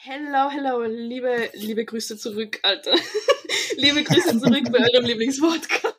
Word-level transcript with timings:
Hello, 0.00 0.48
hello, 0.48 0.84
liebe, 0.84 1.50
liebe 1.54 1.84
Grüße 1.84 2.16
zurück, 2.18 2.60
Alter. 2.62 2.94
liebe 3.76 4.04
Grüße 4.04 4.38
zurück 4.38 4.70
bei 4.70 4.78
eurem 4.78 5.06
Lieblingspodcast. 5.06 5.96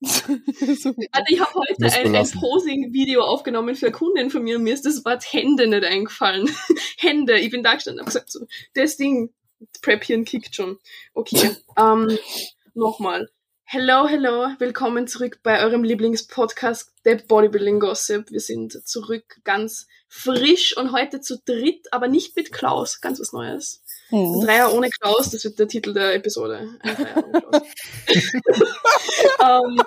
also 0.00 0.94
ich 1.28 1.40
habe 1.40 1.54
heute 1.54 1.98
ein, 1.98 2.14
ein 2.14 2.30
Posing-Video 2.30 3.22
aufgenommen 3.22 3.74
für 3.74 3.86
eine 3.86 3.92
Kundin 3.92 4.30
von 4.30 4.44
mir 4.44 4.56
und 4.56 4.62
mir 4.62 4.72
ist 4.72 4.86
das 4.86 5.04
Wort 5.04 5.24
Hände 5.32 5.66
nicht 5.66 5.82
eingefallen. 5.82 6.48
Hände, 6.96 7.40
ich 7.40 7.50
bin 7.50 7.64
da 7.64 7.74
gestanden 7.74 7.98
und 7.98 8.06
habe 8.06 8.14
gesagt, 8.14 8.30
so, 8.30 8.46
das 8.74 8.96
Ding, 8.96 9.34
Preppieren 9.82 10.24
kickt 10.24 10.54
schon. 10.54 10.78
Okay, 11.12 11.50
ähm, 11.76 12.16
nochmal. 12.74 13.28
Hello, 13.72 14.08
hello, 14.08 14.48
willkommen 14.58 15.06
zurück 15.06 15.38
bei 15.44 15.62
eurem 15.62 15.84
Lieblingspodcast, 15.84 16.92
der 17.04 17.18
Bodybuilding 17.18 17.78
Gossip. 17.78 18.32
Wir 18.32 18.40
sind 18.40 18.72
zurück 18.84 19.36
ganz 19.44 19.86
frisch 20.08 20.76
und 20.76 20.90
heute 20.90 21.20
zu 21.20 21.38
dritt, 21.44 21.86
aber 21.92 22.08
nicht 22.08 22.34
mit 22.34 22.50
Klaus, 22.50 23.00
ganz 23.00 23.20
was 23.20 23.32
Neues. 23.32 23.84
Mhm. 24.10 24.40
Ein 24.40 24.40
Dreier 24.44 24.74
ohne 24.74 24.90
Klaus, 24.90 25.30
das 25.30 25.44
wird 25.44 25.60
der 25.60 25.68
Titel 25.68 25.94
der 25.94 26.16
Episode. 26.16 26.68
Um, 29.38 29.78
ähm, 29.78 29.82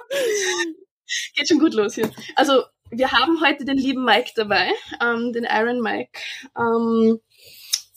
geht 1.36 1.50
schon 1.50 1.60
gut 1.60 1.74
los 1.74 1.96
hier. 1.96 2.10
Also, 2.38 2.64
wir 2.90 3.12
haben 3.12 3.42
heute 3.46 3.66
den 3.66 3.78
lieben 3.78 4.06
Mike 4.06 4.32
dabei, 4.38 4.72
um, 5.02 5.26
ähm, 5.26 5.34
den 5.34 5.44
Iron 5.44 5.82
Mike. 5.82 6.22
Ähm, 6.58 7.20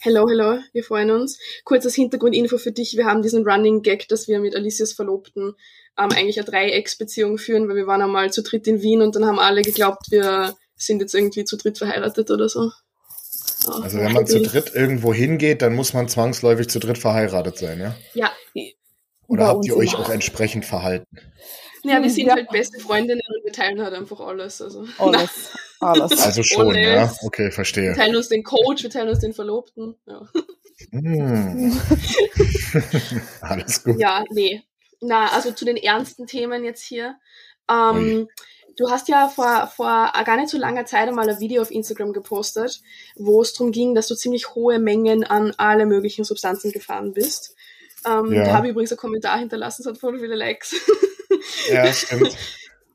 Hello, 0.07 0.29
hello, 0.29 0.61
wir 0.73 0.85
freuen 0.85 1.11
uns. 1.11 1.41
Kurzes 1.65 1.97
Hintergrundinfo 1.97 2.59
für 2.59 2.71
dich. 2.71 2.97
Wir 2.97 3.07
haben 3.07 3.23
diesen 3.23 3.45
Running 3.45 3.83
Gag, 3.83 4.07
dass 4.07 4.29
wir 4.29 4.39
mit 4.39 4.55
Alicias 4.55 4.93
Verlobten 4.93 5.57
ähm, 5.99 6.11
eigentlich 6.13 6.39
eine 6.39 6.49
Dreiecksbeziehung 6.49 7.39
führen, 7.39 7.69
weil 7.69 7.75
wir 7.75 7.89
waren 7.89 8.03
einmal 8.03 8.33
zu 8.33 8.45
dritt 8.45 8.69
in 8.69 8.83
Wien 8.83 9.03
und 9.03 9.17
dann 9.17 9.27
haben 9.27 9.41
alle 9.41 9.63
geglaubt, 9.63 10.09
wir 10.11 10.55
sind 10.77 11.01
jetzt 11.01 11.13
irgendwie 11.13 11.45
zu 11.45 11.57
dritt 11.57 11.79
verheiratet 11.79 12.31
oder 12.31 12.49
so. 12.49 12.71
Also 13.67 13.99
wenn 13.99 14.13
man 14.13 14.29
zu 14.29 14.41
dritt 14.43 14.73
irgendwo 14.77 15.13
hingeht, 15.13 15.61
dann 15.61 15.75
muss 15.75 15.93
man 15.93 16.07
zwangsläufig 16.07 16.69
zu 16.69 16.79
dritt 16.79 16.99
verheiratet 16.99 17.59
sein, 17.59 17.81
ja? 17.81 17.97
Ja. 18.15 18.31
Oder 19.27 19.49
habt 19.49 19.67
ihr 19.67 19.77
euch 19.77 19.97
auch 19.97 20.09
entsprechend 20.09 20.65
verhalten? 20.65 21.19
Ja, 21.83 22.01
wir 22.01 22.11
sind 22.11 22.29
ja. 22.29 22.37
halt 22.37 22.49
beste 22.51 22.79
Freundinnen 22.79 23.23
und 23.27 23.45
wir 23.45 23.53
teilen 23.53 23.83
halt 23.83 23.93
einfach 23.93 24.21
alles. 24.21 24.63
Also. 24.63 24.87
Alles. 24.99 25.51
Alles. 25.81 26.11
Also 26.27 26.43
schon, 26.43 26.77
alles. 26.77 26.79
ja. 26.79 27.13
Okay, 27.23 27.51
verstehe. 27.51 27.91
Wir 27.91 27.95
teilen 27.95 28.17
uns 28.17 28.29
den 28.29 28.43
Coach, 28.43 28.83
wir 28.83 28.91
teilen 28.91 29.09
uns 29.09 29.21
den 29.21 29.33
Verlobten. 29.33 29.97
Ja. 30.07 30.29
Mm. 30.91 31.73
alles 33.41 33.85
gut. 33.85 33.99
Ja, 33.99 34.25
nee. 34.31 34.63
Na, 35.01 35.33
also 35.33 35.53
zu 35.53 35.65
den 35.65 35.77
ernsten 35.77 36.27
Themen 36.27 36.65
jetzt 36.65 36.83
hier. 36.83 37.17
Ähm, 37.71 38.29
du 38.77 38.91
hast 38.91 39.09
ja 39.09 39.29
vor, 39.29 39.71
vor 39.75 40.13
gar 40.25 40.37
nicht 40.37 40.49
so 40.49 40.59
langer 40.59 40.87
Zeit 40.87 41.09
einmal 41.09 41.29
ein 41.29 41.41
Video 41.41 41.63
auf 41.63 41.71
Instagram 41.71 42.13
gepostet, 42.13 42.81
wo 43.17 43.43
es 43.43 43.53
darum 43.53 43.73
ging, 43.73 43.95
dass 43.95 44.09
du 44.09 44.15
ziemlich 44.15 44.55
hohe 44.55 44.79
Mengen 44.79 45.25
an 45.25 45.53
alle 45.57 45.87
möglichen 45.87 46.25
Substanzen 46.25 46.73
gefahren 46.73 47.13
bist. 47.13 47.55
Ähm, 48.07 48.33
ja. 48.33 48.45
Da 48.45 48.53
habe 48.55 48.67
ich 48.67 48.71
übrigens 48.73 48.93
einen 48.93 48.99
Kommentar 48.99 49.39
hinterlassen, 49.39 49.83
es 49.83 49.89
hat 49.89 49.99
voll 49.99 50.19
viele 50.19 50.37
Likes. 50.37 50.75
Ja, 51.71 51.87
stimmt. 51.93 52.37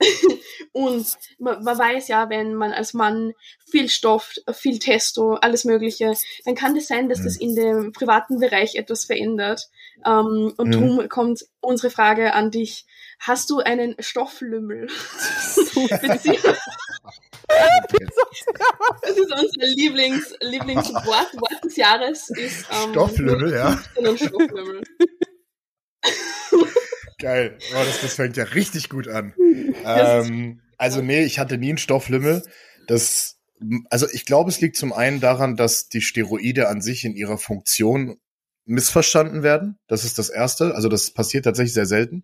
Und 0.74 1.18
man, 1.40 1.64
man, 1.64 1.78
weiß 1.78 2.08
ja, 2.08 2.30
wenn 2.30 2.56
man 2.56 2.72
als 2.72 2.94
Mann 2.94 3.34
viel 3.70 3.90
Stoff, 3.90 4.36
viel 4.54 4.80
Testo, 4.80 5.34
alles 5.34 5.66
Mögliche, 5.66 6.14
dann 6.46 6.56
kann 6.56 6.76
das 6.76 6.88
sein, 6.88 7.10
dass 7.10 7.20
mhm. 7.20 7.24
das 7.26 7.36
in 7.38 7.56
dem 7.56 7.92
privaten 7.92 8.40
Bereich 8.40 8.76
etwas 8.76 9.06
verändert. 9.06 9.70
Ähm, 10.06 10.54
und 10.58 10.68
mhm. 10.68 10.72
darum 10.72 11.10
kommt 11.10 11.46
unsere 11.60 11.92
Frage 11.92 12.34
an 12.34 12.52
dich. 12.52 12.86
Hast 13.20 13.50
du 13.50 13.60
einen 13.60 13.96
Stofflümmel? 14.00 14.88
das 19.02 19.18
ist 19.18 19.32
unser 19.32 19.68
Lieblings, 19.76 20.34
Lieblingswort 20.42 21.06
Wort 21.06 21.64
des 21.64 21.76
Jahres. 21.76 22.30
Ist, 22.30 22.66
ähm, 22.72 22.92
Stofflümmel, 22.92 23.54
ja. 23.54 23.78
Stofflümmel. 24.16 24.82
Geil. 27.22 27.58
Oh, 27.74 27.84
das, 27.86 28.02
das 28.02 28.16
fängt 28.16 28.36
ja 28.38 28.44
richtig 28.44 28.90
gut 28.90 29.08
an. 29.08 29.34
ähm, 29.86 30.62
also 30.78 31.02
nee, 31.02 31.24
ich 31.24 31.40
hatte 31.40 31.58
nie 31.58 31.70
einen 31.70 31.78
Stofflümmel. 31.78 32.44
Das, 32.88 33.38
also 33.90 34.08
ich 34.12 34.26
glaube, 34.26 34.50
es 34.50 34.60
liegt 34.60 34.76
zum 34.76 34.92
einen 34.92 35.20
daran, 35.20 35.56
dass 35.56 35.88
die 35.88 36.02
Steroide 36.02 36.68
an 36.68 36.82
sich 36.82 37.06
in 37.06 37.16
ihrer 37.16 37.38
Funktion 37.38 38.18
missverstanden 38.66 39.44
werden. 39.44 39.78
Das 39.88 40.04
ist 40.04 40.18
das 40.18 40.30
Erste. 40.30 40.76
Also 40.76 40.90
das 40.90 41.12
passiert 41.12 41.46
tatsächlich 41.46 41.74
sehr 41.74 41.86
selten. 41.86 42.24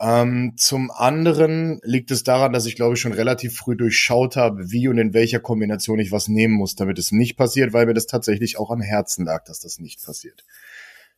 Ähm, 0.00 0.54
zum 0.56 0.90
anderen 0.90 1.80
liegt 1.84 2.10
es 2.10 2.24
daran, 2.24 2.52
dass 2.52 2.66
ich 2.66 2.76
glaube 2.76 2.94
ich 2.94 3.00
schon 3.00 3.12
relativ 3.12 3.56
früh 3.56 3.76
durchschaut 3.76 4.36
habe, 4.36 4.70
wie 4.70 4.88
und 4.88 4.98
in 4.98 5.14
welcher 5.14 5.40
Kombination 5.40 5.98
ich 5.98 6.12
was 6.12 6.28
nehmen 6.28 6.54
muss, 6.54 6.74
damit 6.74 6.98
es 6.98 7.12
nicht 7.12 7.36
passiert, 7.36 7.72
weil 7.72 7.86
mir 7.86 7.94
das 7.94 8.06
tatsächlich 8.06 8.58
auch 8.58 8.70
am 8.70 8.80
Herzen 8.80 9.24
lag, 9.26 9.44
dass 9.44 9.60
das 9.60 9.78
nicht 9.78 10.04
passiert. 10.04 10.44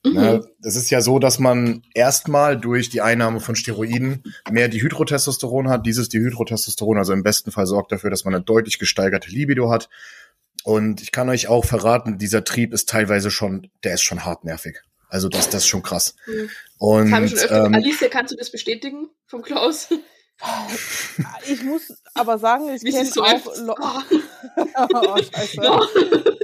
Ne, 0.06 0.42
mhm. 0.42 0.48
Das 0.60 0.76
ist 0.76 0.90
ja 0.90 1.00
so, 1.00 1.18
dass 1.18 1.38
man 1.38 1.82
erstmal 1.94 2.60
durch 2.60 2.90
die 2.90 3.00
Einnahme 3.00 3.40
von 3.40 3.56
Steroiden 3.56 4.22
mehr 4.50 4.68
Dihydrotestosteron 4.68 5.70
hat. 5.70 5.86
Dieses 5.86 6.10
Dihydrotestosteron 6.10 6.98
also 6.98 7.14
im 7.14 7.22
besten 7.22 7.50
Fall 7.50 7.66
sorgt 7.66 7.90
dafür, 7.90 8.10
dass 8.10 8.24
man 8.24 8.34
eine 8.34 8.44
deutlich 8.44 8.78
gesteigerte 8.78 9.30
Libido 9.30 9.70
hat. 9.70 9.88
Und 10.62 11.00
ich 11.00 11.10
kann 11.10 11.28
euch 11.30 11.48
auch 11.48 11.64
verraten, 11.64 12.18
dieser 12.18 12.44
Trieb 12.44 12.74
ist 12.74 12.88
teilweise 12.88 13.30
schon, 13.30 13.70
der 13.82 13.94
ist 13.94 14.02
schon 14.02 14.24
hartnervig. 14.26 14.80
Also 15.08 15.28
das, 15.28 15.48
das 15.48 15.62
ist 15.62 15.68
schon 15.68 15.82
krass. 15.82 16.16
Mhm. 16.26 16.50
Und, 16.78 17.10
das 17.10 17.24
ich 17.24 17.30
schon 17.30 17.38
öfter. 17.38 17.66
Ähm, 17.66 17.74
Alicia, 17.74 18.08
kannst 18.08 18.32
du 18.32 18.36
das 18.36 18.50
bestätigen 18.50 19.08
vom 19.26 19.42
Klaus? 19.42 19.88
Ich 21.46 21.62
muss 21.62 21.92
aber 22.14 22.38
sagen, 22.38 22.68
ich 22.68 22.82
kenne 22.82 23.06
so 23.06 23.22
auch 23.22 23.56
Lo 23.58 23.74
oh, 24.94 25.16
scheiße. 25.16 25.60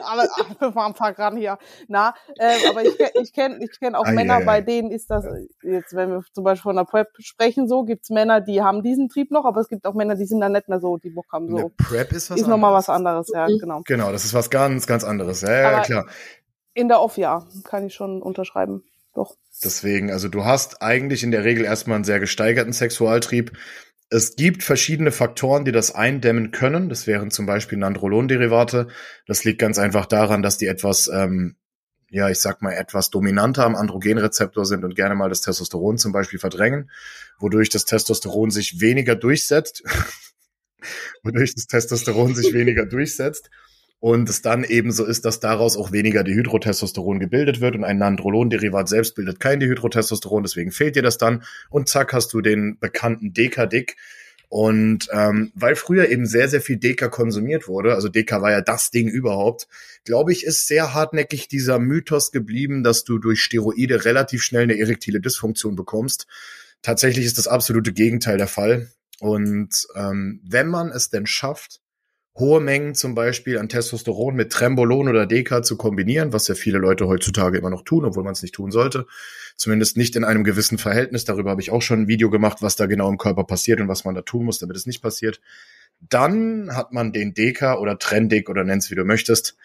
alle, 0.02 0.28
alle 0.58 0.74
waren 0.74 0.92
ein 0.92 0.94
paar 0.94 1.12
Gramm 1.12 1.36
hier. 1.36 1.58
Na, 1.88 2.14
äh, 2.38 2.68
aber 2.68 2.84
ich, 2.84 2.98
ich 3.20 3.32
kenne 3.32 3.58
ich 3.62 3.78
kenn 3.78 3.94
auch 3.94 4.04
ah, 4.04 4.12
Männer, 4.12 4.38
yeah, 4.38 4.44
bei 4.44 4.60
denen 4.60 4.90
ist 4.90 5.10
das, 5.10 5.24
jetzt 5.62 5.94
wenn 5.94 6.10
wir 6.10 6.22
zum 6.32 6.44
Beispiel 6.44 6.62
von 6.62 6.76
der 6.76 6.84
Prep 6.84 7.08
sprechen, 7.18 7.68
so 7.68 7.84
gibt's 7.84 8.10
Männer, 8.10 8.40
die 8.40 8.62
haben 8.62 8.82
diesen 8.82 9.08
Trieb 9.08 9.30
noch, 9.30 9.44
aber 9.44 9.60
es 9.60 9.68
gibt 9.68 9.86
auch 9.86 9.94
Männer, 9.94 10.16
die 10.16 10.26
sind 10.26 10.40
dann 10.40 10.52
nicht 10.52 10.68
mehr 10.68 10.80
so, 10.80 10.96
die 10.98 11.10
Bock 11.10 11.26
haben 11.32 11.48
so. 11.48 11.56
Eine 11.56 11.70
Prep 11.70 12.12
ist 12.12 12.30
was 12.30 12.40
Ist 12.40 12.46
nochmal 12.46 12.72
was 12.72 12.88
anderes, 12.88 13.30
ja, 13.32 13.48
mhm. 13.48 13.58
genau. 13.58 13.82
Genau, 13.86 14.12
das 14.12 14.24
ist 14.24 14.34
was 14.34 14.50
ganz, 14.50 14.86
ganz 14.86 15.04
anderes. 15.04 15.40
Ja, 15.42 15.72
ja, 15.72 15.80
klar. 15.80 16.06
In 16.74 16.88
der 16.88 17.00
Off, 17.00 17.16
ja, 17.16 17.46
kann 17.64 17.86
ich 17.86 17.94
schon 17.94 18.22
unterschreiben. 18.22 18.84
Doch. 19.14 19.36
Deswegen, 19.62 20.10
also 20.10 20.28
du 20.28 20.44
hast 20.44 20.82
eigentlich 20.82 21.22
in 21.22 21.30
der 21.30 21.44
Regel 21.44 21.64
erstmal 21.64 21.96
einen 21.96 22.04
sehr 22.04 22.20
gesteigerten 22.20 22.72
Sexualtrieb. 22.72 23.52
Es 24.08 24.36
gibt 24.36 24.62
verschiedene 24.62 25.12
Faktoren, 25.12 25.64
die 25.64 25.72
das 25.72 25.94
eindämmen 25.94 26.50
können. 26.50 26.88
Das 26.88 27.06
wären 27.06 27.30
zum 27.30 27.46
Beispiel 27.46 27.78
Nandrolon-Derivate. 27.78 28.88
Das 29.26 29.44
liegt 29.44 29.58
ganz 29.58 29.78
einfach 29.78 30.06
daran, 30.06 30.42
dass 30.42 30.58
die 30.58 30.66
etwas, 30.66 31.08
ähm, 31.12 31.56
ja, 32.08 32.28
ich 32.28 32.40
sag 32.40 32.62
mal, 32.62 32.72
etwas 32.72 33.10
dominanter 33.10 33.64
am 33.64 33.76
Androgenrezeptor 33.76 34.64
sind 34.64 34.84
und 34.84 34.96
gerne 34.96 35.14
mal 35.14 35.28
das 35.28 35.42
Testosteron 35.42 35.98
zum 35.98 36.12
Beispiel 36.12 36.38
verdrängen, 36.38 36.90
wodurch 37.38 37.68
das 37.68 37.84
Testosteron 37.84 38.50
sich 38.50 38.80
weniger 38.80 39.14
durchsetzt. 39.14 39.82
wodurch 41.22 41.54
das 41.54 41.66
Testosteron 41.66 42.34
sich 42.34 42.52
weniger 42.52 42.86
durchsetzt 42.86 43.50
und 44.00 44.30
es 44.30 44.40
dann 44.40 44.64
eben 44.64 44.92
so 44.92 45.04
ist, 45.04 45.26
dass 45.26 45.40
daraus 45.40 45.76
auch 45.76 45.92
weniger 45.92 46.24
Dihydrotestosteron 46.24 47.20
gebildet 47.20 47.60
wird 47.60 47.74
und 47.74 47.84
ein 47.84 47.98
Nandrolon-Derivat 47.98 48.88
selbst 48.88 49.14
bildet 49.14 49.40
kein 49.40 49.60
Dihydrotestosteron, 49.60 50.42
deswegen 50.42 50.72
fehlt 50.72 50.96
dir 50.96 51.02
das 51.02 51.18
dann 51.18 51.44
und 51.68 51.88
zack 51.88 52.14
hast 52.14 52.32
du 52.32 52.40
den 52.40 52.78
bekannten 52.78 53.32
Dekadick. 53.32 53.96
Und 54.48 55.06
ähm, 55.12 55.52
weil 55.54 55.76
früher 55.76 56.08
eben 56.08 56.26
sehr, 56.26 56.48
sehr 56.48 56.60
viel 56.60 56.76
Deka 56.76 57.06
konsumiert 57.06 57.68
wurde, 57.68 57.94
also 57.94 58.08
Deka 58.08 58.42
war 58.42 58.50
ja 58.50 58.60
das 58.60 58.90
Ding 58.90 59.06
überhaupt, 59.06 59.68
glaube 60.04 60.32
ich, 60.32 60.44
ist 60.44 60.66
sehr 60.66 60.92
hartnäckig 60.92 61.46
dieser 61.46 61.78
Mythos 61.78 62.32
geblieben, 62.32 62.82
dass 62.82 63.04
du 63.04 63.18
durch 63.18 63.44
Steroide 63.44 64.04
relativ 64.04 64.42
schnell 64.42 64.64
eine 64.64 64.76
erektile 64.76 65.20
Dysfunktion 65.20 65.76
bekommst. 65.76 66.26
Tatsächlich 66.82 67.26
ist 67.26 67.38
das 67.38 67.46
absolute 67.46 67.92
Gegenteil 67.92 68.38
der 68.38 68.48
Fall. 68.48 68.90
Und 69.20 69.86
ähm, 69.94 70.40
wenn 70.42 70.66
man 70.66 70.88
es 70.88 71.10
denn 71.10 71.26
schafft, 71.26 71.79
hohe 72.38 72.60
Mengen 72.60 72.94
zum 72.94 73.14
Beispiel 73.14 73.58
an 73.58 73.68
Testosteron 73.68 74.34
mit 74.34 74.52
Trembolon 74.52 75.08
oder 75.08 75.26
Deka 75.26 75.62
zu 75.62 75.76
kombinieren, 75.76 76.32
was 76.32 76.48
ja 76.48 76.54
viele 76.54 76.78
Leute 76.78 77.06
heutzutage 77.06 77.58
immer 77.58 77.70
noch 77.70 77.82
tun, 77.82 78.04
obwohl 78.04 78.24
man 78.24 78.32
es 78.32 78.42
nicht 78.42 78.54
tun 78.54 78.70
sollte. 78.70 79.06
Zumindest 79.56 79.96
nicht 79.96 80.16
in 80.16 80.24
einem 80.24 80.44
gewissen 80.44 80.78
Verhältnis. 80.78 81.24
Darüber 81.24 81.50
habe 81.50 81.60
ich 81.60 81.70
auch 81.70 81.82
schon 81.82 82.02
ein 82.02 82.08
Video 82.08 82.30
gemacht, 82.30 82.58
was 82.60 82.76
da 82.76 82.86
genau 82.86 83.10
im 83.10 83.18
Körper 83.18 83.44
passiert 83.44 83.80
und 83.80 83.88
was 83.88 84.04
man 84.04 84.14
da 84.14 84.22
tun 84.22 84.44
muss, 84.44 84.58
damit 84.58 84.76
es 84.76 84.86
nicht 84.86 85.02
passiert. 85.02 85.40
Dann 86.00 86.74
hat 86.74 86.92
man 86.92 87.12
den 87.12 87.34
Deka 87.34 87.76
oder 87.76 87.98
Trendig 87.98 88.48
oder 88.48 88.64
nenn's 88.64 88.90
wie 88.90 88.94
du 88.94 89.04
möchtest. 89.04 89.56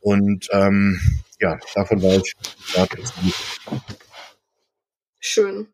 Und 0.00 0.48
ähm, 0.52 1.00
ja, 1.40 1.58
davon 1.74 2.02
war 2.02 2.16
ich. 2.16 2.34
Schön. 5.18 5.68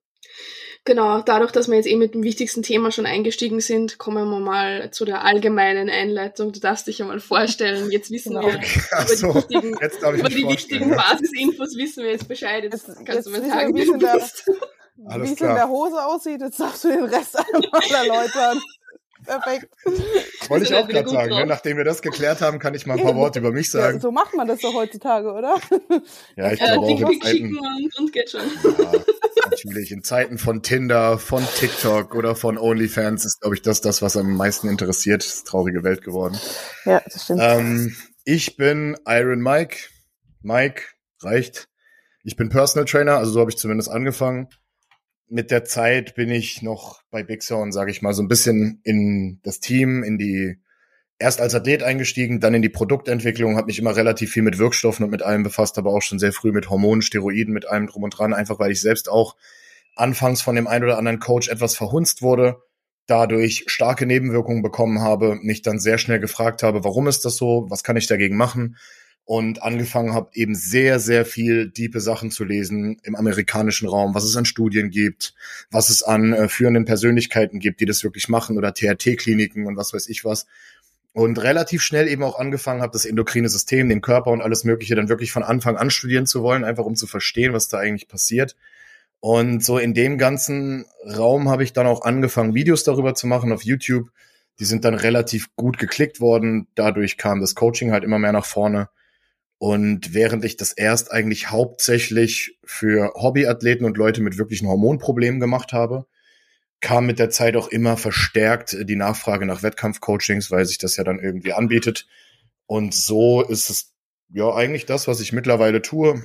Genau, 0.86 1.22
dadurch, 1.22 1.50
dass 1.50 1.68
wir 1.68 1.76
jetzt 1.76 1.86
eh 1.86 1.96
mit 1.96 2.12
dem 2.12 2.22
wichtigsten 2.24 2.62
Thema 2.62 2.92
schon 2.92 3.06
eingestiegen 3.06 3.60
sind, 3.60 3.96
kommen 3.96 4.28
wir 4.28 4.38
mal 4.38 4.90
zu 4.90 5.06
der 5.06 5.24
allgemeinen 5.24 5.88
Einleitung. 5.88 6.52
Du 6.52 6.60
darfst 6.60 6.86
dich 6.86 6.98
ja 6.98 7.06
mal 7.06 7.20
vorstellen. 7.20 7.90
Jetzt 7.90 8.10
wissen 8.10 8.34
genau. 8.34 8.46
wir 8.46 8.56
über 8.56 9.16
so, 9.16 9.32
die 9.48 9.62
wichtigen, 9.62 10.18
über 10.18 10.28
die 10.28 10.46
wichtigen 10.46 10.90
Basisinfos 10.90 11.74
wissen 11.78 12.04
wir 12.04 12.10
jetzt 12.10 12.28
Bescheid. 12.28 12.64
Jetzt, 12.64 12.86
jetzt 12.86 13.06
kannst 13.06 13.26
du 13.26 13.30
mal 13.30 13.42
sagen, 13.48 13.74
wie 13.74 13.80
es 13.80 13.88
in 13.88 13.98
der, 13.98 14.14
wie 14.14 15.32
es 15.32 15.40
in 15.40 15.54
der 15.54 15.68
Hose 15.70 16.04
aussieht. 16.04 16.42
Jetzt 16.42 16.60
darfst 16.60 16.84
du 16.84 16.88
den 16.88 17.04
Rest 17.04 17.38
einmal 17.54 17.82
erläutern. 17.90 18.60
Perfekt. 19.24 19.68
Wollte 20.48 20.66
ich 20.66 20.74
auch 20.74 20.86
gerade 20.86 21.08
sagen. 21.08 21.30
Ne? 21.30 21.46
Nachdem 21.46 21.76
wir 21.76 21.84
das 21.84 22.02
geklärt 22.02 22.40
haben, 22.40 22.58
kann 22.58 22.74
ich 22.74 22.86
mal 22.86 22.98
ein 22.98 23.04
paar 23.04 23.16
Worte 23.16 23.38
über 23.38 23.52
mich 23.52 23.70
sagen. 23.70 23.96
Ja, 23.96 24.00
so 24.00 24.10
macht 24.10 24.34
man 24.34 24.46
das 24.46 24.60
doch 24.60 24.74
heutzutage, 24.74 25.32
oder? 25.32 25.58
Ja, 26.36 26.52
ich 26.52 26.58
glaube 26.58 26.80
auch 26.80 27.10
in 27.10 27.20
Zeiten... 27.20 27.58
Und, 27.58 27.98
und 27.98 28.12
geht 28.12 28.30
schon. 28.30 28.40
Ja, 28.40 28.92
natürlich. 29.50 29.92
In 29.92 30.02
Zeiten 30.02 30.38
von 30.38 30.62
Tinder, 30.62 31.18
von 31.18 31.46
TikTok 31.56 32.14
oder 32.14 32.34
von 32.34 32.58
OnlyFans 32.58 33.24
ist, 33.24 33.40
glaube 33.40 33.54
ich, 33.54 33.62
das 33.62 33.80
das, 33.80 34.02
was 34.02 34.16
am 34.16 34.36
meisten 34.36 34.68
interessiert. 34.68 35.22
Das 35.22 35.34
ist 35.34 35.46
traurige 35.46 35.84
Welt 35.84 36.02
geworden. 36.02 36.38
Ja, 36.84 37.02
das 37.04 37.24
stimmt. 37.24 37.40
Ähm, 37.42 37.96
ich 38.24 38.56
bin 38.56 38.96
Iron 39.06 39.40
Mike. 39.40 39.78
Mike 40.42 40.82
reicht. 41.22 41.68
Ich 42.24 42.36
bin 42.36 42.48
Personal 42.48 42.86
Trainer, 42.86 43.18
also 43.18 43.32
so 43.32 43.40
habe 43.40 43.50
ich 43.50 43.56
zumindest 43.56 43.90
angefangen 43.90 44.48
mit 45.34 45.50
der 45.50 45.64
Zeit 45.64 46.14
bin 46.14 46.30
ich 46.30 46.62
noch 46.62 47.02
bei 47.10 47.24
Big 47.24 47.42
Sound, 47.42 47.74
sage 47.74 47.90
ich 47.90 48.02
mal, 48.02 48.14
so 48.14 48.22
ein 48.22 48.28
bisschen 48.28 48.80
in 48.84 49.40
das 49.42 49.58
Team, 49.58 50.04
in 50.04 50.16
die 50.16 50.58
erst 51.18 51.40
als 51.40 51.56
Athlet 51.56 51.82
eingestiegen, 51.82 52.38
dann 52.38 52.54
in 52.54 52.62
die 52.62 52.68
Produktentwicklung, 52.68 53.56
habe 53.56 53.66
mich 53.66 53.80
immer 53.80 53.96
relativ 53.96 54.30
viel 54.30 54.44
mit 54.44 54.58
Wirkstoffen 54.58 55.04
und 55.04 55.10
mit 55.10 55.22
allem 55.22 55.42
befasst, 55.42 55.76
aber 55.76 55.90
auch 55.90 56.02
schon 56.02 56.20
sehr 56.20 56.32
früh 56.32 56.52
mit 56.52 56.70
Hormonen, 56.70 57.02
Steroiden, 57.02 57.52
mit 57.52 57.66
allem 57.66 57.88
drum 57.88 58.04
und 58.04 58.16
dran, 58.16 58.32
einfach 58.32 58.60
weil 58.60 58.70
ich 58.70 58.80
selbst 58.80 59.08
auch 59.08 59.34
anfangs 59.96 60.40
von 60.40 60.54
dem 60.54 60.68
einen 60.68 60.84
oder 60.84 60.98
anderen 60.98 61.18
Coach 61.18 61.48
etwas 61.48 61.74
verhunzt 61.74 62.22
wurde, 62.22 62.58
dadurch 63.06 63.64
starke 63.66 64.06
Nebenwirkungen 64.06 64.62
bekommen 64.62 65.00
habe, 65.00 65.34
mich 65.42 65.62
dann 65.62 65.80
sehr 65.80 65.98
schnell 65.98 66.20
gefragt 66.20 66.62
habe, 66.62 66.84
warum 66.84 67.08
ist 67.08 67.24
das 67.24 67.34
so, 67.34 67.66
was 67.68 67.82
kann 67.82 67.96
ich 67.96 68.06
dagegen 68.06 68.36
machen 68.36 68.76
und 69.26 69.62
angefangen 69.62 70.12
habe, 70.12 70.30
eben 70.34 70.54
sehr, 70.54 71.00
sehr 71.00 71.24
viel 71.24 71.70
diepe 71.70 72.00
Sachen 72.00 72.30
zu 72.30 72.44
lesen 72.44 72.98
im 73.04 73.14
amerikanischen 73.14 73.88
Raum, 73.88 74.14
was 74.14 74.24
es 74.24 74.36
an 74.36 74.44
Studien 74.44 74.90
gibt, 74.90 75.34
was 75.70 75.88
es 75.88 76.02
an 76.02 76.34
äh, 76.34 76.48
führenden 76.48 76.84
Persönlichkeiten 76.84 77.58
gibt, 77.58 77.80
die 77.80 77.86
das 77.86 78.04
wirklich 78.04 78.28
machen 78.28 78.58
oder 78.58 78.74
THT-Kliniken 78.74 79.66
und 79.66 79.76
was 79.76 79.94
weiß 79.94 80.08
ich 80.08 80.24
was. 80.24 80.46
Und 81.14 81.38
relativ 81.38 81.80
schnell 81.80 82.08
eben 82.08 82.22
auch 82.22 82.38
angefangen 82.38 82.82
habe, 82.82 82.92
das 82.92 83.06
endokrine 83.06 83.48
System, 83.48 83.88
den 83.88 84.00
Körper 84.00 84.30
und 84.30 84.42
alles 84.42 84.64
Mögliche 84.64 84.96
dann 84.96 85.08
wirklich 85.08 85.32
von 85.32 85.44
Anfang 85.44 85.76
an 85.76 85.90
studieren 85.90 86.26
zu 86.26 86.42
wollen, 86.42 86.64
einfach 86.64 86.84
um 86.84 86.96
zu 86.96 87.06
verstehen, 87.06 87.52
was 87.52 87.68
da 87.68 87.78
eigentlich 87.78 88.08
passiert. 88.08 88.56
Und 89.20 89.64
so 89.64 89.78
in 89.78 89.94
dem 89.94 90.18
ganzen 90.18 90.84
Raum 91.06 91.48
habe 91.48 91.64
ich 91.64 91.72
dann 91.72 91.86
auch 91.86 92.02
angefangen, 92.02 92.54
Videos 92.54 92.84
darüber 92.84 93.14
zu 93.14 93.26
machen 93.26 93.52
auf 93.52 93.62
YouTube. 93.62 94.10
Die 94.58 94.66
sind 94.66 94.84
dann 94.84 94.94
relativ 94.94 95.54
gut 95.56 95.78
geklickt 95.78 96.20
worden. 96.20 96.66
Dadurch 96.74 97.16
kam 97.16 97.40
das 97.40 97.54
Coaching 97.54 97.92
halt 97.92 98.04
immer 98.04 98.18
mehr 98.18 98.32
nach 98.32 98.44
vorne. 98.44 98.88
Und 99.64 100.12
während 100.12 100.44
ich 100.44 100.58
das 100.58 100.74
erst 100.74 101.10
eigentlich 101.10 101.50
hauptsächlich 101.50 102.58
für 102.64 103.14
Hobbyathleten 103.14 103.86
und 103.86 103.96
Leute 103.96 104.20
mit 104.20 104.36
wirklichen 104.36 104.68
Hormonproblemen 104.68 105.40
gemacht 105.40 105.72
habe, 105.72 106.04
kam 106.82 107.06
mit 107.06 107.18
der 107.18 107.30
Zeit 107.30 107.56
auch 107.56 107.68
immer 107.68 107.96
verstärkt 107.96 108.76
die 108.78 108.94
Nachfrage 108.94 109.46
nach 109.46 109.62
Wettkampfcoachings, 109.62 110.50
weil 110.50 110.66
sich 110.66 110.76
das 110.76 110.98
ja 110.98 111.04
dann 111.04 111.18
irgendwie 111.18 111.54
anbietet. 111.54 112.06
Und 112.66 112.92
so 112.92 113.40
ist 113.40 113.70
es 113.70 113.94
ja 114.28 114.54
eigentlich 114.54 114.84
das, 114.84 115.08
was 115.08 115.20
ich 115.20 115.32
mittlerweile 115.32 115.80
tue. 115.80 116.22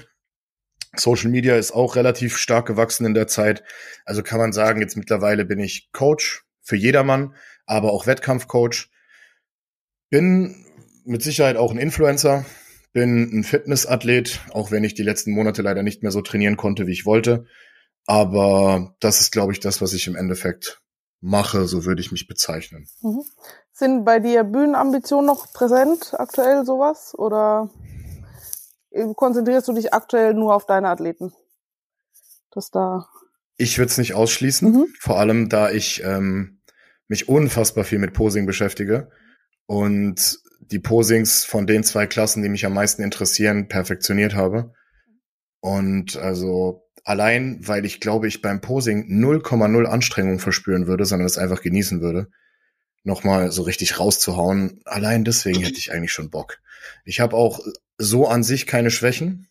Social 0.97 1.29
Media 1.29 1.55
ist 1.55 1.71
auch 1.71 1.95
relativ 1.95 2.35
stark 2.35 2.65
gewachsen 2.65 3.05
in 3.05 3.13
der 3.13 3.27
Zeit. 3.27 3.63
Also 4.03 4.21
kann 4.21 4.39
man 4.39 4.51
sagen, 4.51 4.81
jetzt 4.81 4.97
mittlerweile 4.97 5.45
bin 5.45 5.59
ich 5.59 5.93
Coach 5.93 6.43
für 6.61 6.75
jedermann, 6.75 7.33
aber 7.65 7.93
auch 7.93 8.05
Wettkampfcoach. 8.05 8.89
Bin 10.09 10.65
mit 11.05 11.23
Sicherheit 11.23 11.55
auch 11.55 11.71
ein 11.71 11.77
Influencer, 11.77 12.45
bin 12.91 13.39
ein 13.39 13.43
Fitnessathlet, 13.43 14.39
auch 14.51 14.71
wenn 14.71 14.83
ich 14.83 14.93
die 14.93 15.03
letzten 15.03 15.31
Monate 15.31 15.61
leider 15.61 15.83
nicht 15.83 16.01
mehr 16.01 16.11
so 16.11 16.21
trainieren 16.21 16.57
konnte, 16.57 16.87
wie 16.87 16.93
ich 16.93 17.05
wollte. 17.05 17.45
Aber 18.05 18.95
das 18.99 19.21
ist, 19.21 19.31
glaube 19.31 19.51
ich, 19.51 19.59
das, 19.59 19.81
was 19.81 19.93
ich 19.93 20.07
im 20.07 20.15
Endeffekt 20.15 20.81
mache, 21.21 21.67
so 21.67 21.85
würde 21.85 22.01
ich 22.01 22.11
mich 22.11 22.27
bezeichnen. 22.27 22.87
Mhm. 23.01 23.23
Sind 23.71 24.05
bei 24.05 24.19
dir 24.19 24.43
Bühnenambitionen 24.43 25.25
noch 25.25 25.53
präsent, 25.53 26.13
aktuell 26.17 26.65
sowas? 26.65 27.13
Oder 27.17 27.69
konzentrierst 29.15 29.67
du 29.67 29.73
dich 29.73 29.93
aktuell 29.93 30.33
nur 30.33 30.55
auf 30.55 30.65
deine 30.65 30.89
Athleten? 30.89 31.33
Das 32.51 32.71
da. 32.71 33.07
Ich 33.57 33.77
würde 33.77 33.91
es 33.91 33.97
nicht 33.97 34.15
ausschließen, 34.15 34.71
mhm. 34.71 34.87
vor 34.99 35.19
allem 35.19 35.49
da 35.49 35.69
ich 35.69 36.03
ähm, 36.03 36.61
mich 37.07 37.27
unfassbar 37.27 37.83
viel 37.83 37.99
mit 37.99 38.13
Posing 38.13 38.45
beschäftige 38.45 39.11
und 39.65 40.39
die 40.71 40.79
Posings 40.79 41.43
von 41.45 41.67
den 41.67 41.83
zwei 41.83 42.07
Klassen, 42.07 42.43
die 42.43 42.49
mich 42.49 42.65
am 42.65 42.73
meisten 42.73 43.01
interessieren, 43.01 43.67
perfektioniert 43.67 44.35
habe. 44.35 44.73
Und 45.61 46.15
also 46.15 46.89
allein, 47.03 47.59
weil 47.67 47.85
ich 47.85 47.99
glaube, 47.99 48.27
ich 48.27 48.41
beim 48.41 48.61
Posing 48.61 49.07
0,0 49.09 49.85
Anstrengung 49.85 50.39
verspüren 50.39 50.87
würde, 50.87 51.05
sondern 51.05 51.25
es 51.25 51.37
einfach 51.37 51.61
genießen 51.61 52.01
würde, 52.01 52.29
nochmal 53.03 53.51
so 53.51 53.63
richtig 53.63 53.99
rauszuhauen. 53.99 54.81
Allein 54.85 55.23
deswegen 55.23 55.61
hätte 55.61 55.79
ich 55.79 55.91
eigentlich 55.91 56.13
schon 56.13 56.29
Bock. 56.29 56.59
Ich 57.03 57.19
habe 57.19 57.35
auch 57.35 57.59
so 57.97 58.27
an 58.27 58.43
sich 58.43 58.67
keine 58.67 58.91
Schwächen. 58.91 59.47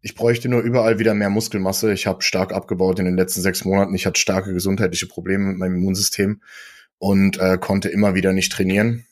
Ich 0.00 0.14
bräuchte 0.14 0.48
nur 0.48 0.62
überall 0.62 0.98
wieder 0.98 1.14
mehr 1.14 1.30
Muskelmasse. 1.30 1.92
Ich 1.92 2.06
habe 2.06 2.22
stark 2.22 2.52
abgebaut 2.52 2.98
in 2.98 3.04
den 3.04 3.16
letzten 3.16 3.42
sechs 3.42 3.64
Monaten. 3.64 3.94
Ich 3.94 4.06
hatte 4.06 4.20
starke 4.20 4.52
gesundheitliche 4.52 5.06
Probleme 5.06 5.46
mit 5.46 5.58
meinem 5.58 5.76
Immunsystem 5.76 6.40
und 6.98 7.38
äh, 7.38 7.58
konnte 7.58 7.88
immer 7.88 8.14
wieder 8.14 8.32
nicht 8.32 8.52
trainieren. 8.52 9.06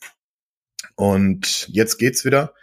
Und 0.97 1.67
jetzt 1.69 1.99
geht's 1.99 2.25
wieder. 2.25 2.53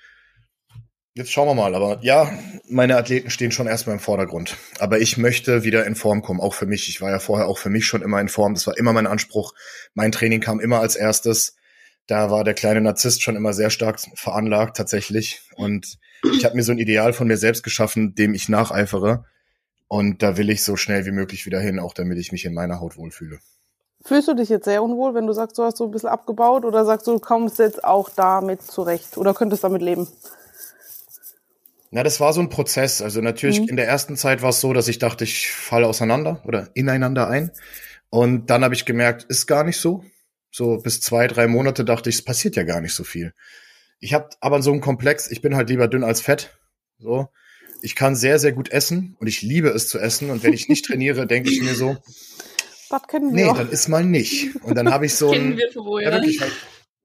Jetzt 1.15 1.31
schauen 1.31 1.47
wir 1.47 1.55
mal. 1.55 1.77
Aber 1.77 2.01
ja, 2.03 2.37
meine 2.69 2.97
Athleten 2.97 3.31
stehen 3.31 3.53
schon 3.53 3.69
erstmal 3.69 3.95
im 3.95 4.01
Vordergrund. 4.01 4.57
Aber 4.81 4.99
ich 4.99 5.17
möchte 5.17 5.63
wieder 5.63 5.87
in 5.87 5.95
Form 5.95 6.21
kommen, 6.21 6.41
auch 6.41 6.55
für 6.55 6.67
mich. 6.67 6.89
Ich 6.89 7.01
war 7.01 7.13
ja 7.13 7.21
vorher 7.21 7.47
auch 7.47 7.59
für 7.59 7.71
mich 7.71 7.87
schon 7.87 8.03
immer 8.03 8.21
in 8.21 8.29
Form. 8.29 8.55
Das 8.55 8.67
war 8.67 8.77
immer 8.77 8.93
mein 8.93 9.07
Anspruch. 9.07 9.55
Mein 9.95 10.11
Training 10.11 10.41
kam 10.41 10.59
immer 10.59 10.81
als 10.81 10.97
erstes. 10.97 11.55
Da 12.09 12.33
war 12.33 12.43
der 12.43 12.55
kleine 12.55 12.81
Narzisst 12.81 13.23
schon 13.23 13.37
immer 13.37 13.53
sehr 13.53 13.71
stark 13.71 14.01
veranlagt, 14.17 14.77
tatsächlich. 14.77 15.43
Und 15.55 15.99
ich 16.37 16.45
habe 16.45 16.57
mir 16.57 16.65
so 16.65 16.73
ein 16.73 16.79
Ideal 16.79 17.13
von 17.13 17.29
mir 17.29 17.37
selbst 17.37 17.63
geschaffen, 17.63 18.17
dem 18.17 18.35
ich 18.35 18.49
nacheifere. 18.49 19.27
Und 19.87 20.25
da 20.25 20.37
will 20.37 20.51
ich 20.51 20.65
so 20.65 20.75
schnell 20.75 21.07
wie 21.07 21.13
möglich 21.13 21.47
wieder 21.47 21.61
hin, 21.61 21.79
auch 21.79 21.95
damit 21.95 22.19
ich 22.19 22.33
mich 22.33 22.45
in 22.45 22.55
meiner 22.55 22.81
Haut 22.81 22.97
wohlfühle. 22.97 23.39
Fühlst 24.07 24.29
du 24.29 24.35
dich 24.35 24.51
jetzt 24.51 24.67
sehr 24.67 24.83
unwohl, 24.83 25.15
wenn 25.15 25.27
du 25.27 25.33
sagst, 25.33 25.57
du 25.57 25.63
hast 25.63 25.79
so 25.79 25.85
ein 25.85 25.91
bisschen 25.91 26.11
abgebaut 26.11 26.67
oder 26.67 26.85
sagst 26.85 27.07
du, 27.07 27.13
du 27.13 27.19
kommst 27.19 27.59
jetzt 27.59 27.85
auch 27.85 28.11
damit 28.11 28.61
zurecht 28.61 29.17
oder 29.17 29.33
könntest 29.33 29.65
damit 29.65 29.81
leben? 29.81 30.07
Na, 31.91 32.03
das 32.03 32.21
war 32.21 32.35
so 32.35 32.43
ein 32.43 32.51
Prozess. 32.51 33.01
Also 33.01 33.23
natürlich 33.23 33.61
mhm. 33.61 33.69
in 33.69 33.77
der 33.77 33.89
ersten 33.89 34.17
Zeit 34.17 34.43
war 34.43 34.51
es 34.51 34.61
so, 34.61 34.75
dass 34.75 34.89
ich 34.89 34.99
dachte, 34.99 35.25
ich 35.25 35.51
falle 35.51 35.87
auseinander 35.87 36.43
oder 36.45 36.69
ineinander 36.75 37.29
ein. 37.29 37.51
Und 38.11 38.51
dann 38.51 38.63
habe 38.63 38.75
ich 38.75 38.85
gemerkt, 38.85 39.25
ist 39.25 39.47
gar 39.47 39.65
nicht 39.65 39.79
so. 39.79 40.05
So 40.51 40.79
bis 40.79 41.01
zwei, 41.01 41.27
drei 41.27 41.47
Monate 41.47 41.85
dachte 41.85 42.11
ich, 42.11 42.17
es 42.17 42.25
passiert 42.25 42.57
ja 42.57 42.63
gar 42.63 42.81
nicht 42.83 42.95
so 42.95 43.05
viel. 43.05 43.33
Ich 44.01 44.13
habe 44.13 44.29
aber 44.41 44.61
so 44.61 44.71
einen 44.71 44.83
Komplex, 44.83 45.31
ich 45.31 45.41
bin 45.41 45.57
halt 45.57 45.71
lieber 45.71 45.89
dünn 45.89 46.05
als 46.05 46.21
fett. 46.21 46.59
So. 46.99 47.29
Ich 47.81 47.97
kann 47.97 48.17
sehr, 48.17 48.39
sehr 48.39 48.53
gut 48.53 48.71
essen 48.71 49.17
und 49.19 49.29
ich 49.29 49.41
liebe 49.41 49.71
es 49.71 49.89
zu 49.89 49.99
essen. 49.99 50.31
Und 50.31 50.43
wenn 50.43 50.53
ich 50.53 50.69
nicht 50.69 50.85
trainiere, 50.87 51.27
denke 51.27 51.51
ich 51.51 51.63
mir 51.63 51.75
so, 51.75 51.97
das 52.99 53.09
kennen 53.09 53.35
wir. 53.35 53.47
Nee, 53.47 53.59
dann 53.59 53.71
ist 53.71 53.89
mal 53.89 54.05
nicht. 54.05 54.57
Und 54.63 54.77
dann 54.77 54.91
habe 54.91 55.07
ich 55.07 55.15
so 55.15 55.31
ein. 55.33 55.57
wir 55.57 56.03
ja, 56.03 56.13
wirklich, 56.13 56.41
halt, 56.41 56.53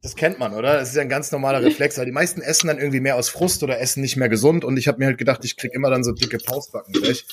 das 0.01 0.15
kennt 0.15 0.39
man, 0.39 0.53
oder? 0.53 0.75
Das 0.75 0.89
ist 0.89 0.96
ja 0.96 1.01
ein 1.01 1.10
ganz 1.10 1.31
normaler 1.31 1.62
Reflex. 1.62 1.98
Weil 1.98 2.05
die 2.05 2.12
meisten 2.12 2.41
essen 2.41 2.67
dann 2.67 2.77
irgendwie 2.77 3.00
mehr 3.00 3.15
aus 3.15 3.29
Frust 3.29 3.63
oder 3.63 3.79
essen 3.79 4.01
nicht 4.01 4.17
mehr 4.17 4.29
gesund. 4.29 4.63
Und 4.63 4.77
ich 4.77 4.88
habe 4.88 5.00
mir 5.00 5.05
halt 5.05 5.17
gedacht, 5.17 5.43
ich 5.43 5.58
krieg 5.58 5.74
immer 5.74 5.89
dann 5.89 6.03
so 6.03 6.12
dicke 6.12 6.38
Pausbacken 6.38 6.93
gleich. 6.93 7.25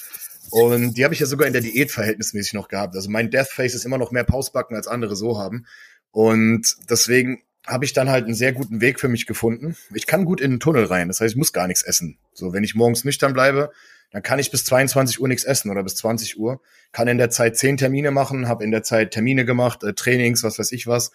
Und 0.51 0.97
die 0.97 1.05
habe 1.05 1.15
ich 1.15 1.21
ja 1.21 1.27
sogar 1.27 1.47
in 1.47 1.53
der 1.53 1.63
Diät 1.63 1.91
verhältnismäßig 1.91 2.55
noch 2.55 2.69
gehabt. 2.69 2.95
Also 2.95 3.11
mein 3.11 3.31
Deathface 3.31 3.75
ist 3.75 3.85
immer 3.85 3.99
noch 3.99 4.13
mehr 4.13 4.25
Pausbacken, 4.25 4.77
als 4.77 4.87
andere 4.87 5.17
so 5.17 5.39
haben. 5.39 5.67
Und 6.11 6.77
deswegen 6.89 7.43
habe 7.67 7.85
ich 7.85 7.93
dann 7.93 8.09
halt 8.09 8.25
einen 8.25 8.35
sehr 8.35 8.53
guten 8.53 8.81
Weg 8.81 9.01
für 9.01 9.09
mich 9.09 9.27
gefunden. 9.27 9.77
Ich 9.93 10.07
kann 10.07 10.25
gut 10.25 10.41
in 10.41 10.53
den 10.53 10.61
Tunnel 10.61 10.85
rein. 10.85 11.09
Das 11.09 11.21
heißt, 11.21 11.33
ich 11.33 11.39
muss 11.39 11.53
gar 11.53 11.67
nichts 11.67 11.83
essen. 11.83 12.19
So, 12.33 12.53
wenn 12.53 12.63
ich 12.63 12.77
morgens 12.77 13.05
nüchtern 13.05 13.33
bleibe, 13.33 13.73
dann 14.13 14.23
kann 14.23 14.39
ich 14.39 14.51
bis 14.51 14.65
22 14.65 15.21
Uhr 15.21 15.29
nichts 15.29 15.45
essen 15.45 15.71
oder 15.71 15.83
bis 15.83 15.97
20 15.97 16.39
Uhr, 16.39 16.61
kann 16.93 17.09
in 17.09 17.19
der 17.19 17.31
Zeit 17.31 17.57
zehn 17.57 17.77
Termine 17.77 18.11
machen, 18.11 18.49
habe 18.49 18.65
in 18.65 18.71
der 18.71 18.83
Zeit 18.83 19.11
Termine 19.11 19.45
gemacht, 19.45 19.83
äh, 19.83 19.93
Trainings, 19.93 20.43
was 20.43 20.59
weiß 20.59 20.73
ich 20.73 20.87
was. 20.87 21.13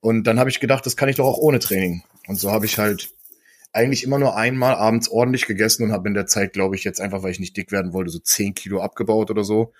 Und 0.00 0.24
dann 0.24 0.38
habe 0.38 0.50
ich 0.50 0.60
gedacht, 0.60 0.86
das 0.86 0.96
kann 0.96 1.08
ich 1.08 1.16
doch 1.16 1.26
auch 1.26 1.38
ohne 1.38 1.58
Training. 1.58 2.02
Und 2.26 2.36
so 2.36 2.50
habe 2.50 2.66
ich 2.66 2.78
halt 2.78 3.10
eigentlich 3.72 4.02
immer 4.02 4.18
nur 4.18 4.36
einmal 4.36 4.74
abends 4.74 5.08
ordentlich 5.08 5.46
gegessen 5.46 5.84
und 5.84 5.92
habe 5.92 6.08
in 6.08 6.14
der 6.14 6.26
Zeit, 6.26 6.52
glaube 6.52 6.74
ich, 6.74 6.84
jetzt 6.84 7.00
einfach, 7.00 7.22
weil 7.22 7.30
ich 7.30 7.40
nicht 7.40 7.56
dick 7.56 7.70
werden 7.70 7.92
wollte, 7.92 8.10
so 8.10 8.18
zehn 8.18 8.54
Kilo 8.54 8.80
abgebaut 8.80 9.30
oder 9.30 9.44
so. 9.44 9.72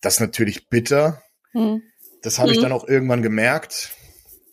Das 0.00 0.14
ist 0.14 0.20
natürlich 0.20 0.68
bitter. 0.68 1.22
Hm. 1.52 1.82
Das 2.22 2.38
habe 2.38 2.48
hm. 2.48 2.54
ich 2.54 2.62
dann 2.62 2.72
auch 2.72 2.86
irgendwann 2.86 3.22
gemerkt. 3.22 3.92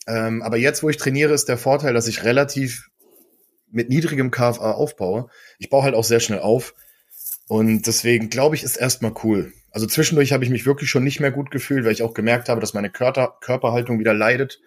Ähm, 0.06 0.42
aber 0.42 0.56
jetzt, 0.56 0.82
wo 0.82 0.90
ich 0.90 0.96
trainiere, 0.96 1.32
ist 1.32 1.48
der 1.48 1.56
Vorteil, 1.56 1.94
dass 1.94 2.08
ich 2.08 2.24
relativ 2.24 2.90
mit 3.70 3.88
niedrigem 3.88 4.30
KFA 4.30 4.72
aufbaue. 4.72 5.28
Ich 5.58 5.70
baue 5.70 5.82
halt 5.82 5.94
auch 5.94 6.04
sehr 6.04 6.20
schnell 6.20 6.40
auf. 6.40 6.74
Und 7.48 7.86
deswegen 7.86 8.30
glaube 8.30 8.56
ich, 8.56 8.62
ist 8.62 8.76
erstmal 8.76 9.14
cool. 9.22 9.52
Also 9.70 9.86
zwischendurch 9.86 10.32
habe 10.32 10.44
ich 10.44 10.50
mich 10.50 10.66
wirklich 10.66 10.88
schon 10.88 11.04
nicht 11.04 11.20
mehr 11.20 11.32
gut 11.32 11.50
gefühlt, 11.50 11.84
weil 11.84 11.92
ich 11.92 12.02
auch 12.02 12.14
gemerkt 12.14 12.48
habe, 12.48 12.60
dass 12.60 12.74
meine 12.74 12.90
Körper, 12.90 13.36
Körperhaltung 13.40 13.98
wieder 13.98 14.14
leidet. 14.14 14.60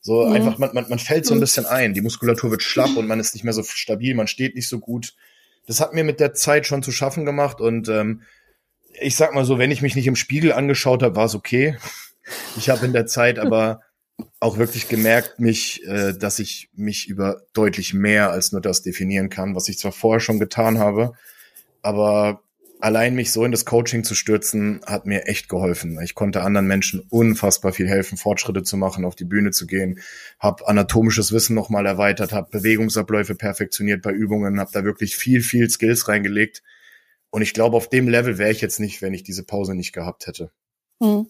So 0.00 0.26
mhm. 0.26 0.32
einfach, 0.32 0.58
man, 0.58 0.70
man, 0.72 0.88
man 0.88 0.98
fällt 0.98 1.26
so 1.26 1.34
ein 1.34 1.40
bisschen 1.40 1.66
ein. 1.66 1.94
Die 1.94 2.00
Muskulatur 2.00 2.50
wird 2.50 2.62
schlapp 2.62 2.96
und 2.96 3.06
man 3.06 3.20
ist 3.20 3.34
nicht 3.34 3.44
mehr 3.44 3.52
so 3.52 3.62
stabil, 3.62 4.14
man 4.14 4.28
steht 4.28 4.54
nicht 4.54 4.68
so 4.68 4.78
gut. 4.78 5.14
Das 5.66 5.80
hat 5.80 5.94
mir 5.94 6.04
mit 6.04 6.20
der 6.20 6.34
Zeit 6.34 6.66
schon 6.66 6.82
zu 6.82 6.90
schaffen 6.90 7.24
gemacht 7.24 7.60
und 7.60 7.88
ähm, 7.88 8.22
ich 9.00 9.16
sag 9.16 9.34
mal 9.34 9.44
so, 9.44 9.58
wenn 9.58 9.70
ich 9.70 9.82
mich 9.82 9.94
nicht 9.94 10.06
im 10.06 10.16
Spiegel 10.16 10.52
angeschaut 10.52 11.02
habe, 11.02 11.16
war 11.16 11.26
es 11.26 11.34
okay. 11.34 11.76
Ich 12.56 12.68
habe 12.68 12.84
in 12.86 12.92
der 12.92 13.06
Zeit 13.06 13.38
aber 13.38 13.80
auch 14.38 14.58
wirklich 14.58 14.88
gemerkt, 14.88 15.40
mich, 15.40 15.84
äh, 15.86 16.12
dass 16.12 16.38
ich 16.38 16.68
mich 16.74 17.08
über 17.08 17.42
deutlich 17.52 17.94
mehr 17.94 18.30
als 18.30 18.52
nur 18.52 18.60
das 18.60 18.82
definieren 18.82 19.28
kann, 19.28 19.54
was 19.56 19.68
ich 19.68 19.78
zwar 19.78 19.92
vorher 19.92 20.20
schon 20.20 20.38
getan 20.38 20.78
habe, 20.78 21.14
aber 21.82 22.42
allein 22.82 23.14
mich 23.14 23.32
so 23.32 23.44
in 23.44 23.52
das 23.52 23.64
Coaching 23.64 24.02
zu 24.02 24.14
stürzen, 24.14 24.80
hat 24.84 25.06
mir 25.06 25.26
echt 25.26 25.48
geholfen. 25.48 26.00
Ich 26.02 26.16
konnte 26.16 26.42
anderen 26.42 26.66
Menschen 26.66 27.06
unfassbar 27.10 27.72
viel 27.72 27.88
helfen, 27.88 28.18
Fortschritte 28.18 28.64
zu 28.64 28.76
machen, 28.76 29.04
auf 29.04 29.14
die 29.14 29.24
Bühne 29.24 29.52
zu 29.52 29.66
gehen, 29.66 30.00
habe 30.40 30.66
anatomisches 30.66 31.32
Wissen 31.32 31.54
nochmal 31.54 31.86
erweitert, 31.86 32.32
habe 32.32 32.50
Bewegungsabläufe 32.50 33.36
perfektioniert 33.36 34.02
bei 34.02 34.10
Übungen, 34.10 34.58
habe 34.58 34.70
da 34.72 34.84
wirklich 34.84 35.16
viel, 35.16 35.42
viel 35.42 35.70
Skills 35.70 36.08
reingelegt. 36.08 36.62
Und 37.30 37.42
ich 37.42 37.54
glaube, 37.54 37.76
auf 37.76 37.88
dem 37.88 38.08
Level 38.08 38.36
wäre 38.36 38.50
ich 38.50 38.60
jetzt 38.60 38.80
nicht, 38.80 39.00
wenn 39.00 39.14
ich 39.14 39.22
diese 39.22 39.44
Pause 39.44 39.74
nicht 39.76 39.92
gehabt 39.92 40.26
hätte. 40.26 40.50
Mhm. 40.98 41.26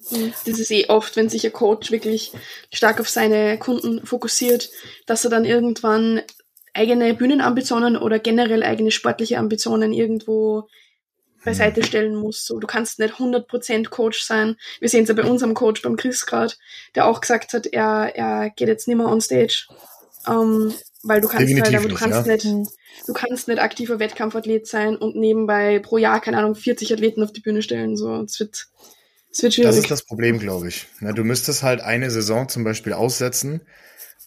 Das 0.47 0.59
ist 0.59 0.71
eh 0.71 0.87
oft, 0.89 1.17
wenn 1.17 1.29
sich 1.29 1.47
ein 1.47 1.53
Coach 1.53 1.91
wirklich 1.91 2.33
stark 2.73 2.99
auf 2.99 3.09
seine 3.09 3.59
Kunden 3.59 4.05
fokussiert, 4.07 4.71
dass 5.07 5.25
er 5.25 5.31
dann 5.31 5.45
irgendwann 5.45 6.23
eigene 6.75 7.15
Bühnenambitionen 7.15 7.97
oder 7.97 8.19
generell 8.19 8.63
eigene 8.63 8.91
sportliche 8.91 9.39
Ambitionen 9.39 9.93
irgendwo 9.93 10.69
beiseite 11.45 11.81
mhm. 11.81 11.85
stellen 11.85 12.15
muss. 12.15 12.45
So, 12.45 12.59
du 12.59 12.67
kannst 12.67 12.99
nicht 12.99 13.15
100% 13.15 13.89
Coach 13.89 14.23
sein. 14.23 14.57
Wir 14.81 14.89
sehen 14.89 15.03
es 15.03 15.09
ja 15.09 15.15
bei 15.15 15.25
unserem 15.25 15.55
Coach, 15.55 15.83
beim 15.83 15.97
Chris 15.97 16.27
gerade, 16.27 16.55
der 16.95 17.07
auch 17.07 17.21
gesagt 17.21 17.53
hat, 17.53 17.67
er, 17.67 18.13
er 18.15 18.51
geht 18.51 18.69
jetzt 18.69 18.89
nicht 18.89 18.97
mehr 18.97 19.09
on 19.09 19.21
stage. 19.21 19.67
Ähm, 20.29 20.73
weil 21.03 21.21
du 21.21 21.29
kannst 21.29 21.53
halt, 21.53 21.75
aber 21.75 21.89
du 21.89 21.97
kannst 21.97 22.27
ja. 22.27 22.33
nicht, 22.33 22.45
du 22.45 23.13
kannst 23.13 23.49
nicht 23.49 23.61
aktiver 23.61 23.99
Wettkampfathlet 23.99 24.67
sein 24.69 24.97
und 24.97 25.17
nebenbei 25.17 25.81
pro 25.81 25.99
Jahr, 25.99 26.21
keine 26.21 26.39
Ahnung, 26.39 26.55
40 26.55 26.93
Athleten 26.93 27.23
auf 27.23 27.33
die 27.33 27.41
Bühne 27.41 27.63
stellen. 27.63 27.97
So, 27.97 28.23
es 28.23 28.39
wird, 28.39 28.69
es 29.33 29.43
wird 29.43 29.55
schwierig. 29.55 29.71
Das 29.71 29.79
ist 29.79 29.91
das 29.91 30.05
Problem, 30.05 30.39
glaube 30.39 30.69
ich. 30.69 30.87
du 31.01 31.25
müsstest 31.25 31.65
halt 31.65 31.81
eine 31.81 32.11
Saison 32.11 32.49
zum 32.49 32.63
Beispiel 32.63 32.93
aussetzen. 32.93 33.63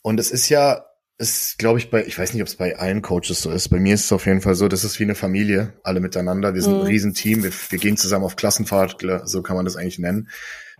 Und 0.01 0.19
es 0.19 0.31
ist 0.31 0.49
ja, 0.49 0.85
ist, 1.17 1.57
glaube 1.57 1.79
ich, 1.79 1.89
bei, 1.89 2.05
ich 2.05 2.17
weiß 2.17 2.33
nicht, 2.33 2.41
ob 2.41 2.47
es 2.47 2.55
bei 2.55 2.77
allen 2.77 3.01
Coaches 3.01 3.41
so 3.41 3.49
ist. 3.51 3.69
Bei 3.69 3.79
mir 3.79 3.93
ist 3.93 4.05
es 4.05 4.11
auf 4.11 4.25
jeden 4.25 4.41
Fall 4.41 4.55
so, 4.55 4.67
das 4.67 4.83
ist 4.83 4.99
wie 4.99 5.03
eine 5.03 5.15
Familie, 5.15 5.73
alle 5.83 6.01
miteinander. 6.01 6.53
Wir 6.53 6.61
sind 6.61 6.73
mhm. 6.73 6.81
ein 6.81 6.87
Riesenteam, 6.87 7.43
wir, 7.43 7.51
wir 7.69 7.79
gehen 7.79 7.95
zusammen 7.95 8.25
auf 8.25 8.35
Klassenfahrt, 8.35 8.97
so 9.25 9.41
kann 9.41 9.55
man 9.55 9.65
das 9.65 9.77
eigentlich 9.77 9.99
nennen. 9.99 10.29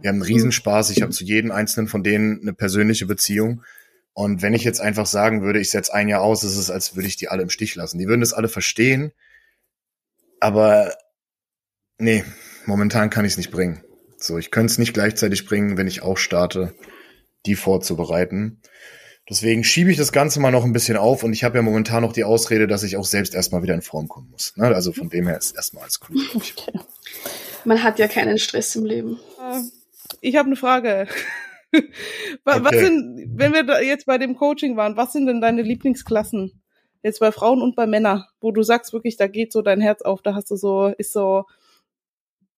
Wir 0.01 0.10
haben 0.10 0.15
einen 0.15 0.24
Riesenspaß. 0.24 0.89
Ich 0.89 1.01
habe 1.01 1.12
zu 1.12 1.24
jedem 1.24 1.51
einzelnen 1.51 1.88
von 1.88 2.04
denen 2.04 2.42
eine 2.42 2.54
persönliche 2.54 3.06
Beziehung. 3.06 3.63
Und 4.13 4.42
wenn 4.42 4.54
ich 4.54 4.63
jetzt 4.63 4.82
einfach 4.82 5.06
sagen 5.06 5.42
würde, 5.42 5.60
ich 5.60 5.72
setze 5.72 5.94
ein 5.94 6.10
Jahr 6.10 6.22
aus, 6.22 6.44
ist 6.44 6.58
es, 6.58 6.70
als 6.70 6.96
würde 6.96 7.08
ich 7.08 7.15
die 7.15 7.30
alle 7.30 7.44
im 7.44 7.50
Stich 7.50 7.75
lassen. 7.75 7.98
Die 7.98 8.08
würden 8.08 8.22
das 8.22 8.34
alle 8.34 8.48
verstehen, 8.50 9.12
aber 10.39 10.94
nee, 11.98 12.24
momentan 12.65 13.10
kann 13.10 13.25
ich 13.25 13.34
es 13.34 13.38
nicht 13.38 13.51
bringen. 13.51 13.84
So, 14.18 14.38
ich 14.38 14.51
könnte 14.51 14.72
es 14.72 14.77
nicht 14.77 14.94
gleichzeitig 14.94 15.46
bringen, 15.46 15.77
wenn 15.77 15.88
ich 15.88 16.01
auch 16.01 16.18
starte, 16.18 16.74
die 17.46 17.56
vorzubereiten. 17.56 18.62
Deswegen 19.29 19.63
schiebe 19.63 19.89
ich 19.89 19.98
das 19.98 20.12
Ganze 20.12 20.39
mal 20.39 20.51
noch 20.51 20.63
ein 20.65 20.74
bisschen 20.74 20.98
auf 20.98 21.24
und 21.24 21.34
ich 21.34 21.44
habe 21.44 21.58
ja 21.58 21.63
momentan 21.63 22.03
noch 22.03 22.13
die 22.13 22.24
Ausrede, 22.24 22.67
dass 22.67 22.84
ich 22.84 22.96
auch 22.96 23.05
selbst 23.05 23.34
erstmal 23.34 23.63
wieder 23.63 23.74
in 23.74 23.82
Form 23.82 24.08
kommen 24.08 24.29
muss. 24.29 24.53
Ne? 24.55 24.67
Also 24.67 24.91
von 24.94 25.10
dem 25.10 25.27
her 25.27 25.38
ist 25.38 25.55
erstmal 25.55 25.84
alles 25.84 26.00
cool. 26.08 26.22
Okay. 26.36 26.79
Man 27.65 27.82
hat 27.82 27.98
ja 27.98 28.08
keinen 28.08 28.38
Stress 28.38 28.75
im 28.75 28.86
Leben. 28.86 29.20
Äh, 29.39 29.62
ich 30.22 30.36
habe 30.36 30.46
eine 30.46 30.55
Frage. 30.55 31.08
was 32.44 32.58
okay. 32.58 32.84
sind, 32.84 33.32
wenn 33.36 33.53
wir 33.53 33.63
da 33.63 33.82
jetzt 33.82 34.05
bei 34.05 34.20
dem 34.20 34.36
Coaching 34.36 34.77
waren, 34.77 34.96
was 34.96 35.13
sind 35.13 35.25
denn 35.25 35.41
deine 35.41 35.63
Lieblingsklassen? 35.63 36.62
Jetzt 37.01 37.20
bei 37.20 37.32
Frauen 37.32 37.62
und 37.62 37.75
bei 37.75 37.88
Männern, 37.88 38.25
wo 38.41 38.51
du 38.51 38.62
sagst 38.62 38.94
wirklich, 38.94 39.17
da 39.17 39.27
geht 39.27 39.51
so 39.51 39.63
dein 39.63 39.82
Herz 39.82 40.03
auf, 40.03 40.22
da 40.22 40.36
hast 40.36 40.51
du 40.51 40.55
so, 40.55 40.88
ist 40.98 41.13
so, 41.13 41.46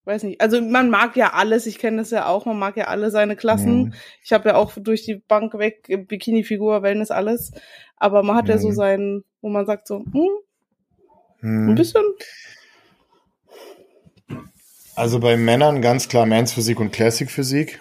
weiß 0.08 0.24
nicht, 0.24 0.42
also 0.42 0.62
man 0.62 0.90
mag 0.90 1.16
ja 1.18 1.34
alles, 1.34 1.66
ich 1.66 1.78
kenne 1.78 1.98
das 1.98 2.12
ja 2.12 2.28
auch, 2.28 2.46
man 2.46 2.58
mag 2.58 2.78
ja 2.78 2.86
alle 2.86 3.12
seine 3.12 3.36
Klassen. 3.36 3.78
Mhm. 3.78 3.94
Ich 4.24 4.32
habe 4.32 4.50
ja 4.50 4.56
auch 4.56 4.72
durch 4.76 5.04
die 5.04 5.16
Bank 5.16 5.54
weg 5.60 5.84
Bikini-Figur, 6.08 6.82
Wellness, 6.82 7.12
alles. 7.12 7.52
Aber 7.98 8.24
man 8.24 8.38
hat 8.38 8.46
mhm. 8.46 8.52
ja 8.52 8.58
so 8.58 8.70
mhm. 8.70 8.74
sein, 8.74 9.24
wo 9.42 9.50
man 9.50 9.66
sagt 9.66 9.88
so, 9.88 10.00
hm, 10.00 10.30
ein 11.42 11.76
bisschen. 11.76 12.04
Also 14.96 15.20
bei 15.20 15.38
Männern 15.38 15.82
ganz 15.82 16.08
klar 16.08 16.26
Mans 16.26 16.54
Physik 16.54 16.80
und 16.80 16.92
Classic 16.92 17.30
Physik. 17.30 17.80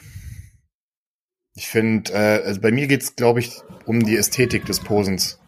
Ich 1.55 1.69
finde, 1.69 2.13
äh, 2.13 2.45
also 2.45 2.61
bei 2.61 2.71
mir 2.71 2.87
geht's, 2.87 3.17
glaube 3.17 3.41
ich, 3.41 3.53
um 3.87 4.05
die 4.05 4.17
Ästhetik 4.17 4.67
des 4.67 4.81
Posens. 4.81 5.41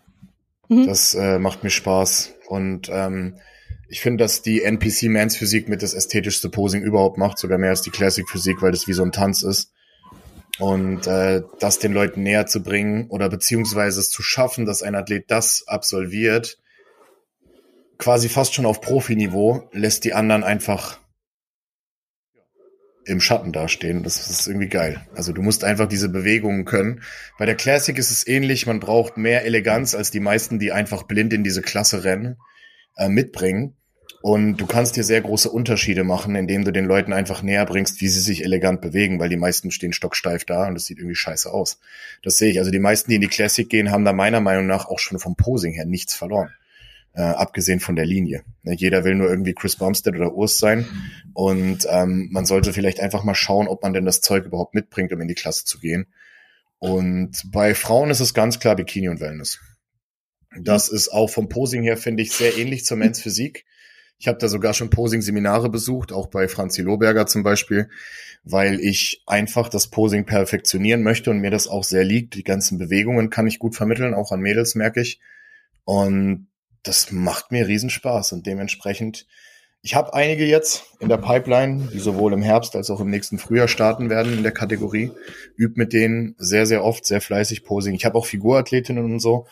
Mhm. 0.69 0.87
Das 0.87 1.15
äh, 1.15 1.39
macht 1.39 1.65
mir 1.65 1.71
Spaß. 1.71 2.35
Und 2.47 2.89
ähm, 2.91 3.35
ich 3.89 4.01
finde, 4.01 4.23
dass 4.23 4.43
die 4.43 4.63
NPC 4.63 5.05
Mans 5.05 5.37
Physik 5.37 5.69
mit 5.69 5.83
das 5.83 5.95
ästhetischste 5.95 6.51
Posing 6.51 6.83
überhaupt 6.83 7.17
macht, 7.17 7.39
sogar 7.39 7.59
mehr 7.59 7.71
als 7.71 7.83
die 7.83 7.91
Classic 7.91 8.29
Physik, 8.29 8.61
weil 8.61 8.71
das 8.71 8.87
wie 8.87 8.93
so 8.93 9.03
ein 9.03 9.13
Tanz 9.13 9.43
ist. 9.43 9.73
Und 10.59 11.07
äh, 11.07 11.43
das 11.61 11.79
den 11.79 11.93
Leuten 11.93 12.23
näher 12.23 12.47
zu 12.47 12.63
bringen 12.63 13.09
oder 13.09 13.29
beziehungsweise 13.29 14.01
es 14.01 14.11
zu 14.11 14.23
schaffen, 14.23 14.67
dass 14.67 14.83
ein 14.83 14.95
Athlet 14.95 15.31
das 15.31 15.65
absolviert, 15.67 16.59
quasi 17.97 18.29
fast 18.29 18.55
schon 18.55 18.67
auf 18.67 18.81
Profiniveau, 18.81 19.69
lässt 19.73 20.05
die 20.05 20.15
anderen 20.15 20.45
einfach 20.45 21.01
im 23.07 23.21
Schatten 23.21 23.53
dastehen. 23.53 24.03
Das 24.03 24.29
ist 24.29 24.47
irgendwie 24.47 24.69
geil. 24.69 25.07
Also 25.15 25.33
du 25.33 25.43
musst 25.43 25.65
einfach 25.65 25.89
diese 25.89 26.11
Bewegungen 26.11 26.65
können. 26.67 27.03
Bei 27.39 27.47
der 27.47 27.55
Classic 27.55 27.97
ist 27.97 28.11
es 28.11 28.27
ähnlich. 28.27 28.67
Man 28.67 28.81
braucht 28.81 29.17
mehr 29.17 29.45
Eleganz 29.45 29.95
als 29.95 30.11
die 30.11 30.21
meisten, 30.21 30.59
die 30.59 30.73
einfach 30.73 31.05
blind 31.05 31.33
in 31.33 31.43
diese 31.43 31.63
Klasse 31.63 32.05
rennen, 32.05 32.37
äh, 32.97 33.09
mitbringen. 33.09 33.78
Und 34.21 34.57
du 34.57 34.67
kannst 34.67 34.97
hier 34.97 35.05
sehr 35.05 35.21
große 35.21 35.49
Unterschiede 35.49 36.03
machen, 36.03 36.35
indem 36.35 36.65
du 36.65 36.73
den 36.73 36.87
Leuten 36.87 37.13
einfach 37.13 37.43
näher 37.43 37.65
bringst, 37.67 38.01
wie 38.01 38.09
sie 38.09 38.21
sich 38.21 38.45
elegant 38.45 38.81
bewegen, 38.81 39.21
weil 39.21 39.29
die 39.29 39.37
meisten 39.37 39.71
stehen 39.71 39.93
stocksteif 39.93 40.45
da 40.45 40.67
und 40.67 40.75
das 40.75 40.87
sieht 40.87 40.99
irgendwie 40.99 41.15
scheiße 41.15 41.51
aus. 41.53 41.79
Das 42.23 42.37
sehe 42.37 42.51
ich. 42.51 42.59
Also 42.59 42.73
die 42.73 42.81
meisten, 42.81 43.11
die 43.11 43.17
in 43.17 43.21
die 43.21 43.29
Classic 43.29 43.69
gehen, 43.69 43.93
haben 43.93 44.05
da 44.05 44.13
meiner 44.13 44.41
Meinung 44.41 44.67
nach 44.67 44.87
auch 44.87 44.99
schon 44.99 45.21
vom 45.21 45.37
Posing 45.37 45.73
her 45.73 45.85
nichts 45.85 46.15
verloren. 46.15 46.51
Äh, 47.15 47.23
abgesehen 47.23 47.81
von 47.81 47.97
der 47.97 48.07
Linie. 48.07 48.43
Ne, 48.63 48.75
jeder 48.75 49.03
will 49.03 49.15
nur 49.15 49.29
irgendwie 49.29 49.55
Chris 49.55 49.77
Bumstead 49.77 50.15
oder 50.15 50.35
Urs 50.35 50.59
sein. 50.59 50.87
Und 51.33 51.87
ähm, 51.91 52.29
man 52.31 52.45
sollte 52.45 52.73
vielleicht 52.73 53.01
einfach 53.01 53.25
mal 53.25 53.35
schauen, 53.35 53.67
ob 53.67 53.83
man 53.83 53.93
denn 53.93 54.05
das 54.05 54.21
Zeug 54.21 54.45
überhaupt 54.45 54.75
mitbringt, 54.75 55.13
um 55.13 55.21
in 55.21 55.29
die 55.29 55.35
Klasse 55.35 55.65
zu 55.65 55.79
gehen. 55.79 56.07
Und 56.79 57.51
bei 57.51 57.75
Frauen 57.75 58.11
ist 58.11 58.21
es 58.21 58.35
ganz 58.35 58.61
klar 58.61 58.77
Bikini 58.77 59.09
und 59.09 59.21
Wellness. 59.21 59.59
Das 60.61 60.89
ist 60.89 61.09
auch 61.09 61.29
vom 61.29 61.49
Posing 61.49 61.83
her, 61.83 61.97
finde 61.97 62.23
ich, 62.23 62.33
sehr 62.33 62.57
ähnlich 62.57 62.85
zur 62.85 62.97
Men's 62.97 63.21
Physik. 63.21 63.65
Ich 64.19 64.27
habe 64.27 64.39
da 64.39 64.49
sogar 64.49 64.75
schon 64.75 64.91
Posing-Seminare 64.91 65.71
besucht, 65.71 66.13
auch 66.13 66.27
bei 66.27 66.49
Franzi 66.49 66.83
Lohberger 66.83 67.27
zum 67.27 67.45
Beispiel, 67.45 67.89
weil 68.43 68.81
ich 68.81 69.23
einfach 69.27 69.69
das 69.69 69.87
Posing 69.87 70.27
perfektionieren 70.27 71.03
möchte 71.03 71.31
und 71.31 71.39
mir 71.39 71.53
das 71.53 71.69
auch 71.69 71.85
sehr 71.85 72.05
liegt. 72.05 72.35
Die 72.35 72.43
ganzen 72.43 72.79
Bewegungen 72.79 73.31
kann 73.31 73.47
ich 73.47 73.61
gut 73.61 73.77
vermitteln, 73.77 74.15
auch 74.15 74.33
an 74.33 74.41
Mädels 74.41 74.75
merke 74.75 75.01
ich. 75.01 75.21
Und 75.85 76.49
das 76.83 77.13
macht 77.13 77.53
mir 77.53 77.69
Riesenspaß 77.69 78.33
und 78.33 78.47
dementsprechend, 78.47 79.27
ich 79.83 79.95
habe 79.95 80.13
einige 80.15 80.45
jetzt 80.45 80.85
in 80.99 81.09
der 81.09 81.19
Pipeline, 81.19 81.89
die 81.93 82.01
sowohl 82.01 82.33
im 82.33 82.43
Herbst 82.43 82.75
als 82.75 82.91
auch 82.91 83.01
im 83.01 83.11
nächsten 83.11 83.39
Frühjahr 83.39 83.69
starten 83.69 84.11
werden 84.11 84.33
in 84.33 84.43
der 84.43 84.53
Kategorie. 84.53 85.13
Übt 85.57 85.75
mit 85.77 85.93
denen 85.93 86.35
sehr, 86.39 86.67
sehr 86.67 86.83
oft, 86.83 87.07
sehr 87.07 87.21
fleißig 87.21 87.63
Posing. 87.63 87.95
Ich 87.95 88.05
habe 88.05 88.19
auch 88.19 88.27
Figurathletinnen 88.27 89.05
und 89.05 89.21
so. 89.21 89.47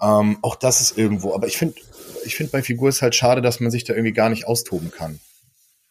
Ähm, 0.00 0.38
auch 0.42 0.56
das 0.56 0.80
ist 0.80 0.98
irgendwo, 0.98 1.34
aber 1.34 1.46
ich 1.46 1.56
finde, 1.56 1.76
ich 2.24 2.36
finde 2.36 2.52
bei 2.52 2.62
Figur 2.62 2.88
ist 2.88 3.02
halt 3.02 3.14
schade, 3.14 3.42
dass 3.42 3.60
man 3.60 3.70
sich 3.70 3.84
da 3.84 3.94
irgendwie 3.94 4.12
gar 4.12 4.28
nicht 4.28 4.46
austoben 4.46 4.90
kann. 4.90 5.20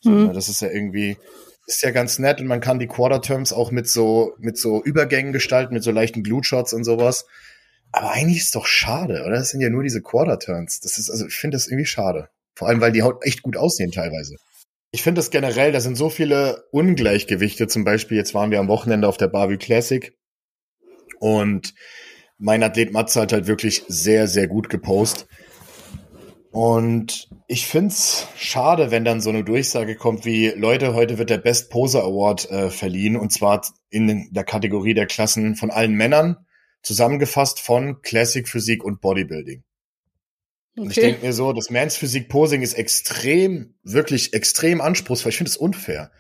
Mhm. 0.04 0.34
Das 0.34 0.50
ist 0.50 0.62
ja 0.62 0.70
irgendwie, 0.70 1.18
ist 1.68 1.84
ja 1.84 1.92
ganz 1.92 2.20
nett 2.20 2.42
und 2.42 2.48
man 2.48 2.60
kann 2.60 2.80
die 2.80 2.88
Quarter 2.88 3.22
Terms 3.22 3.54
auch 3.54 3.72
mit 3.72 3.88
so, 3.88 4.34
mit 4.40 4.58
so 4.58 4.84
Übergängen 4.84 5.34
gestalten, 5.34 5.74
mit 5.74 5.84
so 5.84 5.92
leichten 5.92 6.24
Glute 6.24 6.48
Shots 6.48 6.74
und 6.74 6.84
sowas. 6.84 7.26
Aber 7.92 8.12
eigentlich 8.12 8.38
ist 8.38 8.46
es 8.46 8.52
doch 8.52 8.66
schade, 8.66 9.24
oder? 9.26 9.36
Das 9.36 9.50
sind 9.50 9.62
ja 9.62 9.70
nur 9.70 9.84
diese 9.84 10.02
Quarter 10.02 10.40
Turns. 10.40 10.80
Das 10.80 10.98
ist, 10.98 11.10
also 11.10 11.28
ich 11.28 11.36
finde 11.36 11.56
das 11.56 11.68
irgendwie 11.68 11.86
schade. 11.86 12.30
Vor 12.56 12.68
allem, 12.68 12.82
weil 12.82 12.92
die 12.92 13.04
Haut 13.04 13.24
echt 13.24 13.44
gut 13.44 13.56
aussehen 13.56 13.92
teilweise. 13.92 14.36
Ich 14.92 15.04
finde 15.04 15.20
das 15.20 15.32
generell, 15.32 15.72
da 15.72 15.80
sind 15.80 15.96
so 15.96 16.10
viele 16.10 16.66
Ungleichgewichte. 16.72 17.68
Zum 17.68 17.84
Beispiel, 17.84 18.18
jetzt 18.18 18.34
waren 18.34 18.52
wir 18.52 18.60
am 18.60 18.68
Wochenende 18.68 19.08
auf 19.08 19.18
der 19.18 19.28
Barbie 19.28 19.58
Classic 19.58 20.14
und 21.20 21.74
mein 22.44 22.62
Athlet 22.62 22.92
Matze 22.92 23.22
hat 23.22 23.32
halt 23.32 23.48
wirklich 23.48 23.86
sehr, 23.88 24.28
sehr 24.28 24.48
gut 24.48 24.70
gepostet. 24.70 25.28
Und 26.52 27.30
ich 27.48 27.66
find's 27.66 28.28
schade, 28.36 28.92
wenn 28.92 29.06
dann 29.06 29.22
so 29.22 29.30
eine 29.30 29.46
Durchsage 29.46 29.96
kommt 29.96 30.26
wie, 30.26 30.50
Leute, 30.50 30.94
heute 30.94 31.18
wird 31.18 31.30
der 31.30 31.38
Best 31.38 31.72
Poser 31.72 32.04
Award 32.04 32.52
äh, 32.52 32.70
verliehen 32.70 33.16
und 33.16 33.32
zwar 33.32 33.66
in 33.90 34.28
der 34.32 34.44
Kategorie 34.44 34.94
der 34.94 35.08
Klassen 35.08 35.56
von 35.56 35.72
allen 35.72 35.94
Männern, 35.94 36.46
zusammengefasst 36.82 37.62
von 37.62 38.02
Classic 38.02 38.48
Physik 38.48 38.84
und 38.84 39.00
Bodybuilding. 39.00 39.64
Okay. 40.76 40.90
ich 40.90 40.96
denke 40.96 41.26
mir 41.26 41.34
so, 41.34 41.54
das 41.54 41.70
Mans 41.70 41.96
Physik 41.96 42.28
Posing 42.28 42.62
ist 42.62 42.74
extrem, 42.74 43.76
wirklich 43.84 44.34
extrem 44.34 44.82
anspruchsvoll. 44.82 45.30
Ich 45.30 45.38
finde 45.38 45.50
es 45.50 45.58
unfair. 45.58 46.12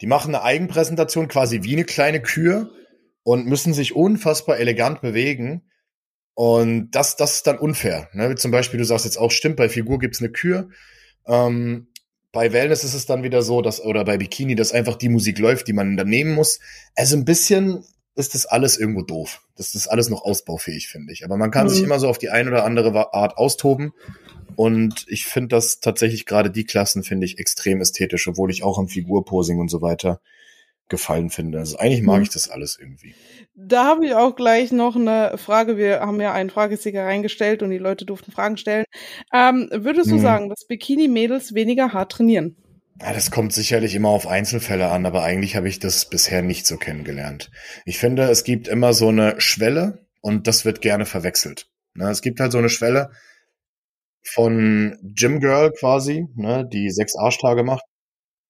Die 0.00 0.06
machen 0.06 0.34
eine 0.34 0.42
Eigenpräsentation 0.42 1.28
quasi 1.28 1.64
wie 1.64 1.74
eine 1.74 1.84
kleine 1.84 2.22
Kühe 2.22 2.70
und 3.26 3.44
müssen 3.44 3.74
sich 3.74 3.96
unfassbar 3.96 4.58
elegant 4.58 5.00
bewegen. 5.00 5.62
Und 6.34 6.92
das, 6.92 7.16
das 7.16 7.34
ist 7.34 7.48
dann 7.48 7.58
unfair. 7.58 8.08
Ne? 8.12 8.30
Wie 8.30 8.36
zum 8.36 8.52
Beispiel, 8.52 8.78
du 8.78 8.84
sagst 8.84 9.04
jetzt 9.04 9.16
auch, 9.16 9.32
stimmt, 9.32 9.56
bei 9.56 9.68
Figur 9.68 9.98
gibt's 9.98 10.20
eine 10.20 10.30
Kür. 10.30 10.68
Ähm, 11.26 11.88
bei 12.30 12.52
Wellness 12.52 12.84
ist 12.84 12.94
es 12.94 13.04
dann 13.04 13.24
wieder 13.24 13.42
so, 13.42 13.62
dass, 13.62 13.82
oder 13.84 14.04
bei 14.04 14.16
Bikini, 14.16 14.54
dass 14.54 14.70
einfach 14.70 14.94
die 14.94 15.08
Musik 15.08 15.40
läuft, 15.40 15.66
die 15.66 15.72
man 15.72 15.96
dann 15.96 16.08
nehmen 16.08 16.34
muss. 16.34 16.60
Also 16.94 17.16
ein 17.16 17.24
bisschen, 17.24 17.82
ist 18.14 18.36
das 18.36 18.46
alles 18.46 18.78
irgendwo 18.78 19.02
doof. 19.02 19.42
Das 19.56 19.74
ist 19.74 19.88
alles 19.88 20.08
noch 20.08 20.22
ausbaufähig, 20.24 20.86
finde 20.86 21.12
ich. 21.12 21.24
Aber 21.24 21.36
man 21.36 21.50
kann 21.50 21.66
mhm. 21.66 21.70
sich 21.70 21.82
immer 21.82 21.98
so 21.98 22.08
auf 22.08 22.18
die 22.18 22.30
eine 22.30 22.48
oder 22.48 22.64
andere 22.64 23.12
Art 23.12 23.38
austoben. 23.38 23.92
Und 24.54 25.04
ich 25.08 25.26
finde 25.26 25.48
das 25.48 25.80
tatsächlich 25.80 26.26
gerade 26.26 26.52
die 26.52 26.64
Klassen 26.64 27.02
finde 27.02 27.26
ich 27.26 27.40
extrem 27.40 27.80
ästhetisch, 27.80 28.28
obwohl 28.28 28.52
ich 28.52 28.62
auch 28.62 28.78
am 28.78 28.86
Figurposing 28.86 29.58
und 29.58 29.68
so 29.68 29.82
weiter 29.82 30.20
gefallen 30.88 31.30
finde. 31.30 31.58
Also 31.58 31.78
eigentlich 31.78 32.02
mag 32.02 32.18
mhm. 32.18 32.22
ich 32.24 32.30
das 32.30 32.48
alles 32.48 32.78
irgendwie. 32.80 33.14
Da 33.54 33.84
habe 33.86 34.06
ich 34.06 34.14
auch 34.14 34.36
gleich 34.36 34.72
noch 34.72 34.96
eine 34.96 35.36
Frage. 35.38 35.76
Wir 35.76 36.00
haben 36.00 36.20
ja 36.20 36.32
einen 36.32 36.50
Fragesticker 36.50 37.04
reingestellt 37.04 37.62
und 37.62 37.70
die 37.70 37.78
Leute 37.78 38.04
durften 38.04 38.32
Fragen 38.32 38.56
stellen. 38.56 38.84
Ähm, 39.32 39.68
würdest 39.72 40.10
du 40.10 40.16
mhm. 40.16 40.20
sagen, 40.20 40.48
dass 40.48 40.66
Bikini-Mädels 40.66 41.54
weniger 41.54 41.92
hart 41.92 42.12
trainieren? 42.12 42.56
Ja, 43.00 43.12
das 43.12 43.30
kommt 43.30 43.52
sicherlich 43.52 43.94
immer 43.94 44.08
auf 44.08 44.26
Einzelfälle 44.26 44.88
an, 44.88 45.04
aber 45.04 45.22
eigentlich 45.22 45.54
habe 45.54 45.68
ich 45.68 45.78
das 45.78 46.08
bisher 46.08 46.42
nicht 46.42 46.66
so 46.66 46.78
kennengelernt. 46.78 47.50
Ich 47.84 47.98
finde, 47.98 48.24
es 48.24 48.42
gibt 48.42 48.68
immer 48.68 48.94
so 48.94 49.08
eine 49.08 49.40
Schwelle 49.40 50.06
und 50.22 50.46
das 50.46 50.64
wird 50.64 50.80
gerne 50.80 51.04
verwechselt. 51.04 51.68
Ne, 51.94 52.10
es 52.10 52.22
gibt 52.22 52.40
halt 52.40 52.52
so 52.52 52.58
eine 52.58 52.68
Schwelle 52.68 53.10
von 54.24 54.98
Gym 55.02 55.40
Girl 55.40 55.72
quasi, 55.72 56.26
ne, 56.34 56.66
die 56.70 56.90
sechs 56.90 57.16
Arschtage 57.16 57.62
macht. 57.64 57.84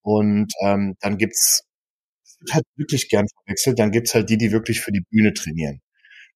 Und 0.01 0.53
ähm, 0.61 0.95
dann 1.01 1.17
gibt's 1.17 1.66
wird 2.39 2.53
halt 2.53 2.65
wirklich 2.75 3.09
gern 3.09 3.27
verwechselt. 3.27 3.79
Dann 3.79 3.91
gibt's 3.91 4.13
halt 4.13 4.29
die, 4.29 4.37
die 4.37 4.51
wirklich 4.51 4.81
für 4.81 4.91
die 4.91 5.03
Bühne 5.09 5.33
trainieren. 5.33 5.81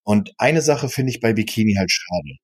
Und 0.03 0.34
eine 0.38 0.62
Sache 0.62 0.89
finde 0.89 1.12
ich 1.12 1.20
bei 1.22 1.34
Bikini 1.34 1.75
halt 1.77 1.91
schade. 1.91 2.38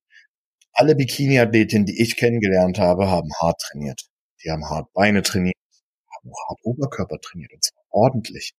Alle 0.73 0.95
Bikini-Athletinnen, 0.95 1.85
die 1.85 2.01
ich 2.01 2.17
kennengelernt 2.17 2.77
habe, 2.79 3.09
haben 3.09 3.29
hart 3.41 3.59
trainiert. 3.61 4.03
Die 4.43 4.51
haben 4.51 4.69
hart 4.69 4.93
Beine 4.93 5.23
trainiert, 5.23 5.55
haben 6.15 6.29
auch 6.31 6.49
hart 6.49 6.59
Oberkörper 6.63 7.17
trainiert 7.19 7.51
und 7.53 7.63
zwar 7.63 7.83
ordentlich. 7.89 8.53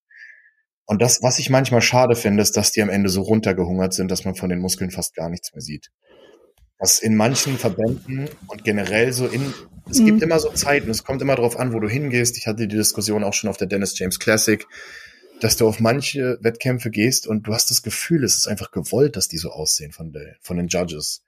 Und 0.87 1.03
das, 1.03 1.23
was 1.23 1.39
ich 1.39 1.51
manchmal 1.51 1.83
schade 1.83 2.17
finde, 2.17 2.43
ist, 2.43 2.57
dass 2.57 2.73
die 2.73 2.83
am 2.83 2.89
Ende 2.89 3.11
so 3.11 3.21
runtergehungert 3.23 3.93
sind, 3.93 4.11
dass 4.11 4.25
man 4.25 4.35
von 4.35 4.49
den 4.49 4.59
Muskeln 4.59 4.91
fast 4.91 5.15
gar 5.15 5.29
nichts 5.29 5.53
mehr 5.53 5.61
sieht. 5.61 5.91
Was 6.79 7.01
in 7.01 7.17
manchen 7.17 7.59
Verbänden 7.59 8.29
und 8.47 8.65
generell 8.65 9.13
so 9.13 9.27
in, 9.27 9.53
es 9.91 9.99
mhm. 9.99 10.07
gibt 10.07 10.23
immer 10.23 10.39
so 10.39 10.51
Zeiten, 10.51 10.91
es 10.91 11.05
kommt 11.05 11.23
immer 11.23 11.35
darauf 11.35 11.59
an, 11.59 11.73
wo 11.73 11.81
du 11.81 11.89
hingehst. 11.89 12.37
Ich 12.39 12.47
hatte 12.47 12.69
die 12.69 12.77
Diskussion 12.77 13.25
auch 13.25 13.35
schon 13.35 13.51
auf 13.51 13.57
der 13.57 13.67
Dennis 13.67 13.99
James 13.99 14.19
Classic, 14.19 14.65
dass 15.41 15.57
du 15.57 15.67
auf 15.67 15.81
manche 15.81 16.39
Wettkämpfe 16.41 16.91
gehst 16.91 17.27
und 17.27 17.47
du 17.47 17.55
hast 17.55 17.71
das 17.71 17.83
Gefühl, 17.83 18.25
es 18.25 18.37
ist 18.37 18.47
einfach 18.47 18.71
gewollt, 18.71 19.17
dass 19.17 19.29
die 19.29 19.39
so 19.39 19.51
aussehen 19.51 19.93
von, 19.93 20.13
der, 20.13 20.37
von 20.41 20.57
den 20.57 20.69
Judges. 20.69 21.25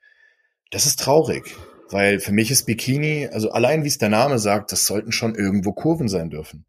Das 0.70 0.86
ist 0.86 1.00
traurig. 1.00 1.56
Weil 1.90 2.20
für 2.20 2.32
mich 2.32 2.52
ist 2.52 2.66
Bikini, 2.66 3.28
also 3.32 3.50
allein 3.50 3.82
wie 3.82 3.88
es 3.88 3.98
der 3.98 4.08
Name 4.08 4.38
sagt, 4.38 4.70
das 4.70 4.86
sollten 4.86 5.10
schon 5.10 5.34
irgendwo 5.34 5.72
Kurven 5.72 6.08
sein 6.08 6.30
dürfen. 6.30 6.64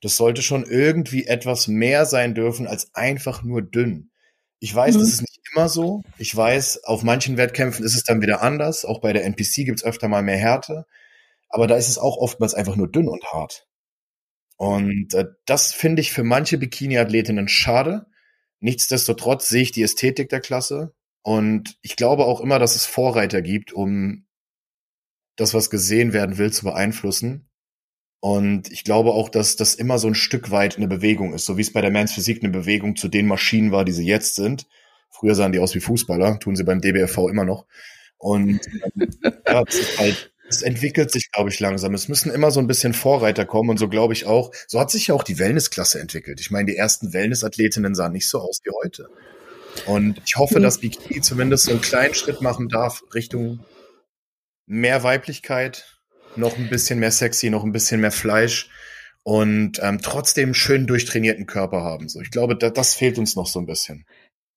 Das 0.00 0.16
sollte 0.16 0.42
schon 0.42 0.64
irgendwie 0.64 1.26
etwas 1.26 1.66
mehr 1.66 2.06
sein 2.06 2.34
dürfen 2.34 2.66
als 2.66 2.94
einfach 2.94 3.42
nur 3.42 3.62
dünn. 3.62 4.10
Ich 4.60 4.74
weiß, 4.74 4.94
mhm. 4.94 5.00
das 5.00 5.08
ist 5.08 5.20
nicht 5.22 5.39
immer 5.52 5.68
so. 5.68 6.02
Ich 6.18 6.34
weiß, 6.34 6.84
auf 6.84 7.02
manchen 7.02 7.36
Wettkämpfen 7.36 7.84
ist 7.84 7.94
es 7.94 8.04
dann 8.04 8.22
wieder 8.22 8.42
anders. 8.42 8.84
Auch 8.84 9.00
bei 9.00 9.12
der 9.12 9.24
NPC 9.24 9.64
gibt's 9.64 9.84
öfter 9.84 10.08
mal 10.08 10.22
mehr 10.22 10.36
Härte. 10.36 10.86
Aber 11.48 11.66
da 11.66 11.76
ist 11.76 11.88
es 11.88 11.98
auch 11.98 12.16
oftmals 12.16 12.54
einfach 12.54 12.76
nur 12.76 12.90
dünn 12.90 13.08
und 13.08 13.24
hart. 13.32 13.66
Und 14.56 15.14
äh, 15.14 15.26
das 15.46 15.72
finde 15.72 16.02
ich 16.02 16.12
für 16.12 16.22
manche 16.22 16.58
Bikini-Athletinnen 16.58 17.48
schade. 17.48 18.06
Nichtsdestotrotz 18.60 19.48
sehe 19.48 19.62
ich 19.62 19.72
die 19.72 19.82
Ästhetik 19.82 20.28
der 20.28 20.40
Klasse. 20.40 20.94
Und 21.22 21.78
ich 21.82 21.96
glaube 21.96 22.26
auch 22.26 22.40
immer, 22.40 22.58
dass 22.58 22.76
es 22.76 22.86
Vorreiter 22.86 23.42
gibt, 23.42 23.72
um 23.72 24.26
das, 25.36 25.54
was 25.54 25.70
gesehen 25.70 26.12
werden 26.12 26.38
will, 26.38 26.52
zu 26.52 26.64
beeinflussen. 26.64 27.48
Und 28.20 28.70
ich 28.70 28.84
glaube 28.84 29.12
auch, 29.12 29.30
dass 29.30 29.56
das 29.56 29.74
immer 29.74 29.98
so 29.98 30.08
ein 30.08 30.14
Stück 30.14 30.50
weit 30.50 30.76
eine 30.76 30.88
Bewegung 30.88 31.32
ist, 31.32 31.46
so 31.46 31.56
wie 31.56 31.62
es 31.62 31.72
bei 31.72 31.80
der 31.80 31.90
Mans 31.90 32.12
Physik 32.12 32.42
eine 32.42 32.52
Bewegung 32.52 32.96
zu 32.96 33.08
den 33.08 33.26
Maschinen 33.26 33.72
war, 33.72 33.86
die 33.86 33.92
sie 33.92 34.06
jetzt 34.06 34.34
sind. 34.34 34.66
Früher 35.10 35.34
sahen 35.34 35.52
die 35.52 35.58
aus 35.58 35.74
wie 35.74 35.80
Fußballer, 35.80 36.38
tun 36.38 36.56
sie 36.56 36.64
beim 36.64 36.80
DBFV 36.80 37.28
immer 37.28 37.44
noch. 37.44 37.66
Und 38.18 38.60
ähm, 38.98 39.08
ja, 39.46 39.62
es 39.66 39.98
halt, 39.98 40.32
es 40.48 40.62
entwickelt 40.62 41.10
sich, 41.10 41.30
glaube 41.30 41.50
ich, 41.50 41.60
langsam. 41.60 41.94
Es 41.94 42.08
müssen 42.08 42.30
immer 42.32 42.50
so 42.50 42.60
ein 42.60 42.66
bisschen 42.66 42.92
Vorreiter 42.94 43.44
kommen 43.44 43.70
und 43.70 43.78
so 43.78 43.88
glaube 43.88 44.12
ich 44.12 44.26
auch. 44.26 44.52
So 44.66 44.80
hat 44.80 44.90
sich 44.90 45.08
ja 45.08 45.14
auch 45.14 45.22
die 45.22 45.38
Wellnessklasse 45.38 46.00
entwickelt. 46.00 46.40
Ich 46.40 46.50
meine, 46.50 46.66
die 46.66 46.76
ersten 46.76 47.12
Wellness-Athletinnen 47.12 47.94
sahen 47.94 48.12
nicht 48.12 48.28
so 48.28 48.40
aus 48.40 48.60
wie 48.64 48.70
heute. 48.82 49.08
Und 49.86 50.20
ich 50.26 50.36
hoffe, 50.36 50.60
dass 50.60 50.78
Bikini 50.78 51.20
zumindest 51.20 51.64
so 51.64 51.70
einen 51.70 51.80
kleinen 51.80 52.14
Schritt 52.14 52.40
machen 52.40 52.68
darf 52.68 53.02
Richtung 53.14 53.60
mehr 54.66 55.02
Weiblichkeit, 55.02 55.98
noch 56.36 56.56
ein 56.56 56.68
bisschen 56.68 56.98
mehr 56.98 57.10
sexy, 57.10 57.50
noch 57.50 57.64
ein 57.64 57.72
bisschen 57.72 58.00
mehr 58.00 58.12
Fleisch 58.12 58.70
und 59.22 59.80
ähm, 59.82 60.00
trotzdem 60.00 60.54
schön 60.54 60.86
durchtrainierten 60.86 61.46
Körper 61.46 61.82
haben. 61.82 62.08
So, 62.08 62.20
ich 62.20 62.30
glaube, 62.30 62.56
da, 62.56 62.70
das 62.70 62.94
fehlt 62.94 63.18
uns 63.18 63.36
noch 63.36 63.46
so 63.46 63.58
ein 63.58 63.66
bisschen. 63.66 64.06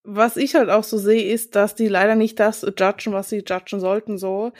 Was 0.06 0.36
ich 0.36 0.56
halt 0.56 0.70
auch 0.70 0.84
so 0.84 0.98
sehe, 0.98 1.32
ist, 1.32 1.56
dass 1.56 1.76
die 1.76 1.88
leider 1.88 2.16
nicht 2.16 2.38
das 2.38 2.62
judgen, 2.62 3.14
was 3.14 3.30
sie 3.30 3.44
judgen 3.48 3.80
sollten, 3.80 4.18
so. 4.18 4.52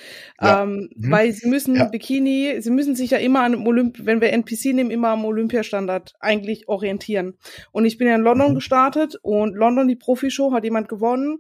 Ja. 0.42 0.64
Ähm, 0.64 0.90
mhm. 0.96 1.12
Weil 1.12 1.32
sie 1.34 1.50
müssen 1.50 1.76
ja. 1.76 1.86
Bikini, 1.86 2.62
sie 2.62 2.72
müssen 2.72 2.96
sich 2.96 3.12
ja 3.12 3.18
immer 3.18 3.42
an 3.42 3.56
Olymp, 3.68 4.06
wenn 4.06 4.22
wir 4.22 4.32
NPC 4.32 4.74
nehmen, 4.74 4.90
immer 4.90 5.10
am 5.10 5.26
Olympiastandard 5.26 6.14
eigentlich 6.22 6.70
orientieren. 6.70 7.38
Und 7.74 7.84
ich 7.84 7.98
bin 7.98 8.08
ja 8.08 8.16
in 8.16 8.22
London 8.22 8.52
mhm. 8.52 8.56
gestartet 8.56 9.18
und 9.22 9.54
London, 9.56 9.90
die 9.90 9.98
Profishow, 9.98 10.54
hat 10.54 10.64
jemand 10.64 10.88
gewonnen. 10.88 11.40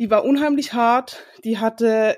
Die 0.00 0.10
war 0.10 0.24
unheimlich 0.24 0.72
hart. 0.72 1.24
Die 1.44 1.58
hatte 1.58 2.16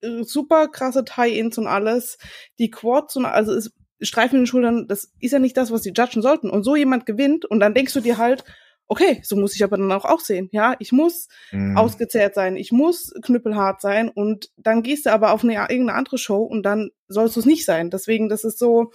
äh, 0.00 0.22
super 0.22 0.68
krasse 0.68 1.04
Tie-Ins 1.04 1.58
und 1.58 1.66
alles. 1.66 2.16
Die 2.58 2.70
Quads 2.70 3.16
und 3.16 3.26
also 3.26 3.52
es, 3.52 3.74
Streifen 4.02 4.36
in 4.36 4.42
den 4.42 4.46
Schultern, 4.46 4.88
das 4.88 5.12
ist 5.20 5.32
ja 5.32 5.38
nicht 5.38 5.56
das, 5.56 5.70
was 5.70 5.82
die 5.82 5.92
judgen 5.94 6.22
sollten. 6.22 6.48
Und 6.48 6.62
so 6.62 6.76
jemand 6.76 7.04
gewinnt 7.04 7.44
und 7.44 7.60
dann 7.60 7.74
denkst 7.74 7.92
du 7.92 8.00
dir 8.00 8.16
halt, 8.16 8.44
okay, 8.90 9.20
so 9.22 9.36
muss 9.36 9.54
ich 9.54 9.62
aber 9.62 9.76
dann 9.76 9.92
auch 9.92 10.04
aussehen. 10.04 10.48
Ja, 10.50 10.74
ich 10.80 10.90
muss 10.90 11.28
mhm. 11.52 11.76
ausgezehrt 11.76 12.34
sein, 12.34 12.56
ich 12.56 12.72
muss 12.72 13.14
knüppelhart 13.22 13.80
sein 13.80 14.08
und 14.08 14.50
dann 14.56 14.82
gehst 14.82 15.06
du 15.06 15.12
aber 15.12 15.32
auf 15.32 15.44
eine 15.44 15.52
irgendeine 15.52 15.94
andere 15.94 16.18
Show 16.18 16.42
und 16.42 16.64
dann 16.64 16.90
sollst 17.06 17.36
du 17.36 17.40
es 17.40 17.46
nicht 17.46 17.64
sein. 17.64 17.90
Deswegen, 17.90 18.28
das 18.28 18.42
ist 18.42 18.58
so, 18.58 18.92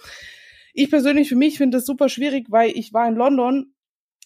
ich 0.74 0.90
persönlich 0.90 1.30
für 1.30 1.36
mich 1.36 1.56
finde 1.56 1.78
das 1.78 1.86
super 1.86 2.10
schwierig, 2.10 2.48
weil 2.50 2.72
ich 2.74 2.92
war 2.92 3.08
in 3.08 3.14
London 3.14 3.72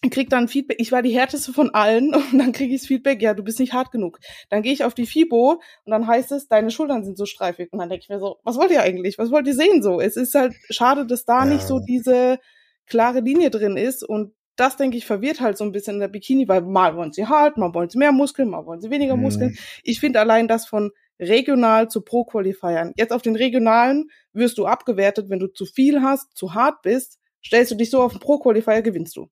krieg 0.09 0.29
dann 0.29 0.47
Feedback, 0.47 0.77
ich 0.79 0.91
war 0.91 1.03
die 1.03 1.13
härteste 1.13 1.53
von 1.53 1.73
allen 1.73 2.13
und 2.31 2.37
dann 2.37 2.51
kriege 2.51 2.73
ich 2.75 2.81
das 2.81 2.87
Feedback, 2.87 3.21
ja, 3.21 3.33
du 3.33 3.43
bist 3.43 3.59
nicht 3.59 3.73
hart 3.73 3.91
genug. 3.91 4.19
Dann 4.49 4.63
gehe 4.63 4.73
ich 4.73 4.83
auf 4.83 4.93
die 4.93 5.05
FIBO 5.05 5.61
und 5.85 5.91
dann 5.91 6.07
heißt 6.07 6.31
es, 6.31 6.47
deine 6.47 6.71
Schultern 6.71 7.05
sind 7.05 7.17
so 7.17 7.25
streifig. 7.25 7.71
Und 7.71 7.79
dann 7.79 7.89
denke 7.89 8.03
ich 8.03 8.09
mir 8.09 8.19
so, 8.19 8.39
was 8.43 8.57
wollt 8.57 8.71
ihr 8.71 8.81
eigentlich? 8.81 9.17
Was 9.19 9.31
wollt 9.31 9.47
ihr 9.47 9.55
sehen 9.55 9.81
so? 9.81 10.01
Es 10.01 10.17
ist 10.17 10.33
halt 10.33 10.53
schade, 10.69 11.05
dass 11.05 11.23
da 11.23 11.45
ja. 11.45 11.45
nicht 11.45 11.67
so 11.67 11.79
diese 11.79 12.39
klare 12.87 13.21
Linie 13.21 13.51
drin 13.51 13.77
ist 13.77 14.03
und 14.03 14.33
das, 14.61 14.77
denke 14.77 14.97
ich, 14.97 15.05
verwirrt 15.05 15.41
halt 15.41 15.57
so 15.57 15.63
ein 15.63 15.71
bisschen 15.71 15.95
in 15.95 15.99
der 15.99 16.07
Bikini, 16.07 16.47
weil 16.47 16.61
mal 16.61 16.95
wollen 16.95 17.11
sie 17.11 17.25
hart, 17.25 17.57
mal 17.57 17.73
wollen 17.73 17.89
sie 17.89 17.97
mehr 17.97 18.11
Muskeln, 18.11 18.49
mal 18.49 18.65
wollen 18.65 18.81
sie 18.81 18.89
weniger 18.89 19.15
mhm. 19.15 19.23
Muskeln. 19.23 19.57
Ich 19.83 19.99
finde 19.99 20.19
allein 20.19 20.47
das 20.47 20.67
von 20.67 20.91
regional 21.19 21.89
zu 21.89 22.01
Pro-Qualifiern. 22.01 22.93
Jetzt 22.95 23.11
auf 23.11 23.21
den 23.21 23.35
regionalen 23.35 24.09
wirst 24.33 24.57
du 24.57 24.65
abgewertet, 24.65 25.29
wenn 25.29 25.39
du 25.39 25.47
zu 25.47 25.65
viel 25.65 26.01
hast, 26.01 26.35
zu 26.35 26.53
hart 26.53 26.81
bist, 26.81 27.19
stellst 27.45 27.71
du 27.71 27.75
dich 27.75 27.89
so 27.89 28.01
auf 28.01 28.13
den 28.13 28.21
Pro-Qualifier, 28.21 28.81
gewinnst 28.81 29.17
du 29.17 29.27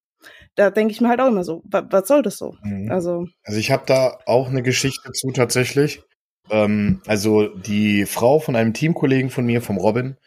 da 0.56 0.70
denke 0.70 0.92
ich 0.92 1.02
mir 1.02 1.10
halt 1.10 1.22
auch 1.22 1.28
immer 1.28 1.44
so, 1.44 1.62
was, 1.66 1.86
was 1.90 2.08
soll 2.08 2.22
das 2.22 2.38
so? 2.38 2.56
Mhm. 2.64 2.92
Also, 2.92 3.26
also 3.44 3.60
ich 3.60 3.72
habe 3.72 3.84
da 3.86 4.20
auch 4.26 4.50
eine 4.50 4.64
Geschichte 4.64 5.12
zu 5.12 5.32
tatsächlich. 5.32 6.02
Ähm, 6.50 7.02
also 7.06 7.48
die 7.48 8.06
Frau 8.06 8.40
von 8.40 8.56
einem 8.56 8.74
Teamkollegen 8.74 9.30
von 9.30 9.46
mir, 9.46 9.62
vom 9.62 9.78
Robin, 9.78 10.18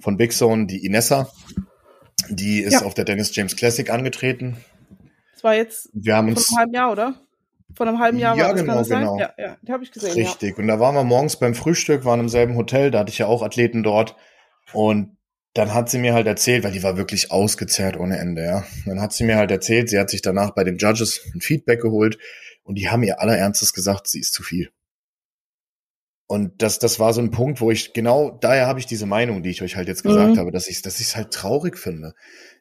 von 0.00 0.16
Big 0.16 0.32
Zone, 0.32 0.66
die 0.66 0.84
Inessa, 0.84 1.30
die 2.28 2.60
ist 2.60 2.74
ja. 2.74 2.82
auf 2.82 2.94
der 2.94 3.04
Dennis 3.04 3.34
James 3.34 3.56
Classic 3.56 3.88
angetreten. 3.90 4.56
Das 5.32 5.44
war 5.44 5.54
jetzt 5.54 5.88
wir 5.92 6.16
haben 6.16 6.28
uns, 6.28 6.46
vor 6.46 6.58
einem 6.58 6.60
halben 6.60 6.74
Jahr, 6.74 6.92
oder? 6.92 7.14
Vor 7.74 7.86
einem 7.86 7.98
halben 7.98 8.18
Jahr 8.18 8.36
ja, 8.36 8.48
war 8.48 8.52
das, 8.52 8.88
genau, 8.88 9.16
genau. 9.16 9.18
Ja, 9.18 9.32
ja, 9.38 9.56
die 9.62 9.72
habe 9.72 9.84
ich 9.84 9.92
gesehen. 9.92 10.12
Richtig. 10.12 10.56
Ja. 10.56 10.62
Und 10.62 10.68
da 10.68 10.80
waren 10.80 10.94
wir 10.94 11.04
morgens 11.04 11.36
beim 11.36 11.54
Frühstück, 11.54 12.04
waren 12.04 12.20
im 12.20 12.28
selben 12.28 12.56
Hotel, 12.56 12.90
da 12.90 13.00
hatte 13.00 13.10
ich 13.10 13.18
ja 13.18 13.26
auch 13.26 13.42
Athleten 13.42 13.82
dort. 13.82 14.16
Und 14.72 15.16
dann 15.54 15.74
hat 15.74 15.88
sie 15.88 15.98
mir 15.98 16.14
halt 16.14 16.26
erzählt, 16.26 16.62
weil 16.64 16.72
die 16.72 16.82
war 16.82 16.96
wirklich 16.96 17.32
ausgezehrt 17.32 17.96
ohne 17.96 18.18
Ende, 18.18 18.44
ja. 18.44 18.64
Dann 18.86 19.00
hat 19.00 19.12
sie 19.12 19.24
mir 19.24 19.36
halt 19.36 19.50
erzählt, 19.50 19.88
sie 19.88 19.98
hat 19.98 20.10
sich 20.10 20.22
danach 20.22 20.50
bei 20.50 20.64
den 20.64 20.78
Judges 20.78 21.20
ein 21.34 21.40
Feedback 21.40 21.80
geholt 21.80 22.18
und 22.62 22.76
die 22.76 22.88
haben 22.88 23.02
ihr 23.02 23.20
allerernstes 23.20 23.72
gesagt, 23.72 24.08
sie 24.08 24.20
ist 24.20 24.32
zu 24.32 24.42
viel. 24.42 24.70
Und 26.30 26.62
das, 26.62 26.78
das 26.78 27.00
war 27.00 27.12
so 27.12 27.20
ein 27.20 27.32
Punkt, 27.32 27.60
wo 27.60 27.72
ich 27.72 27.92
genau, 27.92 28.38
daher 28.40 28.68
habe 28.68 28.78
ich 28.78 28.86
diese 28.86 29.04
Meinung, 29.04 29.42
die 29.42 29.50
ich 29.50 29.62
euch 29.62 29.74
halt 29.74 29.88
jetzt 29.88 30.04
gesagt 30.04 30.34
mhm. 30.34 30.38
habe, 30.38 30.52
dass 30.52 30.68
ich 30.68 30.80
dass 30.80 31.00
ich 31.00 31.08
es 31.08 31.16
halt 31.16 31.32
traurig 31.32 31.76
finde. 31.76 32.14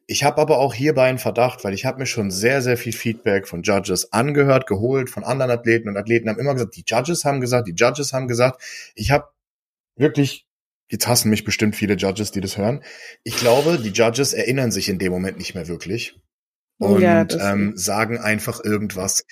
Ich 0.07 0.23
habe 0.23 0.41
aber 0.41 0.57
auch 0.57 0.73
hierbei 0.73 1.07
einen 1.07 1.19
Verdacht, 1.19 1.63
weil 1.63 1.75
ich 1.75 1.85
habe 1.85 1.99
mir 1.99 2.07
schon 2.07 2.31
sehr, 2.31 2.63
sehr 2.63 2.77
viel 2.77 2.93
Feedback 2.93 3.47
von 3.47 3.61
Judges 3.61 4.11
angehört, 4.11 4.65
geholt, 4.65 5.11
von 5.11 5.23
anderen 5.23 5.51
Athleten 5.51 5.87
und 5.87 5.97
Athleten 5.97 6.29
haben 6.29 6.39
immer 6.39 6.55
gesagt, 6.55 6.77
die 6.77 6.83
Judges 6.83 7.25
haben 7.25 7.41
gesagt, 7.41 7.67
die 7.67 7.75
Judges 7.75 8.11
haben 8.11 8.27
gesagt. 8.27 8.59
Ich 8.95 9.11
habe 9.11 9.27
wirklich 9.95 10.47
Jetzt 10.91 11.07
hassen 11.07 11.29
mich 11.29 11.43
bestimmt 11.43 11.75
viele 11.75 11.93
Judges, 11.93 12.31
die 12.31 12.41
das 12.41 12.57
hören. 12.57 12.83
Ich 13.23 13.37
glaube, 13.37 13.77
die 13.77 13.91
Judges 13.91 14.33
erinnern 14.33 14.71
sich 14.71 14.89
in 14.89 14.97
dem 14.97 15.11
Moment 15.11 15.37
nicht 15.37 15.53
mehr 15.53 15.67
wirklich 15.67 16.19
und 16.79 17.01
ja, 17.01 17.27
ähm, 17.39 17.73
sagen 17.77 18.17
einfach 18.17 18.63
irgendwas. 18.63 19.25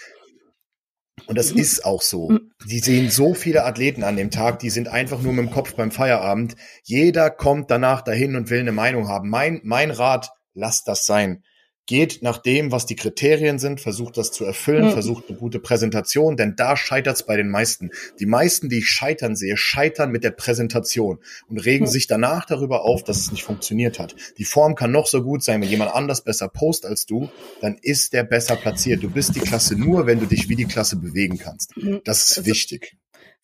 Und 1.25 1.37
das 1.37 1.51
ist 1.51 1.83
auch 1.83 2.01
so. 2.01 2.29
Mhm. 2.29 2.51
Die 2.65 2.79
sehen 2.79 3.09
so 3.09 3.33
viele 3.33 3.65
Athleten 3.65 4.03
an 4.03 4.15
dem 4.15 4.31
Tag, 4.31 4.59
die 4.59 4.69
sind 4.69 4.87
einfach 4.87 5.21
nur 5.21 5.33
mit 5.33 5.45
dem 5.45 5.51
Kopf 5.51 5.75
beim 5.75 5.91
Feierabend. 5.91 6.55
Jeder 6.83 7.29
kommt 7.29 7.71
danach 7.71 8.01
dahin 8.01 8.35
und 8.35 8.49
will 8.49 8.59
eine 8.59 8.71
Meinung 8.71 9.07
haben. 9.07 9.29
Mein, 9.29 9.59
mein 9.63 9.91
Rat, 9.91 10.31
lasst 10.53 10.87
das 10.87 11.05
sein. 11.05 11.43
Geht 11.87 12.21
nach 12.21 12.37
dem, 12.37 12.71
was 12.71 12.85
die 12.85 12.95
Kriterien 12.95 13.57
sind, 13.57 13.81
versucht 13.81 14.17
das 14.17 14.31
zu 14.31 14.45
erfüllen, 14.45 14.85
mhm. 14.85 14.91
versucht 14.91 15.29
eine 15.29 15.37
gute 15.37 15.59
Präsentation, 15.59 16.37
denn 16.37 16.55
da 16.55 16.77
scheitert 16.77 17.15
es 17.15 17.23
bei 17.23 17.37
den 17.37 17.49
meisten. 17.49 17.89
Die 18.19 18.25
meisten, 18.25 18.69
die 18.69 18.79
ich 18.79 18.87
scheitern 18.87 19.35
sehe, 19.35 19.57
scheitern 19.57 20.11
mit 20.11 20.23
der 20.23 20.31
Präsentation 20.31 21.19
und 21.49 21.57
regen 21.57 21.85
mhm. 21.85 21.89
sich 21.89 22.05
danach 22.05 22.45
darüber 22.45 22.83
auf, 22.83 23.03
dass 23.03 23.17
es 23.17 23.31
nicht 23.31 23.43
funktioniert 23.43 23.97
hat. 23.97 24.15
Die 24.37 24.45
Form 24.45 24.75
kann 24.75 24.91
noch 24.91 25.07
so 25.07 25.23
gut 25.23 25.43
sein, 25.43 25.61
wenn 25.61 25.69
jemand 25.69 25.95
anders 25.95 26.21
besser 26.21 26.49
post 26.49 26.85
als 26.85 27.05
du, 27.05 27.29
dann 27.61 27.77
ist 27.81 28.13
der 28.13 28.23
besser 28.23 28.57
platziert. 28.57 29.01
Du 29.01 29.09
bist 29.09 29.35
die 29.35 29.39
Klasse 29.39 29.75
nur, 29.75 30.05
wenn 30.05 30.19
du 30.19 30.27
dich 30.27 30.49
wie 30.49 30.55
die 30.55 30.65
Klasse 30.65 30.97
bewegen 30.97 31.37
kannst. 31.37 31.75
Mhm. 31.77 32.01
Das 32.03 32.29
ist 32.29 32.37
also, 32.37 32.49
wichtig 32.49 32.97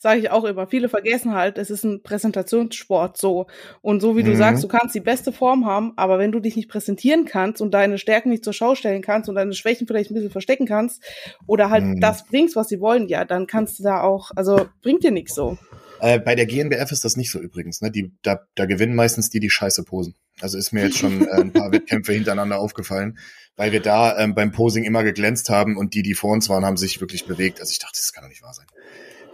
sage 0.04 0.20
ich 0.20 0.30
auch 0.30 0.44
immer. 0.44 0.68
Viele 0.68 0.90
vergessen 0.90 1.34
halt, 1.34 1.58
es 1.58 1.70
ist 1.70 1.86
ein 1.86 2.04
Präsentationssport 2.04 3.16
so. 3.16 3.48
Und 3.82 4.02
so 4.02 4.18
wie 4.18 4.24
du 4.24 4.32
mhm. 4.32 4.36
sagst, 4.36 4.62
du 4.62 4.68
kannst 4.68 4.94
die 4.94 5.00
beste 5.00 5.32
Form 5.32 5.66
haben, 5.66 5.94
aber 5.96 6.20
wenn 6.20 6.34
du 6.34 6.42
dich 6.42 6.58
nicht 6.58 6.68
präsentieren 6.68 7.24
kannst 7.24 7.62
und 7.62 7.74
deine 7.74 7.98
Stärken 7.98 8.30
nicht 8.30 8.44
zur 8.44 8.52
Schau 8.52 8.76
stellen 8.76 9.02
kannst 9.02 9.30
und 9.30 9.36
deine 9.36 9.54
Schwächen 9.54 9.88
vielleicht 9.88 10.12
ein 10.12 10.16
bisschen 10.16 10.30
verstecken 10.30 10.66
kannst 10.66 11.02
oder 11.48 11.70
halt 11.70 11.86
mhm. 11.86 12.02
das 12.02 12.26
bringst, 12.26 12.58
was 12.58 12.68
sie 12.68 12.82
wollen, 12.82 13.08
ja, 13.08 13.24
dann 13.24 13.48
kannst 13.48 13.80
du 13.80 13.84
da 13.84 14.02
auch, 14.02 14.32
also 14.36 14.68
bringt 14.82 15.06
dir 15.06 15.12
nichts 15.12 15.36
so. 15.36 15.58
Äh, 16.02 16.20
bei 16.20 16.36
der 16.36 16.48
GNBF 16.48 16.92
ist 16.92 17.06
das 17.06 17.16
nicht 17.16 17.32
so 17.32 17.40
übrigens. 17.40 17.82
Ne? 17.82 17.90
Die, 17.90 18.12
da, 18.24 18.42
da 18.56 18.66
gewinnen 18.66 18.96
meistens 18.96 19.30
die, 19.30 19.40
die 19.40 19.50
scheiße 19.50 19.86
posen. 19.86 20.16
Also 20.42 20.58
ist 20.58 20.74
mir 20.74 20.84
jetzt 20.84 20.98
schon 20.98 21.26
äh, 21.26 21.32
ein 21.32 21.54
paar 21.54 21.72
Wettkämpfe 21.72 22.12
hintereinander 22.12 22.60
aufgefallen, 22.60 23.18
weil 23.56 23.72
wir 23.72 23.80
da 23.80 24.18
ähm, 24.20 24.36
beim 24.36 24.52
Posing 24.52 24.84
immer 24.84 25.06
geglänzt 25.06 25.50
haben 25.50 25.78
und 25.78 25.94
die, 25.94 26.04
die 26.04 26.14
vor 26.14 26.34
uns 26.34 26.50
waren, 26.50 26.66
haben 26.66 26.76
sich 26.76 27.00
wirklich 27.00 27.26
bewegt. 27.26 27.62
Also 27.62 27.72
ich 27.72 27.80
dachte, 27.80 28.00
das 28.02 28.12
kann 28.12 28.26
doch 28.26 28.30
nicht 28.30 28.44
wahr 28.44 28.54
sein. 28.54 28.68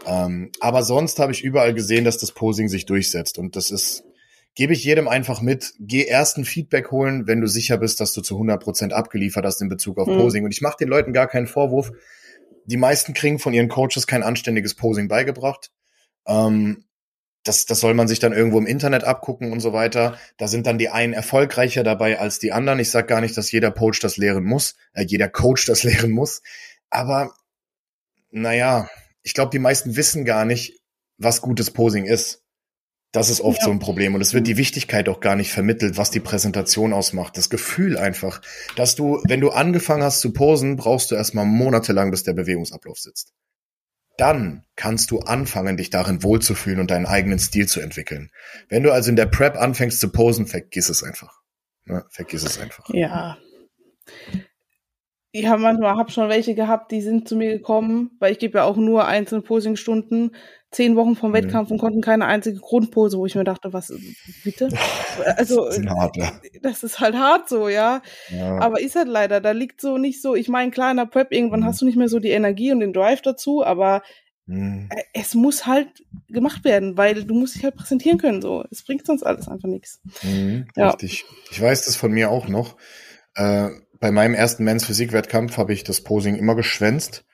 Ähm, 0.05 0.51
aber 0.59 0.83
sonst 0.83 1.19
habe 1.19 1.31
ich 1.31 1.43
überall 1.43 1.73
gesehen, 1.73 2.05
dass 2.05 2.17
das 2.17 2.31
Posing 2.31 2.69
sich 2.69 2.85
durchsetzt. 2.85 3.38
Und 3.38 3.55
das 3.55 3.71
ist, 3.71 4.03
gebe 4.55 4.73
ich 4.73 4.83
jedem 4.83 5.07
einfach 5.07 5.41
mit, 5.41 5.73
geh 5.79 6.03
erst 6.03 6.38
ein 6.38 6.45
Feedback 6.45 6.91
holen, 6.91 7.27
wenn 7.27 7.41
du 7.41 7.47
sicher 7.47 7.77
bist, 7.77 7.99
dass 7.99 8.13
du 8.13 8.21
zu 8.21 8.35
100 8.35 8.62
Prozent 8.62 8.93
abgeliefert 8.93 9.45
hast 9.45 9.62
in 9.62 9.69
Bezug 9.69 9.97
auf 9.97 10.07
mhm. 10.07 10.17
Posing. 10.17 10.45
Und 10.45 10.51
ich 10.51 10.62
mache 10.62 10.77
den 10.79 10.89
Leuten 10.89 11.13
gar 11.13 11.27
keinen 11.27 11.47
Vorwurf. 11.47 11.91
Die 12.65 12.77
meisten 12.77 13.13
kriegen 13.13 13.39
von 13.39 13.53
ihren 13.53 13.69
Coaches 13.69 14.07
kein 14.07 14.23
anständiges 14.23 14.75
Posing 14.75 15.07
beigebracht. 15.07 15.71
Ähm, 16.27 16.85
das, 17.43 17.65
das 17.65 17.79
soll 17.79 17.93
man 17.93 18.07
sich 18.07 18.19
dann 18.19 18.33
irgendwo 18.33 18.59
im 18.59 18.67
Internet 18.67 19.05
abgucken 19.05 19.51
und 19.51 19.59
so 19.59 19.73
weiter. 19.73 20.17
Da 20.38 20.47
sind 20.47 20.67
dann 20.67 20.77
die 20.77 20.89
einen 20.89 21.13
erfolgreicher 21.13 21.83
dabei 21.83 22.19
als 22.19 22.39
die 22.39 22.51
anderen. 22.51 22.79
Ich 22.79 22.91
sage 22.91 23.07
gar 23.07 23.21
nicht, 23.21 23.38
dass 23.38 23.51
jeder 23.51 23.71
Coach 23.71 23.99
das 24.01 24.17
lehren 24.17 24.43
muss, 24.43 24.75
äh, 24.93 25.05
jeder 25.05 25.29
Coach 25.29 25.65
das 25.65 25.83
lehren 25.83 26.12
muss. 26.12 26.41
Aber 26.89 27.33
naja, 28.31 28.88
ich 29.29 29.35
glaube, 29.35 29.51
die 29.51 29.59
meisten 29.59 29.95
wissen 29.95 30.25
gar 30.25 30.43
nicht, 30.43 30.81
was 31.19 31.41
gutes 31.41 31.69
Posing 31.69 32.05
ist. 32.05 32.43
Das 33.11 33.29
ist 33.29 33.41
oft 33.41 33.59
ja. 33.59 33.65
so 33.65 33.71
ein 33.71 33.77
Problem. 33.77 34.15
Und 34.15 34.21
es 34.21 34.33
wird 34.33 34.47
die 34.47 34.57
Wichtigkeit 34.57 35.07
auch 35.07 35.19
gar 35.19 35.35
nicht 35.35 35.51
vermittelt, 35.51 35.97
was 35.97 36.09
die 36.09 36.19
Präsentation 36.19 36.93
ausmacht. 36.93 37.37
Das 37.37 37.51
Gefühl 37.51 37.95
einfach, 37.95 38.41
dass 38.75 38.95
du, 38.95 39.21
wenn 39.27 39.39
du 39.39 39.51
angefangen 39.51 40.01
hast 40.01 40.21
zu 40.21 40.33
posen, 40.33 40.77
brauchst 40.77 41.11
du 41.11 41.15
erstmal 41.15 41.45
monatelang, 41.45 42.09
bis 42.09 42.23
der 42.23 42.33
Bewegungsablauf 42.33 42.97
sitzt. 42.97 43.33
Dann 44.17 44.65
kannst 44.75 45.11
du 45.11 45.19
anfangen, 45.19 45.77
dich 45.77 45.91
darin 45.91 46.23
wohlzufühlen 46.23 46.79
und 46.79 46.89
deinen 46.89 47.05
eigenen 47.05 47.37
Stil 47.37 47.67
zu 47.67 47.81
entwickeln. 47.81 48.31
Wenn 48.67 48.81
du 48.81 48.91
also 48.91 49.11
in 49.11 49.15
der 49.15 49.27
Prep 49.27 49.57
anfängst 49.57 49.99
zu 49.99 50.11
posen, 50.11 50.47
vergiss 50.47 50.89
es 50.89 51.03
einfach. 51.03 51.39
Ne? 51.85 52.03
Vergiss 52.09 52.41
es 52.41 52.57
einfach. 52.57 52.89
Ja. 52.93 53.37
Ich 55.31 55.45
habe 55.45 55.61
manchmal 55.61 55.95
hab 55.95 56.11
schon 56.11 56.27
welche 56.27 56.55
gehabt, 56.55 56.91
die 56.91 57.01
sind 57.01 57.27
zu 57.27 57.35
mir 57.35 57.51
gekommen, 57.51 58.11
weil 58.19 58.31
ich 58.31 58.39
gebe 58.39 58.57
ja 58.57 58.63
auch 58.63 58.77
nur 58.77 59.07
einzelne 59.07 59.41
Posingstunden, 59.41 60.31
zehn 60.71 60.95
Wochen 60.95 61.15
vom 61.15 61.31
mhm. 61.31 61.35
Wettkampf 61.35 61.69
und 61.69 61.77
konnten 61.77 62.01
keine 62.01 62.25
einzige 62.25 62.59
Grundpose, 62.59 63.17
wo 63.17 63.25
ich 63.25 63.35
mir 63.35 63.43
dachte, 63.43 63.73
was, 63.73 63.93
bitte? 64.43 64.69
Also, 65.35 65.65
das 65.65 65.77
ist, 65.77 65.89
hart, 65.89 66.17
ja. 66.17 66.31
das 66.61 66.83
ist 66.83 66.99
halt 66.99 67.15
hart 67.15 67.49
so, 67.49 67.67
ja. 67.67 68.01
ja. 68.29 68.57
Aber 68.59 68.79
ist 68.79 68.95
halt 68.95 69.09
leider, 69.09 69.41
da 69.41 69.51
liegt 69.51 69.81
so 69.81 69.97
nicht 69.97 70.21
so, 70.21 70.33
ich 70.33 70.47
meine, 70.47 70.71
klar, 70.71 70.91
in 70.91 70.97
der 70.97 71.05
Prep, 71.05 71.31
irgendwann 71.31 71.59
mhm. 71.59 71.65
hast 71.65 71.81
du 71.81 71.85
nicht 71.85 71.97
mehr 71.97 72.07
so 72.07 72.19
die 72.19 72.29
Energie 72.29 72.71
und 72.71 72.79
den 72.79 72.93
Drive 72.93 73.21
dazu, 73.21 73.63
aber 73.63 74.01
mhm. 74.45 74.89
es 75.13 75.35
muss 75.35 75.65
halt 75.65 75.89
gemacht 76.29 76.63
werden, 76.63 76.97
weil 76.97 77.25
du 77.25 77.33
musst 77.33 77.55
dich 77.55 77.65
halt 77.65 77.75
präsentieren 77.75 78.17
können, 78.17 78.41
so. 78.41 78.63
Es 78.71 78.83
bringt 78.83 79.05
sonst 79.05 79.23
alles 79.23 79.47
einfach 79.47 79.67
nichts. 79.67 80.01
Mhm, 80.23 80.67
ja. 80.75 80.91
Richtig. 80.91 81.25
Ich 81.51 81.61
weiß 81.61 81.85
das 81.85 81.97
von 81.97 82.11
mir 82.11 82.31
auch 82.31 82.47
noch. 82.47 82.77
Äh, 83.35 83.69
bei 83.99 84.12
meinem 84.12 84.33
ersten 84.33 84.63
Men's 84.63 84.85
Physik-Wettkampf 84.85 85.57
habe 85.57 85.73
ich 85.73 85.83
das 85.83 86.01
Posing 86.01 86.35
immer 86.35 86.55
geschwänzt 86.55 87.25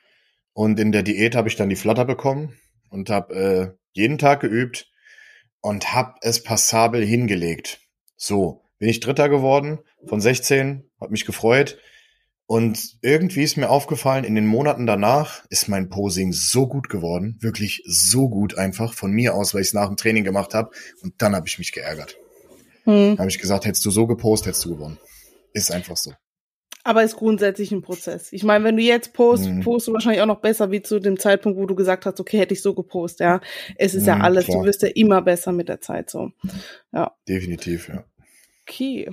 und 0.52 0.80
in 0.80 0.92
der 0.92 1.02
Diät 1.02 1.36
habe 1.36 1.48
ich 1.48 1.56
dann 1.56 1.68
die 1.68 1.76
Flatter 1.76 2.04
bekommen 2.04 2.56
und 2.90 3.10
habe 3.10 3.34
äh, 3.34 3.78
jeden 3.92 4.18
Tag 4.18 4.40
geübt 4.40 4.90
und 5.60 5.94
habe 5.94 6.14
es 6.22 6.42
passabel 6.42 7.04
hingelegt. 7.04 7.80
So, 8.16 8.64
bin 8.78 8.88
ich 8.88 9.00
Dritter 9.00 9.28
geworden 9.28 9.78
von 10.06 10.20
16, 10.20 10.88
habe 11.00 11.12
mich 11.12 11.24
gefreut 11.24 11.78
und 12.46 12.96
irgendwie 13.00 13.42
ist 13.42 13.56
mir 13.56 13.70
aufgefallen, 13.70 14.24
in 14.24 14.34
den 14.34 14.46
Monaten 14.46 14.86
danach 14.86 15.44
ist 15.50 15.68
mein 15.68 15.88
Posing 15.88 16.32
so 16.32 16.68
gut 16.68 16.88
geworden, 16.88 17.36
wirklich 17.40 17.82
so 17.86 18.28
gut 18.28 18.56
einfach 18.56 18.92
von 18.92 19.12
mir 19.12 19.34
aus, 19.34 19.54
weil 19.54 19.62
ich 19.62 19.68
es 19.68 19.74
nach 19.74 19.88
dem 19.88 19.96
Training 19.96 20.24
gemacht 20.24 20.54
habe 20.54 20.70
und 21.02 21.14
dann 21.18 21.34
habe 21.34 21.46
ich 21.48 21.58
mich 21.58 21.72
geärgert. 21.72 22.16
Hm. 22.84 23.18
Habe 23.18 23.28
ich 23.28 23.38
gesagt, 23.38 23.66
hättest 23.66 23.84
du 23.84 23.90
so 23.90 24.06
gepostet, 24.06 24.48
hättest 24.48 24.64
du 24.64 24.70
gewonnen. 24.70 24.98
Ist 25.52 25.72
einfach 25.72 25.96
so. 25.96 26.12
Aber 26.86 27.02
ist 27.02 27.16
grundsätzlich 27.16 27.72
ein 27.72 27.82
Prozess. 27.82 28.32
Ich 28.32 28.44
meine, 28.44 28.62
wenn 28.62 28.76
du 28.76 28.82
jetzt 28.82 29.12
postest, 29.12 29.50
mhm. 29.50 29.60
postest 29.62 29.88
du 29.88 29.92
wahrscheinlich 29.94 30.22
auch 30.22 30.26
noch 30.26 30.40
besser 30.40 30.70
wie 30.70 30.82
zu 30.82 31.00
dem 31.00 31.18
Zeitpunkt, 31.18 31.58
wo 31.58 31.66
du 31.66 31.74
gesagt 31.74 32.06
hast, 32.06 32.20
okay, 32.20 32.38
hätte 32.38 32.54
ich 32.54 32.62
so 32.62 32.74
gepostet, 32.74 33.20
ja. 33.20 33.40
Es 33.74 33.92
ist 33.92 34.02
mhm, 34.02 34.08
ja 34.08 34.20
alles, 34.20 34.44
klar. 34.44 34.60
du 34.60 34.66
wirst 34.66 34.82
ja 34.82 34.88
immer 34.94 35.20
besser 35.20 35.50
mit 35.50 35.68
der 35.68 35.80
Zeit 35.80 36.10
so. 36.10 36.30
Ja. 36.92 37.10
Definitiv, 37.28 37.88
ja. 37.88 38.04
Okay. 38.62 39.10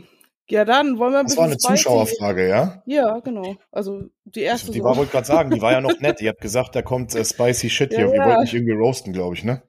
Ja, 0.47 0.65
dann 0.65 0.99
wollen 0.99 1.13
wir 1.13 1.19
ein 1.21 1.25
das 1.25 1.35
bisschen. 1.35 1.51
Das 1.51 1.63
war 1.63 1.71
eine 1.71 1.77
Zuschauerfrage, 1.77 2.47
ja? 2.47 2.83
Ja, 2.85 3.19
genau. 3.21 3.55
Also 3.71 4.03
die 4.25 4.41
erste. 4.41 4.71
Die 4.71 4.77
so. 4.77 4.83
war, 4.83 4.95
wollte 4.95 5.11
gerade 5.11 5.25
sagen, 5.25 5.49
die 5.49 5.61
war 5.61 5.71
ja 5.71 5.81
noch 5.81 5.97
nett. 5.99 6.21
Ihr 6.21 6.29
habt 6.29 6.41
gesagt, 6.41 6.75
da 6.75 6.83
kommt 6.83 7.15
äh, 7.15 7.25
spicy 7.25 7.71
Shit 7.71 7.91
ja, 7.91 7.99
hier. 7.99 8.07
Ja. 8.09 8.13
Ihr 8.13 8.29
wollt 8.29 8.39
mich 8.41 8.53
irgendwie 8.53 8.73
roasten, 8.73 9.13
glaube 9.13 9.35
ich, 9.35 9.43
ne? 9.43 9.63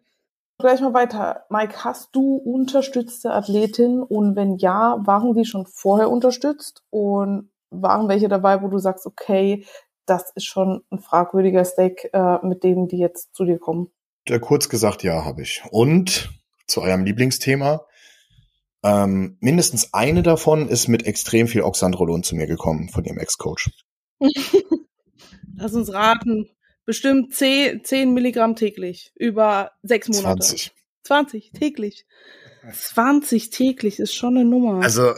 Gleich 0.59 0.83
mal 0.83 0.93
weiter. 0.93 1.47
Mike, 1.49 1.85
hast 1.85 2.15
du 2.15 2.37
unterstützte 2.37 3.33
Athletinnen 3.33 4.03
und 4.03 4.37
wenn 4.37 4.59
ja, 4.59 4.99
waren 5.01 5.35
die 5.35 5.47
schon 5.47 5.65
vorher 5.65 6.11
unterstützt 6.11 6.83
und 6.91 7.49
waren 7.83 8.09
welche 8.09 8.29
dabei, 8.29 8.63
wo 8.63 8.69
du 8.69 8.79
sagst, 8.79 9.07
okay, 9.07 9.65
das 10.07 10.31
ist 10.35 10.45
schon 10.45 10.83
ein 10.91 10.99
fragwürdiger 10.99 11.65
Steak, 11.65 12.11
äh, 12.13 12.39
mit 12.45 12.63
dem 12.63 12.89
die 12.89 12.99
jetzt 12.99 13.35
zu 13.35 13.45
dir 13.45 13.59
kommen? 13.59 13.91
Ja, 14.29 14.39
kurz 14.39 14.69
gesagt, 14.69 15.03
ja, 15.03 15.25
habe 15.25 15.43
ich. 15.43 15.63
Und 15.71 16.31
zu 16.67 16.83
eurem 16.83 17.05
Lieblingsthema. 17.05 17.87
Ähm, 18.83 19.39
mindestens 19.41 19.95
eine 19.95 20.23
davon 20.23 20.69
ist 20.69 20.89
mit 20.89 21.07
extrem 21.07 21.49
viel 21.49 21.63
Oxandrolon 21.63 22.23
zu 22.23 22.37
mir 22.37 22.47
gekommen, 22.47 22.89
von 22.91 23.05
ihrem 23.05 23.19
Ex-Coach. 23.19 23.71
Lass 25.57 25.73
uns 25.75 25.93
raten. 25.93 26.51
Bestimmt 26.85 27.35
10, 27.35 27.85
10 27.85 28.13
Milligramm 28.13 28.57
täglich. 28.57 29.13
Über 29.15 29.73
sechs 29.83 30.09
Monate. 30.09 30.41
20. 30.41 30.73
20 31.05 31.53
täglich. 31.53 32.07
20 32.73 33.51
täglich 33.51 33.99
ist 33.99 34.15
schon 34.15 34.37
eine 34.37 34.45
Nummer. 34.45 34.83
Also, 34.83 35.15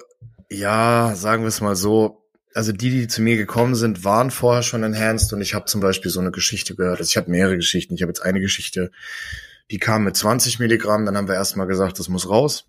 ja, 0.49 1.15
sagen 1.17 1.43
wir 1.43 1.49
es 1.49 1.61
mal 1.61 1.77
so 1.77 2.26
also 2.57 2.73
die, 2.73 2.91
die 2.91 3.07
zu 3.07 3.21
mir 3.21 3.37
gekommen 3.37 3.75
sind, 3.75 4.03
waren 4.03 4.31
vorher 4.31 4.63
schon 4.63 4.83
enhanced 4.83 5.33
und 5.33 5.43
ich 5.43 5.55
habe 5.55 5.67
zum 5.67 5.83
Beispiel 5.83 6.11
so 6.11 6.21
eine 6.21 6.31
Geschichte 6.31 6.75
gehört. 6.75 6.99
Also 6.99 7.11
ich 7.11 7.17
habe 7.19 7.31
mehrere 7.31 7.57
Geschichten. 7.57 7.95
Ich 7.95 8.03
habe 8.03 8.11
jetzt 8.11 8.23
eine 8.23 8.41
Geschichte, 8.41 8.91
die 9.71 9.79
kam 9.79 10.05
mit 10.05 10.17
20 10.17 10.59
Milligramm. 10.59 11.05
Dann 11.05 11.17
haben 11.17 11.29
wir 11.29 11.35
erstmal 11.35 11.67
gesagt, 11.67 11.99
das 11.99 12.09
muss 12.09 12.31
raus. 12.31 12.67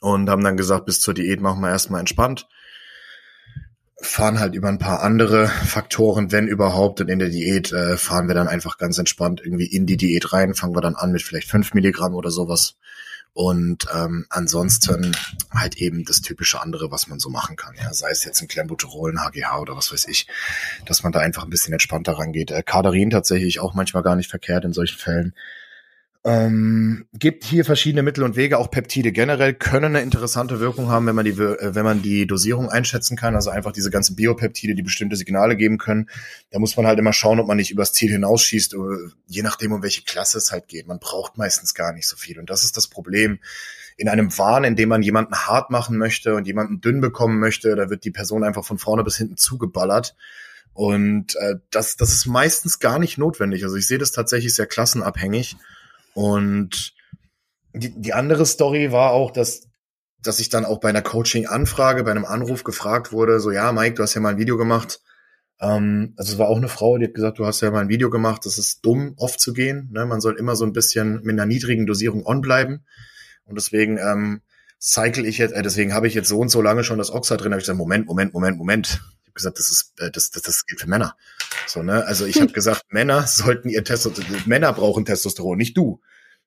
Und 0.00 0.28
haben 0.28 0.42
dann 0.42 0.56
gesagt, 0.56 0.86
bis 0.86 1.00
zur 1.00 1.14
Diät 1.14 1.40
machen 1.40 1.60
wir 1.60 1.70
erstmal 1.70 2.00
entspannt. 2.00 2.48
Fahren 4.00 4.40
halt 4.40 4.54
über 4.54 4.68
ein 4.68 4.78
paar 4.78 5.02
andere 5.02 5.46
Faktoren, 5.46 6.32
wenn 6.32 6.48
überhaupt. 6.48 7.00
Und 7.00 7.08
in 7.08 7.20
der 7.20 7.28
Diät 7.28 7.72
äh, 7.72 7.96
fahren 7.96 8.26
wir 8.26 8.34
dann 8.34 8.48
einfach 8.48 8.76
ganz 8.76 8.98
entspannt 8.98 9.40
irgendwie 9.42 9.66
in 9.66 9.86
die 9.86 9.96
Diät 9.96 10.32
rein. 10.32 10.54
Fangen 10.54 10.74
wir 10.74 10.82
dann 10.82 10.96
an 10.96 11.12
mit 11.12 11.22
vielleicht 11.22 11.48
5 11.48 11.74
Milligramm 11.74 12.14
oder 12.14 12.30
sowas. 12.30 12.76
Und 13.34 13.88
ähm, 13.92 14.26
ansonsten 14.30 15.16
halt 15.50 15.76
eben 15.78 16.04
das 16.04 16.20
typische 16.20 16.62
andere, 16.62 16.92
was 16.92 17.08
man 17.08 17.18
so 17.18 17.30
machen 17.30 17.56
kann. 17.56 17.74
Ja, 17.76 17.92
sei 17.92 18.10
es 18.10 18.24
jetzt 18.24 18.40
ein 18.40 18.46
Clenbuterol, 18.46 19.10
ein 19.10 19.20
HGH 19.20 19.58
oder 19.58 19.76
was 19.76 19.92
weiß 19.92 20.06
ich, 20.06 20.28
dass 20.86 21.02
man 21.02 21.10
da 21.10 21.18
einfach 21.18 21.42
ein 21.42 21.50
bisschen 21.50 21.72
entspannter 21.72 22.12
rangeht. 22.12 22.52
Äh, 22.52 22.62
Kaderin 22.62 23.10
tatsächlich 23.10 23.58
auch 23.58 23.74
manchmal 23.74 24.04
gar 24.04 24.14
nicht 24.14 24.30
verkehrt 24.30 24.64
in 24.64 24.72
solchen 24.72 24.98
Fällen. 24.98 25.34
Ähm, 26.26 27.06
gibt 27.12 27.44
hier 27.44 27.66
verschiedene 27.66 28.02
Mittel 28.02 28.24
und 28.24 28.34
Wege. 28.34 28.56
Auch 28.56 28.70
Peptide 28.70 29.12
generell 29.12 29.52
können 29.52 29.96
eine 29.96 30.00
interessante 30.00 30.58
Wirkung 30.58 30.88
haben, 30.88 31.06
wenn 31.06 31.14
man 31.14 31.26
die, 31.26 31.32
äh, 31.32 31.74
wenn 31.74 31.84
man 31.84 32.00
die 32.00 32.26
Dosierung 32.26 32.70
einschätzen 32.70 33.14
kann. 33.14 33.34
Also 33.34 33.50
einfach 33.50 33.72
diese 33.72 33.90
ganzen 33.90 34.16
Biopeptide, 34.16 34.74
die 34.74 34.82
bestimmte 34.82 35.16
Signale 35.16 35.54
geben 35.54 35.76
können. 35.76 36.08
Da 36.50 36.58
muss 36.58 36.78
man 36.78 36.86
halt 36.86 36.98
immer 36.98 37.12
schauen, 37.12 37.40
ob 37.40 37.46
man 37.46 37.58
nicht 37.58 37.70
übers 37.70 37.92
Ziel 37.92 38.10
hinausschießt, 38.10 38.72
äh, 38.72 38.78
je 39.26 39.42
nachdem, 39.42 39.72
um 39.72 39.82
welche 39.82 40.02
Klasse 40.02 40.38
es 40.38 40.50
halt 40.50 40.66
geht. 40.66 40.86
Man 40.86 40.98
braucht 40.98 41.36
meistens 41.36 41.74
gar 41.74 41.92
nicht 41.92 42.08
so 42.08 42.16
viel. 42.16 42.38
Und 42.38 42.48
das 42.48 42.64
ist 42.64 42.78
das 42.78 42.88
Problem. 42.88 43.38
In 43.98 44.08
einem 44.08 44.36
Wahn, 44.38 44.64
in 44.64 44.76
dem 44.76 44.88
man 44.88 45.02
jemanden 45.02 45.34
hart 45.34 45.70
machen 45.70 45.98
möchte 45.98 46.36
und 46.36 46.46
jemanden 46.46 46.80
dünn 46.80 47.02
bekommen 47.02 47.38
möchte, 47.38 47.76
da 47.76 47.90
wird 47.90 48.02
die 48.04 48.10
Person 48.10 48.44
einfach 48.44 48.64
von 48.64 48.78
vorne 48.78 49.04
bis 49.04 49.18
hinten 49.18 49.36
zugeballert. 49.36 50.16
Und 50.72 51.36
äh, 51.36 51.56
das, 51.70 51.96
das 51.96 52.14
ist 52.14 52.24
meistens 52.24 52.78
gar 52.78 52.98
nicht 52.98 53.18
notwendig. 53.18 53.62
Also 53.62 53.76
ich 53.76 53.86
sehe 53.86 53.98
das 53.98 54.10
tatsächlich 54.10 54.54
sehr 54.54 54.66
klassenabhängig. 54.66 55.56
Und 56.14 56.94
die, 57.72 58.00
die 58.00 58.12
andere 58.12 58.46
Story 58.46 58.92
war 58.92 59.10
auch, 59.10 59.30
dass 59.30 59.68
dass 60.26 60.40
ich 60.40 60.48
dann 60.48 60.64
auch 60.64 60.80
bei 60.80 60.88
einer 60.88 61.02
Coaching-Anfrage, 61.02 62.02
bei 62.02 62.10
einem 62.10 62.24
Anruf 62.24 62.64
gefragt 62.64 63.12
wurde, 63.12 63.40
so 63.40 63.50
ja, 63.50 63.70
Mike, 63.72 63.94
du 63.94 64.02
hast 64.02 64.14
ja 64.14 64.20
mal 64.20 64.30
ein 64.30 64.38
Video 64.38 64.56
gemacht. 64.56 65.00
Ähm, 65.60 66.14
also 66.16 66.32
es 66.32 66.38
war 66.38 66.48
auch 66.48 66.56
eine 66.56 66.68
Frau, 66.68 66.98
die 66.98 67.06
hat 67.06 67.14
gesagt, 67.14 67.38
du 67.38 67.46
hast 67.46 67.60
ja 67.60 67.70
mal 67.70 67.80
ein 67.80 67.88
Video 67.88 68.10
gemacht, 68.10 68.44
das 68.44 68.58
ist 68.58 68.84
dumm, 68.84 69.14
oft 69.16 69.38
zu 69.38 69.52
gehen. 69.52 69.90
Ne? 69.92 70.06
Man 70.06 70.20
soll 70.20 70.36
immer 70.36 70.56
so 70.56 70.64
ein 70.64 70.72
bisschen 70.72 71.20
mit 71.22 71.34
einer 71.34 71.46
niedrigen 71.46 71.86
Dosierung 71.86 72.26
on 72.26 72.40
bleiben. 72.40 72.84
Und 73.44 73.56
deswegen 73.56 73.98
ähm, 73.98 74.40
cycle 74.80 75.26
ich 75.26 75.38
jetzt, 75.38 75.52
äh, 75.52 75.62
deswegen 75.62 75.92
habe 75.92 76.06
ich 76.08 76.14
jetzt 76.14 76.28
so 76.28 76.38
und 76.38 76.48
so 76.48 76.62
lange 76.62 76.84
schon 76.84 76.98
das 76.98 77.12
Oxa 77.12 77.36
drin, 77.36 77.52
habe 77.52 77.60
ich 77.60 77.64
gesagt, 77.64 77.78
Moment, 77.78 78.06
Moment, 78.06 78.32
Moment, 78.32 78.58
Moment. 78.58 79.00
Habe 79.34 79.40
gesagt, 79.40 79.58
das 79.58 79.68
ist, 79.68 79.92
äh, 79.98 80.10
das, 80.12 80.30
das, 80.30 80.42
das 80.42 80.66
gilt 80.66 80.80
für 80.80 80.88
Männer. 80.88 81.16
So, 81.66 81.82
ne? 81.82 82.04
Also 82.06 82.24
ich 82.24 82.40
habe 82.40 82.52
gesagt, 82.52 82.84
Männer 82.90 83.26
sollten 83.26 83.68
ihr 83.68 83.82
Testosteron, 83.82 84.42
Männer 84.46 84.72
brauchen 84.72 85.04
Testosteron, 85.04 85.58
nicht 85.58 85.76
du. 85.76 86.00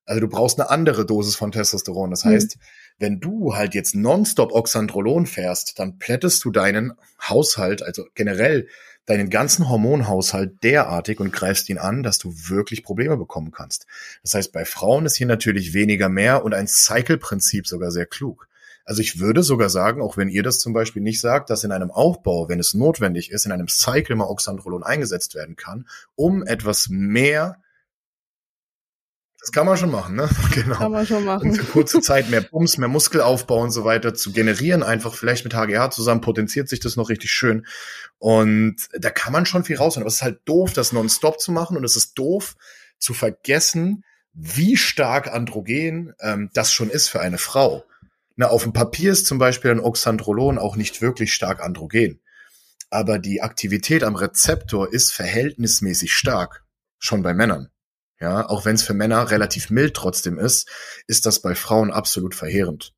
Also 0.06 0.22
du 0.22 0.30
brauchst 0.30 0.58
eine 0.58 0.70
andere 0.70 1.06
Dosis 1.06 1.36
von 1.36 1.52
Testosteron. 1.52 2.12
Das 2.12 2.24
mhm. 2.24 2.30
heißt, 2.30 2.58
wenn 2.98 3.20
du 3.20 3.56
halt 3.56 3.76
jetzt 3.76 3.94
nonstop 3.94 4.54
Oxandrolon 4.54 5.26
fährst, 5.26 5.80
dann 5.80 6.00
plättest 6.00 6.46
du 6.46 6.52
deinen 6.52 6.94
Haushalt, 7.22 7.84
also 7.84 8.06
generell 8.16 8.70
deinen 9.06 9.30
ganzen 9.30 9.68
Hormonhaushalt 9.68 10.64
derartig 10.64 11.20
und 11.20 11.34
greifst 11.34 11.68
ihn 11.70 11.78
an, 11.78 12.04
dass 12.04 12.20
du 12.20 12.34
wirklich 12.50 12.84
Probleme 12.84 13.18
bekommen 13.18 13.52
kannst. 13.52 13.86
Das 14.24 14.34
heißt, 14.34 14.54
bei 14.54 14.64
Frauen 14.64 15.06
ist 15.06 15.16
hier 15.16 15.28
natürlich 15.28 15.74
weniger 15.74 16.08
mehr 16.08 16.44
und 16.46 16.54
ein 16.54 16.68
Cycle-Prinzip 16.68 17.68
sogar 17.68 17.92
sehr 17.92 18.06
klug. 18.06 18.48
Also 18.88 19.02
ich 19.02 19.20
würde 19.20 19.44
sogar 19.44 19.70
sagen, 19.70 20.02
auch 20.02 20.16
wenn 20.16 20.30
ihr 20.30 20.44
das 20.44 20.60
zum 20.60 20.72
Beispiel 20.72 21.02
nicht 21.02 21.20
sagt, 21.20 21.50
dass 21.50 21.66
in 21.66 21.74
einem 21.74 21.92
Aufbau, 21.92 22.48
wenn 22.48 22.58
es 22.58 22.74
notwendig 22.74 23.32
ist, 23.32 23.46
in 23.46 23.52
einem 23.52 23.68
Cycle 23.68 24.16
mal 24.16 24.30
Oxandrolon 24.30 24.82
eingesetzt 24.82 25.36
werden 25.36 25.58
kann, 25.58 25.88
um 26.16 26.42
etwas 26.46 26.88
mehr 26.90 27.58
das 29.40 29.52
kann 29.52 29.66
man 29.66 29.78
schon 29.78 29.92
machen, 29.92 30.16
ne? 30.16 30.30
Genau. 30.54 30.76
Kann 30.76 30.92
man 30.92 31.06
schon 31.06 31.24
machen. 31.24 31.50
Und 31.50 31.56
für 31.58 31.66
kurze 31.66 32.02
Zeit 32.02 32.30
mehr 32.30 32.42
Bums, 32.42 32.78
mehr 32.78 32.88
Muskelaufbau 32.88 33.62
und 33.62 33.72
so 33.72 33.86
weiter 33.86 34.14
zu 34.14 34.32
generieren, 34.32 34.84
einfach 34.84 35.14
vielleicht 35.14 35.44
mit 35.44 35.54
HGH 35.54 35.92
zusammen 35.92 36.22
potenziert 36.22 36.68
sich 36.70 36.80
das 36.80 36.96
noch 36.96 37.10
richtig 37.10 37.32
schön. 37.32 37.66
Und 38.18 38.78
da 38.94 39.10
kann 39.10 39.34
man 39.34 39.46
schon 39.46 39.64
viel 39.64 39.78
rausholen. 39.78 40.04
Aber 40.04 40.08
es 40.08 40.16
ist 40.16 40.24
halt 40.24 40.40
doof, 40.46 40.74
das 40.74 40.92
nonstop 40.92 41.40
zu 41.40 41.52
machen 41.52 41.78
und 41.78 41.84
es 41.84 41.96
ist 41.96 42.16
doof 42.16 42.56
zu 42.98 43.14
vergessen, 43.14 44.04
wie 44.34 44.76
stark 44.76 45.32
Androgen 45.32 46.14
ähm, 46.20 46.50
das 46.54 46.74
schon 46.74 46.90
ist 46.90 47.10
für 47.10 47.20
eine 47.20 47.38
Frau. 47.38 47.86
Na, 48.38 48.48
auf 48.50 48.64
dem 48.64 48.72
Papier 48.72 49.12
ist 49.12 49.26
zum 49.26 49.40
Beispiel 49.40 49.72
ein 49.72 49.80
Oxandrolon 49.80 50.60
auch 50.60 50.76
nicht 50.76 51.02
wirklich 51.02 51.34
stark 51.34 51.62
androgen. 51.62 52.22
Aber 52.92 53.18
die 53.18 53.42
Aktivität 53.42 54.04
am 54.04 54.16
Rezeptor 54.16 54.94
ist 54.94 55.12
verhältnismäßig 55.12 56.14
stark, 56.14 56.64
schon 57.00 57.24
bei 57.24 57.34
Männern. 57.34 57.70
Ja, 58.20 58.48
auch 58.48 58.64
wenn 58.64 58.76
es 58.76 58.84
für 58.84 58.94
Männer 58.94 59.32
relativ 59.32 59.72
mild 59.72 59.96
trotzdem 59.96 60.38
ist, 60.38 60.70
ist 61.08 61.26
das 61.26 61.42
bei 61.42 61.56
Frauen 61.56 61.92
absolut 61.92 62.36
verheerend. 62.36 62.94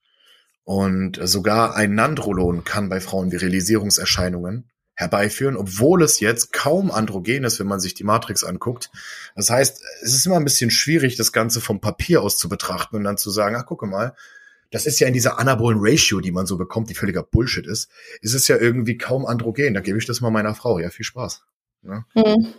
Und 0.65 1.19
sogar 1.23 1.75
ein 1.75 1.95
Nandrolon 1.95 2.65
kann 2.65 2.89
bei 2.89 2.99
Frauen 2.99 3.31
Virilisierungserscheinungen 3.31 4.69
herbeiführen, 4.93 5.55
obwohl 5.55 6.03
es 6.03 6.19
jetzt 6.19 6.51
kaum 6.51 6.91
androgen 6.91 7.45
ist, 7.45 7.59
wenn 7.61 7.67
man 7.67 7.79
sich 7.79 7.93
die 7.93 8.03
Matrix 8.03 8.43
anguckt. 8.43 8.91
Das 9.35 9.49
heißt, 9.49 9.81
es 10.03 10.13
ist 10.13 10.25
immer 10.25 10.35
ein 10.35 10.43
bisschen 10.43 10.69
schwierig, 10.69 11.15
das 11.15 11.31
Ganze 11.31 11.61
vom 11.61 11.79
Papier 11.79 12.21
aus 12.21 12.37
zu 12.37 12.49
betrachten 12.49 12.97
und 12.97 13.05
dann 13.05 13.17
zu 13.17 13.31
sagen, 13.31 13.55
ach, 13.55 13.65
gucke 13.65 13.87
mal, 13.87 14.13
das 14.71 14.85
ist 14.85 14.99
ja 14.99 15.07
in 15.07 15.13
dieser 15.13 15.39
anabolen 15.39 15.79
Ratio, 15.81 16.19
die 16.19 16.31
man 16.31 16.45
so 16.45 16.57
bekommt, 16.57 16.89
die 16.89 16.95
völliger 16.95 17.23
Bullshit 17.23 17.65
ist, 17.65 17.89
ist 18.21 18.33
es 18.33 18.47
ja 18.47 18.57
irgendwie 18.57 18.97
kaum 18.97 19.25
androgen. 19.25 19.73
Da 19.73 19.81
gebe 19.81 19.97
ich 19.97 20.05
das 20.05 20.21
mal 20.21 20.29
meiner 20.29 20.55
Frau. 20.55 20.79
Ja, 20.79 20.89
viel 20.89 21.05
Spaß. 21.05 21.43
Ja? 21.83 22.05
Mhm. 22.15 22.53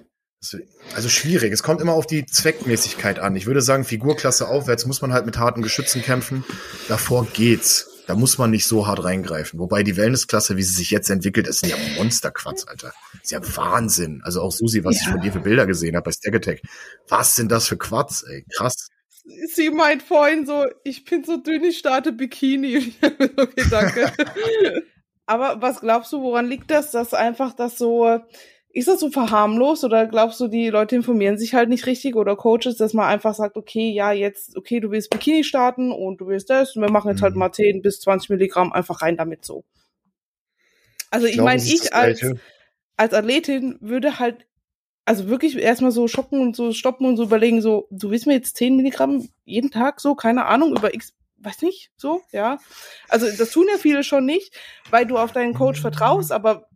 Also 0.94 1.08
schwierig. 1.10 1.52
Es 1.52 1.62
kommt 1.62 1.82
immer 1.82 1.92
auf 1.92 2.06
die 2.06 2.24
Zweckmäßigkeit 2.24 3.18
an. 3.18 3.36
Ich 3.36 3.46
würde 3.46 3.60
sagen, 3.60 3.84
Figurklasse 3.84 4.48
aufwärts 4.48 4.86
muss 4.86 5.02
man 5.02 5.12
halt 5.12 5.26
mit 5.26 5.38
harten 5.38 5.60
Geschützen 5.60 6.02
kämpfen. 6.02 6.44
Davor 6.88 7.26
geht's. 7.26 7.86
Da 8.06 8.16
muss 8.16 8.38
man 8.38 8.50
nicht 8.50 8.66
so 8.66 8.86
hart 8.88 9.04
reingreifen. 9.04 9.60
Wobei 9.60 9.82
die 9.84 9.96
Wellnessklasse, 9.96 10.56
wie 10.56 10.62
sie 10.62 10.74
sich 10.74 10.90
jetzt 10.90 11.10
entwickelt, 11.10 11.46
ist 11.46 11.64
ja 11.64 11.76
Monsterquatsch, 11.96 12.66
Alter. 12.66 12.92
Ist 13.22 13.30
ja 13.30 13.40
Wahnsinn. 13.56 14.22
Also 14.24 14.40
auch 14.40 14.50
Susi, 14.50 14.82
was 14.82 14.96
ja. 14.96 15.02
ich 15.02 15.08
von 15.10 15.20
dir 15.20 15.32
für 15.32 15.40
Bilder 15.40 15.66
gesehen 15.66 15.94
habe 15.94 16.04
bei 16.04 16.12
Stagatech. 16.12 16.62
Was 17.06 17.36
sind 17.36 17.52
das 17.52 17.68
für 17.68 17.76
Quads, 17.76 18.24
ey? 18.24 18.44
Krass. 18.56 18.88
Sie 19.48 19.70
meint 19.70 20.02
vorhin 20.02 20.46
so, 20.46 20.66
ich 20.84 21.04
bin 21.04 21.24
so 21.24 21.36
dünn, 21.36 21.64
ich 21.64 21.78
starte 21.78 22.12
Bikini. 22.12 22.94
okay, 23.02 23.64
danke. 23.70 24.12
Aber 25.26 25.62
was 25.62 25.80
glaubst 25.80 26.12
du, 26.12 26.22
woran 26.22 26.48
liegt 26.48 26.70
das, 26.70 26.90
dass 26.90 27.14
einfach 27.14 27.54
das 27.54 27.78
so 27.78 28.20
ist 28.72 28.88
das 28.88 29.00
so 29.00 29.10
verharmlost 29.10 29.84
oder 29.84 30.06
glaubst 30.06 30.38
du, 30.40 30.46
die 30.46 30.68
Leute 30.68 30.94
informieren 30.94 31.38
sich 31.38 31.54
halt 31.54 31.68
nicht 31.68 31.86
richtig 31.86 32.14
oder 32.14 32.36
Coaches, 32.36 32.76
dass 32.76 32.94
man 32.94 33.06
einfach 33.06 33.34
sagt, 33.34 33.56
okay, 33.56 33.90
ja, 33.90 34.12
jetzt, 34.12 34.56
okay, 34.56 34.78
du 34.78 34.90
willst 34.90 35.10
Bikini 35.10 35.42
starten 35.42 35.90
und 35.90 36.20
du 36.20 36.28
willst 36.28 36.50
das 36.50 36.76
und 36.76 36.82
wir 36.82 36.90
machen 36.90 37.10
jetzt 37.10 37.22
halt 37.22 37.34
mhm. 37.34 37.42
halt 37.42 37.50
mal 37.50 37.52
10 37.52 37.82
bis 37.82 38.00
20 38.00 38.30
Milligramm 38.30 38.72
einfach 38.72 39.02
rein 39.02 39.16
damit 39.16 39.44
so. 39.44 39.64
Also 41.10 41.26
ich, 41.26 41.34
ich 41.34 41.40
meine, 41.40 41.60
ich 41.60 41.92
als, 41.92 42.24
als 42.96 43.12
Athletin 43.12 43.76
würde 43.80 44.20
halt, 44.20 44.46
also 45.04 45.28
wirklich 45.28 45.56
erstmal 45.56 45.90
so 45.90 46.08
schocken 46.08 46.40
und 46.40 46.56
so 46.56 46.72
stoppen 46.72 47.06
und 47.06 47.16
so 47.16 47.24
überlegen, 47.24 47.62
so, 47.62 47.88
du 47.90 48.10
willst 48.10 48.26
mir 48.26 48.34
jetzt 48.34 48.56
10 48.56 48.76
Milligramm 48.76 49.28
jeden 49.44 49.70
Tag 49.70 50.00
so, 50.00 50.14
keine 50.14 50.46
Ahnung, 50.46 50.76
über 50.76 50.94
x, 50.94 51.14
weiß 51.38 51.62
nicht, 51.62 51.90
so, 51.96 52.20
ja. 52.32 52.58
Also 53.08 53.26
das 53.36 53.50
tun 53.50 53.66
ja 53.70 53.78
viele 53.78 54.04
schon 54.04 54.26
nicht, 54.26 54.54
weil 54.90 55.06
du 55.06 55.18
auf 55.18 55.32
deinen 55.32 55.54
Coach 55.54 55.80
vertraust, 55.80 56.32
aber 56.32 56.66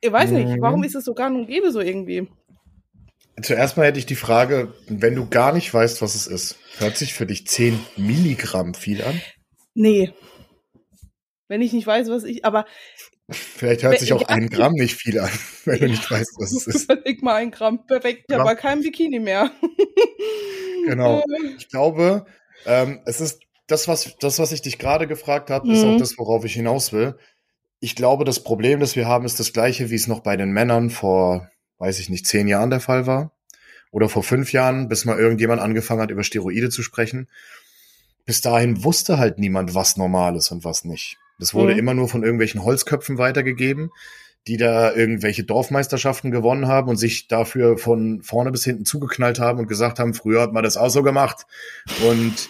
ich 0.00 0.10
weiß 0.10 0.30
nicht, 0.30 0.60
warum 0.60 0.80
mhm. 0.80 0.84
ist 0.86 0.96
es 0.96 1.04
so 1.04 1.14
gar 1.14 1.32
und 1.32 1.46
gäbe 1.46 1.70
so 1.70 1.80
irgendwie? 1.80 2.28
Zuerst 3.40 3.76
mal 3.76 3.86
hätte 3.86 3.98
ich 3.98 4.06
die 4.06 4.16
Frage, 4.16 4.74
wenn 4.88 5.14
du 5.14 5.28
gar 5.28 5.52
nicht 5.52 5.72
weißt, 5.72 6.02
was 6.02 6.14
es 6.14 6.26
ist, 6.26 6.58
hört 6.78 6.96
sich 6.96 7.14
für 7.14 7.24
dich 7.24 7.46
10 7.46 7.78
Milligramm 7.96 8.74
viel 8.74 9.02
an? 9.02 9.20
Nee. 9.74 10.12
Wenn 11.48 11.62
ich 11.62 11.72
nicht 11.72 11.86
weiß, 11.86 12.08
was 12.10 12.24
ich, 12.24 12.44
aber. 12.44 12.66
Vielleicht 13.30 13.82
hört 13.82 13.98
sich 13.98 14.12
auch 14.12 14.28
ein 14.28 14.48
Gramm 14.48 14.72
nicht 14.72 14.96
viel 14.96 15.18
an, 15.18 15.30
wenn 15.64 15.74
ja, 15.76 15.86
du 15.86 15.90
nicht 15.92 16.10
weißt, 16.10 16.32
was 16.38 16.52
es 16.52 16.66
ist. 16.74 16.84
Überleg 16.84 17.22
mal 17.22 17.36
ein 17.36 17.50
Gramm. 17.50 17.86
Perfekt, 17.86 18.30
habe 18.32 18.42
aber 18.42 18.56
kein 18.56 18.82
Bikini 18.82 19.20
mehr. 19.20 19.50
genau. 20.86 21.20
Äh. 21.20 21.54
Ich 21.58 21.68
glaube, 21.68 22.26
ähm, 22.66 23.00
es 23.06 23.20
ist 23.20 23.40
das, 23.68 23.88
was, 23.88 24.16
das, 24.18 24.38
was 24.38 24.52
ich 24.52 24.62
dich 24.62 24.78
gerade 24.78 25.06
gefragt 25.06 25.50
habe, 25.50 25.68
mhm. 25.68 25.74
ist 25.74 25.84
auch 25.84 25.92
mhm. 25.92 25.98
das, 25.98 26.18
worauf 26.18 26.44
ich 26.44 26.54
hinaus 26.54 26.92
will 26.92 27.16
ich 27.82 27.96
glaube, 27.96 28.24
das 28.24 28.44
Problem, 28.44 28.78
das 28.78 28.94
wir 28.94 29.08
haben, 29.08 29.24
ist 29.24 29.40
das 29.40 29.52
gleiche, 29.52 29.90
wie 29.90 29.96
es 29.96 30.06
noch 30.06 30.20
bei 30.20 30.36
den 30.36 30.52
Männern 30.52 30.88
vor, 30.88 31.50
weiß 31.78 31.98
ich 31.98 32.08
nicht, 32.08 32.28
zehn 32.28 32.46
Jahren 32.46 32.70
der 32.70 32.78
Fall 32.78 33.08
war. 33.08 33.32
Oder 33.90 34.08
vor 34.08 34.22
fünf 34.22 34.52
Jahren, 34.52 34.88
bis 34.88 35.04
mal 35.04 35.18
irgendjemand 35.18 35.60
angefangen 35.60 36.00
hat, 36.00 36.12
über 36.12 36.22
Steroide 36.22 36.70
zu 36.70 36.84
sprechen. 36.84 37.28
Bis 38.24 38.40
dahin 38.40 38.84
wusste 38.84 39.18
halt 39.18 39.40
niemand, 39.40 39.74
was 39.74 39.96
normal 39.96 40.36
ist 40.36 40.52
und 40.52 40.64
was 40.64 40.84
nicht. 40.84 41.18
Das 41.38 41.54
wurde 41.54 41.72
mhm. 41.72 41.78
immer 41.78 41.94
nur 41.94 42.08
von 42.08 42.22
irgendwelchen 42.22 42.64
Holzköpfen 42.64 43.18
weitergegeben, 43.18 43.90
die 44.46 44.56
da 44.56 44.92
irgendwelche 44.92 45.44
Dorfmeisterschaften 45.44 46.30
gewonnen 46.30 46.66
haben 46.66 46.88
und 46.88 46.96
sich 46.96 47.28
dafür 47.28 47.78
von 47.78 48.22
vorne 48.22 48.50
bis 48.50 48.64
hinten 48.64 48.84
zugeknallt 48.84 49.38
haben 49.38 49.58
und 49.58 49.68
gesagt 49.68 49.98
haben, 49.98 50.14
früher 50.14 50.42
hat 50.42 50.52
man 50.52 50.64
das 50.64 50.76
auch 50.76 50.90
so 50.90 51.02
gemacht. 51.02 51.46
Und 52.08 52.48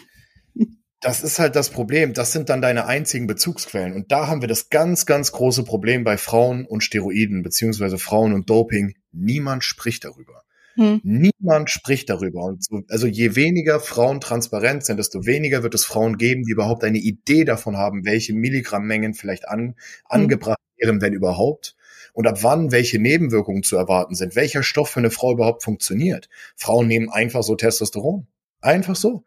das 1.02 1.22
ist 1.22 1.38
halt 1.38 1.56
das 1.56 1.70
Problem. 1.70 2.14
Das 2.14 2.32
sind 2.32 2.48
dann 2.48 2.62
deine 2.62 2.86
einzigen 2.86 3.26
Bezugsquellen. 3.26 3.92
Und 3.92 4.12
da 4.12 4.28
haben 4.28 4.40
wir 4.40 4.48
das 4.48 4.70
ganz, 4.70 5.04
ganz 5.04 5.32
große 5.32 5.64
Problem 5.64 6.04
bei 6.04 6.16
Frauen 6.16 6.64
und 6.64 6.82
Steroiden, 6.82 7.42
beziehungsweise 7.42 7.98
Frauen 7.98 8.32
und 8.32 8.48
Doping. 8.48 8.94
Niemand 9.10 9.64
spricht 9.64 10.04
darüber. 10.04 10.41
Hm. 10.74 11.00
Niemand 11.04 11.70
spricht 11.70 12.08
darüber. 12.10 12.44
Und 12.44 12.64
so, 12.64 12.82
also 12.88 13.06
je 13.06 13.34
weniger 13.36 13.80
Frauen 13.80 14.20
transparent 14.20 14.84
sind, 14.84 14.98
desto 14.98 15.26
weniger 15.26 15.62
wird 15.62 15.74
es 15.74 15.84
Frauen 15.84 16.16
geben, 16.16 16.44
die 16.44 16.52
überhaupt 16.52 16.84
eine 16.84 16.98
Idee 16.98 17.44
davon 17.44 17.76
haben, 17.76 18.04
welche 18.04 18.34
Milligrammmengen 18.34 19.14
vielleicht 19.14 19.48
an, 19.48 19.60
hm. 19.60 19.74
angebracht 20.04 20.58
wären, 20.76 21.00
wenn 21.00 21.12
überhaupt. 21.12 21.76
Und 22.14 22.26
ab 22.26 22.42
wann 22.42 22.72
welche 22.72 22.98
Nebenwirkungen 22.98 23.62
zu 23.62 23.76
erwarten 23.76 24.14
sind, 24.14 24.36
welcher 24.36 24.62
Stoff 24.62 24.90
für 24.90 25.00
eine 25.00 25.10
Frau 25.10 25.32
überhaupt 25.32 25.62
funktioniert. 25.62 26.28
Frauen 26.56 26.86
nehmen 26.86 27.08
einfach 27.08 27.42
so 27.42 27.54
Testosteron. 27.54 28.26
Einfach 28.60 28.96
so. 28.96 29.24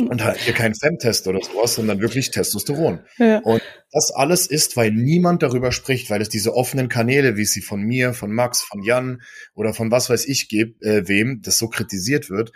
Und 0.00 0.22
halt 0.22 0.38
hier 0.38 0.54
kein 0.54 0.74
Femtest 0.74 1.26
oder 1.26 1.40
sowas, 1.42 1.74
sondern 1.74 2.00
wirklich 2.00 2.30
Testosteron. 2.30 3.00
Ja. 3.16 3.38
Und 3.38 3.62
das 3.90 4.10
alles 4.10 4.46
ist, 4.46 4.76
weil 4.76 4.92
niemand 4.92 5.42
darüber 5.42 5.72
spricht, 5.72 6.10
weil 6.10 6.20
es 6.20 6.28
diese 6.28 6.54
offenen 6.54 6.88
Kanäle, 6.88 7.36
wie 7.36 7.42
es 7.42 7.52
sie 7.52 7.62
von 7.62 7.80
mir, 7.80 8.14
von 8.14 8.32
Max, 8.32 8.62
von 8.62 8.82
Jan 8.82 9.22
oder 9.54 9.74
von 9.74 9.90
was 9.90 10.08
weiß 10.08 10.26
ich 10.26 10.48
gibt, 10.48 10.82
äh, 10.82 11.08
wem, 11.08 11.42
das 11.42 11.58
so 11.58 11.68
kritisiert 11.68 12.30
wird, 12.30 12.52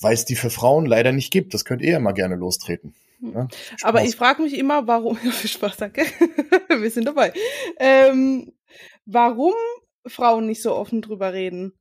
weil 0.00 0.14
es 0.14 0.24
die 0.24 0.36
für 0.36 0.50
Frauen 0.50 0.84
leider 0.84 1.12
nicht 1.12 1.32
gibt. 1.32 1.54
Das 1.54 1.64
könnt 1.64 1.82
ihr 1.82 1.92
ja 1.92 2.00
mal 2.00 2.12
gerne 2.12 2.36
lostreten. 2.36 2.94
Hm. 3.20 3.32
Ja, 3.34 3.48
Aber 3.82 4.04
ich 4.04 4.16
frage 4.16 4.42
mich 4.42 4.58
immer, 4.58 4.86
warum, 4.86 5.18
ja, 5.24 5.30
viel 5.30 5.50
Spaß, 5.50 5.76
danke, 5.76 6.04
wir 6.68 6.90
sind 6.90 7.06
dabei, 7.06 7.32
ähm, 7.78 8.52
warum 9.06 9.54
Frauen 10.06 10.46
nicht 10.46 10.62
so 10.62 10.74
offen 10.74 11.00
drüber 11.00 11.32
reden. 11.32 11.72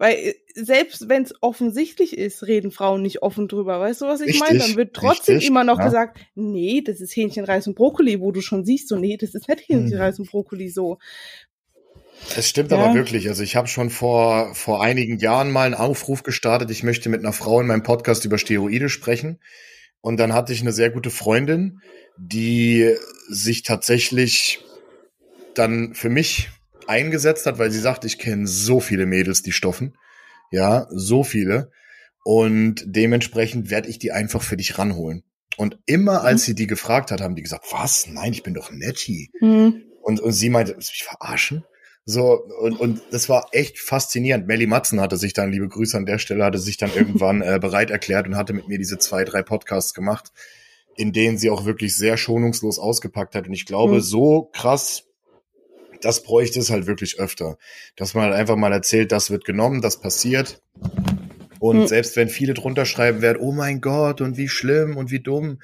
Weil 0.00 0.14
äh, 0.14 0.34
selbst 0.54 1.10
wenn 1.10 1.24
es 1.24 1.34
offensichtlich 1.42 2.16
ist, 2.16 2.46
reden 2.46 2.70
Frauen 2.70 3.02
nicht 3.02 3.22
offen 3.22 3.48
drüber. 3.48 3.78
Weißt 3.80 4.00
du, 4.00 4.06
was 4.06 4.22
ich 4.22 4.40
meine? 4.40 4.58
Dann 4.58 4.76
wird 4.76 4.94
trotzdem 4.94 5.34
richtig, 5.34 5.50
immer 5.50 5.62
noch 5.62 5.78
ja. 5.78 5.84
gesagt, 5.84 6.18
nee, 6.34 6.80
das 6.80 7.02
ist 7.02 7.14
Hähnchenreis 7.14 7.66
und 7.66 7.76
Brokkoli, 7.76 8.18
wo 8.18 8.32
du 8.32 8.40
schon 8.40 8.64
siehst, 8.64 8.88
so, 8.88 8.96
nee, 8.96 9.18
das 9.18 9.34
ist 9.34 9.46
nicht 9.46 9.68
Hähnchenreis 9.68 10.18
mhm. 10.18 10.22
und 10.22 10.30
Brokkoli 10.30 10.70
so. 10.70 10.98
Es 12.34 12.48
stimmt 12.48 12.70
ja. 12.70 12.78
aber 12.78 12.94
wirklich. 12.94 13.28
Also 13.28 13.42
ich 13.42 13.56
habe 13.56 13.68
schon 13.68 13.90
vor, 13.90 14.54
vor 14.54 14.82
einigen 14.82 15.18
Jahren 15.18 15.50
mal 15.50 15.66
einen 15.66 15.74
Aufruf 15.74 16.22
gestartet, 16.22 16.70
ich 16.70 16.82
möchte 16.82 17.10
mit 17.10 17.20
einer 17.20 17.34
Frau 17.34 17.60
in 17.60 17.66
meinem 17.66 17.82
Podcast 17.82 18.24
über 18.24 18.38
Steroide 18.38 18.88
sprechen. 18.88 19.38
Und 20.00 20.18
dann 20.18 20.32
hatte 20.32 20.54
ich 20.54 20.62
eine 20.62 20.72
sehr 20.72 20.88
gute 20.88 21.10
Freundin, 21.10 21.82
die 22.16 22.96
sich 23.28 23.64
tatsächlich 23.64 24.64
dann 25.52 25.92
für 25.94 26.08
mich 26.08 26.48
eingesetzt 26.90 27.46
hat, 27.46 27.58
weil 27.58 27.70
sie 27.70 27.78
sagt, 27.78 28.04
ich 28.04 28.18
kenne 28.18 28.46
so 28.46 28.80
viele 28.80 29.06
Mädels, 29.06 29.42
die 29.42 29.52
stoffen. 29.52 29.96
Ja, 30.50 30.88
so 30.90 31.22
viele. 31.24 31.70
Und 32.24 32.82
dementsprechend 32.84 33.70
werde 33.70 33.88
ich 33.88 33.98
die 33.98 34.12
einfach 34.12 34.42
für 34.42 34.56
dich 34.56 34.76
ranholen. 34.76 35.22
Und 35.56 35.78
immer 35.86 36.22
als 36.22 36.42
mhm. 36.42 36.44
sie 36.46 36.54
die 36.56 36.66
gefragt 36.66 37.10
hat, 37.10 37.20
haben 37.20 37.36
die 37.36 37.42
gesagt, 37.42 37.66
was? 37.70 38.06
Nein, 38.08 38.32
ich 38.32 38.42
bin 38.42 38.54
doch 38.54 38.70
Nettie. 38.70 39.30
Mhm. 39.40 39.84
Und, 40.02 40.20
und 40.20 40.32
sie 40.32 40.50
meinte, 40.50 40.76
mich 40.76 41.04
verarschen? 41.04 41.64
So, 42.04 42.42
und, 42.60 42.80
und 42.80 43.02
das 43.12 43.28
war 43.28 43.48
echt 43.52 43.78
faszinierend. 43.78 44.46
Melly 44.46 44.66
Matzen 44.66 45.00
hatte 45.00 45.16
sich 45.16 45.32
dann, 45.32 45.52
liebe 45.52 45.68
Grüße 45.68 45.96
an 45.96 46.06
der 46.06 46.18
Stelle, 46.18 46.44
hatte 46.44 46.58
sich 46.58 46.76
dann 46.76 46.90
irgendwann 46.94 47.40
äh, 47.40 47.58
bereit 47.60 47.90
erklärt 47.90 48.26
und 48.26 48.36
hatte 48.36 48.52
mit 48.52 48.68
mir 48.68 48.78
diese 48.78 48.98
zwei, 48.98 49.24
drei 49.24 49.42
Podcasts 49.42 49.94
gemacht, 49.94 50.32
in 50.96 51.12
denen 51.12 51.38
sie 51.38 51.50
auch 51.50 51.64
wirklich 51.64 51.96
sehr 51.96 52.16
schonungslos 52.16 52.78
ausgepackt 52.78 53.34
hat. 53.34 53.46
Und 53.46 53.52
ich 53.52 53.66
glaube, 53.66 53.96
mhm. 53.96 54.00
so 54.00 54.50
krass, 54.52 55.04
das 56.00 56.22
bräuchte 56.22 56.60
es 56.60 56.70
halt 56.70 56.86
wirklich 56.86 57.18
öfter. 57.18 57.58
Dass 57.96 58.14
man 58.14 58.24
halt 58.24 58.34
einfach 58.34 58.56
mal 58.56 58.72
erzählt, 58.72 59.12
das 59.12 59.30
wird 59.30 59.44
genommen, 59.44 59.82
das 59.82 60.00
passiert. 60.00 60.62
Und 61.58 61.80
mhm. 61.80 61.86
selbst 61.86 62.16
wenn 62.16 62.28
viele 62.28 62.54
drunter 62.54 62.86
schreiben 62.86 63.22
werden, 63.22 63.38
oh 63.40 63.52
mein 63.52 63.80
Gott, 63.80 64.20
und 64.20 64.36
wie 64.36 64.48
schlimm 64.48 64.96
und 64.96 65.10
wie 65.10 65.20
dumm, 65.20 65.60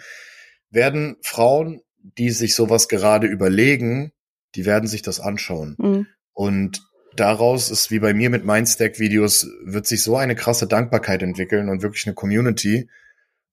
werden 0.71 1.17
Frauen, 1.23 1.81
die 2.19 2.31
sich 2.31 2.55
sowas 2.55 2.89
gerade 2.89 3.27
überlegen, 3.27 4.13
die 4.55 4.67
werden 4.67 4.89
sich 4.89 5.03
das 5.03 5.21
anschauen. 5.21 5.77
Mhm. 5.79 6.07
Und 6.33 6.83
daraus 7.17 7.71
ist 7.71 7.91
wie 7.91 7.99
bei 7.99 8.15
mir 8.15 8.31
mit 8.31 8.45
Mindstack-Videos, 8.45 9.49
wird 9.65 9.87
sich 9.87 10.03
so 10.03 10.17
eine 10.17 10.35
krasse 10.35 10.67
Dankbarkeit 10.67 11.23
entwickeln 11.23 11.69
und 11.69 11.83
wirklich 11.83 12.07
eine 12.07 12.15
Community, 12.15 12.89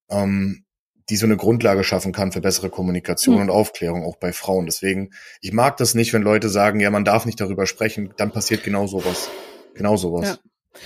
ähm, 0.09 0.65
die 1.09 1.15
so 1.15 1.25
eine 1.25 1.37
Grundlage 1.37 1.83
schaffen 1.83 2.11
kann 2.11 2.31
für 2.31 2.41
bessere 2.41 2.69
Kommunikation 2.69 3.35
mhm. 3.35 3.41
und 3.43 3.49
Aufklärung, 3.49 4.03
auch 4.03 4.17
bei 4.17 4.33
Frauen. 4.33 4.65
Deswegen, 4.65 5.11
ich 5.41 5.53
mag 5.53 5.77
das 5.77 5.95
nicht, 5.95 6.13
wenn 6.13 6.21
Leute 6.21 6.49
sagen, 6.49 6.79
ja, 6.79 6.89
man 6.89 7.05
darf 7.05 7.25
nicht 7.25 7.39
darüber 7.39 7.65
sprechen, 7.65 8.13
dann 8.17 8.31
passiert 8.31 8.63
genau 8.63 8.87
sowas. 8.87 9.29
Genau 9.73 9.97
sowas. 9.97 10.39
Ja. 10.73 10.81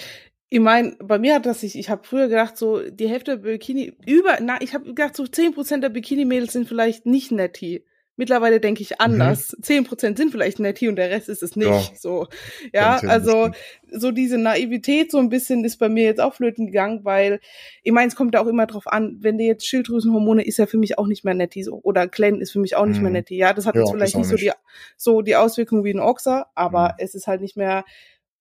Ich 0.50 0.60
meine, 0.60 0.96
bei 1.00 1.20
mir 1.20 1.36
hat 1.36 1.46
das 1.46 1.62
sich, 1.62 1.78
ich 1.78 1.90
habe 1.90 2.08
früher 2.08 2.30
gedacht, 2.30 2.58
so 2.58 2.82
die 2.90 3.10
Hälfte 3.10 3.38
der 3.38 3.50
Bikini, 3.50 3.94
über, 4.06 4.38
na, 4.42 4.62
ich 4.62 4.74
habe 4.74 4.86
gedacht, 4.86 5.16
so 5.16 5.28
zehn 5.28 5.54
Prozent 5.54 5.84
der 5.84 5.90
Bikini-Mädels 5.90 6.54
sind 6.54 6.68
vielleicht 6.68 7.06
nicht 7.06 7.32
netty. 7.32 7.84
Mittlerweile 8.20 8.60
denke 8.60 8.82
ich 8.82 9.00
anders. 9.00 9.56
Mhm. 9.56 9.64
Zehn 9.64 9.84
mhm. 9.84 9.88
Prozent 9.88 10.18
sind 10.18 10.32
vielleicht 10.32 10.60
netty 10.60 10.90
und 10.90 10.96
der 10.96 11.12
Rest 11.12 11.30
ist 11.30 11.44
es 11.44 11.56
nicht. 11.56 11.70
Ja. 11.70 11.96
So, 11.96 12.28
ja, 12.74 13.00
also 13.08 13.52
so 13.92 14.12
diese 14.12 14.40
Naivität 14.40 15.12
so 15.12 15.20
ein 15.20 15.30
bisschen 15.30 15.64
ist 15.64 15.78
bei 15.78 15.88
mir 15.88 16.04
jetzt 16.04 16.20
auch 16.20 16.34
flöten 16.34 16.66
gegangen, 16.66 17.06
weil 17.06 17.40
ich 17.84 17.92
meine, 17.92 18.08
es 18.08 18.16
kommt 18.16 18.34
ja 18.34 18.42
auch 18.42 18.48
immer 18.48 18.66
drauf 18.66 18.88
an, 18.88 19.18
wenn 19.22 19.38
dir 19.38 19.46
jetzt 19.46 19.68
Schilddrüsenhormone 19.68 20.44
ist 20.44 20.58
ja 20.58 20.66
für 20.66 20.80
mich 20.80 20.98
auch 20.98 21.06
nicht 21.06 21.24
mehr 21.24 21.36
netty 21.36 21.64
so, 21.64 21.80
oder 21.84 22.08
Glenn 22.08 22.42
ist 22.42 22.52
für 22.52 22.60
mich 22.60 22.76
auch 22.76 22.88
nicht 22.88 22.98
mhm. 22.98 23.04
mehr 23.04 23.12
netty. 23.12 23.38
Ja, 23.38 23.54
das 23.54 23.68
hat 23.68 23.76
ja, 23.76 23.82
jetzt 23.82 23.92
vielleicht 23.92 24.16
nicht, 24.16 24.32
nicht 24.32 24.40
so 24.40 24.46
die 24.46 24.52
so 24.98 25.22
die 25.22 25.36
Auswirkungen 25.36 25.84
wie 25.84 25.94
ein 25.94 26.00
Oxer, 26.00 26.48
aber 26.56 26.90
mhm. 26.90 26.96
es 26.98 27.14
ist 27.14 27.28
halt 27.28 27.42
nicht 27.42 27.56
mehr 27.56 27.86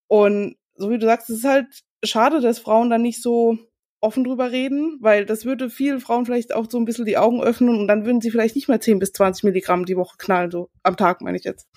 und 0.08 0.56
so 0.74 0.90
wie 0.90 0.98
du 0.98 1.06
sagst, 1.06 1.28
es 1.30 1.38
ist 1.38 1.44
halt 1.44 1.66
schade, 2.02 2.40
dass 2.40 2.58
Frauen 2.58 2.88
dann 2.88 3.02
nicht 3.02 3.22
so 3.22 3.58
offen 4.06 4.24
drüber 4.24 4.52
reden, 4.52 4.98
weil 5.00 5.26
das 5.26 5.44
würde 5.44 5.68
vielen 5.68 6.00
Frauen 6.00 6.24
vielleicht 6.24 6.54
auch 6.54 6.70
so 6.70 6.78
ein 6.78 6.84
bisschen 6.84 7.04
die 7.04 7.18
Augen 7.18 7.42
öffnen 7.42 7.78
und 7.78 7.88
dann 7.88 8.06
würden 8.06 8.20
sie 8.20 8.30
vielleicht 8.30 8.54
nicht 8.54 8.68
mehr 8.68 8.80
10 8.80 9.00
bis 9.00 9.12
20 9.12 9.44
Milligramm 9.44 9.84
die 9.84 9.96
Woche 9.96 10.16
knallen, 10.16 10.50
so 10.50 10.70
am 10.82 10.96
Tag, 10.96 11.20
meine 11.20 11.36
ich 11.36 11.44
jetzt. 11.44 11.68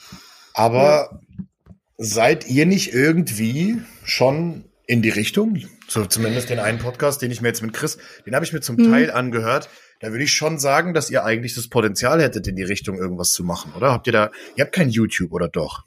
Aber 0.54 1.10
ja. 1.12 1.46
seid 1.98 2.48
ihr 2.48 2.66
nicht 2.66 2.94
irgendwie 2.94 3.82
schon 4.04 4.66
in 4.86 5.02
die 5.02 5.10
Richtung? 5.10 5.58
So 5.88 6.06
zumindest 6.06 6.50
den 6.50 6.60
einen 6.60 6.78
Podcast, 6.78 7.22
den 7.22 7.32
ich 7.32 7.42
mir 7.42 7.48
jetzt 7.48 7.64
mit 7.64 7.74
Chris, 7.74 7.98
den 8.26 8.36
habe 8.36 8.46
ich 8.46 8.54
mir 8.54 8.62
zum 8.62 8.76
mhm. 8.76 8.92
Teil 8.92 9.12
angehört. 9.12 9.70
Da 10.00 10.12
würde 10.12 10.24
ich 10.24 10.32
schon 10.32 10.60
sagen, 10.60 10.94
dass 10.94 11.10
ihr 11.10 11.26
eigentlich 11.26 11.56
das 11.56 11.68
Potenzial 11.68 12.22
hättet, 12.22 12.48
in 12.48 12.56
die 12.56 12.64
Richtung 12.64 12.98
irgendwas 12.98 13.34
zu 13.34 13.44
machen, 13.44 13.74
oder? 13.76 13.92
Habt 13.92 14.08
ihr 14.08 14.14
da, 14.14 14.32
ihr 14.56 14.64
habt 14.64 14.74
kein 14.74 14.90
YouTube, 14.90 15.34
oder 15.34 15.50
doch? 15.50 15.86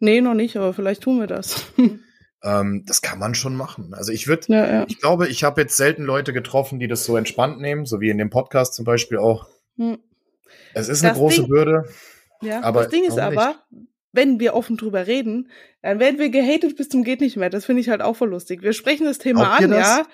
Nee, 0.00 0.20
noch 0.20 0.34
nicht, 0.34 0.56
aber 0.56 0.74
vielleicht 0.74 1.02
tun 1.02 1.20
wir 1.20 1.26
das. 1.26 1.66
Ähm, 2.44 2.84
das 2.86 3.00
kann 3.00 3.18
man 3.18 3.34
schon 3.34 3.56
machen. 3.56 3.94
Also 3.94 4.12
ich 4.12 4.28
würde, 4.28 4.44
ja, 4.48 4.66
ja. 4.66 4.84
ich 4.86 5.00
glaube, 5.00 5.28
ich 5.28 5.44
habe 5.44 5.62
jetzt 5.62 5.76
selten 5.76 6.04
Leute 6.04 6.34
getroffen, 6.34 6.78
die 6.78 6.88
das 6.88 7.04
so 7.04 7.16
entspannt 7.16 7.58
nehmen, 7.58 7.86
so 7.86 8.00
wie 8.00 8.10
in 8.10 8.18
dem 8.18 8.28
Podcast 8.30 8.74
zum 8.74 8.84
Beispiel 8.84 9.18
auch. 9.18 9.48
Hm. 9.78 9.98
Es 10.74 10.88
ist 10.88 11.02
das 11.02 11.10
eine 11.10 11.18
große 11.18 11.42
Ding, 11.42 11.48
Bürde. 11.48 11.88
Ja, 12.42 12.62
aber 12.62 12.82
das 12.82 12.90
Ding 12.90 13.04
ist 13.04 13.18
aber, 13.18 13.56
wenn 14.12 14.40
wir 14.40 14.54
offen 14.54 14.76
drüber 14.76 15.06
reden, 15.06 15.50
dann 15.80 15.98
werden 16.00 16.18
wir 16.18 16.28
gehatet 16.28 16.76
bis 16.76 16.90
zum 16.90 17.02
geht 17.02 17.22
nicht 17.22 17.36
mehr. 17.36 17.48
Das 17.48 17.64
finde 17.64 17.80
ich 17.80 17.88
halt 17.88 18.02
auch 18.02 18.16
voll 18.16 18.28
lustig. 18.28 18.62
Wir 18.62 18.74
sprechen 18.74 19.06
das 19.06 19.18
Thema 19.18 19.58
Glaubt 19.58 19.62
an, 19.62 19.72
ja. 19.72 20.06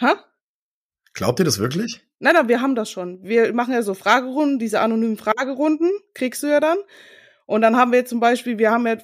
Ha? 0.00 0.24
Glaubt 1.12 1.40
ihr 1.40 1.44
das 1.44 1.58
wirklich? 1.58 2.02
Nein, 2.20 2.34
nein, 2.34 2.48
wir 2.48 2.60
haben 2.60 2.76
das 2.76 2.90
schon. 2.90 3.22
Wir 3.24 3.52
machen 3.52 3.74
ja 3.74 3.82
so 3.82 3.94
Fragerunden, 3.94 4.60
diese 4.60 4.80
anonymen 4.80 5.16
Fragerunden, 5.16 5.90
kriegst 6.14 6.42
du 6.44 6.46
ja 6.46 6.60
dann. 6.60 6.78
Und 7.48 7.62
dann 7.62 7.78
haben 7.78 7.92
wir 7.92 8.04
zum 8.04 8.20
Beispiel, 8.20 8.58
wir 8.58 8.70
haben 8.70 8.86
ja 8.86 8.98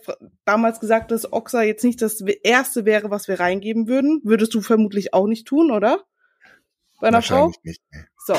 damals 0.44 0.78
gesagt, 0.78 1.10
dass 1.10 1.32
Oxa 1.32 1.62
jetzt 1.62 1.82
nicht 1.82 2.02
das 2.02 2.20
erste 2.20 2.84
wäre, 2.84 3.10
was 3.10 3.26
wir 3.26 3.40
reingeben 3.40 3.88
würden. 3.88 4.20
Würdest 4.22 4.52
du 4.52 4.60
vermutlich 4.60 5.14
auch 5.14 5.26
nicht 5.26 5.46
tun, 5.46 5.70
oder? 5.70 6.04
Bei 7.00 7.08
einer 7.08 7.22
Frau? 7.22 7.52
Nicht. 7.62 7.80
So. 8.26 8.34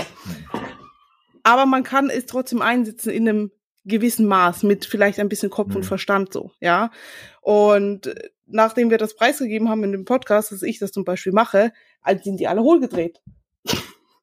Aber 1.42 1.66
man 1.66 1.82
kann 1.82 2.12
es 2.12 2.28
trotzdem 2.28 2.62
einsetzen 2.62 3.10
in 3.10 3.28
einem 3.28 3.52
gewissen 3.84 4.28
Maß 4.28 4.62
mit 4.62 4.86
vielleicht 4.86 5.20
ein 5.20 5.28
bisschen 5.28 5.50
Kopf 5.50 5.70
mhm. 5.70 5.78
und 5.78 5.86
Verstand 5.88 6.32
so, 6.32 6.52
ja. 6.60 6.92
Und 7.42 8.14
nachdem 8.46 8.92
wir 8.92 9.00
das 9.00 9.16
preisgegeben 9.16 9.70
haben 9.70 9.84
in 9.84 9.92
dem 9.92 10.06
Podcast, 10.06 10.52
dass 10.52 10.62
ich 10.62 10.78
das 10.78 10.92
zum 10.92 11.04
Beispiel 11.04 11.34
mache, 11.34 11.74
sind 12.22 12.40
die 12.40 12.48
alle 12.48 12.62
hohlgedreht. 12.62 13.24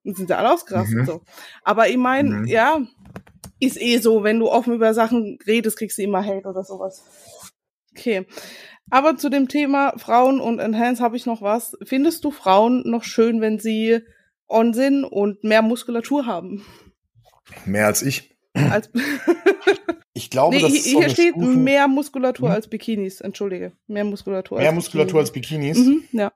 und 0.05 0.17
sind 0.17 0.29
sie 0.29 0.37
alle 0.37 0.53
ausgerastet 0.53 0.99
mhm. 0.99 1.07
so. 1.07 1.23
Aber 1.65 1.89
ich 1.89 1.97
meine, 1.97 2.31
mhm. 2.31 2.47
ja, 2.47 2.81
ist 3.63 3.81
eh 3.81 3.99
so, 3.99 4.25
wenn 4.25 4.41
du 4.41 4.51
offen 4.51 4.75
über 4.75 4.93
Sachen 4.93 5.39
redest, 5.47 5.79
kriegst 5.79 5.97
du 5.99 6.03
immer 6.03 6.25
Hate 6.25 6.49
oder 6.49 6.65
sowas. 6.65 7.05
Okay. 7.93 8.27
Aber 8.91 9.17
zu 9.17 9.29
dem 9.29 9.49
Thema 9.49 9.95
Frauen 9.99 10.41
und 10.41 10.59
Enhance 10.59 11.03
habe 11.03 11.17
ich 11.17 11.27
noch 11.27 11.43
was. 11.43 11.77
Findest 11.85 12.25
du 12.25 12.31
Frauen 12.31 12.83
noch 12.85 13.05
schön, 13.05 13.41
wenn 13.41 13.61
sie 13.61 14.01
on 14.49 14.75
sind 14.75 15.05
und 15.05 15.45
mehr 15.45 15.63
Muskulatur 15.63 16.27
haben? 16.27 16.65
Mehr 17.65 17.87
als 17.87 18.03
ich. 18.03 18.37
Als 18.55 18.91
ich 20.13 20.29
glaube, 20.29 20.57
nee, 20.57 20.63
das 20.63 20.73
ist 20.73 20.87
hier 20.87 21.09
steht 21.09 21.35
Stufen. 21.35 21.63
mehr 21.63 21.87
Muskulatur 21.89 22.49
hm? 22.49 22.55
als 22.55 22.69
Bikinis. 22.69 23.21
Entschuldige, 23.21 23.73
mehr 23.87 24.05
Muskulatur. 24.05 24.59
Mehr 24.59 24.69
als 24.69 24.75
Muskulatur 24.75 25.23
Bikinis. 25.23 25.77
als 25.77 25.77
Bikinis. 25.77 25.79
Mhm, 26.13 26.19
ja. 26.19 26.33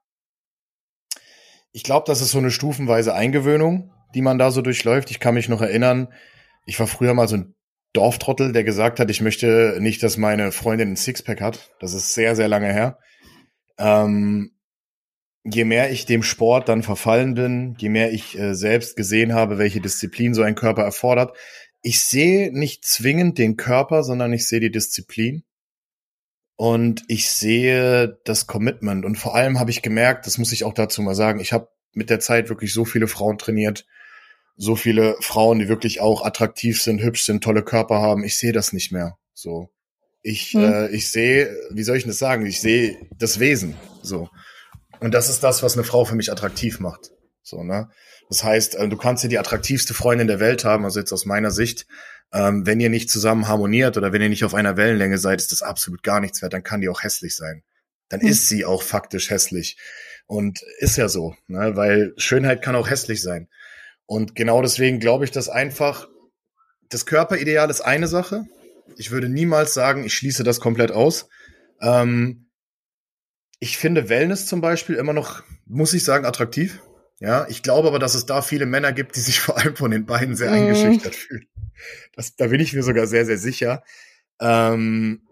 Ich 1.73 1.83
glaube, 1.83 2.05
das 2.07 2.23
ist 2.23 2.31
so 2.31 2.39
eine 2.39 2.51
stufenweise 2.51 3.15
Eingewöhnung, 3.15 3.93
die 4.15 4.23
man 4.23 4.39
da 4.39 4.51
so 4.51 4.63
durchläuft. 4.63 5.11
Ich 5.11 5.21
kann 5.21 5.35
mich 5.35 5.49
noch 5.49 5.61
erinnern, 5.61 6.09
ich 6.67 6.79
war 6.79 6.87
früher 6.87 7.15
mal 7.15 7.29
so 7.29 7.37
ein 7.37 7.55
Dorftrottel, 7.93 8.53
der 8.53 8.65
gesagt 8.65 9.01
hat, 9.01 9.11
ich 9.11 9.23
möchte 9.23 9.79
nicht, 9.81 10.03
dass 10.03 10.19
meine 10.19 10.53
Freundin 10.53 10.93
ein 10.93 10.97
Sixpack 10.97 11.41
hat. 11.41 11.75
Das 11.81 11.95
ist 11.95 12.13
sehr, 12.13 12.37
sehr 12.37 12.49
lange 12.49 12.71
her. 12.71 12.99
Ähm, 13.79 14.53
je 15.45 15.65
mehr 15.65 15.91
ich 15.91 16.05
dem 16.05 16.23
Sport 16.23 16.69
dann 16.69 16.83
verfallen 16.83 17.35
bin, 17.35 17.77
je 17.79 17.89
mehr 17.89 18.13
ich 18.13 18.39
äh, 18.39 18.55
selbst 18.55 18.97
gesehen 18.97 19.33
habe, 19.33 19.59
welche 19.59 19.81
Disziplin 19.81 20.35
so 20.35 20.43
ein 20.43 20.57
Körper 20.57 20.83
erfordert, 20.83 21.37
ich 21.83 22.03
sehe 22.03 22.51
nicht 22.53 22.85
zwingend 22.85 23.39
den 23.39 23.57
Körper, 23.57 24.03
sondern 24.03 24.33
ich 24.33 24.49
sehe 24.49 24.61
die 24.61 24.73
Disziplin. 24.73 25.45
Und 26.59 27.05
ich 27.07 27.31
sehe 27.31 28.19
das 28.25 28.47
Commitment. 28.47 29.05
Und 29.05 29.17
vor 29.17 29.35
allem 29.35 29.61
habe 29.61 29.71
ich 29.71 29.83
gemerkt, 29.83 30.27
das 30.27 30.39
muss 30.39 30.53
ich 30.53 30.65
auch 30.65 30.73
dazu 30.73 31.03
mal 31.03 31.15
sagen, 31.15 31.39
ich 31.39 31.53
habe 31.53 31.69
mit 31.93 32.09
der 32.11 32.19
Zeit 32.19 32.49
wirklich 32.49 32.73
so 32.73 32.85
viele 32.85 33.09
Frauen 33.09 33.39
trainiert, 33.39 33.87
so 34.57 34.75
viele 34.77 35.17
Frauen, 35.21 35.59
die 35.59 35.69
wirklich 35.69 36.01
auch 36.01 36.25
attraktiv 36.25 36.81
sind, 36.81 37.03
hübsch 37.03 37.25
sind, 37.25 37.45
tolle 37.45 37.63
Körper 37.63 38.01
haben. 38.01 38.25
Ich 38.25 38.39
sehe 38.39 38.53
das 38.53 38.73
nicht 38.73 38.91
mehr. 38.91 39.19
So. 39.35 39.71
Ich, 40.23 40.55
hm. 40.55 40.63
äh, 40.63 40.89
ich 40.89 41.11
sehe, 41.11 41.55
wie 41.71 41.83
soll 41.83 41.97
ich 41.97 42.05
das 42.05 42.19
sagen? 42.19 42.47
Ich 42.47 42.61
sehe 42.61 42.97
das 43.17 43.39
Wesen. 43.39 43.77
So. 44.03 44.29
Und 45.01 45.13
das 45.13 45.29
ist 45.29 45.43
das, 45.43 45.63
was 45.63 45.75
eine 45.75 45.85
Frau 45.85 46.05
für 46.05 46.17
mich 46.17 46.33
attraktiv 46.33 46.81
macht. 46.81 47.13
So, 47.43 47.63
ne? 47.63 47.91
Das 48.29 48.43
heißt, 48.43 48.75
äh, 48.77 48.89
du 48.89 48.97
kannst 48.97 49.23
ja 49.23 49.29
die 49.29 49.39
attraktivste 49.39 49.95
Freundin 49.95 50.27
der 50.27 50.41
Welt 50.41 50.65
haben, 50.65 50.85
also 50.85 50.99
jetzt 50.99 51.13
aus 51.13 51.27
meiner 51.27 51.51
Sicht. 51.51 51.87
Ähm, 52.33 52.67
wenn 52.67 52.81
ihr 52.81 52.91
nicht 52.91 53.09
zusammen 53.09 53.47
harmoniert 53.47 53.97
oder 53.97 54.13
wenn 54.13 54.23
ihr 54.23 54.29
nicht 54.29 54.45
auf 54.45 54.55
einer 54.55 54.77
Wellenlänge 54.77 55.19
seid, 55.19 55.41
ist 55.41 55.53
das 55.53 55.63
absolut 55.63 56.03
gar 56.03 56.21
nichts 56.21 56.43
wert. 56.43 56.55
Dann 56.55 56.65
kann 56.65 56.81
die 56.81 56.89
auch 56.89 57.03
hässlich 57.03 57.37
sein. 57.37 57.63
Dann 58.09 58.21
hm. 58.21 58.29
ist 58.29 58.49
sie 58.49 58.65
auch 58.65 58.83
faktisch 58.83 59.31
hässlich. 59.31 59.77
Und 60.27 60.61
ist 60.79 60.97
ja 60.97 61.09
so, 61.09 61.37
ne? 61.47 61.77
weil 61.77 62.15
Schönheit 62.17 62.63
kann 62.63 62.75
auch 62.75 62.91
hässlich 62.91 63.23
sein. 63.23 63.49
Und 64.07 64.35
genau 64.35 64.63
deswegen 64.63 65.01
glaube 65.01 65.25
ich, 65.25 65.31
dass 65.31 65.49
einfach 65.49 66.09
das 66.89 67.07
Körperideal 67.07 67.69
ist 67.71 67.81
eine 67.81 68.09
Sache. 68.09 68.45
Ich 68.97 69.11
würde 69.11 69.29
niemals 69.29 69.75
sagen, 69.75 70.05
ich 70.05 70.15
schließe 70.15 70.45
das 70.45 70.61
komplett 70.61 70.93
aus. 70.93 71.29
Ähm, 71.81 72.49
ich 73.59 73.79
finde 73.79 74.09
Wellness 74.09 74.47
zum 74.47 74.61
Beispiel 74.61 74.97
immer 74.97 75.13
noch, 75.13 75.43
muss 75.67 75.95
ich 75.95 76.05
sagen, 76.05 76.25
attraktiv. 76.25 76.81
Ja, 77.19 77.47
ich 77.49 77.63
glaube 77.63 77.89
aber, 77.89 77.99
dass 77.99 78.15
es 78.15 78.27
da 78.27 78.43
viele 78.43 78.67
Männer 78.67 78.93
gibt, 78.93 79.17
die 79.17 79.21
sich 79.21 79.41
vor 79.41 79.59
allem 79.59 79.77
von 79.77 79.91
den 79.91 80.07
beiden 80.07 80.37
sehr 80.37 80.51
mhm. 80.51 80.57
eingeschüchtert 80.57 81.15
fühlen. 81.15 81.47
Das, 82.15 82.37
da 82.37 82.47
bin 82.47 82.61
ich 82.61 82.73
mir 82.73 82.83
sogar 82.83 83.07
sehr, 83.07 83.27
sehr 83.27 83.39
sicher. 83.39 83.83
Ähm, 84.41 85.26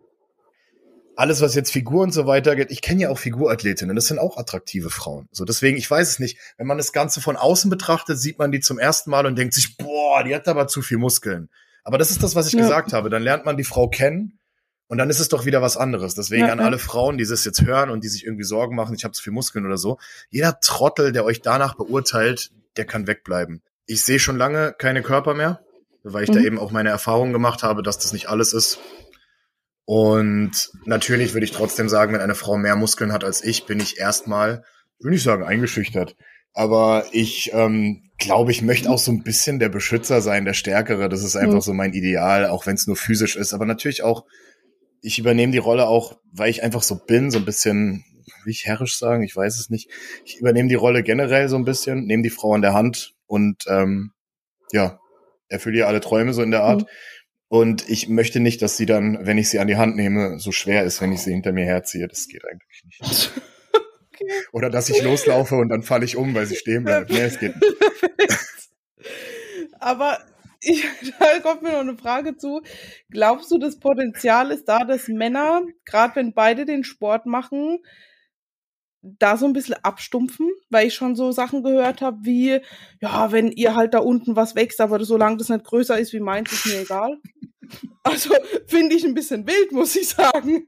alles, 1.16 1.40
was 1.40 1.54
jetzt 1.54 1.72
Figur 1.72 2.02
und 2.02 2.12
so 2.12 2.26
weiter 2.26 2.56
geht, 2.56 2.70
ich 2.70 2.82
kenne 2.82 3.02
ja 3.02 3.08
auch 3.10 3.18
Figurathletinnen, 3.18 3.94
das 3.94 4.06
sind 4.06 4.18
auch 4.18 4.36
attraktive 4.36 4.90
Frauen. 4.90 5.28
So, 5.32 5.44
deswegen, 5.44 5.76
ich 5.76 5.90
weiß 5.90 6.08
es 6.10 6.18
nicht. 6.18 6.38
Wenn 6.56 6.66
man 6.66 6.78
das 6.78 6.92
Ganze 6.92 7.20
von 7.20 7.36
außen 7.36 7.70
betrachtet, 7.70 8.18
sieht 8.18 8.38
man 8.38 8.52
die 8.52 8.60
zum 8.60 8.78
ersten 8.78 9.10
Mal 9.10 9.26
und 9.26 9.36
denkt 9.36 9.54
sich, 9.54 9.76
boah, 9.76 10.24
die 10.24 10.34
hat 10.34 10.48
aber 10.48 10.66
zu 10.66 10.82
viel 10.82 10.98
Muskeln. 10.98 11.48
Aber 11.84 11.98
das 11.98 12.10
ist 12.10 12.22
das, 12.22 12.34
was 12.34 12.46
ich 12.46 12.54
ja. 12.54 12.60
gesagt 12.60 12.92
habe. 12.92 13.10
Dann 13.10 13.22
lernt 13.22 13.44
man 13.44 13.56
die 13.56 13.64
Frau 13.64 13.88
kennen 13.88 14.38
und 14.88 14.98
dann 14.98 15.10
ist 15.10 15.20
es 15.20 15.28
doch 15.28 15.44
wieder 15.44 15.62
was 15.62 15.76
anderes. 15.76 16.14
Deswegen 16.14 16.46
ja, 16.46 16.52
an 16.52 16.60
alle 16.60 16.78
Frauen, 16.78 17.18
die 17.18 17.26
das 17.26 17.44
jetzt 17.44 17.62
hören 17.62 17.90
und 17.90 18.02
die 18.04 18.08
sich 18.08 18.24
irgendwie 18.24 18.44
Sorgen 18.44 18.74
machen, 18.74 18.94
ich 18.94 19.04
habe 19.04 19.12
zu 19.12 19.22
viel 19.22 19.32
Muskeln 19.32 19.66
oder 19.66 19.76
so. 19.76 19.98
Jeder 20.30 20.60
Trottel, 20.60 21.12
der 21.12 21.24
euch 21.24 21.42
danach 21.42 21.74
beurteilt, 21.74 22.50
der 22.76 22.86
kann 22.86 23.06
wegbleiben. 23.06 23.62
Ich 23.86 24.02
sehe 24.02 24.18
schon 24.18 24.36
lange 24.36 24.74
keine 24.76 25.02
Körper 25.02 25.34
mehr, 25.34 25.60
weil 26.02 26.24
ich 26.24 26.30
mhm. 26.30 26.34
da 26.34 26.40
eben 26.40 26.58
auch 26.58 26.70
meine 26.70 26.90
Erfahrungen 26.90 27.32
gemacht 27.32 27.62
habe, 27.62 27.82
dass 27.82 27.98
das 27.98 28.12
nicht 28.12 28.28
alles 28.28 28.52
ist. 28.52 28.78
Und 29.86 30.70
natürlich 30.86 31.34
würde 31.34 31.44
ich 31.44 31.52
trotzdem 31.52 31.88
sagen, 31.88 32.14
wenn 32.14 32.20
eine 32.20 32.34
Frau 32.34 32.56
mehr 32.56 32.76
Muskeln 32.76 33.12
hat 33.12 33.24
als 33.24 33.44
ich, 33.44 33.66
bin 33.66 33.80
ich 33.80 33.98
erstmal, 33.98 34.64
würde 34.98 35.16
ich 35.16 35.22
sagen, 35.22 35.44
eingeschüchtert. 35.44 36.16
Aber 36.54 37.04
ich 37.12 37.50
ähm, 37.52 38.10
glaube, 38.18 38.52
ich 38.52 38.62
möchte 38.62 38.88
auch 38.88 38.98
so 38.98 39.10
ein 39.12 39.22
bisschen 39.22 39.58
der 39.58 39.68
Beschützer 39.68 40.20
sein, 40.20 40.44
der 40.44 40.54
Stärkere. 40.54 41.08
Das 41.08 41.22
ist 41.22 41.36
einfach 41.36 41.56
mhm. 41.56 41.62
so 41.62 41.74
mein 41.74 41.92
Ideal, 41.92 42.46
auch 42.46 42.66
wenn 42.66 42.76
es 42.76 42.86
nur 42.86 42.96
physisch 42.96 43.36
ist. 43.36 43.52
Aber 43.52 43.66
natürlich 43.66 44.02
auch, 44.02 44.24
ich 45.02 45.18
übernehme 45.18 45.52
die 45.52 45.58
Rolle 45.58 45.86
auch, 45.86 46.18
weil 46.32 46.50
ich 46.50 46.62
einfach 46.62 46.82
so 46.82 46.96
bin, 47.04 47.30
so 47.30 47.38
ein 47.38 47.44
bisschen, 47.44 48.04
wie 48.44 48.52
ich 48.52 48.64
herrisch 48.64 48.98
sagen, 48.98 49.22
ich 49.22 49.36
weiß 49.36 49.58
es 49.58 49.68
nicht. 49.68 49.90
Ich 50.24 50.38
übernehme 50.38 50.68
die 50.68 50.76
Rolle 50.76 51.02
generell 51.02 51.48
so 51.48 51.56
ein 51.56 51.64
bisschen, 51.64 52.06
nehme 52.06 52.22
die 52.22 52.30
Frau 52.30 52.54
an 52.54 52.62
der 52.62 52.72
Hand 52.72 53.14
und 53.26 53.64
ähm, 53.68 54.12
ja, 54.72 54.98
erfülle 55.48 55.78
ihr 55.78 55.88
alle 55.88 56.00
Träume 56.00 56.32
so 56.32 56.42
in 56.42 56.52
der 56.52 56.62
Art. 56.62 56.82
Mhm. 56.82 56.86
Und 57.54 57.88
ich 57.88 58.08
möchte 58.08 58.40
nicht, 58.40 58.62
dass 58.62 58.76
sie 58.76 58.84
dann, 58.84 59.24
wenn 59.28 59.38
ich 59.38 59.48
sie 59.48 59.60
an 59.60 59.68
die 59.68 59.76
Hand 59.76 59.94
nehme, 59.94 60.40
so 60.40 60.50
schwer 60.50 60.82
ist, 60.82 61.00
wenn 61.00 61.12
ich 61.12 61.20
sie 61.20 61.30
hinter 61.30 61.52
mir 61.52 61.64
herziehe. 61.64 62.08
Das 62.08 62.26
geht 62.26 62.42
eigentlich 62.44 62.82
nicht. 62.84 63.30
Okay. 64.12 64.28
Oder 64.50 64.70
dass 64.70 64.88
ich 64.88 65.00
loslaufe 65.00 65.54
und 65.54 65.68
dann 65.68 65.84
falle 65.84 66.04
ich 66.04 66.16
um, 66.16 66.34
weil 66.34 66.46
sie 66.46 66.56
stehen 66.56 66.82
bleibt. 66.82 67.12
Nee, 67.12 67.20
es 67.20 67.38
geht 67.38 67.54
nicht. 67.54 67.76
Aber 69.78 70.18
ich, 70.60 70.84
da 71.20 71.38
kommt 71.38 71.62
mir 71.62 71.70
noch 71.70 71.78
eine 71.78 71.96
Frage 71.96 72.36
zu. 72.36 72.60
Glaubst 73.08 73.52
du, 73.52 73.58
das 73.58 73.78
Potenzial 73.78 74.50
ist 74.50 74.64
da, 74.64 74.80
dass 74.84 75.06
Männer, 75.06 75.62
gerade 75.84 76.16
wenn 76.16 76.34
beide 76.34 76.64
den 76.64 76.82
Sport 76.82 77.24
machen, 77.24 77.78
da 79.04 79.36
so 79.36 79.46
ein 79.46 79.52
bisschen 79.52 79.76
abstumpfen, 79.82 80.50
weil 80.70 80.86
ich 80.86 80.94
schon 80.94 81.14
so 81.14 81.30
Sachen 81.30 81.62
gehört 81.62 82.00
habe 82.00 82.18
wie, 82.22 82.60
ja, 83.00 83.32
wenn 83.32 83.52
ihr 83.52 83.74
halt 83.74 83.94
da 83.94 83.98
unten 83.98 84.34
was 84.34 84.54
wächst, 84.54 84.80
aber 84.80 85.04
solange 85.04 85.36
das 85.36 85.50
nicht 85.50 85.64
größer 85.64 85.98
ist 85.98 86.12
wie 86.12 86.20
meins, 86.20 86.52
ist 86.52 86.66
mir 86.66 86.80
egal. 86.80 87.18
Also 88.06 88.34
finde 88.66 88.94
ich 88.94 89.02
ein 89.06 89.14
bisschen 89.14 89.46
wild, 89.46 89.72
muss 89.72 89.96
ich 89.96 90.10
sagen. 90.10 90.66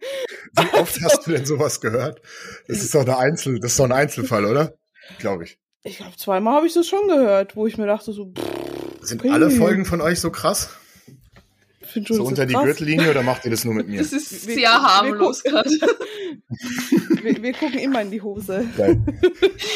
Wie 0.56 0.78
oft 0.78 0.94
also, 0.94 1.04
hast 1.04 1.26
du 1.26 1.32
denn 1.32 1.44
sowas 1.44 1.82
gehört? 1.82 2.22
Das 2.66 2.78
ist 2.78 2.94
doch 2.94 3.02
eine 3.02 3.18
Einzel, 3.18 3.60
das 3.60 3.72
ist 3.72 3.78
doch 3.78 3.84
ein 3.84 3.92
Einzelfall, 3.92 4.46
oder? 4.46 4.78
Glaube 5.18 5.44
ich. 5.44 5.58
Ich 5.82 5.98
glaube, 5.98 6.16
zweimal 6.16 6.54
habe 6.54 6.66
ich 6.66 6.72
das 6.72 6.86
schon 6.86 7.06
gehört, 7.06 7.54
wo 7.54 7.66
ich 7.66 7.76
mir 7.76 7.86
dachte 7.86 8.12
so. 8.12 8.32
Pff, 8.32 9.06
Sind 9.06 9.20
okay. 9.20 9.30
alle 9.30 9.50
Folgen 9.50 9.84
von 9.84 10.00
euch 10.00 10.18
so 10.18 10.30
krass? 10.30 10.70
So 12.08 12.24
unter 12.24 12.46
die 12.46 12.54
Gürtellinie 12.54 13.10
oder 13.10 13.22
macht 13.22 13.44
ihr 13.44 13.50
das 13.50 13.64
nur 13.64 13.74
mit 13.74 13.88
mir? 13.88 13.98
Das 13.98 14.12
ist 14.12 14.42
sehr 14.42 14.70
harmlos 14.70 15.42
gerade. 15.42 15.70
wir, 17.22 17.42
wir, 17.42 17.52
gucken 17.52 17.78
immer 17.78 18.02
in 18.02 18.10
die 18.10 18.22
Hose. 18.22 18.66
Geil. 18.76 19.00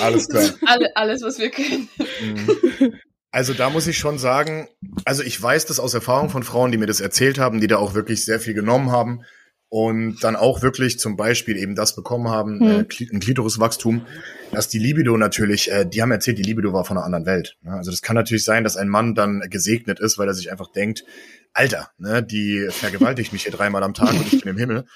Alles 0.01 0.29
klar. 0.29 0.45
Alle, 0.67 0.97
alles, 0.97 1.23
was 1.23 1.39
wir 1.39 1.51
können. 1.51 1.89
Mhm. 1.99 2.95
Also 3.33 3.55
da 3.55 3.71
muss 3.71 3.87
ich 3.87 3.99
schon 3.99 4.19
sagen, 4.19 4.69
also 5.05 5.23
ich 5.23 5.41
weiß 5.41 5.67
das 5.67 5.79
aus 5.79 5.95
Erfahrung 5.95 6.31
von 6.31 6.43
Frauen, 6.43 6.73
die 6.73 6.79
mir 6.79 6.87
das 6.87 7.01
erzählt 7.01 7.39
haben, 7.39 7.61
die 7.61 7.69
da 7.69 7.77
auch 7.77 7.95
wirklich 7.95 8.25
sehr 8.25 8.41
viel 8.41 8.55
genommen 8.55 8.91
haben 8.91 9.25
und 9.71 10.23
dann 10.25 10.35
auch 10.35 10.63
wirklich 10.63 10.99
zum 10.99 11.17
Beispiel 11.17 11.57
eben 11.57 11.77
das 11.77 11.95
bekommen 11.95 12.29
haben, 12.29 12.61
hm. 12.61 12.69
äh, 12.69 13.07
ein 13.13 13.21
Klitoriswachstum, 13.21 14.05
dass 14.51 14.69
die 14.69 14.81
Libido 14.81 15.17
natürlich, 15.17 15.71
äh, 15.71 15.87
die 15.87 16.03
haben 16.03 16.11
erzählt, 16.11 16.39
die 16.39 16.43
Libido 16.43 16.73
war 16.73 16.85
von 16.85 16.99
einer 16.99 17.07
anderen 17.07 17.25
Welt. 17.25 17.57
Ne? 17.63 17.73
Also 17.73 17.93
das 17.93 18.03
kann 18.03 18.17
natürlich 18.17 18.45
sein, 18.45 18.65
dass 18.65 18.77
ein 18.77 18.89
Mann 18.89 19.15
dann 19.15 19.41
gesegnet 19.49 20.01
ist, 20.01 20.19
weil 20.19 20.27
er 20.27 20.35
sich 20.35 20.51
einfach 20.51 20.73
denkt, 20.73 21.05
Alter, 21.53 21.91
ne, 21.99 22.23
die 22.23 22.67
vergewaltigt 22.71 23.33
mich 23.33 23.45
hier 23.45 23.53
dreimal 23.53 23.83
am 23.85 23.95
Tag 23.95 24.13
und 24.13 24.33
ich 24.33 24.43
bin 24.43 24.51
im 24.51 24.59
Himmel. 24.59 24.87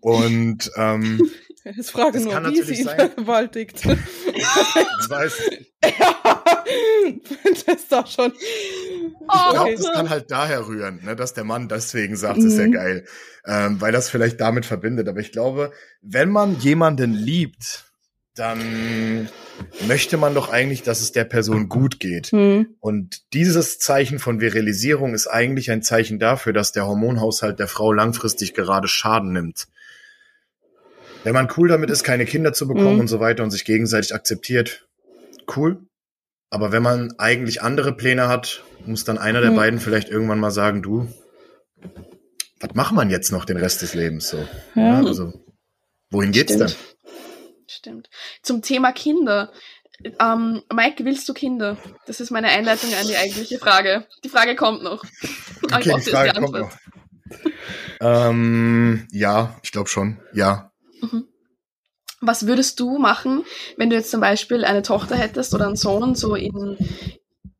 Und 0.00 0.70
ähm, 0.76 1.30
Jetzt 1.64 1.90
frage 1.90 2.12
das 2.12 2.24
nur, 2.24 2.32
kann 2.32 2.50
wie 2.50 2.62
sie 2.62 2.74
ihn 2.74 2.84
sein. 2.84 2.96
vergewaltigt. 2.96 3.84
das 3.84 5.10
weiß 5.10 5.32
ich. 5.50 5.72
Ja, 5.98 6.64
das 7.44 7.62
ist 7.62 7.90
doch 7.90 8.06
schon. 8.06 8.32
Ich 9.00 9.50
glaube, 9.50 9.74
das 9.74 9.92
kann 9.92 10.10
halt 10.10 10.30
daher 10.30 10.66
rühren, 10.66 11.00
ne, 11.04 11.16
dass 11.16 11.34
der 11.34 11.44
Mann 11.44 11.68
deswegen 11.68 12.16
sagt, 12.16 12.38
mhm. 12.38 12.46
ist 12.46 12.58
ja 12.58 12.66
geil, 12.66 13.04
ähm, 13.46 13.80
weil 13.80 13.92
das 13.92 14.08
vielleicht 14.08 14.40
damit 14.40 14.66
verbindet. 14.66 15.08
Aber 15.08 15.20
ich 15.20 15.32
glaube, 15.32 15.72
wenn 16.02 16.30
man 16.30 16.58
jemanden 16.58 17.12
liebt, 17.12 17.84
dann 18.34 19.28
möchte 19.86 20.16
man 20.16 20.34
doch 20.34 20.50
eigentlich, 20.50 20.82
dass 20.82 21.00
es 21.00 21.12
der 21.12 21.24
Person 21.24 21.68
gut 21.68 22.00
geht. 22.00 22.32
Mhm. 22.32 22.74
Und 22.80 23.32
dieses 23.32 23.78
Zeichen 23.78 24.18
von 24.18 24.40
Virilisierung 24.40 25.14
ist 25.14 25.26
eigentlich 25.26 25.70
ein 25.70 25.82
Zeichen 25.82 26.18
dafür, 26.18 26.52
dass 26.52 26.72
der 26.72 26.86
Hormonhaushalt 26.86 27.58
der 27.58 27.68
Frau 27.68 27.92
langfristig 27.92 28.54
gerade 28.54 28.88
Schaden 28.88 29.32
nimmt. 29.32 29.68
Wenn 31.22 31.34
man 31.34 31.52
cool 31.56 31.68
damit 31.68 31.90
ist, 31.90 32.02
keine 32.02 32.24
Kinder 32.24 32.52
zu 32.52 32.66
bekommen 32.66 32.94
mhm. 32.94 33.00
und 33.00 33.08
so 33.08 33.20
weiter 33.20 33.42
und 33.42 33.50
sich 33.50 33.64
gegenseitig 33.64 34.14
akzeptiert, 34.14 34.88
cool. 35.56 35.84
Aber 36.50 36.72
wenn 36.72 36.82
man 36.82 37.14
eigentlich 37.18 37.62
andere 37.62 37.92
Pläne 37.96 38.28
hat, 38.28 38.64
muss 38.84 39.04
dann 39.04 39.18
einer 39.18 39.40
der 39.40 39.52
mhm. 39.52 39.56
beiden 39.56 39.80
vielleicht 39.80 40.08
irgendwann 40.08 40.40
mal 40.40 40.50
sagen, 40.50 40.82
du, 40.82 41.08
was 42.58 42.74
macht 42.74 42.92
man 42.92 43.08
jetzt 43.08 43.30
noch 43.32 43.44
den 43.44 43.56
Rest 43.56 43.82
des 43.82 43.94
Lebens 43.94 44.28
so? 44.28 44.38
Ja. 44.74 45.00
Ja, 45.00 45.06
also, 45.06 45.32
wohin 46.10 46.32
geht's 46.32 46.52
Stimmt. 46.52 46.70
denn? 46.70 46.76
Stimmt. 47.68 48.10
Zum 48.42 48.62
Thema 48.62 48.92
Kinder. 48.92 49.52
Ähm, 50.18 50.62
Mike, 50.72 51.04
willst 51.04 51.28
du 51.28 51.34
Kinder? 51.34 51.76
Das 52.06 52.20
ist 52.20 52.30
meine 52.30 52.48
Einleitung 52.48 52.92
an 52.94 53.06
die 53.06 53.16
eigentliche 53.16 53.58
Frage. 53.58 54.06
Die 54.24 54.28
Frage 54.28 54.56
kommt 54.56 54.82
noch. 54.82 55.04
Okay, 55.62 55.94
die 56.04 56.10
Frage 56.10 56.32
die 56.32 56.40
kommt 56.40 56.58
noch. 56.58 56.70
ähm, 58.00 59.06
ja, 59.12 59.58
ich 59.62 59.72
glaube 59.72 59.88
schon. 59.88 60.18
Ja. 60.32 60.72
Mhm. 61.00 61.28
Was 62.20 62.46
würdest 62.46 62.78
du 62.80 62.98
machen, 62.98 63.44
wenn 63.76 63.90
du 63.90 63.96
jetzt 63.96 64.10
zum 64.10 64.20
Beispiel 64.20 64.64
eine 64.64 64.82
Tochter 64.82 65.16
hättest 65.16 65.54
oder 65.54 65.66
einen 65.66 65.76
Sohn 65.76 66.14
so 66.14 66.34
in 66.34 66.76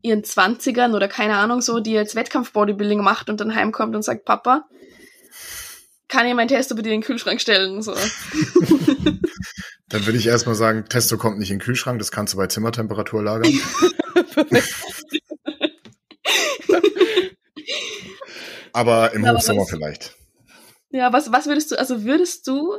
ihren 0.02 0.24
Zwanzigern 0.24 0.94
oder 0.94 1.08
keine 1.08 1.36
Ahnung 1.36 1.62
so, 1.62 1.80
die 1.80 1.92
jetzt 1.92 2.14
Wettkampf-Bodybuilding 2.14 3.02
macht 3.02 3.30
und 3.30 3.40
dann 3.40 3.54
heimkommt 3.54 3.96
und 3.96 4.02
sagt, 4.02 4.24
Papa, 4.24 4.66
kann 6.08 6.26
ich 6.26 6.34
meinen 6.34 6.48
Test 6.48 6.70
über 6.72 6.82
dir 6.82 6.92
in 6.92 7.00
den 7.00 7.06
Kühlschrank 7.06 7.40
stellen? 7.40 7.82
So. 7.82 7.94
Dann 9.88 10.06
würde 10.06 10.18
ich 10.18 10.26
erstmal 10.26 10.54
sagen, 10.54 10.84
Testo 10.88 11.16
kommt 11.18 11.38
nicht 11.38 11.50
in 11.50 11.58
den 11.58 11.64
Kühlschrank, 11.64 11.98
das 11.98 12.12
kannst 12.12 12.34
du 12.34 12.36
bei 12.36 12.46
Zimmertemperatur 12.46 13.22
lagern. 13.22 13.52
Aber 18.72 19.12
im 19.14 19.28
Hochsommer 19.28 19.66
vielleicht. 19.66 20.14
Ja, 20.90 21.12
was, 21.12 21.32
was 21.32 21.46
würdest 21.46 21.72
du, 21.72 21.78
also 21.78 22.04
würdest 22.04 22.46
du, 22.46 22.76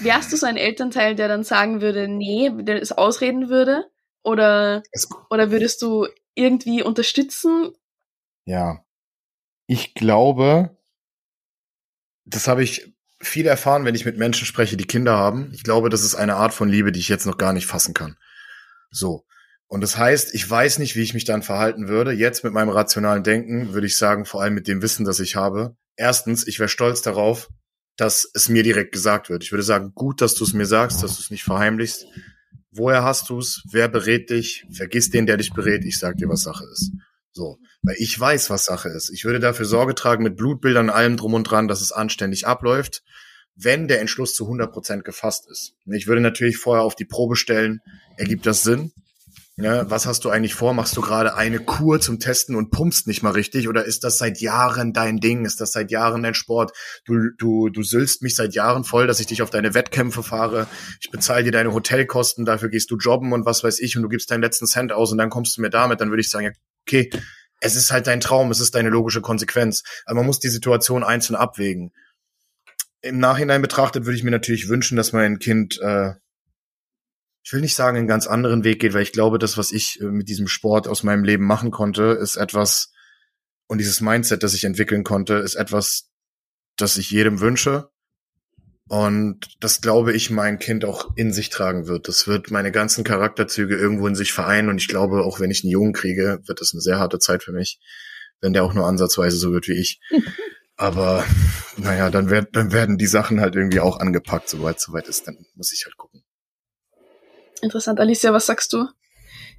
wärst 0.00 0.32
du 0.32 0.36
so 0.36 0.46
ein 0.46 0.56
Elternteil, 0.56 1.14
der 1.14 1.28
dann 1.28 1.44
sagen 1.44 1.80
würde, 1.80 2.08
nee, 2.08 2.50
der 2.50 2.80
es 2.80 2.92
ausreden 2.92 3.48
würde? 3.48 3.90
Oder, 4.22 4.82
oder 5.30 5.50
würdest 5.50 5.82
du 5.82 6.06
irgendwie 6.34 6.82
unterstützen? 6.82 7.72
Ja. 8.44 8.84
Ich 9.66 9.94
glaube, 9.94 10.76
das 12.24 12.48
habe 12.48 12.62
ich 12.62 12.92
viel 13.20 13.46
erfahren, 13.46 13.84
wenn 13.84 13.94
ich 13.94 14.04
mit 14.04 14.18
Menschen 14.18 14.46
spreche, 14.46 14.76
die 14.76 14.86
Kinder 14.86 15.16
haben. 15.16 15.50
Ich 15.54 15.62
glaube, 15.62 15.88
das 15.88 16.02
ist 16.02 16.14
eine 16.14 16.36
Art 16.36 16.52
von 16.52 16.68
Liebe, 16.68 16.92
die 16.92 17.00
ich 17.00 17.08
jetzt 17.08 17.26
noch 17.26 17.38
gar 17.38 17.52
nicht 17.52 17.66
fassen 17.66 17.94
kann. 17.94 18.16
So. 18.90 19.24
Und 19.68 19.80
das 19.80 19.96
heißt, 19.96 20.34
ich 20.34 20.48
weiß 20.48 20.78
nicht, 20.80 20.96
wie 20.96 21.02
ich 21.02 21.14
mich 21.14 21.24
dann 21.24 21.42
verhalten 21.42 21.88
würde. 21.88 22.12
Jetzt 22.12 22.44
mit 22.44 22.52
meinem 22.52 22.68
rationalen 22.68 23.22
Denken 23.22 23.72
würde 23.72 23.86
ich 23.86 23.96
sagen, 23.96 24.26
vor 24.26 24.42
allem 24.42 24.54
mit 24.54 24.68
dem 24.68 24.82
Wissen, 24.82 25.06
das 25.06 25.18
ich 25.20 25.36
habe. 25.36 25.76
Erstens, 25.96 26.46
ich 26.46 26.58
wäre 26.58 26.68
stolz 26.68 27.00
darauf, 27.00 27.48
dass 27.96 28.28
es 28.34 28.48
mir 28.48 28.62
direkt 28.62 28.92
gesagt 28.92 29.28
wird. 29.30 29.44
Ich 29.44 29.52
würde 29.52 29.62
sagen, 29.62 29.92
gut, 29.94 30.20
dass 30.20 30.34
du 30.34 30.44
es 30.44 30.52
mir 30.52 30.66
sagst, 30.66 31.02
dass 31.02 31.16
du 31.16 31.22
es 31.22 31.30
nicht 31.30 31.44
verheimlichst. 31.44 32.06
Woher 32.70 33.04
hast 33.04 33.28
du 33.28 33.38
es? 33.38 33.62
Wer 33.70 33.88
berät 33.88 34.30
dich? 34.30 34.64
Vergiss 34.70 35.10
den, 35.10 35.26
der 35.26 35.36
dich 35.36 35.52
berät. 35.52 35.84
Ich 35.84 35.98
sag 35.98 36.16
dir, 36.16 36.28
was 36.28 36.42
Sache 36.42 36.64
ist. 36.72 36.92
So, 37.32 37.58
weil 37.82 37.96
ich 37.98 38.18
weiß, 38.18 38.50
was 38.50 38.66
Sache 38.66 38.88
ist. 38.88 39.10
Ich 39.10 39.24
würde 39.24 39.40
dafür 39.40 39.66
Sorge 39.66 39.94
tragen 39.94 40.22
mit 40.22 40.36
Blutbildern 40.36 40.88
und 40.88 40.94
allem 40.94 41.16
drum 41.16 41.34
und 41.34 41.44
dran, 41.44 41.68
dass 41.68 41.80
es 41.80 41.92
anständig 41.92 42.46
abläuft, 42.46 43.02
wenn 43.54 43.88
der 43.88 44.00
Entschluss 44.00 44.34
zu 44.34 44.44
100 44.44 44.72
Prozent 44.72 45.04
gefasst 45.04 45.50
ist. 45.50 45.74
Ich 45.86 46.06
würde 46.06 46.20
natürlich 46.20 46.58
vorher 46.58 46.84
auf 46.84 46.94
die 46.94 47.04
Probe 47.04 47.36
stellen, 47.36 47.80
ergibt 48.16 48.46
das 48.46 48.62
Sinn? 48.62 48.92
Ja, 49.56 49.90
was 49.90 50.06
hast 50.06 50.24
du 50.24 50.30
eigentlich 50.30 50.54
vor? 50.54 50.72
Machst 50.72 50.96
du 50.96 51.02
gerade 51.02 51.34
eine 51.34 51.60
Kur 51.60 52.00
zum 52.00 52.18
Testen 52.18 52.56
und 52.56 52.70
pumpst 52.70 53.06
nicht 53.06 53.22
mal 53.22 53.32
richtig? 53.32 53.68
Oder 53.68 53.84
ist 53.84 54.02
das 54.02 54.16
seit 54.16 54.40
Jahren 54.40 54.94
dein 54.94 55.18
Ding? 55.18 55.44
Ist 55.44 55.60
das 55.60 55.72
seit 55.72 55.90
Jahren 55.90 56.22
dein 56.22 56.32
Sport? 56.32 56.72
Du, 57.04 57.30
du, 57.36 57.68
du 57.68 57.82
sülst 57.82 58.22
mich 58.22 58.34
seit 58.34 58.54
Jahren 58.54 58.82
voll, 58.82 59.06
dass 59.06 59.20
ich 59.20 59.26
dich 59.26 59.42
auf 59.42 59.50
deine 59.50 59.74
Wettkämpfe 59.74 60.22
fahre. 60.22 60.68
Ich 61.02 61.10
bezahle 61.10 61.44
dir 61.44 61.52
deine 61.52 61.74
Hotelkosten, 61.74 62.46
dafür 62.46 62.70
gehst 62.70 62.90
du 62.90 62.96
jobben 62.96 63.34
und 63.34 63.44
was 63.44 63.62
weiß 63.62 63.80
ich 63.80 63.94
und 63.94 64.02
du 64.02 64.08
gibst 64.08 64.30
deinen 64.30 64.40
letzten 64.40 64.66
Cent 64.66 64.90
aus 64.90 65.12
und 65.12 65.18
dann 65.18 65.28
kommst 65.28 65.58
du 65.58 65.60
mir 65.60 65.70
damit. 65.70 66.00
Dann 66.00 66.08
würde 66.08 66.22
ich 66.22 66.30
sagen, 66.30 66.54
okay, 66.86 67.10
es 67.60 67.76
ist 67.76 67.92
halt 67.92 68.06
dein 68.06 68.20
Traum, 68.20 68.50
es 68.50 68.58
ist 68.58 68.74
deine 68.74 68.88
logische 68.88 69.20
Konsequenz. 69.20 69.82
Aber 70.06 70.16
man 70.16 70.26
muss 70.26 70.40
die 70.40 70.48
Situation 70.48 71.04
einzeln 71.04 71.36
abwägen. 71.36 71.92
im 73.02 73.18
Nachhinein 73.18 73.60
betrachtet 73.60 74.06
würde 74.06 74.16
ich 74.16 74.24
mir 74.24 74.30
natürlich 74.30 74.68
wünschen, 74.68 74.96
dass 74.96 75.12
mein 75.12 75.38
Kind, 75.40 75.78
äh, 75.80 76.12
ich 77.44 77.52
will 77.52 77.60
nicht 77.60 77.74
sagen, 77.74 77.96
einen 77.96 78.06
ganz 78.06 78.26
anderen 78.26 78.64
Weg 78.64 78.80
geht, 78.80 78.94
weil 78.94 79.02
ich 79.02 79.12
glaube, 79.12 79.38
das, 79.38 79.58
was 79.58 79.72
ich 79.72 80.00
äh, 80.00 80.04
mit 80.04 80.28
diesem 80.28 80.48
Sport 80.48 80.86
aus 80.88 81.02
meinem 81.02 81.24
Leben 81.24 81.44
machen 81.44 81.70
konnte, 81.70 82.18
ist 82.20 82.36
etwas, 82.36 82.92
und 83.66 83.78
dieses 83.78 84.00
Mindset, 84.00 84.42
das 84.42 84.54
ich 84.54 84.64
entwickeln 84.64 85.02
konnte, 85.02 85.34
ist 85.34 85.54
etwas, 85.54 86.10
das 86.76 86.96
ich 86.96 87.10
jedem 87.10 87.40
wünsche. 87.40 87.90
Und 88.88 89.46
das 89.60 89.80
glaube 89.80 90.12
ich, 90.12 90.30
mein 90.30 90.58
Kind 90.58 90.84
auch 90.84 91.16
in 91.16 91.32
sich 91.32 91.48
tragen 91.48 91.86
wird. 91.86 92.08
Das 92.08 92.26
wird 92.26 92.50
meine 92.50 92.72
ganzen 92.72 93.04
Charakterzüge 93.04 93.76
irgendwo 93.76 94.06
in 94.06 94.14
sich 94.14 94.32
vereinen. 94.32 94.68
Und 94.68 94.78
ich 94.78 94.88
glaube, 94.88 95.24
auch 95.24 95.40
wenn 95.40 95.50
ich 95.50 95.64
einen 95.64 95.70
Jungen 95.70 95.92
kriege, 95.92 96.40
wird 96.44 96.60
das 96.60 96.72
eine 96.74 96.82
sehr 96.82 96.98
harte 96.98 97.18
Zeit 97.18 97.42
für 97.42 97.52
mich, 97.52 97.80
wenn 98.40 98.52
der 98.52 98.64
auch 98.64 98.74
nur 98.74 98.86
ansatzweise 98.86 99.36
so 99.36 99.52
wird 99.52 99.68
wie 99.68 99.80
ich. 99.80 100.00
Aber 100.76 101.24
naja, 101.76 102.10
dann, 102.10 102.28
werd, 102.28 102.54
dann 102.56 102.72
werden 102.72 102.98
die 102.98 103.06
Sachen 103.06 103.40
halt 103.40 103.54
irgendwie 103.54 103.80
auch 103.80 103.98
angepackt, 104.00 104.48
soweit 104.48 104.80
soweit 104.80 105.08
ist. 105.08 105.26
Dann 105.26 105.38
muss 105.54 105.72
ich 105.72 105.84
halt 105.86 105.96
gucken. 105.96 106.21
Interessant. 107.62 107.98
Alicia, 108.00 108.32
was 108.32 108.46
sagst 108.46 108.72
du? 108.72 108.86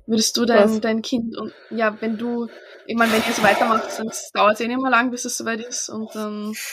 Würdest 0.06 0.36
du 0.36 0.45
dein, 0.45 0.82
dein 0.82 1.01
Kind 1.01 1.38
und 1.38 1.54
ja, 1.70 1.95
wenn 2.01 2.18
du, 2.18 2.49
ich 2.86 2.97
meine, 2.97 3.14
wenn 3.14 3.22
ihr 3.22 3.30
es 3.30 3.41
weitermacht, 3.41 3.97
dann 3.97 4.12
dauert 4.34 4.56
es 4.56 4.60
eh 4.60 4.68
nicht 4.68 4.82
mehr 4.82 4.91
lang, 4.91 5.12
bis 5.12 5.24
es 5.24 5.38
soweit 5.38 5.62
ist 5.62 5.88
und 5.88 6.14
dann. 6.14 6.54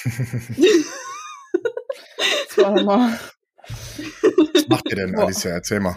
Warte 2.57 2.85
mal. 2.85 3.18
Was 4.55 4.68
macht 4.68 4.91
ihr 4.91 4.97
denn, 4.97 5.16
Alicia? 5.16 5.53
Erzähl 5.53 5.78
mal. 5.78 5.97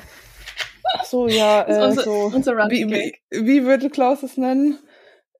Ach 0.95 1.05
so, 1.05 1.27
ja, 1.27 1.67
äh, 1.67 1.87
unser, 1.87 2.03
so. 2.03 2.11
Unser 2.33 2.53
wie, 2.69 2.87
wie, 2.87 3.15
wie 3.31 3.65
würde 3.65 3.89
Klaus 3.89 4.21
es 4.21 4.37
nennen? 4.37 4.77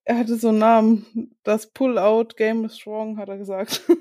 Er 0.04 0.18
hatte 0.18 0.36
so 0.38 0.50
einen 0.50 0.58
Namen. 0.58 1.36
Das 1.44 1.68
Pull-Out 1.68 2.36
Game 2.38 2.66
is 2.66 2.78
Strong, 2.78 3.18
hat 3.18 3.30
er 3.30 3.38
gesagt. 3.38 3.82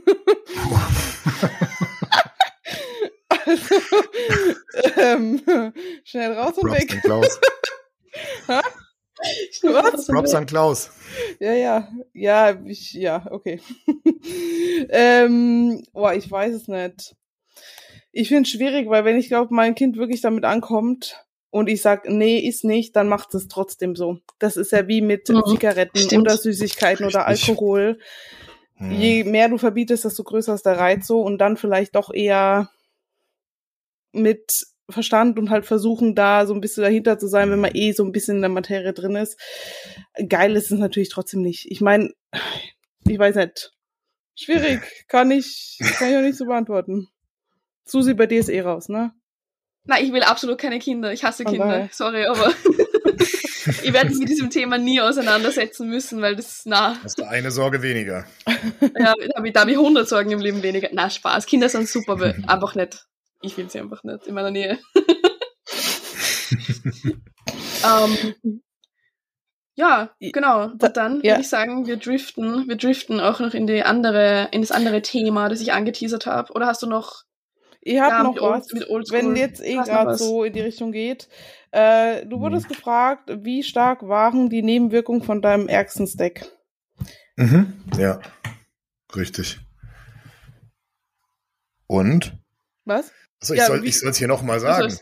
also, 3.53 5.01
ähm, 5.01 5.73
schnell 6.05 6.33
raus 6.33 6.59
und 6.59 6.69
Props 6.69 6.81
weg. 6.81 7.01
Klaus. 7.03 7.41
Was? 9.63 10.07
Props 10.07 10.35
an 10.35 10.47
Klaus. 10.47 10.91
Ja, 11.39 11.53
ja. 11.53 11.89
Ja, 12.13 12.61
ich, 12.65 12.93
ja, 12.93 13.27
okay. 13.31 13.61
ähm, 14.91 15.85
boah, 15.93 16.15
ich 16.15 16.31
weiß 16.31 16.55
es 16.55 16.69
nicht. 16.69 17.15
Ich 18.11 18.29
finde 18.29 18.43
es 18.43 18.51
schwierig, 18.51 18.89
weil 18.89 19.05
wenn 19.05 19.17
ich 19.17 19.29
glaube, 19.29 19.55
mein 19.55 19.75
Kind 19.75 19.97
wirklich 19.97 20.21
damit 20.21 20.45
ankommt, 20.45 21.25
und 21.53 21.69
ich 21.69 21.83
sag, 21.83 22.09
nee, 22.09 22.39
ist 22.39 22.65
nicht, 22.65 22.97
dann 22.97 23.09
macht 23.09 23.35
es 23.35 23.47
trotzdem 23.47 23.95
so. 23.95 24.19
Das 24.39 24.57
ist 24.57 24.73
ja 24.73 24.89
wie 24.89 25.03
mit 25.03 25.29
mhm, 25.29 25.43
Zigaretten 25.47 25.99
stimmt. 25.99 26.23
oder 26.23 26.39
Süßigkeiten 26.39 27.05
oder 27.05 27.27
Alkohol. 27.27 27.99
Mhm. 28.79 28.93
Je 28.93 29.25
mehr 29.25 29.51
du 29.51 29.59
verbietest, 29.59 30.07
desto 30.07 30.25
größer 30.25 30.55
ist 30.55 30.65
der 30.65 30.79
Reiz 30.79 31.07
so 31.07 31.21
und 31.21 31.37
dann 31.37 31.59
vielleicht 31.59 31.95
doch 31.95 32.13
eher 32.13 32.71
mit 34.13 34.67
Verstand 34.91 35.39
und 35.39 35.51
halt 35.51 35.65
versuchen, 35.67 36.15
da 36.15 36.47
so 36.47 36.55
ein 36.55 36.61
bisschen 36.61 36.83
dahinter 36.83 37.19
zu 37.19 37.27
sein, 37.27 37.51
wenn 37.51 37.61
man 37.61 37.75
eh 37.75 37.93
so 37.93 38.05
ein 38.05 38.13
bisschen 38.13 38.37
in 38.37 38.43
der 38.43 38.51
Materie 38.51 38.93
drin 38.93 39.17
ist. 39.17 39.39
Geil 40.29 40.55
ist 40.57 40.71
es 40.71 40.79
natürlich 40.79 41.09
trotzdem 41.09 41.43
nicht. 41.43 41.71
Ich 41.71 41.81
meine, 41.81 42.11
ich 43.07 43.19
weiß 43.19 43.37
nicht. 43.37 43.73
Schwierig. 44.35 44.81
Kann 45.09 45.31
ich, 45.31 45.79
kann 45.99 46.11
ich 46.11 46.17
auch 46.17 46.23
nicht 46.23 46.39
so 46.39 46.47
beantworten. 46.47 47.09
Susi, 47.85 48.15
bei 48.15 48.27
dir 48.27 48.41
ist 48.41 48.49
eh 48.49 48.61
raus, 48.61 48.89
ne? 48.89 49.13
Nein, 49.85 50.05
ich 50.05 50.13
will 50.13 50.23
absolut 50.23 50.59
keine 50.59 50.79
Kinder. 50.79 51.13
Ich 51.13 51.25
hasse 51.25 51.45
Kinder. 51.45 51.85
Oh 51.85 51.89
Sorry, 51.93 52.25
aber 52.25 52.53
ich 53.83 53.93
werde 53.93 54.11
mich 54.11 54.19
mit 54.19 54.29
diesem 54.29 54.49
Thema 54.49 54.79
nie 54.79 55.01
auseinandersetzen 55.01 55.89
müssen, 55.89 56.23
weil 56.23 56.37
das, 56.37 56.63
na. 56.65 56.97
Das 57.03 57.15
ist 57.19 57.23
eine 57.23 57.51
Sorge 57.51 57.83
weniger. 57.83 58.25
ja, 58.47 59.15
da 59.27 59.37
habe 59.37 59.49
ich, 59.49 59.55
hab 59.55 59.69
ich 59.69 59.77
100 59.77 60.09
Sorgen 60.09 60.31
im 60.31 60.41
Leben 60.41 60.63
weniger. 60.63 60.89
Na, 60.93 61.11
Spaß. 61.11 61.47
Kinder 61.47 61.69
sind 61.69 61.89
super, 61.89 62.13
aber 62.13 62.35
einfach 62.47 62.75
nicht. 62.75 63.05
Ich 63.43 63.57
will 63.57 63.69
sie 63.69 63.81
einfach 63.81 64.05
nicht 64.05 64.27
in 64.27 64.35
meiner 64.35 64.51
Nähe. 64.51 64.79
ähm, 67.85 68.63
ja, 69.75 70.11
genau. 70.21 70.67
Und 70.67 70.97
dann 70.97 71.17
ja. 71.23 71.33
würde 71.33 71.41
ich 71.43 71.49
sagen, 71.49 71.87
wir 71.87 71.97
driften, 71.97 72.69
wir 72.69 72.77
driften 72.77 73.21
auch 73.21 73.41
noch 73.41 73.55
in 73.55 73.67
die 73.67 73.83
andere, 73.83 74.49
in 74.53 74.61
das 74.61 74.71
andere 74.71 75.03
Thema, 75.03 75.49
das 75.49 75.61
ich 75.61 75.73
angeteasert 75.73 76.27
habe. 76.27 76.53
Oder 76.53 76.67
hast 76.67 76.83
du 76.83 76.87
noch 76.87 77.25
ich 77.85 77.99
habe 77.99 78.15
ja, 78.15 78.23
noch 78.23 78.37
was, 78.37 78.73
Old, 78.89 79.11
wenn 79.11 79.35
jetzt 79.35 79.61
eh 79.61 79.75
gerade 79.75 80.17
so 80.17 80.45
in 80.45 80.53
die 80.53 80.61
Richtung 80.61 80.93
geht. 80.93 81.29
Äh, 81.73 82.27
du 82.27 82.39
wurdest 82.39 82.69
mhm. 82.69 82.75
gefragt, 82.75 83.31
wie 83.43 83.65
stark 83.65 84.07
waren 84.07 84.49
die 84.51 84.63
Nebenwirkungen 84.63 85.23
von 85.23 85.43
deinem 85.43 85.67
ärgsten 85.67 86.07
Stack? 86.07 86.47
Mhm. 87.37 87.73
Ja, 87.99 88.21
richtig. 89.17 89.59
Und? 91.89 92.39
Was? 92.85 93.13
Achso, 93.41 93.55
ich 93.55 93.59
ja, 93.59 93.67
soll 93.67 93.85
es 93.85 94.17
hier 94.17 94.29
nochmal 94.29 94.61
sagen. 94.61 94.97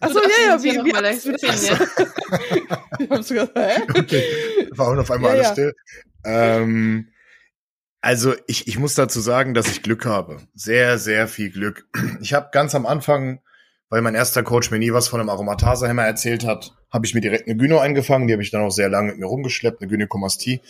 Achso, 0.00 0.18
ja, 0.20 0.48
ja, 0.48 0.62
wie, 0.62 0.70
wie, 0.70 0.92
wie 0.92 0.92
hast 0.92 1.24
du 1.24 1.32
das? 1.32 1.70
ich 2.98 3.10
hab's 3.10 3.28
gesagt, 3.28 3.52
hä? 3.54 3.82
Okay, 3.96 4.24
war 4.72 4.88
auch 4.88 4.96
auf 4.96 5.10
einmal 5.10 5.36
ja, 5.36 5.42
alles 5.42 5.52
still. 5.52 5.72
Ähm, 6.24 7.08
also 8.00 8.34
ich, 8.46 8.66
ich 8.66 8.78
muss 8.78 8.94
dazu 8.94 9.20
sagen, 9.20 9.54
dass 9.54 9.68
ich 9.68 9.82
Glück 9.82 10.04
habe. 10.04 10.38
Sehr, 10.54 10.98
sehr 10.98 11.28
viel 11.28 11.50
Glück. 11.50 11.88
Ich 12.20 12.34
habe 12.34 12.48
ganz 12.52 12.74
am 12.74 12.86
Anfang, 12.86 13.40
weil 13.88 14.02
mein 14.02 14.16
erster 14.16 14.42
Coach 14.42 14.70
mir 14.70 14.78
nie 14.78 14.92
was 14.92 15.08
von 15.08 15.20
einem 15.20 15.28
Aromatasehemmer 15.28 16.04
erzählt 16.04 16.44
hat, 16.44 16.74
habe 16.92 17.06
ich 17.06 17.14
mir 17.14 17.20
direkt 17.20 17.46
eine 17.46 17.56
Gyno 17.56 17.78
eingefangen. 17.78 18.26
Die 18.26 18.32
habe 18.32 18.42
ich 18.42 18.50
dann 18.50 18.62
auch 18.62 18.70
sehr 18.70 18.88
lange 18.88 19.12
mit 19.12 19.18
mir 19.18 19.26
rumgeschleppt, 19.26 19.80
eine 19.80 19.88
Gynäkomastie, 19.88 20.60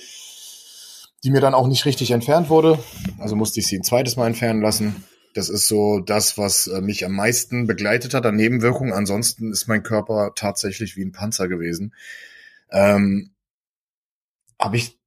die 1.24 1.30
mir 1.30 1.40
dann 1.40 1.54
auch 1.54 1.66
nicht 1.66 1.86
richtig 1.86 2.10
entfernt 2.10 2.50
wurde. 2.50 2.78
Also 3.18 3.36
musste 3.36 3.60
ich 3.60 3.66
sie 3.66 3.78
ein 3.78 3.84
zweites 3.84 4.16
Mal 4.16 4.26
entfernen 4.26 4.60
lassen. 4.60 5.04
Das 5.36 5.48
ist 5.48 5.68
so 5.68 6.00
das, 6.00 6.38
was 6.38 6.66
äh, 6.66 6.80
mich 6.80 7.04
am 7.04 7.12
meisten 7.12 7.66
begleitet 7.66 8.14
hat 8.14 8.24
an 8.24 8.36
Nebenwirkungen. 8.36 8.92
Ansonsten 8.92 9.52
ist 9.52 9.68
mein 9.68 9.82
Körper 9.82 10.32
tatsächlich 10.34 10.96
wie 10.96 11.04
ein 11.04 11.12
Panzer 11.12 11.46
gewesen. 11.48 11.94
Ähm, 12.70 13.32
habe 14.58 14.76
ich, 14.76 14.98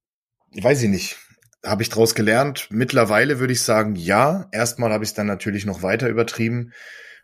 weiß 0.52 0.82
ich 0.82 0.88
nicht, 0.88 1.16
habe 1.64 1.82
ich 1.82 1.88
daraus 1.88 2.14
gelernt? 2.14 2.68
Mittlerweile 2.70 3.40
würde 3.40 3.52
ich 3.52 3.62
sagen, 3.62 3.96
ja. 3.96 4.48
Erstmal 4.52 4.92
habe 4.92 5.02
ich 5.02 5.10
es 5.10 5.14
dann 5.14 5.26
natürlich 5.26 5.66
noch 5.66 5.82
weiter 5.82 6.08
übertrieben. 6.08 6.72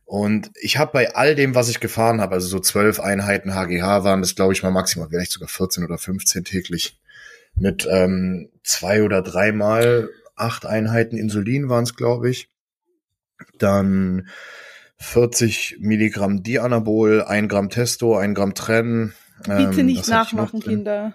Und 0.04 0.50
ich 0.60 0.78
habe 0.78 0.92
bei 0.92 1.14
all 1.14 1.34
dem, 1.34 1.54
was 1.54 1.68
ich 1.68 1.80
gefahren 1.80 2.20
habe, 2.20 2.34
also 2.34 2.46
so 2.48 2.60
zwölf 2.60 3.00
Einheiten 3.00 3.54
HGH 3.54 4.04
waren 4.04 4.20
das, 4.20 4.34
glaube 4.34 4.52
ich, 4.52 4.62
mal 4.62 4.70
maximal, 4.70 5.08
vielleicht 5.08 5.32
sogar 5.32 5.48
14 5.48 5.84
oder 5.84 5.98
15 5.98 6.44
täglich. 6.44 6.98
Mit 7.54 7.88
ähm, 7.90 8.50
zwei 8.62 9.02
oder 9.02 9.22
dreimal 9.22 10.10
acht 10.34 10.66
Einheiten 10.66 11.16
Insulin 11.16 11.68
waren 11.68 11.84
es, 11.84 11.94
glaube 11.94 12.30
ich. 12.30 12.50
Dann 13.58 14.28
40 14.98 15.76
Milligramm 15.80 16.42
Dianabol, 16.42 17.22
ein 17.22 17.48
Gramm 17.48 17.70
Testo, 17.70 18.16
ein 18.16 18.34
Gramm 18.34 18.54
Tren. 18.54 19.14
Bitte 19.44 19.80
ähm, 19.80 19.86
nicht 19.86 20.08
nachmachen, 20.08 20.60
Kinder. 20.60 21.14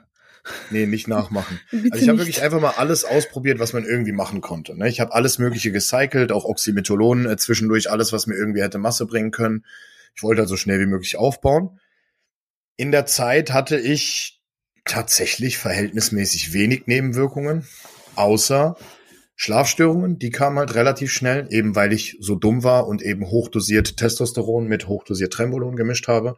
Nee, 0.70 0.86
nicht 0.86 1.08
nachmachen. 1.08 1.60
also 1.72 2.04
ich 2.04 2.10
habe 2.10 2.20
wirklich 2.20 2.42
einfach 2.42 2.60
mal 2.60 2.74
alles 2.78 3.06
ausprobiert, 3.06 3.60
was 3.60 3.74
man 3.74 3.86
irgendwie 3.86 4.12
machen 4.12 4.42
konnte. 4.42 4.78
Ne? 4.78 4.90
Ich 4.90 5.00
habe 5.00 5.14
alles 5.14 5.38
Mögliche 5.38 5.72
gecycelt, 5.72 6.32
auch 6.32 6.46
Oxymetholon 6.46 7.26
äh, 7.26 7.38
zwischendurch, 7.38 7.92
alles, 7.92 8.12
was 8.12 8.28
mir 8.28 8.36
irgendwie 8.36 8.62
hätte 8.62 8.78
Masse 8.78 9.06
bringen 9.06 9.32
können. 9.32 9.66
Ich 10.16 10.24
wollte 10.24 10.42
also 10.42 10.58
schnell 10.58 10.80
wie 10.80 10.88
möglich 10.88 11.18
aufbauen. 11.18 11.80
In 12.76 12.92
der 12.92 13.06
Zeit 13.06 13.54
hatte 13.54 13.78
ich 13.78 14.42
tatsächlich 14.86 15.58
verhältnismäßig 15.58 16.54
wenig 16.54 16.88
Nebenwirkungen, 16.88 17.68
außer 18.16 18.76
Schlafstörungen. 19.44 20.20
Die 20.20 20.30
kamen 20.30 20.60
halt 20.60 20.76
relativ 20.76 21.12
schnell, 21.12 21.48
eben 21.50 21.76
weil 21.76 21.94
ich 21.94 22.16
so 22.20 22.36
dumm 22.36 22.64
war 22.64 22.86
und 22.86 23.02
eben 23.02 23.26
hochdosiert 23.26 23.98
Testosteron 23.98 24.68
mit 24.68 24.88
hochdosiert 24.88 25.34
Trembolon 25.34 25.76
gemischt 25.76 26.08
habe. 26.08 26.36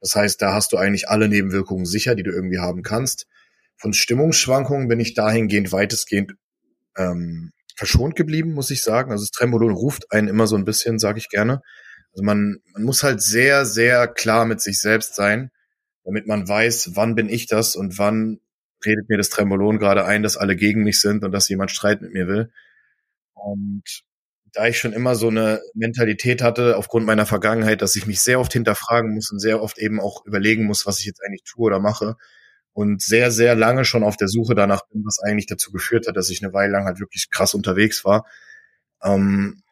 Das 0.00 0.14
heißt, 0.14 0.40
da 0.40 0.54
hast 0.54 0.72
du 0.72 0.76
eigentlich 0.76 1.08
alle 1.08 1.28
Nebenwirkungen 1.28 1.84
sicher, 1.84 2.14
die 2.14 2.22
du 2.22 2.30
irgendwie 2.30 2.60
haben 2.60 2.84
kannst. 2.84 3.26
Von 3.76 3.92
Stimmungsschwankungen 3.92 4.86
bin 4.86 5.00
ich 5.00 5.14
dahingehend 5.14 5.72
weitestgehend 5.72 6.36
ähm, 6.96 7.50
verschont 7.74 8.14
geblieben, 8.14 8.52
muss 8.52 8.70
ich 8.70 8.84
sagen. 8.84 9.10
Also 9.10 9.24
das 9.24 9.32
Trembolon 9.32 9.72
ruft 9.72 10.12
einen 10.12 10.28
immer 10.28 10.46
so 10.46 10.54
ein 10.54 10.64
bisschen, 10.64 11.00
sage 11.00 11.18
ich 11.18 11.30
gerne. 11.30 11.60
Also 12.12 12.22
man, 12.22 12.58
man 12.72 12.84
muss 12.84 13.02
halt 13.02 13.20
sehr, 13.20 13.66
sehr 13.66 14.06
klar 14.06 14.44
mit 14.44 14.60
sich 14.60 14.78
selbst 14.78 15.16
sein, 15.16 15.50
damit 16.04 16.28
man 16.28 16.48
weiß, 16.48 16.90
wann 16.94 17.16
bin 17.16 17.28
ich 17.28 17.48
das 17.48 17.74
und 17.74 17.98
wann 17.98 18.38
redet 18.86 19.08
mir 19.08 19.18
das 19.18 19.30
Trembolon 19.30 19.78
gerade 19.78 20.04
ein, 20.04 20.22
dass 20.22 20.36
alle 20.36 20.56
gegen 20.56 20.82
mich 20.82 21.00
sind 21.00 21.24
und 21.24 21.32
dass 21.32 21.48
jemand 21.48 21.70
Streit 21.70 22.02
mit 22.02 22.12
mir 22.12 22.26
will. 22.26 22.50
Und 23.34 23.82
da 24.52 24.66
ich 24.66 24.78
schon 24.78 24.92
immer 24.92 25.16
so 25.16 25.28
eine 25.28 25.60
Mentalität 25.74 26.42
hatte, 26.42 26.76
aufgrund 26.76 27.06
meiner 27.06 27.26
Vergangenheit, 27.26 27.82
dass 27.82 27.96
ich 27.96 28.06
mich 28.06 28.20
sehr 28.20 28.40
oft 28.40 28.52
hinterfragen 28.52 29.12
muss 29.12 29.30
und 29.32 29.40
sehr 29.40 29.62
oft 29.62 29.78
eben 29.78 30.00
auch 30.00 30.24
überlegen 30.26 30.64
muss, 30.64 30.86
was 30.86 31.00
ich 31.00 31.06
jetzt 31.06 31.20
eigentlich 31.24 31.42
tue 31.44 31.66
oder 31.66 31.80
mache, 31.80 32.16
und 32.72 33.02
sehr, 33.02 33.30
sehr 33.30 33.54
lange 33.54 33.84
schon 33.84 34.02
auf 34.02 34.16
der 34.16 34.28
Suche 34.28 34.54
danach 34.54 34.82
bin, 34.88 35.04
was 35.04 35.20
eigentlich 35.20 35.46
dazu 35.46 35.70
geführt 35.72 36.08
hat, 36.08 36.16
dass 36.16 36.30
ich 36.30 36.42
eine 36.42 36.52
Weile 36.52 36.72
lang 36.72 36.86
halt 36.86 37.00
wirklich 37.00 37.30
krass 37.30 37.54
unterwegs 37.54 38.04
war, 38.04 38.26
ähm, 39.02 39.62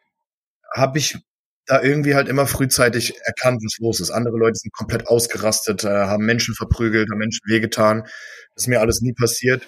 habe 0.73 0.99
ich 0.99 1.19
da 1.67 1.83
irgendwie 1.83 2.15
halt 2.15 2.29
immer 2.29 2.47
frühzeitig 2.47 3.15
erkannt, 3.25 3.63
was 3.65 3.79
los 3.79 4.01
ist. 4.01 4.11
Andere 4.11 4.37
Leute 4.37 4.57
sind 4.57 4.73
komplett 4.73 5.07
ausgerastet, 5.07 5.85
äh, 5.85 5.89
haben 5.89 6.25
Menschen 6.25 6.55
verprügelt, 6.55 7.09
haben 7.11 7.19
Menschen 7.19 7.43
wehgetan. 7.47 8.03
Das 8.55 8.65
ist 8.65 8.69
mir 8.69 8.81
alles 8.81 9.01
nie 9.01 9.13
passiert. 9.13 9.67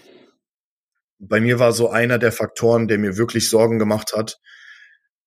Bei 1.19 1.41
mir 1.41 1.59
war 1.59 1.73
so 1.73 1.91
einer 1.91 2.19
der 2.19 2.33
Faktoren, 2.33 2.89
der 2.89 2.99
mir 2.99 3.17
wirklich 3.17 3.49
Sorgen 3.49 3.79
gemacht 3.79 4.13
hat, 4.15 4.39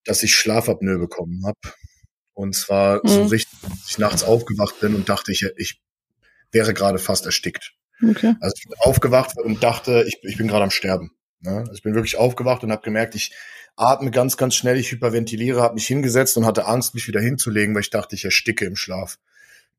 dass 0.03 0.24
ich 0.24 0.36
Schlafapnoe 0.36 0.99
bekommen 0.99 1.43
habe. 1.45 1.76
Und 2.34 2.55
zwar 2.55 3.01
mhm. 3.03 3.07
so 3.07 3.26
richtig, 3.26 3.59
dass 3.61 3.89
ich 3.89 3.97
nachts 3.97 4.24
aufgewacht 4.24 4.80
bin 4.80 4.93
und 4.93 5.09
dachte, 5.09 5.32
ich, 5.32 5.45
ich 5.55 5.82
wäre 6.51 6.74
gerade 6.74 6.99
fast 6.99 7.26
erstickt. 7.26 7.74
Okay. 8.03 8.36
Also 8.41 8.53
ich 8.57 8.68
bin 8.68 8.78
aufgewacht 8.80 9.38
und 9.43 9.63
dachte, 9.63 10.03
ich, 10.07 10.20
ich 10.22 10.38
bin 10.38 10.47
gerade 10.47 10.63
am 10.63 10.70
Sterben. 10.70 11.16
Ne? 11.47 11.59
Also 11.59 11.73
ich 11.73 11.83
bin 11.83 11.95
wirklich 11.95 12.17
aufgewacht 12.17 12.63
und 12.63 12.71
habe 12.71 12.83
gemerkt, 12.83 13.15
ich 13.15 13.33
atme 13.75 14.11
ganz, 14.11 14.37
ganz 14.37 14.55
schnell, 14.55 14.77
ich 14.77 14.91
hyperventiliere, 14.91 15.61
habe 15.61 15.75
mich 15.75 15.87
hingesetzt 15.87 16.35
und 16.37 16.45
hatte 16.45 16.65
Angst, 16.65 16.93
mich 16.95 17.07
wieder 17.07 17.21
hinzulegen, 17.21 17.73
weil 17.75 17.81
ich 17.81 17.89
dachte, 17.89 18.15
ich 18.15 18.25
ersticke 18.25 18.65
im 18.65 18.75
Schlaf. 18.75 19.17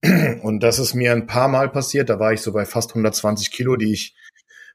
Und 0.43 0.61
das 0.61 0.79
ist 0.79 0.95
mir 0.95 1.11
ein 1.11 1.27
paar 1.27 1.49
Mal 1.49 1.69
passiert. 1.69 2.09
Da 2.09 2.21
war 2.21 2.33
ich 2.33 2.41
so 2.41 2.53
bei 2.53 2.65
fast 2.65 2.91
120 2.91 3.51
Kilo, 3.51 3.75
die 3.75 3.93
ich 3.93 4.15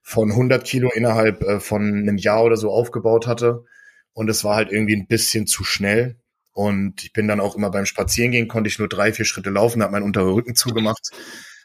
von 0.01 0.31
100 0.31 0.65
Kilo 0.65 0.91
innerhalb 0.93 1.41
äh, 1.43 1.59
von 1.61 1.81
einem 1.81 2.17
Jahr 2.17 2.43
oder 2.43 2.57
so 2.57 2.71
aufgebaut 2.71 3.25
hatte. 3.25 3.63
Und 4.11 4.29
es 4.29 4.43
war 4.43 4.57
halt 4.57 4.71
irgendwie 4.71 4.97
ein 4.97 5.07
bisschen 5.07 5.47
zu 5.47 5.63
schnell. 5.63 6.17
Und 6.51 7.03
ich 7.03 7.13
bin 7.13 7.27
dann 7.27 7.39
auch 7.39 7.55
immer 7.55 7.71
beim 7.71 7.85
Spazierengehen, 7.85 8.49
konnte 8.49 8.67
ich 8.67 8.77
nur 8.77 8.89
drei, 8.89 9.13
vier 9.13 9.25
Schritte 9.25 9.49
laufen, 9.49 9.81
habe 9.81 9.93
meinen 9.93 10.03
unteren 10.03 10.33
Rücken 10.33 10.55
zugemacht. 10.55 11.11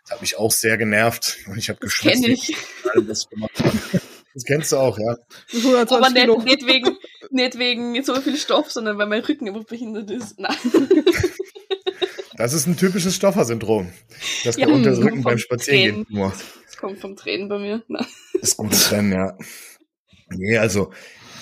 Das 0.05 0.13
hat 0.13 0.21
mich 0.23 0.39
auch 0.39 0.53
sehr 0.53 0.79
genervt. 0.79 1.39
Und 1.49 1.59
ich 1.59 1.69
habe 1.69 1.81
geschwitzt. 1.81 2.25
Kenn 2.25 2.33
ich. 2.33 2.57
Das 4.35 4.45
kennst 4.45 4.73
du 4.73 4.77
auch, 4.77 4.99
ja. 4.99 5.17
Aber 5.89 6.11
nicht, 6.11 6.45
nicht, 6.45 6.67
wegen, 6.67 6.97
nicht 7.31 7.59
wegen 7.59 8.03
so 8.05 8.15
viel 8.21 8.37
Stoff, 8.37 8.71
sondern 8.71 8.99
weil 8.99 9.07
mein 9.07 9.23
Rücken 9.23 9.49
einfach 9.49 9.65
behindert 9.65 10.11
ist. 10.11 10.39
Nein. 10.39 10.57
Das 12.39 12.53
ist 12.53 12.69
ein 12.69 12.77
typisches 12.77 13.17
Stoffersyndrom. 13.17 13.93
Das 14.45 14.57
ja, 14.57 14.69
unter 14.69 14.91
das 14.91 15.01
Rücken 15.01 15.23
beim 15.23 15.39
Spazierengehen 15.39 16.07
nur. 16.09 16.33
Das 16.65 16.77
kommt 16.77 17.01
vom 17.01 17.17
Tränen 17.17 17.49
bei 17.49 17.59
mir. 17.59 17.83
Nein. 17.89 18.07
Das 18.35 18.51
ist 18.51 18.57
gutes 18.57 18.93
Rennen, 18.93 19.13
ja. 19.13 19.37
Nee, 20.31 20.57
also, 20.57 20.93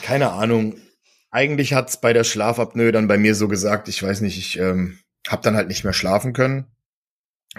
keine 0.02 0.30
Ahnung. 0.30 0.76
Eigentlich 1.30 1.74
hat's 1.74 2.00
bei 2.00 2.14
der 2.14 2.24
Schlafapnoe 2.24 2.92
dann 2.92 3.08
bei 3.08 3.18
mir 3.18 3.34
so 3.34 3.46
gesagt, 3.46 3.88
ich 3.88 4.02
weiß 4.02 4.22
nicht, 4.22 4.38
ich 4.38 4.58
ähm, 4.58 4.98
habe 5.28 5.42
dann 5.42 5.54
halt 5.54 5.68
nicht 5.68 5.84
mehr 5.84 5.92
schlafen 5.92 6.32
können. 6.32 6.64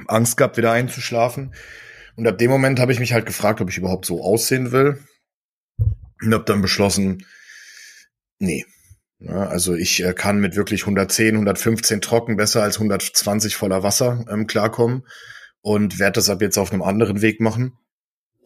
Angst 0.07 0.37
gehabt, 0.37 0.57
wieder 0.57 0.71
einzuschlafen. 0.71 1.53
Und 2.15 2.27
ab 2.27 2.39
dem 2.39 2.49
Moment 2.49 2.79
habe 2.79 2.91
ich 2.91 2.99
mich 2.99 3.13
halt 3.13 3.27
gefragt, 3.27 3.61
ob 3.61 3.69
ich 3.69 3.77
überhaupt 3.77 4.05
so 4.05 4.23
aussehen 4.23 4.71
will. 4.71 5.03
Und 6.21 6.33
habe 6.33 6.45
dann 6.45 6.61
beschlossen, 6.61 7.25
nee. 8.39 8.65
Ja, 9.19 9.47
also 9.47 9.73
ich 9.73 10.03
äh, 10.03 10.13
kann 10.13 10.39
mit 10.39 10.55
wirklich 10.55 10.81
110, 10.81 11.35
115 11.35 12.01
trocken 12.01 12.37
besser 12.37 12.61
als 12.61 12.75
120 12.75 13.55
voller 13.55 13.81
Wasser 13.81 14.25
ähm, 14.29 14.45
klarkommen 14.45 15.07
und 15.61 15.97
werde 15.97 16.13
das 16.13 16.29
ab 16.29 16.41
jetzt 16.41 16.57
auf 16.57 16.71
einem 16.71 16.83
anderen 16.83 17.21
Weg 17.21 17.41
machen. 17.41 17.77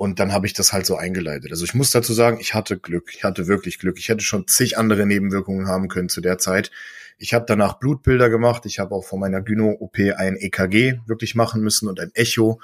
Und 0.02 0.20
dann 0.20 0.34
habe 0.34 0.48
ich 0.48 0.54
das 0.54 0.74
halt 0.74 0.88
so 0.88 0.96
eingeleitet. 0.96 1.52
Also 1.52 1.64
ich 1.64 1.76
muss 1.76 1.92
dazu 1.92 2.14
sagen, 2.14 2.40
ich 2.40 2.56
hatte 2.56 2.80
Glück. 2.80 3.12
Ich 3.14 3.24
hatte 3.24 3.46
wirklich 3.46 3.78
Glück. 3.78 4.00
Ich 4.00 4.10
hätte 4.10 4.24
schon 4.24 4.48
zig 4.48 4.78
andere 4.78 5.06
Nebenwirkungen 5.06 5.68
haben 5.68 5.90
können 5.90 6.10
zu 6.10 6.22
der 6.22 6.40
Zeit. 6.40 6.72
Ich 7.20 7.36
habe 7.36 7.46
danach 7.48 7.74
Blutbilder 7.74 8.32
gemacht. 8.32 8.66
Ich 8.66 8.80
habe 8.80 8.96
auch 8.96 9.04
vor 9.04 9.20
meiner 9.20 9.42
Gyno-OP 9.42 10.00
ein 10.18 10.38
EKG 10.38 11.02
wirklich 11.06 11.36
machen 11.36 11.62
müssen 11.62 11.88
und 11.88 12.00
ein 12.00 12.10
Echo. 12.16 12.60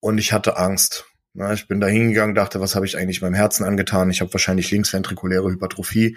Und 0.00 0.18
ich 0.18 0.34
hatte 0.34 0.58
Angst. 0.58 1.06
Na, 1.32 1.52
ich 1.52 1.68
bin 1.68 1.80
da 1.80 1.86
hingegangen, 1.86 2.34
dachte, 2.34 2.60
was 2.60 2.74
habe 2.74 2.86
ich 2.86 2.96
eigentlich 2.96 3.22
meinem 3.22 3.34
Herzen 3.34 3.64
angetan? 3.64 4.10
Ich 4.10 4.20
habe 4.20 4.32
wahrscheinlich 4.32 4.70
linksventrikuläre 4.70 5.50
Hypertrophie 5.50 6.16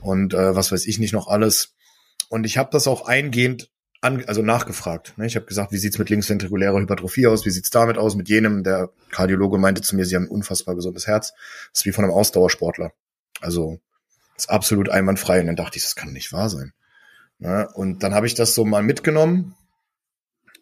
und 0.00 0.32
äh, 0.32 0.56
was 0.56 0.72
weiß 0.72 0.86
ich 0.86 0.98
nicht 0.98 1.12
noch 1.12 1.28
alles. 1.28 1.74
Und 2.30 2.44
ich 2.44 2.56
habe 2.56 2.70
das 2.72 2.88
auch 2.88 3.06
eingehend 3.06 3.70
an, 4.00 4.24
also 4.26 4.42
nachgefragt. 4.42 5.16
Ne? 5.16 5.26
Ich 5.26 5.36
habe 5.36 5.46
gesagt, 5.46 5.72
wie 5.72 5.78
sieht's 5.78 5.98
mit 5.98 6.10
linksventrikulärer 6.10 6.80
Hypertrophie 6.80 7.26
aus? 7.26 7.44
Wie 7.44 7.50
sieht's 7.50 7.70
damit 7.70 7.98
aus? 7.98 8.16
Mit 8.16 8.28
jenem, 8.28 8.62
der 8.62 8.90
Kardiologe 9.10 9.58
meinte 9.58 9.82
zu 9.82 9.96
mir, 9.96 10.04
sie 10.04 10.16
haben 10.16 10.24
ein 10.24 10.30
unfassbar 10.30 10.74
gesundes 10.74 11.06
Herz. 11.06 11.32
Das 11.72 11.80
ist 11.80 11.86
wie 11.86 11.92
von 11.92 12.04
einem 12.04 12.14
Ausdauersportler. 12.14 12.92
Also 13.40 13.80
ist 14.36 14.50
absolut 14.50 14.88
einwandfrei. 14.88 15.40
Und 15.40 15.46
dann 15.46 15.56
dachte 15.56 15.78
ich, 15.78 15.84
das 15.84 15.96
kann 15.96 16.12
nicht 16.12 16.32
wahr 16.32 16.50
sein. 16.50 16.72
Ne? 17.38 17.68
Und 17.74 18.02
dann 18.02 18.14
habe 18.14 18.26
ich 18.26 18.34
das 18.34 18.54
so 18.54 18.64
mal 18.64 18.82
mitgenommen 18.82 19.54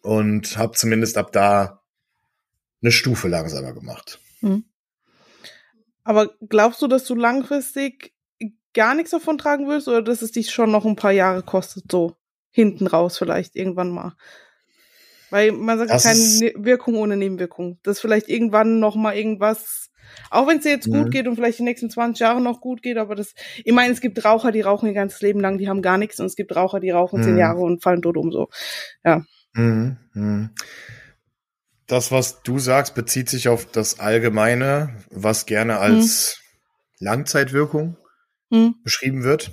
und 0.01 0.57
habe 0.57 0.73
zumindest 0.73 1.17
ab 1.17 1.31
da 1.31 1.82
eine 2.83 2.91
Stufe 2.91 3.27
langsamer 3.27 3.73
gemacht. 3.73 4.19
Mhm. 4.41 4.65
Aber 6.03 6.31
glaubst 6.47 6.81
du, 6.81 6.87
dass 6.87 7.05
du 7.05 7.15
langfristig 7.15 8.13
gar 8.73 8.93
nichts 8.93 9.11
davon 9.11 9.37
tragen 9.37 9.67
willst 9.67 9.87
oder 9.87 10.01
dass 10.01 10.21
es 10.21 10.31
dich 10.31 10.51
schon 10.51 10.71
noch 10.71 10.85
ein 10.85 10.95
paar 10.95 11.11
Jahre 11.11 11.43
kostet, 11.43 11.85
so 11.89 12.15
hinten 12.51 12.87
raus 12.87 13.17
vielleicht 13.17 13.55
irgendwann 13.55 13.89
mal? 13.89 14.15
Weil 15.29 15.51
man 15.51 15.79
sagt, 15.79 15.89
das 15.89 16.03
keine 16.03 16.19
ne 16.19 16.53
Wirkung 16.57 16.95
ohne 16.95 17.17
Nebenwirkung. 17.17 17.79
Dass 17.83 17.99
vielleicht 17.99 18.29
irgendwann 18.29 18.79
noch 18.79 18.95
mal 18.95 19.15
irgendwas, 19.15 19.89
auch 20.29 20.47
wenn 20.47 20.57
es 20.57 20.63
dir 20.63 20.71
jetzt 20.71 20.87
mhm. 20.87 21.03
gut 21.03 21.11
geht 21.11 21.27
und 21.27 21.35
vielleicht 21.35 21.59
die 21.59 21.63
nächsten 21.63 21.89
20 21.89 22.19
Jahre 22.19 22.41
noch 22.41 22.61
gut 22.61 22.83
geht, 22.83 22.97
aber 22.97 23.15
das, 23.15 23.33
ich 23.63 23.73
meine, 23.73 23.93
es 23.93 24.01
gibt 24.01 24.23
Raucher, 24.23 24.51
die 24.51 24.61
rauchen 24.61 24.87
ihr 24.87 24.93
ganzes 24.93 25.21
Leben 25.21 25.39
lang, 25.39 25.57
die 25.57 25.69
haben 25.69 25.81
gar 25.81 25.97
nichts 25.97 26.19
und 26.19 26.25
es 26.25 26.35
gibt 26.35 26.55
Raucher, 26.55 26.79
die 26.79 26.91
rauchen 26.91 27.21
mhm. 27.21 27.23
zehn 27.23 27.37
Jahre 27.37 27.61
und 27.61 27.81
fallen 27.81 28.01
tot 28.01 28.17
um 28.17 28.31
so. 28.31 28.49
Ja. 29.03 29.23
Mhm. 29.53 30.51
Das, 31.93 32.11
was 32.11 32.41
du 32.41 32.57
sagst, 32.57 32.95
bezieht 32.95 33.29
sich 33.29 33.47
auf 33.47 33.67
das 33.67 33.99
Allgemeine, 33.99 34.97
was 35.11 35.45
gerne 35.45 35.77
als 35.77 36.39
hm. 36.97 37.05
Langzeitwirkung 37.05 37.97
hm. 38.49 38.75
beschrieben 38.83 39.23
wird. 39.23 39.51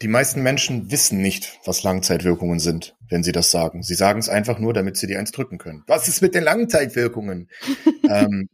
Die 0.00 0.08
meisten 0.08 0.42
Menschen 0.42 0.90
wissen 0.90 1.20
nicht, 1.20 1.58
was 1.66 1.82
Langzeitwirkungen 1.82 2.58
sind, 2.60 2.96
wenn 3.10 3.22
sie 3.22 3.32
das 3.32 3.50
sagen. 3.50 3.82
Sie 3.82 3.94
sagen 3.94 4.20
es 4.20 4.30
einfach 4.30 4.58
nur, 4.58 4.72
damit 4.72 4.96
sie 4.96 5.06
die 5.06 5.18
eins 5.18 5.32
drücken 5.32 5.58
können. 5.58 5.84
Was 5.86 6.08
ist 6.08 6.22
mit 6.22 6.34
den 6.34 6.44
Langzeitwirkungen? 6.44 7.50
ähm, 8.08 8.48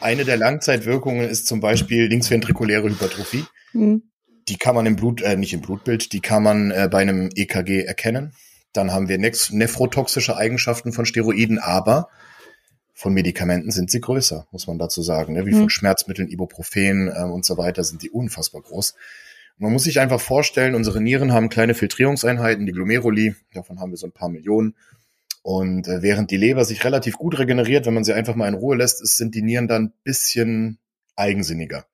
eine 0.00 0.24
der 0.24 0.36
Langzeitwirkungen 0.36 1.28
ist 1.28 1.46
zum 1.46 1.60
Beispiel 1.60 2.06
linksventrikuläre 2.06 2.90
Hypertrophie. 2.90 3.44
Hm. 3.70 4.02
Die 4.48 4.56
kann 4.56 4.74
man 4.74 4.86
im 4.86 4.96
Blut, 4.96 5.22
äh, 5.22 5.36
nicht 5.36 5.52
im 5.52 5.60
Blutbild, 5.60 6.12
die 6.12 6.20
kann 6.20 6.42
man 6.42 6.72
äh, 6.72 6.88
bei 6.90 6.98
einem 6.98 7.30
EKG 7.32 7.84
erkennen. 7.84 8.32
Dann 8.72 8.90
haben 8.92 9.08
wir 9.08 9.18
nephrotoxische 9.18 10.36
Eigenschaften 10.36 10.92
von 10.92 11.06
Steroiden, 11.06 11.60
aber 11.60 12.08
von 13.00 13.14
Medikamenten 13.14 13.70
sind 13.70 13.90
sie 13.90 14.02
größer, 14.02 14.46
muss 14.50 14.66
man 14.66 14.78
dazu 14.78 15.00
sagen. 15.00 15.32
Ne? 15.32 15.46
Wie 15.46 15.52
von 15.52 15.62
mhm. 15.62 15.70
Schmerzmitteln, 15.70 16.28
Ibuprofen 16.28 17.08
äh, 17.08 17.22
und 17.22 17.46
so 17.46 17.56
weiter 17.56 17.82
sind 17.82 18.02
die 18.02 18.10
unfassbar 18.10 18.60
groß. 18.60 18.94
man 19.56 19.72
muss 19.72 19.84
sich 19.84 20.00
einfach 20.00 20.20
vorstellen, 20.20 20.74
unsere 20.74 21.00
Nieren 21.00 21.32
haben 21.32 21.48
kleine 21.48 21.72
Filtrierungseinheiten, 21.72 22.66
die 22.66 22.72
Glomeruli, 22.72 23.36
davon 23.54 23.80
haben 23.80 23.90
wir 23.90 23.96
so 23.96 24.06
ein 24.06 24.12
paar 24.12 24.28
Millionen. 24.28 24.74
Und 25.40 25.88
äh, 25.88 26.02
während 26.02 26.30
die 26.30 26.36
Leber 26.36 26.66
sich 26.66 26.84
relativ 26.84 27.16
gut 27.16 27.38
regeneriert, 27.38 27.86
wenn 27.86 27.94
man 27.94 28.04
sie 28.04 28.12
einfach 28.12 28.34
mal 28.34 28.48
in 28.48 28.54
Ruhe 28.54 28.76
lässt, 28.76 29.00
ist, 29.00 29.16
sind 29.16 29.34
die 29.34 29.40
Nieren 29.40 29.66
dann 29.66 29.94
bisschen 30.04 30.78
eigensinniger. 31.16 31.86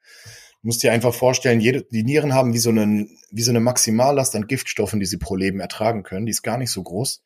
Du 0.63 0.67
musst 0.67 0.83
dir 0.83 0.91
einfach 0.91 1.15
vorstellen, 1.15 1.61
jede, 1.61 1.85
die 1.85 2.03
Nieren 2.03 2.35
haben 2.35 2.53
wie 2.53 2.59
so, 2.59 2.71
einen, 2.71 3.17
wie 3.31 3.43
so 3.43 3.53
eine 3.53 3.61
Maximallast 3.61 4.35
an 4.35 4.49
Giftstoffen, 4.49 4.99
die 4.99 5.07
sie 5.07 5.19
pro 5.19 5.37
Leben 5.37 5.61
ertragen 5.61 6.03
können. 6.03 6.27
Die 6.27 6.33
ist 6.33 6.43
gar 6.43 6.59
nicht 6.59 6.73
so 6.73 6.83
groß. 6.83 7.23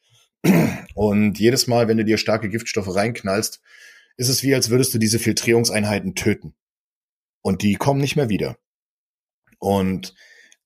Und 0.94 1.38
jedes 1.38 1.66
Mal, 1.66 1.88
wenn 1.88 1.96
du 1.96 2.04
dir 2.04 2.18
starke 2.18 2.48
Giftstoffe 2.48 2.94
reinknallst, 2.94 3.60
ist 4.16 4.28
es 4.28 4.42
wie, 4.42 4.54
als 4.54 4.70
würdest 4.70 4.92
du 4.94 4.98
diese 4.98 5.18
Filtrierungseinheiten 5.18 6.14
töten. 6.14 6.54
Und 7.42 7.62
die 7.62 7.74
kommen 7.74 8.00
nicht 8.00 8.16
mehr 8.16 8.28
wieder. 8.28 8.58
Und 9.58 10.14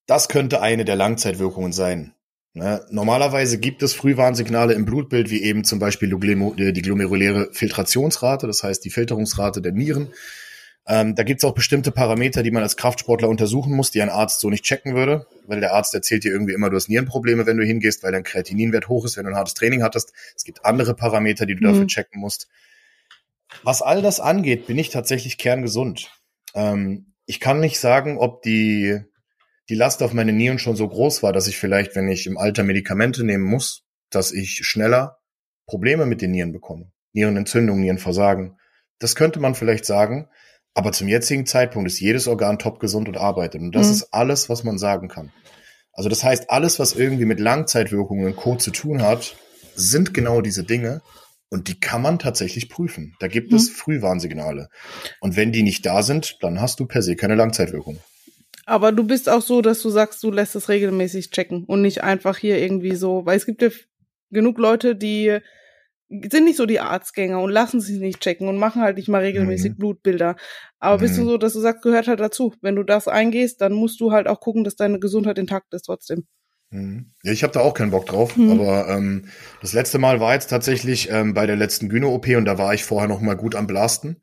das 0.06 0.28
könnte 0.28 0.60
eine 0.60 0.84
der 0.84 0.96
Langzeitwirkungen 0.96 1.72
sein. 1.72 2.14
Ne? 2.52 2.84
Normalerweise 2.90 3.58
gibt 3.58 3.82
es 3.82 3.94
Frühwarnsignale 3.94 4.74
im 4.74 4.84
Blutbild, 4.84 5.30
wie 5.30 5.42
eben 5.42 5.64
zum 5.64 5.78
Beispiel 5.78 6.08
die 6.08 6.82
glomeruläre 6.82 7.48
Filtrationsrate, 7.52 8.46
das 8.46 8.62
heißt 8.62 8.84
die 8.84 8.90
Filterungsrate 8.90 9.60
der 9.60 9.72
Nieren. 9.72 10.08
Ähm, 10.86 11.14
da 11.14 11.22
gibt 11.22 11.40
es 11.40 11.44
auch 11.44 11.54
bestimmte 11.54 11.92
Parameter, 11.92 12.42
die 12.42 12.50
man 12.50 12.62
als 12.62 12.76
Kraftsportler 12.76 13.28
untersuchen 13.28 13.74
muss, 13.74 13.90
die 13.90 14.02
ein 14.02 14.10
Arzt 14.10 14.40
so 14.40 14.50
nicht 14.50 14.64
checken 14.64 14.94
würde, 14.94 15.26
weil 15.46 15.60
der 15.60 15.72
Arzt 15.72 15.94
erzählt 15.94 16.24
dir 16.24 16.32
irgendwie 16.32 16.52
immer, 16.52 16.68
du 16.68 16.76
hast 16.76 16.88
Nierenprobleme, 16.88 17.46
wenn 17.46 17.56
du 17.56 17.64
hingehst, 17.64 18.02
weil 18.02 18.12
dein 18.12 18.22
Kreatininwert 18.22 18.88
hoch 18.88 19.06
ist, 19.06 19.16
wenn 19.16 19.24
du 19.24 19.30
ein 19.30 19.36
hartes 19.36 19.54
Training 19.54 19.82
hattest. 19.82 20.12
Es 20.36 20.44
gibt 20.44 20.64
andere 20.64 20.94
Parameter, 20.94 21.46
die 21.46 21.54
du 21.54 21.66
mhm. 21.66 21.72
dafür 21.72 21.86
checken 21.86 22.20
musst. 22.20 22.48
Was 23.62 23.80
all 23.80 24.02
das 24.02 24.20
angeht, 24.20 24.66
bin 24.66 24.78
ich 24.78 24.90
tatsächlich 24.90 25.38
kerngesund. 25.38 26.10
Ähm, 26.54 27.14
ich 27.24 27.40
kann 27.40 27.60
nicht 27.60 27.78
sagen, 27.78 28.18
ob 28.18 28.42
die, 28.42 29.00
die 29.70 29.74
Last 29.74 30.02
auf 30.02 30.12
meine 30.12 30.32
Nieren 30.32 30.58
schon 30.58 30.76
so 30.76 30.86
groß 30.86 31.22
war, 31.22 31.32
dass 31.32 31.46
ich 31.46 31.56
vielleicht, 31.56 31.96
wenn 31.96 32.08
ich 32.08 32.26
im 32.26 32.36
Alter 32.36 32.62
Medikamente 32.62 33.24
nehmen 33.24 33.44
muss, 33.44 33.84
dass 34.10 34.32
ich 34.32 34.66
schneller 34.66 35.18
Probleme 35.66 36.04
mit 36.04 36.20
den 36.20 36.32
Nieren 36.32 36.52
bekomme. 36.52 36.92
Nierenentzündung, 37.12 37.80
Nierenversagen. 37.80 38.58
Das 38.98 39.16
könnte 39.16 39.40
man 39.40 39.54
vielleicht 39.54 39.86
sagen. 39.86 40.28
Aber 40.74 40.92
zum 40.92 41.08
jetzigen 41.08 41.46
Zeitpunkt 41.46 41.88
ist 41.88 42.00
jedes 42.00 42.26
Organ 42.26 42.58
top 42.58 42.80
gesund 42.80 43.08
und 43.08 43.16
arbeitet. 43.16 43.60
Und 43.60 43.72
das 43.72 43.86
mhm. 43.86 43.92
ist 43.92 44.08
alles, 44.12 44.48
was 44.48 44.64
man 44.64 44.76
sagen 44.76 45.08
kann. 45.08 45.32
Also 45.92 46.08
das 46.08 46.24
heißt, 46.24 46.50
alles, 46.50 46.80
was 46.80 46.94
irgendwie 46.94 47.24
mit 47.24 47.38
Langzeitwirkungen 47.38 48.26
und 48.26 48.36
Co. 48.36 48.56
zu 48.56 48.72
tun 48.72 49.02
hat, 49.02 49.36
sind 49.76 50.12
genau 50.12 50.40
diese 50.40 50.64
Dinge. 50.64 51.00
Und 51.48 51.68
die 51.68 51.78
kann 51.78 52.02
man 52.02 52.18
tatsächlich 52.18 52.68
prüfen. 52.68 53.14
Da 53.20 53.28
gibt 53.28 53.52
mhm. 53.52 53.58
es 53.58 53.70
Frühwarnsignale. 53.70 54.68
Und 55.20 55.36
wenn 55.36 55.52
die 55.52 55.62
nicht 55.62 55.86
da 55.86 56.02
sind, 56.02 56.38
dann 56.40 56.60
hast 56.60 56.80
du 56.80 56.86
per 56.86 57.02
se 57.02 57.14
keine 57.14 57.36
Langzeitwirkung. 57.36 57.98
Aber 58.66 58.90
du 58.90 59.04
bist 59.04 59.28
auch 59.28 59.42
so, 59.42 59.60
dass 59.60 59.80
du 59.80 59.90
sagst, 59.90 60.22
du 60.24 60.30
lässt 60.30 60.56
es 60.56 60.68
regelmäßig 60.68 61.30
checken 61.30 61.64
und 61.64 61.82
nicht 61.82 62.02
einfach 62.02 62.38
hier 62.38 62.58
irgendwie 62.58 62.96
so, 62.96 63.24
weil 63.26 63.36
es 63.36 63.46
gibt 63.46 63.62
ja 63.62 63.68
genug 64.30 64.58
Leute, 64.58 64.96
die 64.96 65.38
sind 66.30 66.44
nicht 66.44 66.56
so 66.56 66.66
die 66.66 66.80
Arztgänger 66.80 67.40
und 67.40 67.50
lassen 67.50 67.80
sich 67.80 67.98
nicht 67.98 68.20
checken 68.20 68.48
und 68.48 68.58
machen 68.58 68.82
halt 68.82 68.96
nicht 68.96 69.08
mal 69.08 69.22
regelmäßig 69.22 69.72
mhm. 69.72 69.76
Blutbilder. 69.76 70.36
Aber 70.78 70.96
mhm. 70.96 71.00
bist 71.00 71.16
du 71.16 71.22
mhm. 71.22 71.26
so, 71.26 71.38
dass 71.38 71.52
du 71.52 71.60
sagst, 71.60 71.82
gehört 71.82 72.08
halt 72.08 72.20
dazu. 72.20 72.54
Wenn 72.60 72.76
du 72.76 72.82
das 72.82 73.08
eingehst, 73.08 73.60
dann 73.60 73.72
musst 73.72 74.00
du 74.00 74.12
halt 74.12 74.28
auch 74.28 74.40
gucken, 74.40 74.64
dass 74.64 74.76
deine 74.76 74.98
Gesundheit 74.98 75.38
intakt 75.38 75.72
ist 75.74 75.82
trotzdem. 75.82 76.26
Mhm. 76.70 77.12
Ja, 77.22 77.32
ich 77.32 77.42
habe 77.42 77.52
da 77.52 77.60
auch 77.60 77.74
keinen 77.74 77.90
Bock 77.90 78.06
drauf, 78.06 78.36
mhm. 78.36 78.52
aber 78.52 78.88
ähm, 78.88 79.26
das 79.60 79.72
letzte 79.72 79.98
Mal 79.98 80.20
war 80.20 80.34
jetzt 80.34 80.48
tatsächlich 80.48 81.10
ähm, 81.10 81.34
bei 81.34 81.46
der 81.46 81.56
letzten 81.56 81.88
Gyno-OP 81.88 82.28
und 82.36 82.44
da 82.44 82.58
war 82.58 82.74
ich 82.74 82.84
vorher 82.84 83.08
noch 83.08 83.20
mal 83.20 83.36
gut 83.36 83.54
am 83.54 83.66
Blasten. 83.66 84.20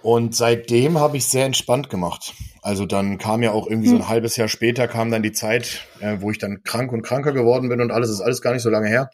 Und 0.00 0.34
seitdem 0.34 0.98
habe 0.98 1.16
ich 1.16 1.26
sehr 1.26 1.44
entspannt 1.44 1.90
gemacht. 1.90 2.34
Also 2.62 2.86
dann 2.86 3.18
kam 3.18 3.42
ja 3.42 3.50
auch 3.50 3.66
irgendwie 3.66 3.88
so 3.88 3.96
ein 3.96 4.08
halbes 4.08 4.36
Jahr 4.36 4.48
später 4.48 4.86
kam 4.86 5.10
dann 5.10 5.22
die 5.24 5.32
Zeit, 5.32 5.86
äh, 6.00 6.18
wo 6.20 6.30
ich 6.30 6.38
dann 6.38 6.62
krank 6.62 6.92
und 6.92 7.02
kranker 7.02 7.32
geworden 7.32 7.68
bin 7.68 7.80
und 7.80 7.90
alles 7.90 8.08
ist 8.08 8.20
alles 8.20 8.40
gar 8.40 8.52
nicht 8.52 8.62
so 8.62 8.70
lange 8.70 8.88
her. 8.88 9.10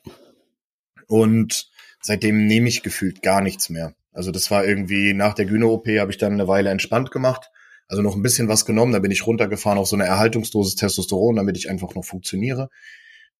Und 1.06 1.70
seitdem 2.00 2.46
nehme 2.46 2.68
ich 2.68 2.82
gefühlt 2.82 3.22
gar 3.22 3.40
nichts 3.40 3.70
mehr. 3.70 3.94
Also 4.12 4.30
das 4.30 4.50
war 4.50 4.64
irgendwie 4.64 5.12
nach 5.12 5.34
der 5.34 5.46
Gyno-OP 5.46 5.88
habe 5.98 6.10
ich 6.10 6.18
dann 6.18 6.34
eine 6.34 6.48
Weile 6.48 6.70
entspannt 6.70 7.10
gemacht. 7.10 7.50
Also 7.88 8.02
noch 8.02 8.14
ein 8.14 8.22
bisschen 8.22 8.48
was 8.48 8.64
genommen, 8.64 8.92
da 8.92 8.98
bin 8.98 9.10
ich 9.10 9.26
runtergefahren 9.26 9.78
auf 9.78 9.88
so 9.88 9.96
eine 9.96 10.06
Erhaltungsdosis 10.06 10.76
Testosteron, 10.76 11.36
damit 11.36 11.56
ich 11.56 11.68
einfach 11.68 11.94
noch 11.94 12.04
funktioniere. 12.04 12.70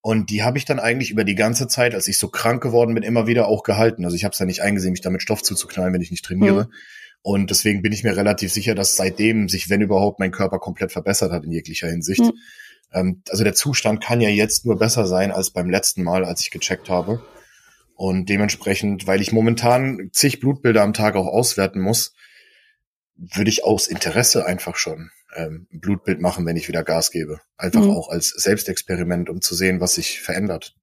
Und 0.03 0.29
die 0.29 0.43
habe 0.43 0.59
ich 0.59 0.67
dann 0.67 0.81
eigentlich 0.81 1.11
über 1.11 1.25
die 1.25 1.35
ganze 1.35 1.67
Zeit, 1.67 1.95
als 1.95 2.09
ich 2.09 2.19
so 2.19 2.29
krank 2.29 2.63
geworden 2.63 2.93
bin, 2.93 3.03
immer 3.03 3.27
wieder 3.27 3.49
auch 3.49 3.63
gehalten. 3.63 4.05
Also 4.05 4.17
ich 4.17 4.25
habe 4.25 4.33
es 4.33 4.39
ja 4.39 4.45
nicht 4.45 4.61
eingesehen, 4.61 4.93
mich 4.93 5.01
damit 5.01 5.23
Stoff 5.23 5.43
zuzuknallen, 5.43 5.95
wenn 5.95 6.03
ich 6.03 6.11
nicht 6.11 6.25
trainiere. 6.25 6.65
Mhm. 6.65 6.73
Und 7.23 7.51
deswegen 7.51 7.81
bin 7.81 7.93
ich 7.93 8.05
mir 8.05 8.15
relativ 8.15 8.53
sicher, 8.53 8.75
dass 8.75 8.97
seitdem 8.97 9.49
sich, 9.49 9.71
wenn 9.71 9.81
überhaupt, 9.81 10.21
mein 10.21 10.31
Körper 10.31 10.59
komplett 10.59 10.93
verbessert 10.93 11.33
hat 11.33 11.45
in 11.45 11.53
jeglicher 11.53 11.89
Hinsicht. 11.89 12.21
Mhm. 12.21 12.33
Ähm, 12.93 13.23
also 13.31 13.45
der 13.45 13.55
Zustand 13.55 14.05
kann 14.05 14.21
ja 14.21 14.29
jetzt 14.29 14.67
nur 14.67 14.79
besser 14.79 15.07
sein 15.07 15.33
als 15.33 15.51
beim 15.51 15.71
letzten 15.71 16.03
Mal, 16.03 16.27
als 16.27 16.43
ich 16.43 16.51
gecheckt 16.51 16.91
habe. 16.91 17.23
Und 17.95 18.29
dementsprechend, 18.29 19.07
weil 19.07 19.21
ich 19.21 19.33
momentan 19.33 20.11
zig 20.13 20.41
Blutbilder 20.41 20.83
am 20.83 20.93
Tag 20.93 21.15
auch 21.15 21.27
auswerten 21.27 21.81
muss, 21.81 22.15
würde 23.17 23.51
ich 23.51 23.65
aus 23.65 23.87
Interesse 23.87 24.47
einfach 24.47 24.77
schon 24.77 25.11
ähm, 25.37 25.69
ein 25.73 25.81
Blutbild 25.81 26.21
machen, 26.21 26.45
wenn 26.47 26.57
ich 26.57 26.69
wieder 26.69 26.83
Gas 26.83 27.11
gebe. 27.11 27.41
Einfach 27.57 27.85
mhm. 27.85 27.91
auch 27.91 28.09
als 28.09 28.31
Selbstexperiment, 28.31 29.31
um 29.31 29.41
zu 29.41 29.55
sehen, 29.55 29.81
was 29.81 29.95
sich 29.95 30.21
verändert. 30.21 30.75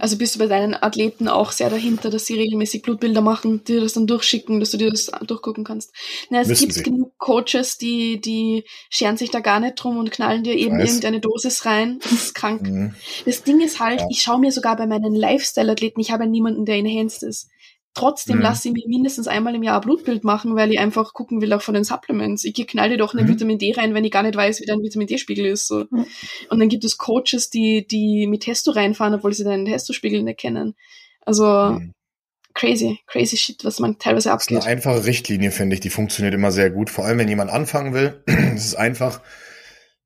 Also 0.00 0.16
bist 0.18 0.34
du 0.34 0.38
bei 0.38 0.46
deinen 0.46 0.74
Athleten 0.74 1.28
auch 1.28 1.52
sehr 1.52 1.70
dahinter, 1.70 2.10
dass 2.10 2.26
sie 2.26 2.34
regelmäßig 2.34 2.82
Blutbilder 2.82 3.20
machen, 3.20 3.64
dir 3.64 3.80
das 3.80 3.92
dann 3.92 4.06
durchschicken, 4.06 4.60
dass 4.60 4.70
du 4.70 4.76
dir 4.76 4.90
das 4.90 5.10
durchgucken 5.26 5.64
kannst. 5.64 5.92
Na, 6.30 6.40
es 6.40 6.60
gibt 6.60 6.84
genug 6.84 7.16
Coaches, 7.18 7.78
die, 7.78 8.20
die 8.20 8.64
scheren 8.90 9.16
sich 9.16 9.30
da 9.30 9.40
gar 9.40 9.60
nicht 9.60 9.76
drum 9.76 9.98
und 9.98 10.10
knallen 10.10 10.44
dir 10.44 10.54
eben 10.54 10.78
irgendeine 10.80 11.20
Dosis 11.20 11.64
rein. 11.64 11.98
Das 12.02 12.12
ist 12.12 12.34
krank. 12.34 12.62
Mhm. 12.62 12.94
Das 13.24 13.42
Ding 13.42 13.60
ist 13.60 13.80
halt, 13.80 14.00
ja. 14.00 14.06
ich 14.10 14.22
schaue 14.22 14.40
mir 14.40 14.52
sogar 14.52 14.76
bei 14.76 14.86
meinen 14.86 15.14
Lifestyle-Athleten, 15.14 16.00
ich 16.00 16.10
habe 16.10 16.24
ja 16.24 16.30
niemanden, 16.30 16.64
der 16.64 16.76
enhanced 16.76 17.22
ist. 17.22 17.48
Trotzdem 17.96 18.36
mhm. 18.36 18.42
lasse 18.42 18.68
ich 18.68 18.74
mir 18.74 18.86
mindestens 18.86 19.26
einmal 19.26 19.54
im 19.54 19.62
Jahr 19.62 19.76
ein 19.76 19.80
Blutbild 19.80 20.22
machen, 20.22 20.54
weil 20.54 20.70
ich 20.70 20.78
einfach 20.78 21.14
gucken 21.14 21.40
will 21.40 21.50
auch 21.54 21.62
von 21.62 21.72
den 21.72 21.82
Supplements. 21.82 22.44
Ich 22.44 22.54
knall 22.66 22.90
dir 22.90 22.98
doch 22.98 23.14
eine 23.14 23.22
mhm. 23.22 23.28
Vitamin 23.28 23.58
D 23.58 23.72
rein, 23.72 23.94
wenn 23.94 24.04
ich 24.04 24.12
gar 24.12 24.22
nicht 24.22 24.36
weiß, 24.36 24.60
wie 24.60 24.66
dein 24.66 24.82
Vitamin 24.82 25.06
D-Spiegel 25.06 25.46
ist. 25.46 25.66
So. 25.66 25.86
Mhm. 25.90 26.04
Und 26.50 26.58
dann 26.58 26.68
gibt 26.68 26.84
es 26.84 26.98
Coaches, 26.98 27.48
die, 27.48 27.86
die 27.86 28.26
mit 28.26 28.42
Testo 28.42 28.72
reinfahren, 28.72 29.14
obwohl 29.14 29.32
sie 29.32 29.44
deinen 29.44 29.64
Testo-Spiegel 29.64 30.22
nicht 30.22 30.38
kennen. 30.38 30.74
Also 31.22 31.46
mhm. 31.46 31.94
crazy, 32.52 32.98
crazy 33.06 33.38
shit, 33.38 33.64
was 33.64 33.80
man 33.80 33.98
teilweise 33.98 34.30
abgeht. 34.30 34.58
Das 34.58 34.64
ist 34.64 34.66
eine 34.66 34.76
einfache 34.76 35.06
Richtlinie, 35.06 35.50
finde 35.50 35.72
ich, 35.72 35.80
die 35.80 35.88
funktioniert 35.88 36.34
immer 36.34 36.52
sehr 36.52 36.68
gut. 36.68 36.90
Vor 36.90 37.06
allem, 37.06 37.16
wenn 37.18 37.28
jemand 37.28 37.50
anfangen 37.50 37.94
will, 37.94 38.22
es 38.26 38.66
ist 38.66 38.74
einfach, 38.74 39.22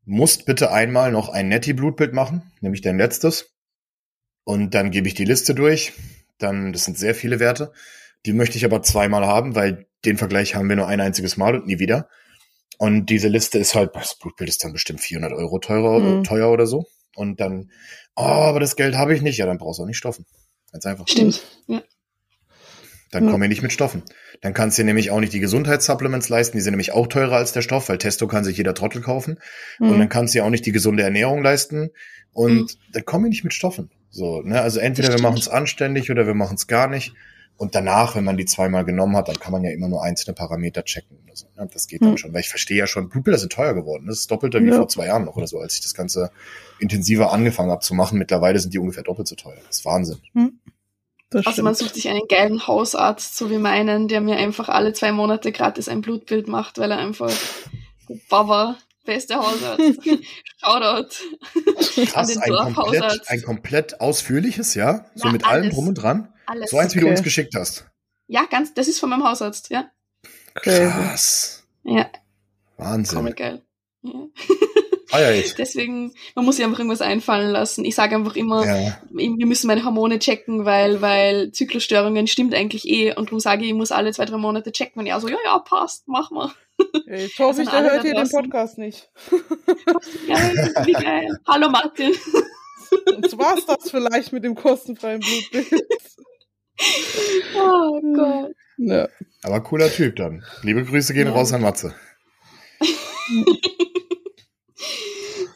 musst 0.04 0.46
bitte 0.46 0.70
einmal 0.70 1.10
noch 1.10 1.28
ein 1.28 1.48
Netty-Blutbild 1.48 2.14
machen, 2.14 2.52
nämlich 2.60 2.82
dein 2.82 2.98
letztes. 2.98 3.50
Und 4.44 4.74
dann 4.76 4.92
gebe 4.92 5.08
ich 5.08 5.14
die 5.14 5.24
Liste 5.24 5.56
durch 5.56 5.92
dann, 6.42 6.72
das 6.72 6.84
sind 6.84 6.98
sehr 6.98 7.14
viele 7.14 7.40
Werte. 7.40 7.72
Die 8.26 8.32
möchte 8.32 8.58
ich 8.58 8.64
aber 8.64 8.82
zweimal 8.82 9.26
haben, 9.26 9.54
weil 9.54 9.86
den 10.04 10.18
Vergleich 10.18 10.54
haben 10.54 10.68
wir 10.68 10.76
nur 10.76 10.88
ein 10.88 11.00
einziges 11.00 11.36
Mal 11.36 11.54
und 11.54 11.66
nie 11.66 11.78
wieder. 11.78 12.08
Und 12.78 13.06
diese 13.06 13.28
Liste 13.28 13.58
ist 13.58 13.74
halt, 13.74 13.94
das 13.94 14.18
Blutbild 14.18 14.48
ist 14.48 14.64
dann 14.64 14.72
bestimmt 14.72 15.00
400 15.00 15.32
Euro 15.32 15.58
teurer, 15.58 15.98
mhm. 15.98 16.24
teuer 16.24 16.50
oder 16.50 16.66
so. 16.66 16.86
Und 17.14 17.40
dann, 17.40 17.70
oh, 18.16 18.22
aber 18.22 18.60
das 18.60 18.76
Geld 18.76 18.96
habe 18.96 19.14
ich 19.14 19.22
nicht. 19.22 19.36
Ja, 19.36 19.46
dann 19.46 19.58
brauchst 19.58 19.78
du 19.78 19.82
auch 19.82 19.86
nicht 19.86 19.98
Stoffen. 19.98 20.24
Ganz 20.72 20.86
einfach. 20.86 21.06
Stimmt, 21.08 21.42
ja. 21.66 21.82
Dann 23.10 23.24
ja. 23.24 23.30
komme 23.30 23.44
ich 23.44 23.50
nicht 23.50 23.62
mit 23.62 23.72
Stoffen. 23.72 24.02
Dann 24.40 24.54
kannst 24.54 24.78
du 24.78 24.82
dir 24.82 24.86
nämlich 24.86 25.10
auch 25.10 25.20
nicht 25.20 25.32
die 25.32 25.40
Gesundheitssupplements 25.40 26.28
leisten. 26.28 26.56
Die 26.56 26.62
sind 26.62 26.72
nämlich 26.72 26.92
auch 26.92 27.08
teurer 27.08 27.36
als 27.36 27.52
der 27.52 27.62
Stoff, 27.62 27.88
weil 27.88 27.98
Testo 27.98 28.28
kann 28.28 28.44
sich 28.44 28.56
jeder 28.56 28.72
Trottel 28.72 29.02
kaufen. 29.02 29.38
Mhm. 29.78 29.90
Und 29.90 29.98
dann 29.98 30.08
kannst 30.08 30.34
du 30.34 30.38
dir 30.38 30.44
auch 30.44 30.50
nicht 30.50 30.64
die 30.64 30.72
gesunde 30.72 31.02
Ernährung 31.02 31.42
leisten. 31.42 31.90
Und 32.32 32.60
mhm. 32.60 32.68
dann 32.92 33.04
komme 33.04 33.28
ich 33.28 33.30
nicht 33.30 33.44
mit 33.44 33.54
Stoffen. 33.54 33.90
So, 34.10 34.42
ne? 34.42 34.60
Also 34.60 34.80
entweder 34.80 35.12
wir 35.12 35.22
machen 35.22 35.38
es 35.38 35.48
anständig 35.48 36.10
oder 36.10 36.26
wir 36.26 36.34
machen 36.34 36.56
es 36.56 36.66
gar 36.66 36.88
nicht. 36.88 37.14
Und 37.56 37.74
danach, 37.74 38.16
wenn 38.16 38.24
man 38.24 38.38
die 38.38 38.46
zweimal 38.46 38.86
genommen 38.86 39.16
hat, 39.16 39.28
dann 39.28 39.38
kann 39.38 39.52
man 39.52 39.62
ja 39.62 39.70
immer 39.70 39.86
nur 39.86 40.02
einzelne 40.02 40.34
Parameter 40.34 40.82
checken 40.82 41.18
oder 41.24 41.36
so. 41.36 41.46
Ne? 41.58 41.68
Das 41.70 41.88
geht 41.88 42.00
dann 42.00 42.12
hm. 42.12 42.16
schon, 42.16 42.32
weil 42.32 42.40
ich 42.40 42.48
verstehe 42.48 42.78
ja 42.78 42.86
schon, 42.86 43.10
Blutbilder 43.10 43.38
sind 43.38 43.52
teuer 43.52 43.74
geworden. 43.74 44.06
Das 44.06 44.18
ist 44.18 44.30
doppelter 44.30 44.62
wie 44.62 44.68
ja. 44.68 44.76
vor 44.76 44.88
zwei 44.88 45.06
Jahren 45.06 45.26
noch 45.26 45.36
oder 45.36 45.46
so, 45.46 45.60
als 45.60 45.74
ich 45.74 45.82
das 45.82 45.92
Ganze 45.92 46.30
intensiver 46.78 47.32
angefangen 47.32 47.70
habe 47.70 47.82
zu 47.82 47.94
machen. 47.94 48.18
Mittlerweile 48.18 48.58
sind 48.58 48.72
die 48.72 48.78
ungefähr 48.78 49.02
doppelt 49.02 49.28
so 49.28 49.34
teuer. 49.34 49.58
Das 49.66 49.80
ist 49.80 49.84
Wahnsinn. 49.84 50.18
Hm. 50.32 50.58
Das 51.28 51.46
also 51.46 51.62
man 51.62 51.74
sucht 51.74 51.94
sich 51.94 52.08
einen 52.08 52.26
geilen 52.28 52.66
Hausarzt, 52.66 53.36
so 53.36 53.50
wie 53.50 53.58
meinen, 53.58 54.08
der 54.08 54.22
mir 54.22 54.36
einfach 54.36 54.70
alle 54.70 54.94
zwei 54.94 55.12
Monate 55.12 55.52
gratis 55.52 55.88
ein 55.88 56.00
Blutbild 56.00 56.48
macht, 56.48 56.78
weil 56.78 56.90
er 56.90 56.98
einfach 56.98 57.30
Baba 58.30 58.78
beste 59.10 59.36
Hausarzt. 59.36 59.80
Shoutout. 60.60 61.08
Krass, 62.06 62.36
ein 62.36 62.74
komplett, 62.74 63.28
ein 63.28 63.42
komplett 63.42 64.00
ausführliches, 64.00 64.74
ja? 64.74 65.06
So 65.14 65.26
ja, 65.26 65.32
mit 65.32 65.44
alles, 65.44 65.64
allem 65.64 65.70
drum 65.70 65.88
und 65.88 65.94
dran. 65.94 66.32
Alles. 66.46 66.70
So 66.70 66.78
eins, 66.78 66.94
wie 66.94 66.98
okay. 66.98 67.06
du 67.06 67.10
uns 67.10 67.22
geschickt 67.22 67.54
hast. 67.56 67.86
Ja, 68.28 68.44
ganz, 68.48 68.72
das 68.74 68.88
ist 68.88 69.00
von 69.00 69.10
meinem 69.10 69.24
Hausarzt, 69.24 69.70
ja. 69.70 69.90
Krass. 70.54 71.64
Ja. 71.82 72.08
Wahnsinn. 72.76 73.16
Comic 73.16 73.36
geil. 73.36 73.62
Ja. 74.02 74.28
Deswegen, 75.58 76.14
man 76.36 76.44
muss 76.44 76.56
sich 76.56 76.64
einfach 76.64 76.78
irgendwas 76.78 77.00
einfallen 77.00 77.50
lassen. 77.50 77.84
Ich 77.84 77.96
sage 77.96 78.14
einfach 78.14 78.36
immer, 78.36 78.64
ja. 78.64 78.98
wir 79.10 79.46
müssen 79.46 79.66
meine 79.66 79.84
Hormone 79.84 80.20
checken, 80.20 80.64
weil, 80.64 81.02
weil 81.02 81.50
Zyklusstörungen 81.50 82.28
stimmt 82.28 82.54
eigentlich 82.54 82.88
eh. 82.88 83.12
Und 83.14 83.26
darum 83.26 83.40
sage 83.40 83.62
ich, 83.62 83.70
ich 83.70 83.74
muss 83.74 83.90
alle 83.90 84.12
zwei, 84.12 84.24
drei 84.24 84.36
Monate 84.36 84.70
checken. 84.70 85.00
Und 85.00 85.06
ja, 85.06 85.18
so, 85.18 85.28
ja, 85.28 85.38
ja, 85.44 85.58
passt, 85.58 86.06
mach 86.06 86.30
mal. 86.30 86.52
Ich 87.06 87.38
hoffe, 87.38 87.60
also 87.60 87.70
der 87.70 87.82
hört 87.82 88.02
hier 88.02 88.14
den 88.14 88.28
Podcast 88.28 88.78
nicht. 88.78 89.10
Geil, 89.30 90.74
wie 90.84 90.92
geil. 90.92 91.38
Hallo 91.46 91.68
Martin. 91.68 92.12
Jetzt 93.22 93.38
war's 93.38 93.66
das 93.66 93.90
vielleicht 93.90 94.32
mit 94.32 94.44
dem 94.44 94.54
kostenfreien 94.54 95.20
Blutbild. 95.20 95.84
Oh 97.56 98.00
Gott. 98.14 98.52
Ja. 98.78 99.08
Aber 99.42 99.60
cooler 99.60 99.90
Typ 99.90 100.16
dann. 100.16 100.44
Liebe 100.62 100.84
Grüße 100.84 101.12
gehen 101.12 101.26
ja. 101.26 101.32
raus 101.32 101.52
an 101.52 101.62
Matze. 101.62 101.94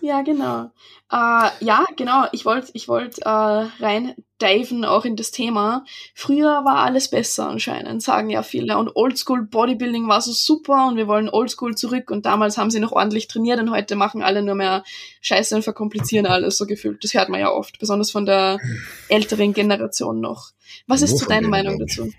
Ja, 0.05 0.21
genau. 0.21 0.71
Äh, 1.11 1.49
ja, 1.65 1.87
genau. 1.97 2.27
Ich 2.33 2.45
wollte 2.45 2.71
ich 2.75 2.89
wollt, 2.89 3.21
äh, 3.21 3.27
rein 3.27 4.15
diven 4.43 4.85
auch 4.85 5.07
in 5.07 5.17
das 5.17 5.31
Thema. 5.31 5.87
Früher 6.15 6.63
war 6.67 6.85
alles 6.85 7.09
besser 7.09 7.49
anscheinend, 7.49 8.03
sagen 8.03 8.29
ja 8.29 8.43
viele. 8.43 8.77
Und 8.77 8.97
Oldschool 8.97 9.47
Bodybuilding 9.47 10.07
war 10.07 10.21
so 10.21 10.33
super 10.33 10.89
und 10.89 10.99
wir 10.99 11.09
wollen 11.09 11.31
Oldschool 11.31 11.75
zurück. 11.75 12.11
Und 12.11 12.27
damals 12.27 12.59
haben 12.59 12.71
sie 12.71 12.81
noch 12.81 12.93
ordentlich 12.93 13.29
trainiert 13.29 13.59
und 13.61 13.71
heute 13.71 13.97
machen 13.97 14.23
alle 14.23 14.43
nur 14.43 14.57
mehr 14.57 14.85
Scheiße 15.23 15.57
und 15.57 15.63
verkomplizieren 15.63 16.27
alles 16.27 16.59
so 16.59 16.67
gefühlt. 16.67 17.03
Das 17.03 17.15
hört 17.15 17.31
man 17.31 17.41
ja 17.41 17.51
oft, 17.51 17.79
besonders 17.79 18.11
von 18.11 18.27
der 18.27 18.61
älteren 19.09 19.55
Generation 19.55 20.21
noch. 20.21 20.51
Was 20.87 21.01
ist 21.01 21.17
so 21.17 21.25
deine 21.25 21.49
Meinung 21.49 21.79
dazu? 21.79 22.13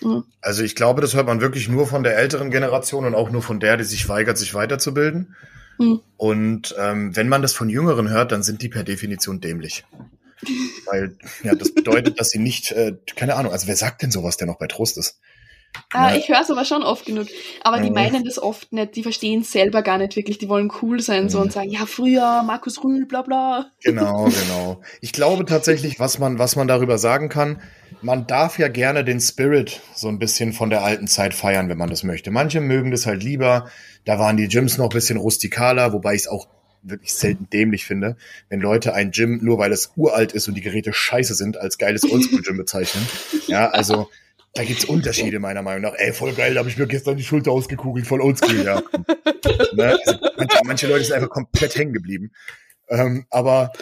Mhm. 0.00 0.24
Also 0.40 0.64
ich 0.64 0.74
glaube, 0.74 1.02
das 1.02 1.14
hört 1.14 1.28
man 1.28 1.40
wirklich 1.40 1.68
nur 1.68 1.86
von 1.86 2.02
der 2.02 2.18
älteren 2.18 2.50
Generation 2.50 3.04
und 3.04 3.14
auch 3.14 3.30
nur 3.30 3.42
von 3.42 3.60
der, 3.60 3.76
die 3.76 3.84
sich 3.84 4.08
weigert, 4.08 4.38
sich 4.38 4.54
weiterzubilden. 4.54 5.36
Mhm. 5.80 6.00
Und 6.16 6.74
ähm, 6.78 7.16
wenn 7.16 7.28
man 7.28 7.42
das 7.42 7.54
von 7.54 7.70
Jüngeren 7.70 8.10
hört, 8.10 8.32
dann 8.32 8.42
sind 8.42 8.62
die 8.62 8.68
per 8.68 8.84
Definition 8.84 9.40
dämlich. 9.40 9.84
Weil, 10.86 11.16
ja, 11.42 11.54
das 11.54 11.74
bedeutet, 11.74 12.20
dass 12.20 12.28
sie 12.30 12.38
nicht, 12.38 12.72
äh, 12.72 12.96
keine 13.16 13.34
Ahnung, 13.36 13.52
also 13.52 13.66
wer 13.66 13.76
sagt 13.76 14.02
denn 14.02 14.10
sowas, 14.10 14.36
der 14.36 14.46
noch 14.46 14.58
bei 14.58 14.66
Trost 14.66 14.98
ist? 14.98 15.18
Ah, 15.92 16.14
ich 16.14 16.28
höre 16.28 16.40
es 16.40 16.50
aber 16.50 16.64
schon 16.64 16.82
oft 16.82 17.04
genug. 17.04 17.28
Aber 17.62 17.80
die 17.80 17.90
meinen 17.90 18.24
das 18.24 18.40
oft 18.40 18.72
nicht, 18.72 18.96
die 18.96 19.02
verstehen 19.02 19.42
es 19.42 19.52
selber 19.52 19.82
gar 19.82 19.98
nicht 19.98 20.16
wirklich, 20.16 20.38
die 20.38 20.48
wollen 20.48 20.70
cool 20.82 21.00
sein 21.00 21.28
so 21.28 21.40
und 21.40 21.52
sagen, 21.52 21.70
ja, 21.70 21.86
früher, 21.86 22.42
Markus 22.42 22.82
Rühl, 22.82 23.06
bla 23.06 23.22
bla. 23.22 23.70
Genau, 23.82 24.24
genau. 24.42 24.80
Ich 25.00 25.12
glaube 25.12 25.44
tatsächlich, 25.44 26.00
was 26.00 26.18
man, 26.18 26.38
was 26.38 26.56
man 26.56 26.66
darüber 26.66 26.98
sagen 26.98 27.28
kann, 27.28 27.60
man 28.02 28.26
darf 28.26 28.58
ja 28.58 28.68
gerne 28.68 29.04
den 29.04 29.20
Spirit 29.20 29.80
so 29.94 30.08
ein 30.08 30.18
bisschen 30.18 30.52
von 30.52 30.70
der 30.70 30.82
alten 30.82 31.06
Zeit 31.06 31.34
feiern, 31.34 31.68
wenn 31.68 31.78
man 31.78 31.90
das 31.90 32.02
möchte. 32.02 32.30
Manche 32.30 32.60
mögen 32.60 32.90
das 32.90 33.06
halt 33.06 33.22
lieber. 33.22 33.70
Da 34.04 34.18
waren 34.18 34.36
die 34.36 34.48
Gyms 34.48 34.78
noch 34.78 34.86
ein 34.86 34.94
bisschen 34.94 35.18
rustikaler, 35.18 35.92
wobei 35.92 36.14
ich 36.14 36.22
es 36.22 36.28
auch 36.28 36.48
wirklich 36.82 37.12
selten 37.12 37.48
dämlich 37.50 37.84
finde, 37.84 38.16
wenn 38.48 38.60
Leute 38.60 38.94
ein 38.94 39.10
Gym, 39.10 39.38
nur 39.42 39.58
weil 39.58 39.72
es 39.72 39.92
uralt 39.96 40.32
ist 40.32 40.48
und 40.48 40.54
die 40.54 40.62
Geräte 40.62 40.92
scheiße 40.92 41.34
sind, 41.34 41.58
als 41.58 41.78
geiles 41.78 42.04
Oldschool-Gym 42.04 42.56
bezeichnen. 42.56 43.06
Ja, 43.46 43.68
also 43.70 44.08
da 44.54 44.64
gibt's 44.64 44.84
Unterschiede 44.84 45.40
meiner 45.40 45.62
Meinung 45.62 45.82
nach. 45.82 45.94
Ey, 45.96 46.12
voll 46.12 46.32
geil, 46.34 46.54
da 46.54 46.60
habe 46.60 46.68
ich 46.68 46.76
mir 46.76 46.86
gestern 46.86 47.16
die 47.16 47.24
Schulter 47.24 47.50
ausgekugelt, 47.50 48.06
voll 48.06 48.20
oldschool, 48.20 48.64
ja. 48.64 48.80
ne? 49.72 49.98
also 50.06 50.18
manche, 50.36 50.60
manche, 50.64 50.86
Leute 50.86 51.04
sind 51.04 51.14
einfach 51.14 51.30
komplett 51.30 51.74
hängen 51.76 51.92
geblieben. 51.92 52.30
Ähm, 52.88 53.26
aber 53.30 53.72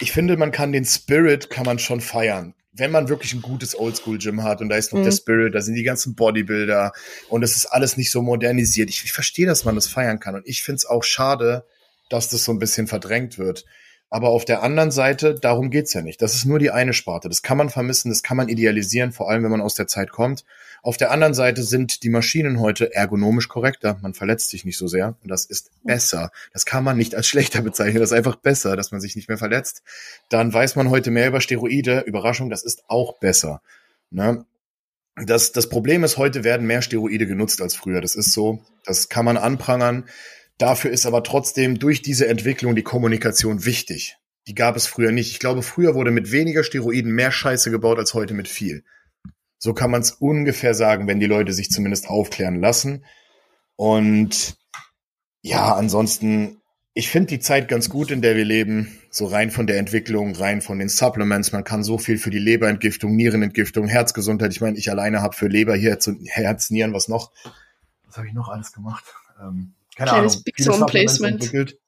ich 0.00 0.10
finde, 0.10 0.36
man 0.36 0.50
kann 0.50 0.72
den 0.72 0.84
Spirit 0.84 1.48
kann 1.48 1.64
man 1.64 1.78
schon 1.78 2.00
feiern 2.00 2.54
wenn 2.78 2.90
man 2.90 3.08
wirklich 3.08 3.34
ein 3.34 3.42
gutes 3.42 3.78
Oldschool-Gym 3.78 4.42
hat 4.42 4.60
und 4.60 4.68
da 4.68 4.76
ist 4.76 4.92
noch 4.92 5.00
mhm. 5.00 5.04
der 5.04 5.12
Spirit, 5.12 5.54
da 5.54 5.60
sind 5.60 5.74
die 5.74 5.82
ganzen 5.82 6.14
Bodybuilder 6.14 6.92
und 7.28 7.42
es 7.42 7.56
ist 7.56 7.66
alles 7.66 7.96
nicht 7.96 8.10
so 8.10 8.22
modernisiert. 8.22 8.88
Ich, 8.88 9.04
ich 9.04 9.12
verstehe, 9.12 9.46
dass 9.46 9.64
man 9.64 9.74
das 9.74 9.86
feiern 9.86 10.20
kann 10.20 10.34
und 10.34 10.46
ich 10.46 10.62
finde 10.62 10.76
es 10.76 10.86
auch 10.86 11.04
schade, 11.04 11.64
dass 12.08 12.28
das 12.28 12.44
so 12.44 12.52
ein 12.52 12.58
bisschen 12.58 12.86
verdrängt 12.86 13.38
wird. 13.38 13.64
Aber 14.10 14.30
auf 14.30 14.44
der 14.44 14.62
anderen 14.62 14.90
Seite, 14.90 15.34
darum 15.34 15.70
geht's 15.70 15.92
ja 15.92 16.00
nicht. 16.00 16.22
Das 16.22 16.34
ist 16.34 16.46
nur 16.46 16.58
die 16.58 16.70
eine 16.70 16.94
Sparte. 16.94 17.28
Das 17.28 17.42
kann 17.42 17.58
man 17.58 17.68
vermissen, 17.68 18.08
das 18.08 18.22
kann 18.22 18.38
man 18.38 18.48
idealisieren, 18.48 19.12
vor 19.12 19.28
allem 19.30 19.42
wenn 19.42 19.50
man 19.50 19.60
aus 19.60 19.74
der 19.74 19.86
Zeit 19.86 20.10
kommt. 20.10 20.44
Auf 20.82 20.96
der 20.96 21.10
anderen 21.10 21.34
Seite 21.34 21.62
sind 21.62 22.02
die 22.02 22.10
Maschinen 22.10 22.60
heute 22.60 22.94
ergonomisch 22.94 23.48
korrekter. 23.48 23.98
Man 24.02 24.14
verletzt 24.14 24.50
sich 24.50 24.64
nicht 24.64 24.78
so 24.78 24.86
sehr 24.86 25.16
und 25.22 25.30
das 25.30 25.44
ist 25.44 25.70
besser. 25.82 26.30
Das 26.52 26.64
kann 26.64 26.84
man 26.84 26.96
nicht 26.96 27.14
als 27.14 27.26
schlechter 27.26 27.62
bezeichnen. 27.62 28.00
Das 28.00 28.10
ist 28.10 28.16
einfach 28.16 28.36
besser, 28.36 28.76
dass 28.76 28.92
man 28.92 29.00
sich 29.00 29.16
nicht 29.16 29.28
mehr 29.28 29.38
verletzt. 29.38 29.82
Dann 30.28 30.52
weiß 30.52 30.76
man 30.76 30.90
heute 30.90 31.10
mehr 31.10 31.28
über 31.28 31.40
Steroide. 31.40 32.00
Überraschung, 32.06 32.50
das 32.50 32.62
ist 32.62 32.84
auch 32.88 33.18
besser. 33.18 33.60
Ne? 34.10 34.44
Das, 35.26 35.52
das 35.52 35.68
Problem 35.68 36.04
ist, 36.04 36.16
heute 36.16 36.44
werden 36.44 36.66
mehr 36.66 36.82
Steroide 36.82 37.26
genutzt 37.26 37.60
als 37.60 37.74
früher. 37.74 38.00
Das 38.00 38.14
ist 38.14 38.32
so. 38.32 38.62
Das 38.84 39.08
kann 39.08 39.24
man 39.24 39.36
anprangern. 39.36 40.04
Dafür 40.58 40.90
ist 40.90 41.06
aber 41.06 41.22
trotzdem 41.22 41.78
durch 41.78 42.02
diese 42.02 42.28
Entwicklung 42.28 42.74
die 42.74 42.82
Kommunikation 42.82 43.64
wichtig. 43.64 44.16
Die 44.46 44.54
gab 44.54 44.76
es 44.76 44.86
früher 44.86 45.12
nicht. 45.12 45.30
Ich 45.30 45.40
glaube, 45.40 45.62
früher 45.62 45.94
wurde 45.94 46.10
mit 46.10 46.32
weniger 46.32 46.64
Steroiden 46.64 47.12
mehr 47.12 47.30
Scheiße 47.30 47.70
gebaut 47.70 47.98
als 47.98 48.14
heute 48.14 48.34
mit 48.34 48.48
viel. 48.48 48.82
So 49.58 49.74
kann 49.74 49.90
man 49.90 50.00
es 50.02 50.12
ungefähr 50.12 50.74
sagen, 50.74 51.06
wenn 51.08 51.20
die 51.20 51.26
Leute 51.26 51.52
sich 51.52 51.70
zumindest 51.70 52.08
aufklären 52.08 52.60
lassen. 52.60 53.04
Und 53.76 54.56
ja, 55.42 55.74
ansonsten, 55.74 56.60
ich 56.94 57.10
finde 57.10 57.28
die 57.28 57.40
Zeit 57.40 57.68
ganz 57.68 57.88
gut, 57.88 58.10
in 58.10 58.22
der 58.22 58.36
wir 58.36 58.44
leben. 58.44 58.98
So 59.10 59.26
rein 59.26 59.50
von 59.50 59.66
der 59.66 59.78
Entwicklung, 59.78 60.34
rein 60.34 60.60
von 60.60 60.78
den 60.78 60.88
Supplements. 60.88 61.52
Man 61.52 61.64
kann 61.64 61.82
so 61.82 61.98
viel 61.98 62.18
für 62.18 62.30
die 62.30 62.38
Leberentgiftung, 62.38 63.16
Nierenentgiftung, 63.16 63.88
Herzgesundheit. 63.88 64.52
Ich 64.52 64.60
meine, 64.60 64.78
ich 64.78 64.90
alleine 64.90 65.22
habe 65.22 65.34
für 65.34 65.48
Leber, 65.48 65.76
Herz 65.76 66.06
und 66.06 66.24
Herz, 66.26 66.70
Nieren, 66.70 66.92
was 66.92 67.08
noch? 67.08 67.32
Was 68.06 68.16
habe 68.16 68.28
ich 68.28 68.34
noch 68.34 68.48
alles 68.48 68.72
gemacht? 68.72 69.04
Ähm, 69.40 69.74
keine 69.96 70.10
Kleines 70.10 70.32
Ahnung. 70.34 70.44
Big 70.44 70.58
Zone 70.58 70.86
Placement. 70.86 71.42
Entwickelt. 71.42 71.78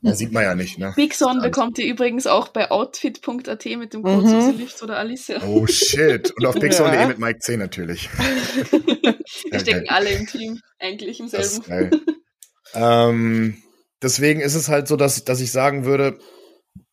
Ja, 0.00 0.14
sieht 0.14 0.32
man 0.32 0.42
ja 0.42 0.54
nicht, 0.54 0.78
ne? 0.78 0.92
Big 0.96 1.14
Son 1.14 1.40
bekommt 1.40 1.78
ihr 1.78 1.86
übrigens 1.86 2.26
auch 2.26 2.48
bei 2.48 2.70
outfit.at 2.70 3.64
mit 3.64 3.94
dem 3.94 4.02
Code 4.02 4.26
mhm. 4.26 4.58
Lift 4.58 4.82
oder 4.82 4.98
Alicia. 4.98 5.42
Oh 5.46 5.66
shit. 5.66 6.32
Und 6.36 6.46
auf 6.46 6.54
bigson.de 6.54 6.94
ja. 6.94 7.06
mit 7.06 7.18
Mike 7.18 7.38
C 7.40 7.56
natürlich. 7.56 8.08
Wir 9.50 9.60
stecken 9.60 9.88
alle 9.88 10.10
im 10.10 10.26
Team, 10.26 10.60
eigentlich 10.78 11.20
im 11.20 11.28
selben. 11.28 12.00
ähm, 12.74 13.62
deswegen 14.02 14.40
ist 14.40 14.54
es 14.54 14.68
halt 14.68 14.88
so, 14.88 14.96
dass, 14.96 15.24
dass 15.24 15.40
ich 15.40 15.52
sagen 15.52 15.84
würde, 15.84 16.18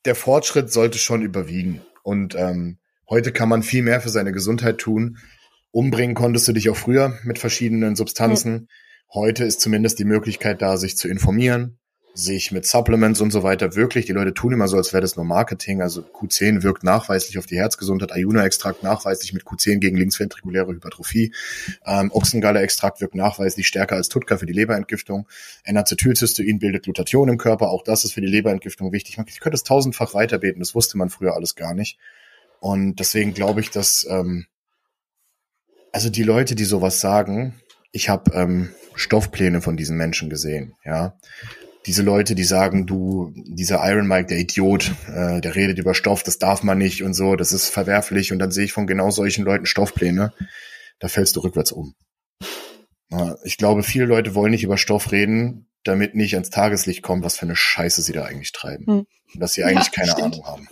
der 0.05 0.15
Fortschritt 0.15 0.71
sollte 0.71 0.97
schon 0.97 1.21
überwiegen. 1.21 1.81
Und 2.03 2.35
ähm, 2.35 2.79
heute 3.09 3.31
kann 3.31 3.49
man 3.49 3.63
viel 3.63 3.83
mehr 3.83 4.01
für 4.01 4.09
seine 4.09 4.31
Gesundheit 4.31 4.77
tun. 4.77 5.17
Umbringen 5.71 6.15
konntest 6.15 6.47
du 6.47 6.53
dich 6.53 6.69
auch 6.69 6.77
früher 6.77 7.17
mit 7.23 7.39
verschiedenen 7.39 7.95
Substanzen. 7.95 8.53
Mhm. 8.53 8.67
Heute 9.13 9.43
ist 9.43 9.59
zumindest 9.59 9.99
die 9.99 10.05
Möglichkeit 10.05 10.61
da, 10.61 10.77
sich 10.77 10.95
zu 10.95 11.09
informieren, 11.09 11.77
sich 12.13 12.51
mit 12.51 12.65
Supplements 12.65 13.21
und 13.21 13.31
so 13.31 13.43
weiter 13.43 13.75
wirklich, 13.75 14.05
die 14.05 14.11
Leute 14.11 14.33
tun 14.33 14.53
immer 14.53 14.67
so, 14.67 14.77
als 14.77 14.91
wäre 14.91 15.01
das 15.01 15.15
nur 15.15 15.25
Marketing, 15.25 15.81
also 15.81 16.01
Q10 16.01 16.61
wirkt 16.61 16.83
nachweislich 16.83 17.37
auf 17.37 17.45
die 17.45 17.57
Herzgesundheit, 17.57 18.11
Ayuna-Extrakt 18.11 18.83
nachweislich 18.83 19.33
mit 19.33 19.43
Q10 19.43 19.79
gegen 19.79 19.97
linksventrikuläre 19.97 20.73
Hypertrophie, 20.73 21.33
ähm, 21.85 22.11
Ochsengalle-Extrakt 22.11 22.99
wirkt 22.99 23.15
nachweislich 23.15 23.67
stärker 23.67 23.95
als 23.95 24.09
Tutka 24.09 24.37
für 24.37 24.45
die 24.45 24.53
Leberentgiftung, 24.53 25.27
N-Acetylcystein 25.63 26.59
bildet 26.59 26.83
Glutathion 26.83 27.29
im 27.29 27.37
Körper, 27.37 27.69
auch 27.69 27.83
das 27.83 28.03
ist 28.03 28.13
für 28.13 28.21
die 28.21 28.27
Leberentgiftung 28.27 28.91
wichtig. 28.91 29.17
Ich 29.27 29.39
könnte 29.39 29.55
es 29.55 29.63
tausendfach 29.63 30.13
weiterbeten, 30.13 30.59
das 30.59 30.75
wusste 30.75 30.97
man 30.97 31.09
früher 31.09 31.33
alles 31.33 31.55
gar 31.55 31.73
nicht. 31.73 31.97
Und 32.59 32.99
deswegen 32.99 33.33
glaube 33.33 33.61
ich, 33.61 33.71
dass 33.71 34.05
ähm, 34.09 34.45
also 35.91 36.09
die 36.09 36.23
Leute, 36.23 36.55
die 36.55 36.63
sowas 36.63 37.01
sagen, 37.01 37.55
ich 37.91 38.09
habe 38.09 38.31
ähm, 38.33 38.69
Stoffpläne 38.95 39.61
von 39.61 39.77
diesen 39.77 39.97
Menschen 39.97 40.29
gesehen, 40.29 40.75
ja. 40.85 41.17
Diese 41.87 42.03
Leute, 42.03 42.35
die 42.35 42.43
sagen, 42.43 42.85
du, 42.85 43.33
dieser 43.35 43.83
Iron 43.89 44.07
Mike, 44.07 44.27
der 44.27 44.37
Idiot, 44.37 44.91
äh, 45.07 45.41
der 45.41 45.55
redet 45.55 45.79
über 45.79 45.95
Stoff, 45.95 46.21
das 46.23 46.37
darf 46.37 46.61
man 46.61 46.77
nicht 46.77 47.01
und 47.03 47.13
so, 47.13 47.35
das 47.35 47.53
ist 47.53 47.69
verwerflich. 47.69 48.31
Und 48.31 48.39
dann 48.39 48.51
sehe 48.51 48.65
ich 48.65 48.73
von 48.73 48.85
genau 48.85 49.09
solchen 49.09 49.45
Leuten 49.45 49.65
Stoffpläne, 49.65 50.33
da 50.99 51.07
fällst 51.07 51.35
du 51.35 51.39
rückwärts 51.39 51.71
um. 51.71 51.95
Ich 53.43 53.57
glaube, 53.57 53.83
viele 53.83 54.05
Leute 54.05 54.35
wollen 54.35 54.51
nicht 54.51 54.63
über 54.63 54.77
Stoff 54.77 55.11
reden, 55.11 55.67
damit 55.83 56.15
nicht 56.15 56.35
ans 56.35 56.49
Tageslicht 56.49 57.01
kommt, 57.01 57.25
was 57.25 57.37
für 57.37 57.45
eine 57.45 57.55
Scheiße 57.55 58.01
sie 58.01 58.13
da 58.13 58.23
eigentlich 58.23 58.51
treiben. 58.53 58.85
Hm. 58.85 59.07
Dass 59.35 59.53
sie 59.53 59.63
eigentlich 59.63 59.87
ja, 59.87 59.91
keine 59.91 60.11
stimmt. 60.11 60.33
Ahnung 60.33 60.45
haben. 60.45 60.67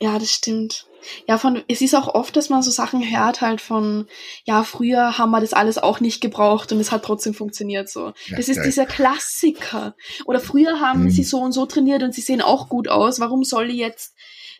Ja, 0.00 0.18
das 0.18 0.30
stimmt. 0.30 0.86
Ja, 1.26 1.38
von, 1.38 1.62
es 1.68 1.80
ist 1.80 1.94
auch 1.94 2.08
oft, 2.08 2.36
dass 2.36 2.48
man 2.48 2.62
so 2.62 2.70
Sachen 2.70 3.02
hört, 3.02 3.40
halt 3.40 3.60
von, 3.60 4.06
ja, 4.44 4.64
früher 4.64 5.18
haben 5.18 5.30
wir 5.30 5.40
das 5.40 5.52
alles 5.52 5.78
auch 5.78 6.00
nicht 6.00 6.20
gebraucht 6.20 6.72
und 6.72 6.80
es 6.80 6.92
hat 6.92 7.04
trotzdem 7.04 7.34
funktioniert 7.34 7.88
so. 7.88 8.12
Ja, 8.26 8.36
das 8.36 8.48
ist 8.48 8.56
geil. 8.56 8.66
dieser 8.66 8.86
Klassiker. 8.86 9.94
Oder 10.24 10.40
früher 10.40 10.80
haben 10.80 11.04
mhm. 11.04 11.10
sie 11.10 11.24
so 11.24 11.38
und 11.40 11.52
so 11.52 11.66
trainiert 11.66 12.02
und 12.02 12.14
sie 12.14 12.20
sehen 12.20 12.42
auch 12.42 12.68
gut 12.68 12.88
aus. 12.88 13.20
Warum 13.20 13.44
soll 13.44 13.70
jetzt, 13.70 14.14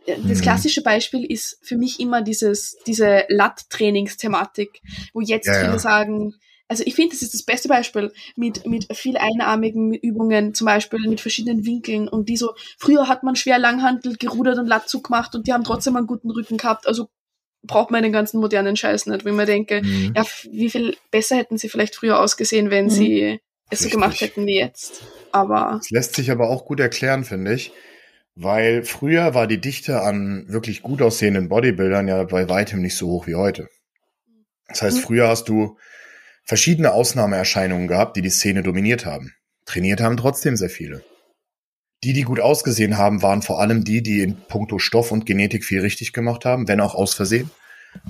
äh, 0.06 0.16
das 0.16 0.38
mhm. 0.38 0.42
klassische 0.42 0.82
Beispiel 0.82 1.24
ist 1.24 1.58
für 1.62 1.76
mich 1.76 2.00
immer 2.00 2.22
dieses, 2.22 2.76
diese 2.86 3.24
Latt-Trainingsthematik, 3.28 4.80
wo 5.12 5.20
jetzt 5.20 5.46
ja, 5.46 5.54
viele 5.54 5.72
ja. 5.72 5.78
sagen, 5.78 6.34
also 6.68 6.82
ich 6.86 6.94
finde, 6.94 7.14
das 7.14 7.22
ist 7.22 7.34
das 7.34 7.42
beste 7.42 7.68
Beispiel 7.68 8.12
mit, 8.36 8.66
mit 8.66 8.86
viel 8.96 9.16
einarmigen 9.16 9.92
Übungen, 9.94 10.54
zum 10.54 10.66
Beispiel 10.66 11.00
mit 11.08 11.20
verschiedenen 11.20 11.64
Winkeln 11.66 12.08
und 12.08 12.28
die 12.28 12.36
so, 12.36 12.54
früher 12.78 13.08
hat 13.08 13.22
man 13.22 13.36
schwer 13.36 13.58
Langhandel 13.58 14.16
gerudert 14.16 14.58
und 14.58 14.66
Latzug 14.66 15.04
gemacht 15.04 15.34
und 15.34 15.46
die 15.46 15.52
haben 15.52 15.64
trotzdem 15.64 15.96
einen 15.96 16.06
guten 16.06 16.30
Rücken 16.30 16.56
gehabt, 16.56 16.86
also 16.86 17.08
braucht 17.62 17.90
man 17.90 18.02
den 18.02 18.12
ganzen 18.12 18.40
modernen 18.40 18.76
Scheiß 18.76 19.06
nicht, 19.06 19.24
wenn 19.24 19.36
man 19.36 19.46
denke, 19.46 19.82
mhm. 19.82 20.12
ja, 20.16 20.24
wie 20.50 20.70
viel 20.70 20.96
besser 21.10 21.36
hätten 21.36 21.58
sie 21.58 21.68
vielleicht 21.68 21.94
früher 21.94 22.20
ausgesehen, 22.20 22.70
wenn 22.70 22.86
mhm. 22.86 22.90
sie 22.90 23.40
es 23.70 23.80
so 23.80 23.88
gemacht 23.88 24.20
hätten 24.20 24.46
wie 24.46 24.58
jetzt. 24.58 25.02
Aber. 25.32 25.78
Das 25.78 25.90
lässt 25.90 26.14
sich 26.14 26.30
aber 26.30 26.50
auch 26.50 26.66
gut 26.66 26.80
erklären, 26.80 27.24
finde 27.24 27.54
ich. 27.54 27.72
Weil 28.36 28.82
früher 28.82 29.34
war 29.34 29.46
die 29.46 29.60
Dichte 29.60 30.02
an 30.02 30.46
wirklich 30.48 30.82
gut 30.82 31.00
aussehenden 31.00 31.48
Bodybuildern 31.48 32.08
ja 32.08 32.24
bei 32.24 32.48
weitem 32.48 32.80
nicht 32.80 32.96
so 32.96 33.08
hoch 33.08 33.26
wie 33.26 33.36
heute. 33.36 33.68
Das 34.68 34.82
heißt, 34.82 34.98
mhm. 34.98 35.02
früher 35.02 35.28
hast 35.28 35.48
du 35.48 35.78
verschiedene 36.44 36.92
Ausnahmeerscheinungen 36.92 37.88
gehabt, 37.88 38.16
die 38.16 38.22
die 38.22 38.30
Szene 38.30 38.62
dominiert 38.62 39.06
haben. 39.06 39.34
Trainiert 39.64 40.00
haben 40.00 40.16
trotzdem 40.16 40.56
sehr 40.56 40.70
viele. 40.70 41.02
Die, 42.02 42.12
die 42.12 42.22
gut 42.22 42.40
ausgesehen 42.40 42.98
haben, 42.98 43.22
waren 43.22 43.42
vor 43.42 43.60
allem 43.60 43.82
die, 43.82 44.02
die 44.02 44.20
in 44.20 44.36
puncto 44.36 44.78
Stoff 44.78 45.10
und 45.10 45.24
Genetik 45.24 45.64
viel 45.64 45.80
richtig 45.80 46.12
gemacht 46.12 46.44
haben, 46.44 46.68
wenn 46.68 46.80
auch 46.80 46.94
aus 46.94 47.14
Versehen. 47.14 47.50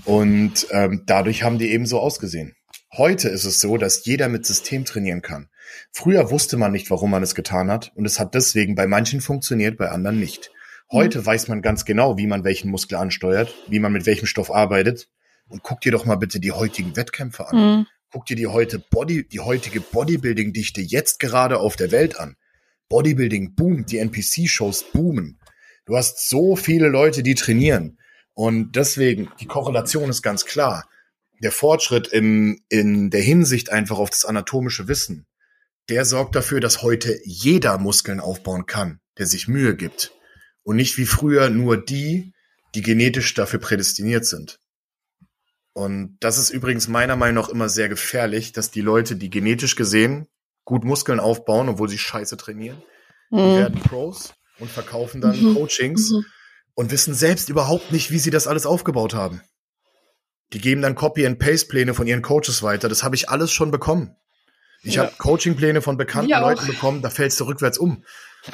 Und 0.04 0.66
ähm, 0.70 1.02
dadurch 1.06 1.44
haben 1.44 1.58
die 1.58 1.70
eben 1.70 1.86
so 1.86 2.00
ausgesehen. 2.00 2.56
Heute 2.96 3.28
ist 3.28 3.44
es 3.44 3.60
so, 3.60 3.76
dass 3.76 4.04
jeder 4.04 4.28
mit 4.28 4.46
System 4.46 4.84
trainieren 4.84 5.22
kann. 5.22 5.48
Früher 5.92 6.30
wusste 6.30 6.56
man 6.56 6.72
nicht, 6.72 6.90
warum 6.90 7.10
man 7.10 7.22
es 7.22 7.34
getan 7.34 7.70
hat, 7.70 7.92
und 7.94 8.04
es 8.04 8.18
hat 8.18 8.34
deswegen 8.34 8.74
bei 8.74 8.86
manchen 8.86 9.20
funktioniert, 9.20 9.76
bei 9.76 9.90
anderen 9.90 10.18
nicht. 10.18 10.50
Heute 10.90 11.20
mhm. 11.20 11.26
weiß 11.26 11.48
man 11.48 11.62
ganz 11.62 11.84
genau, 11.84 12.16
wie 12.18 12.26
man 12.26 12.44
welchen 12.44 12.70
Muskel 12.70 12.96
ansteuert, 12.98 13.54
wie 13.68 13.80
man 13.80 13.92
mit 13.92 14.06
welchem 14.06 14.26
Stoff 14.26 14.52
arbeitet. 14.52 15.08
Und 15.48 15.62
guck 15.62 15.80
dir 15.80 15.92
doch 15.92 16.04
mal 16.04 16.16
bitte 16.16 16.40
die 16.40 16.52
heutigen 16.52 16.96
Wettkämpfe 16.96 17.48
an. 17.48 17.56
Mhm. 17.56 17.86
Guck 18.14 18.26
dir 18.26 18.36
die 18.36 18.46
heute 18.46 18.78
Body, 18.78 19.26
die 19.26 19.40
heutige 19.40 19.80
Bodybuilding-Dichte 19.80 20.80
jetzt 20.80 21.18
gerade 21.18 21.58
auf 21.58 21.74
der 21.74 21.90
Welt 21.90 22.16
an. 22.16 22.36
Bodybuilding 22.88 23.56
boomt, 23.56 23.90
die 23.90 23.98
NPC-Shows 23.98 24.92
boomen. 24.92 25.40
Du 25.84 25.96
hast 25.96 26.28
so 26.28 26.54
viele 26.54 26.86
Leute, 26.86 27.24
die 27.24 27.34
trainieren. 27.34 27.98
Und 28.32 28.76
deswegen, 28.76 29.32
die 29.40 29.46
Korrelation 29.46 30.10
ist 30.10 30.22
ganz 30.22 30.44
klar. 30.44 30.88
Der 31.42 31.50
Fortschritt 31.50 32.06
im, 32.06 32.60
in 32.68 33.10
der 33.10 33.20
Hinsicht 33.20 33.70
einfach 33.70 33.98
auf 33.98 34.10
das 34.10 34.24
anatomische 34.24 34.86
Wissen, 34.86 35.26
der 35.88 36.04
sorgt 36.04 36.36
dafür, 36.36 36.60
dass 36.60 36.82
heute 36.82 37.18
jeder 37.24 37.78
Muskeln 37.78 38.20
aufbauen 38.20 38.66
kann, 38.66 39.00
der 39.18 39.26
sich 39.26 39.48
Mühe 39.48 39.74
gibt. 39.74 40.12
Und 40.62 40.76
nicht 40.76 40.98
wie 40.98 41.06
früher 41.06 41.50
nur 41.50 41.84
die, 41.84 42.32
die 42.76 42.82
genetisch 42.82 43.34
dafür 43.34 43.58
prädestiniert 43.58 44.24
sind. 44.24 44.60
Und 45.74 46.16
das 46.20 46.38
ist 46.38 46.50
übrigens 46.50 46.86
meiner 46.86 47.16
Meinung 47.16 47.44
nach 47.44 47.50
immer 47.50 47.68
sehr 47.68 47.88
gefährlich, 47.88 48.52
dass 48.52 48.70
die 48.70 48.80
Leute, 48.80 49.16
die 49.16 49.28
genetisch 49.28 49.74
gesehen 49.76 50.28
gut 50.64 50.84
Muskeln 50.84 51.20
aufbauen, 51.20 51.68
obwohl 51.68 51.88
sie 51.88 51.98
scheiße 51.98 52.36
trainieren, 52.36 52.82
mhm. 53.30 53.36
die 53.36 53.56
werden 53.56 53.80
Pros 53.80 54.34
und 54.60 54.70
verkaufen 54.70 55.20
dann 55.20 55.38
mhm. 55.38 55.54
Coachings 55.54 56.12
mhm. 56.12 56.24
und 56.74 56.90
wissen 56.90 57.12
selbst 57.12 57.48
überhaupt 57.48 57.92
nicht, 57.92 58.12
wie 58.12 58.20
sie 58.20 58.30
das 58.30 58.46
alles 58.46 58.66
aufgebaut 58.66 59.14
haben. 59.14 59.42
Die 60.52 60.60
geben 60.60 60.80
dann 60.80 60.94
Copy-and-Paste-Pläne 60.94 61.92
von 61.92 62.06
ihren 62.06 62.22
Coaches 62.22 62.62
weiter. 62.62 62.88
Das 62.88 63.02
habe 63.02 63.16
ich 63.16 63.28
alles 63.28 63.50
schon 63.50 63.72
bekommen. 63.72 64.16
Ich 64.84 64.94
ja. 64.94 65.04
habe 65.04 65.14
Coaching-Pläne 65.18 65.82
von 65.82 65.96
bekannten 65.96 66.30
ja, 66.30 66.40
Leuten 66.40 66.66
bekommen, 66.66 67.02
da 67.02 67.10
fällst 67.10 67.40
du 67.40 67.44
rückwärts 67.44 67.78
um. 67.78 68.04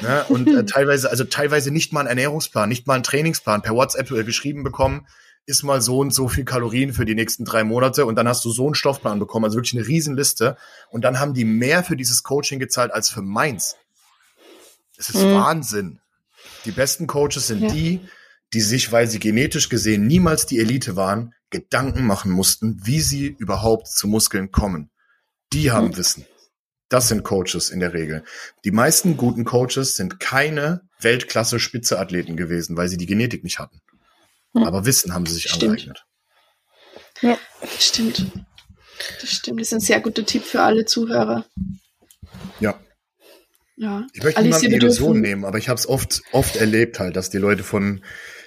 Ne? 0.01 0.25
Und 0.29 0.47
äh, 0.47 0.65
teilweise, 0.65 1.11
also 1.11 1.23
teilweise 1.25 1.69
nicht 1.69 1.93
mal 1.93 1.99
einen 1.99 2.09
Ernährungsplan, 2.09 2.67
nicht 2.67 2.87
mal 2.87 2.95
einen 2.95 3.03
Trainingsplan 3.03 3.61
per 3.61 3.75
WhatsApp 3.75 4.09
äh, 4.11 4.23
geschrieben 4.23 4.63
bekommen, 4.63 5.05
ist 5.45 5.63
mal 5.63 5.81
so 5.81 5.99
und 5.99 6.13
so 6.13 6.27
viel 6.27 6.45
Kalorien 6.45 6.93
für 6.93 7.05
die 7.05 7.15
nächsten 7.15 7.45
drei 7.45 7.63
Monate 7.63 8.05
und 8.05 8.15
dann 8.15 8.27
hast 8.27 8.45
du 8.45 8.51
so 8.51 8.65
einen 8.65 8.75
Stoffplan 8.75 9.19
bekommen, 9.19 9.45
also 9.45 9.57
wirklich 9.57 9.75
eine 9.75 9.87
Riesenliste. 9.87 10.55
Und 10.89 11.03
dann 11.03 11.19
haben 11.19 11.33
die 11.33 11.45
mehr 11.45 11.83
für 11.83 11.95
dieses 11.95 12.23
Coaching 12.23 12.59
gezahlt 12.59 12.93
als 12.93 13.09
für 13.09 13.21
meins. 13.21 13.75
Das 14.97 15.09
ist 15.09 15.23
mhm. 15.23 15.33
Wahnsinn. 15.33 15.99
Die 16.65 16.71
besten 16.71 17.07
Coaches 17.07 17.47
sind 17.47 17.61
ja. 17.63 17.71
die, 17.71 18.01
die 18.53 18.61
sich, 18.61 18.91
weil 18.91 19.07
sie 19.07 19.19
genetisch 19.19 19.69
gesehen 19.69 20.05
niemals 20.07 20.45
die 20.45 20.59
Elite 20.59 20.95
waren, 20.95 21.33
Gedanken 21.49 22.05
machen 22.05 22.31
mussten, 22.31 22.79
wie 22.83 23.01
sie 23.01 23.27
überhaupt 23.27 23.87
zu 23.87 24.07
Muskeln 24.07 24.51
kommen. 24.51 24.89
Die 25.53 25.71
haben 25.71 25.87
mhm. 25.87 25.97
Wissen. 25.97 26.25
Das 26.87 27.07
sind 27.07 27.23
Coaches 27.23 27.69
in 27.69 27.79
der 27.79 27.93
Regel. 27.93 28.23
Die 28.65 28.71
meisten 28.71 29.15
guten 29.15 29.45
Coaches 29.45 29.95
sind 29.95 30.19
keine 30.19 30.81
Weltklasse-Spitze-Athleten 30.99 32.35
gewesen, 32.35 32.75
weil 32.75 32.89
sie 32.89 32.97
die 32.97 33.05
Genetik 33.05 33.43
nicht 33.43 33.59
hatten. 33.59 33.81
Mhm. 34.53 34.63
Aber 34.63 34.85
Wissen 34.85 35.13
haben 35.13 35.25
sie 35.25 35.33
sich 35.33 35.49
Stimmt. 35.49 35.63
angeeignet. 35.63 36.05
Ja, 37.21 37.37
stimmt. 37.79 38.31
Das 39.19 39.29
stimmt. 39.29 39.59
Das 39.59 39.67
ist 39.67 39.73
ein 39.73 39.79
sehr 39.79 39.99
guter 40.01 40.25
Tipp 40.25 40.43
für 40.43 40.61
alle 40.61 40.85
Zuhörer. 40.85 41.45
Ja. 42.59 42.79
Ja. 43.75 44.05
Ich 44.13 44.23
möchte 44.23 44.41
niemanden 44.43 44.73
Illusion 44.73 45.21
nehmen, 45.21 45.45
aber 45.45 45.57
ich 45.57 45.69
habe 45.69 45.79
es 45.79 45.87
oft, 45.87 46.21
oft 46.31 46.55
erlebt 46.55 46.99
halt, 46.99 47.15
dass 47.15 47.29
die 47.29 47.39
Leute 47.39 47.63
von 47.63 48.03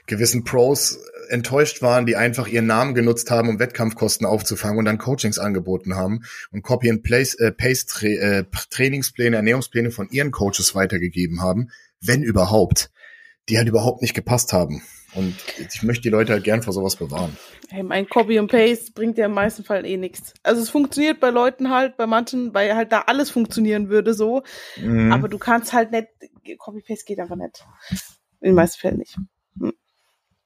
gewissen 0.07 0.45
Pros 0.45 0.99
enttäuscht 1.29 1.83
waren, 1.83 2.07
die 2.07 2.17
einfach 2.17 2.47
ihren 2.47 2.67
Namen 2.67 2.95
genutzt 2.95 3.31
haben, 3.31 3.49
um 3.49 3.59
Wettkampfkosten 3.59 4.27
aufzufangen 4.27 4.79
und 4.79 4.85
dann 4.85 4.99
Coachings 4.99 5.39
angeboten 5.39 5.95
haben 5.95 6.23
und 6.53 6.63
Copy 6.63 6.91
and 6.91 7.03
Place, 7.03 7.35
äh, 7.35 7.51
Paste 7.51 7.87
Tra 7.87 8.07
äh, 8.07 8.45
Trainingspläne, 8.71 9.37
Ernährungspläne 9.37 9.91
von 9.91 10.09
ihren 10.11 10.31
Coaches 10.31 10.75
weitergegeben 10.75 11.41
haben, 11.41 11.71
wenn 12.01 12.23
überhaupt, 12.23 12.91
die 13.49 13.57
halt 13.57 13.69
überhaupt 13.69 14.03
nicht 14.03 14.15
gepasst 14.15 14.53
haben. 14.53 14.83
Und 15.15 15.37
ich 15.59 15.83
möchte 15.83 16.03
die 16.03 16.09
Leute 16.09 16.33
halt 16.33 16.45
gern 16.45 16.63
vor 16.63 16.73
sowas 16.73 16.97
bewahren. 16.97 17.37
Hey, 17.69 17.83
mein 17.83 18.09
Copy 18.09 18.39
and 18.39 18.51
Paste 18.51 18.93
bringt 18.93 19.17
ja 19.17 19.27
im 19.27 19.33
meisten 19.33 19.65
Fall 19.65 19.87
eh 19.87 19.97
nichts. 19.97 20.35
Also 20.43 20.61
es 20.61 20.71
funktioniert 20.71 21.21
bei 21.21 21.31
Leuten 21.31 21.71
halt, 21.71 21.97
bei 21.97 22.07
manchen, 22.07 22.53
weil 22.53 22.75
halt 22.75 22.91
da 22.93 23.03
alles 23.03 23.31
funktionieren 23.31 23.89
würde 23.89 24.15
so. 24.15 24.43
Mhm. 24.77 25.13
Aber 25.13 25.29
du 25.29 25.39
kannst 25.39 25.73
halt 25.73 25.93
nicht, 25.93 26.09
Copy 26.59 26.83
Paste 26.83 27.05
geht 27.07 27.21
einfach 27.21 27.37
nicht. 27.37 27.65
In 28.41 28.51
den 28.51 28.55
meisten 28.55 28.81
Fällen 28.81 28.99
nicht. 28.99 29.17
Mhm. 29.55 29.75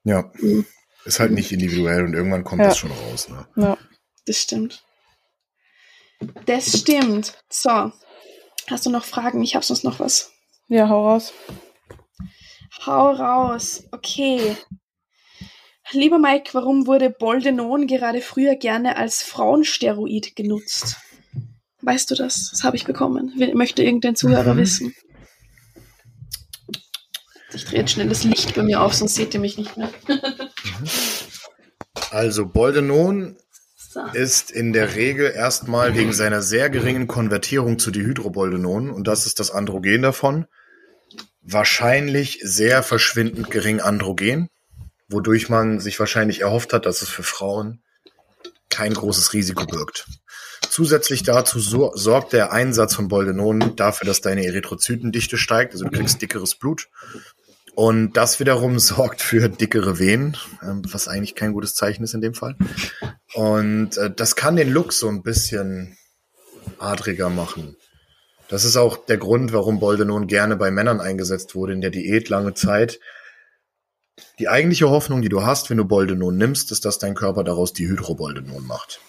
Ja. 0.03 0.31
Mhm. 0.35 0.65
Ist 1.05 1.19
halt 1.19 1.31
nicht 1.31 1.51
individuell 1.51 2.03
und 2.03 2.13
irgendwann 2.13 2.43
kommt 2.43 2.61
ja. 2.61 2.67
das 2.67 2.77
schon 2.77 2.91
raus. 2.91 3.29
Ne? 3.29 3.47
Ja. 3.55 3.77
Das 4.25 4.37
stimmt. 4.37 4.83
Das 6.45 6.79
stimmt. 6.79 7.41
So. 7.49 7.91
Hast 8.69 8.85
du 8.85 8.91
noch 8.91 9.05
Fragen? 9.05 9.41
Ich 9.41 9.55
habe 9.55 9.65
sonst 9.65 9.83
noch 9.83 9.99
was. 9.99 10.31
Ja, 10.67 10.89
hau 10.89 11.07
raus. 11.07 11.33
Hau 12.85 13.11
raus. 13.11 13.83
Okay. 13.91 14.55
Lieber 15.91 16.19
Mike, 16.19 16.51
warum 16.53 16.87
wurde 16.87 17.09
Boldenon 17.09 17.87
gerade 17.87 18.21
früher 18.21 18.55
gerne 18.55 18.95
als 18.95 19.23
Frauensteroid 19.23 20.35
genutzt? 20.35 20.97
Weißt 21.81 22.11
du 22.11 22.15
das? 22.15 22.49
Das 22.51 22.63
habe 22.63 22.77
ich 22.77 22.85
bekommen. 22.85 23.33
Möchte 23.53 23.83
irgendein 23.83 24.15
Zuhörer 24.15 24.53
mhm. 24.53 24.59
wissen? 24.59 24.95
Ich 27.53 27.65
drehe 27.65 27.79
jetzt 27.79 27.91
schnell 27.91 28.07
das 28.07 28.23
Licht 28.23 28.53
bei 28.53 28.61
mir 28.61 28.81
auf, 28.81 28.93
sonst 28.93 29.15
seht 29.15 29.33
ihr 29.33 29.39
mich 29.39 29.57
nicht 29.57 29.75
mehr. 29.75 29.89
also 32.11 32.45
Boldenon 32.45 33.37
so. 33.75 34.01
ist 34.13 34.51
in 34.51 34.71
der 34.71 34.95
Regel 34.95 35.31
erstmal 35.31 35.95
wegen 35.95 36.13
seiner 36.13 36.43
sehr 36.43 36.69
geringen 36.69 37.07
Konvertierung 37.07 37.79
zu 37.79 37.89
Dihydroboldenon, 37.89 38.91
und 38.91 39.07
das 39.07 39.25
ist 39.25 39.39
das 39.39 39.49
Androgen 39.49 40.03
davon, 40.03 40.45
wahrscheinlich 41.51 42.39
sehr 42.43 42.83
verschwindend 42.83 43.49
gering 43.49 43.79
androgen, 43.79 44.49
wodurch 45.07 45.49
man 45.49 45.79
sich 45.79 45.99
wahrscheinlich 45.99 46.41
erhofft 46.41 46.73
hat, 46.73 46.85
dass 46.85 47.01
es 47.01 47.09
für 47.09 47.23
Frauen 47.23 47.81
kein 48.69 48.93
großes 48.93 49.33
Risiko 49.33 49.65
birgt. 49.65 50.05
Zusätzlich 50.69 51.23
dazu 51.23 51.59
so, 51.59 51.91
sorgt 51.95 52.33
der 52.33 52.51
Einsatz 52.51 52.93
von 52.93 53.07
Boldenon 53.07 53.75
dafür, 53.75 54.05
dass 54.05 54.21
deine 54.21 54.45
Erythrozytendichte 54.45 55.37
steigt, 55.37 55.73
also 55.73 55.85
du 55.85 55.91
kriegst 55.91 56.21
dickeres 56.21 56.55
Blut. 56.55 56.89
Und 57.73 58.13
das 58.13 58.39
wiederum 58.39 58.77
sorgt 58.79 59.21
für 59.21 59.49
dickere 59.49 59.99
Venen, 59.99 60.37
ähm, 60.61 60.83
was 60.91 61.07
eigentlich 61.07 61.35
kein 61.35 61.53
gutes 61.53 61.73
Zeichen 61.73 62.03
ist 62.03 62.13
in 62.13 62.21
dem 62.21 62.35
Fall. 62.35 62.55
Und 63.33 63.97
äh, 63.97 64.11
das 64.13 64.35
kann 64.35 64.55
den 64.55 64.69
Look 64.69 64.93
so 64.93 65.07
ein 65.07 65.23
bisschen 65.23 65.97
adriger 66.77 67.29
machen. 67.29 67.75
Das 68.49 68.65
ist 68.65 68.77
auch 68.77 68.97
der 69.05 69.17
Grund, 69.17 69.53
warum 69.53 69.79
Boldenon 69.79 70.25
gerne 70.25 70.57
bei 70.57 70.71
Männern 70.71 70.99
eingesetzt 70.99 71.55
wurde 71.55 71.73
in 71.73 71.81
der 71.81 71.91
Diät 71.91 72.29
lange 72.29 72.55
Zeit. 72.55 72.99
Die 74.39 74.49
eigentliche 74.49 74.89
Hoffnung, 74.89 75.21
die 75.21 75.29
du 75.29 75.43
hast, 75.43 75.69
wenn 75.69 75.77
du 75.77 75.85
Boldenon 75.85 76.35
nimmst, 76.35 76.71
ist, 76.71 76.83
dass 76.83 76.97
dein 76.97 77.13
Körper 77.13 77.43
daraus 77.43 77.73
die 77.73 77.87
Hydroboldenon 77.87 78.65
macht. 78.65 78.99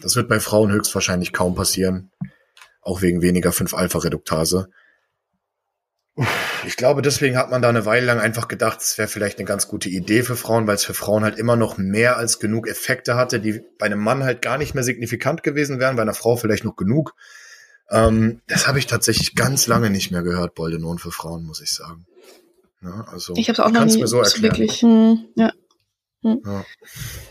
Das 0.00 0.16
wird 0.16 0.28
bei 0.28 0.40
Frauen 0.40 0.72
höchstwahrscheinlich 0.72 1.34
kaum 1.34 1.54
passieren, 1.54 2.10
auch 2.80 3.02
wegen 3.02 3.20
weniger 3.20 3.50
5-Alpha-Reduktase. 3.50 4.68
Ich 6.66 6.76
glaube, 6.76 7.02
deswegen 7.02 7.36
hat 7.36 7.50
man 7.50 7.62
da 7.62 7.68
eine 7.68 7.86
Weile 7.86 8.06
lang 8.06 8.20
einfach 8.20 8.48
gedacht, 8.48 8.80
es 8.80 8.98
wäre 8.98 9.08
vielleicht 9.08 9.38
eine 9.38 9.46
ganz 9.46 9.68
gute 9.68 9.88
Idee 9.88 10.22
für 10.22 10.36
Frauen, 10.36 10.66
weil 10.66 10.76
es 10.76 10.84
für 10.84 10.94
Frauen 10.94 11.24
halt 11.24 11.38
immer 11.38 11.56
noch 11.56 11.76
mehr 11.76 12.16
als 12.16 12.38
genug 12.38 12.68
Effekte 12.68 13.16
hatte, 13.16 13.38
die 13.40 13.62
bei 13.78 13.86
einem 13.86 14.00
Mann 14.00 14.24
halt 14.24 14.42
gar 14.42 14.58
nicht 14.58 14.74
mehr 14.74 14.84
signifikant 14.84 15.42
gewesen 15.42 15.78
wären, 15.78 15.96
bei 15.96 16.02
einer 16.02 16.14
Frau 16.14 16.36
vielleicht 16.36 16.64
noch 16.64 16.76
genug. 16.76 17.14
Ähm, 17.90 18.40
das 18.46 18.66
habe 18.66 18.78
ich 18.78 18.86
tatsächlich 18.86 19.34
ganz 19.34 19.66
lange 19.66 19.90
nicht 19.90 20.10
mehr 20.10 20.22
gehört, 20.22 20.54
Boldenon 20.54 20.98
für 20.98 21.10
Frauen, 21.10 21.44
muss 21.44 21.60
ich 21.60 21.70
sagen. 21.70 22.06
Ja, 22.82 23.04
also, 23.12 23.34
ich 23.36 23.48
habe 23.48 23.54
es 23.54 23.60
auch 23.60 23.70
noch 23.70 23.84
nie 23.84 23.98
mir 23.98 24.06
so 24.06 24.18
erklären. 24.18 24.42
wirklich. 24.42 24.82
Hm, 24.82 25.26
ja. 25.36 25.52
Hm. 26.22 26.40
ja. 26.44 26.64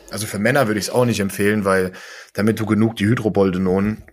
Also 0.09 0.27
für 0.27 0.39
Männer 0.39 0.67
würde 0.67 0.79
ich 0.79 0.87
es 0.87 0.91
auch 0.91 1.05
nicht 1.05 1.19
empfehlen, 1.19 1.65
weil 1.65 1.93
damit 2.33 2.59
du 2.59 2.65
genug 2.65 2.95
Dihydroboldenon 2.97 4.03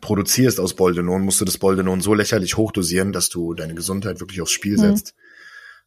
produzierst 0.00 0.60
aus 0.60 0.74
Boldenon, 0.74 1.22
musst 1.22 1.40
du 1.40 1.44
das 1.44 1.58
Boldenon 1.58 2.00
so 2.00 2.14
lächerlich 2.14 2.56
hochdosieren, 2.56 3.12
dass 3.12 3.28
du 3.28 3.54
deine 3.54 3.74
Gesundheit 3.74 4.20
wirklich 4.20 4.40
aufs 4.40 4.52
Spiel 4.52 4.76
hm. 4.76 4.80
setzt. 4.80 5.14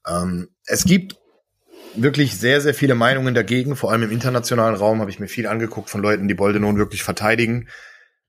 Ähm, 0.07 0.49
es 0.65 0.85
gibt 0.85 1.17
wirklich 1.95 2.38
sehr, 2.38 2.61
sehr 2.61 2.73
viele 2.73 2.95
Meinungen 2.95 3.33
dagegen. 3.33 3.75
Vor 3.75 3.91
allem 3.91 4.03
im 4.03 4.11
internationalen 4.11 4.75
Raum 4.75 5.01
habe 5.01 5.09
ich 5.09 5.19
mir 5.19 5.27
viel 5.27 5.47
angeguckt 5.47 5.89
von 5.89 6.01
Leuten, 6.01 6.27
die 6.27 6.33
Boldenon 6.33 6.77
wirklich 6.77 7.03
verteidigen. 7.03 7.67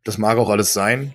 Das 0.05 0.19
mag 0.19 0.39
auch 0.39 0.49
alles 0.49 0.73
sein. 0.73 1.15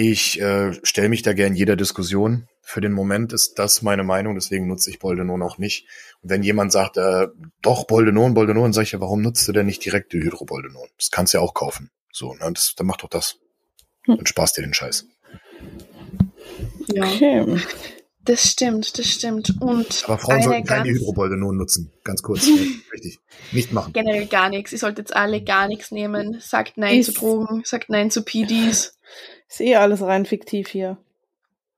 Ich 0.00 0.40
äh, 0.40 0.78
stelle 0.84 1.08
mich 1.08 1.22
da 1.22 1.32
gern 1.32 1.56
jeder 1.56 1.74
Diskussion. 1.74 2.46
Für 2.62 2.80
den 2.80 2.92
Moment 2.92 3.32
ist 3.32 3.58
das 3.58 3.82
meine 3.82 4.04
Meinung, 4.04 4.36
deswegen 4.36 4.68
nutze 4.68 4.90
ich 4.90 5.00
Boldenon 5.00 5.42
auch 5.42 5.58
nicht. 5.58 5.88
Und 6.22 6.30
wenn 6.30 6.44
jemand 6.44 6.70
sagt, 6.70 6.96
äh, 6.98 7.26
doch, 7.62 7.84
Boldenon, 7.84 8.32
Boldenon, 8.32 8.72
sage 8.72 8.84
ich 8.84 8.92
ja, 8.92 9.00
warum 9.00 9.22
nutzt 9.22 9.48
du 9.48 9.52
denn 9.52 9.66
nicht 9.66 9.84
direkt 9.84 10.12
die 10.12 10.20
Hydroboldenon? 10.20 10.86
Das 10.96 11.10
kannst 11.10 11.34
du 11.34 11.38
ja 11.38 11.42
auch 11.42 11.52
kaufen. 11.52 11.90
So, 12.12 12.32
ne, 12.34 12.48
das, 12.54 12.74
dann 12.76 12.86
mach 12.86 12.98
doch 12.98 13.08
das. 13.08 13.40
Hm. 14.04 14.14
Und 14.14 14.28
sparst 14.28 14.56
dir 14.56 14.62
den 14.62 14.72
Scheiß. 14.72 15.04
Ja. 16.92 17.04
Okay. 17.04 17.56
Das 18.24 18.42
stimmt, 18.52 18.96
das 18.98 19.06
stimmt. 19.06 19.60
Und 19.60 20.04
Aber 20.04 20.18
Frauen 20.18 20.42
sollten 20.42 20.64
keine 20.64 20.90
Hydroboldenon 20.90 21.56
nutzen. 21.56 21.90
Ganz 22.04 22.22
kurz. 22.22 22.46
Richtig. 22.92 23.18
Nicht 23.50 23.72
machen. 23.72 23.94
Generell 23.94 24.26
gar 24.26 24.48
nichts. 24.48 24.70
Ihr 24.70 24.78
solltet 24.78 25.08
jetzt 25.08 25.16
alle 25.16 25.42
gar 25.42 25.66
nichts 25.66 25.90
nehmen. 25.90 26.36
Sagt 26.38 26.76
Nein 26.76 27.00
ist 27.00 27.06
zu 27.06 27.12
Drogen, 27.14 27.62
sagt 27.64 27.90
Nein 27.90 28.12
zu 28.12 28.22
PDs. 28.22 28.97
Ist 29.48 29.60
eh 29.60 29.76
alles 29.76 30.02
rein 30.02 30.26
fiktiv 30.26 30.68
hier. 30.68 30.98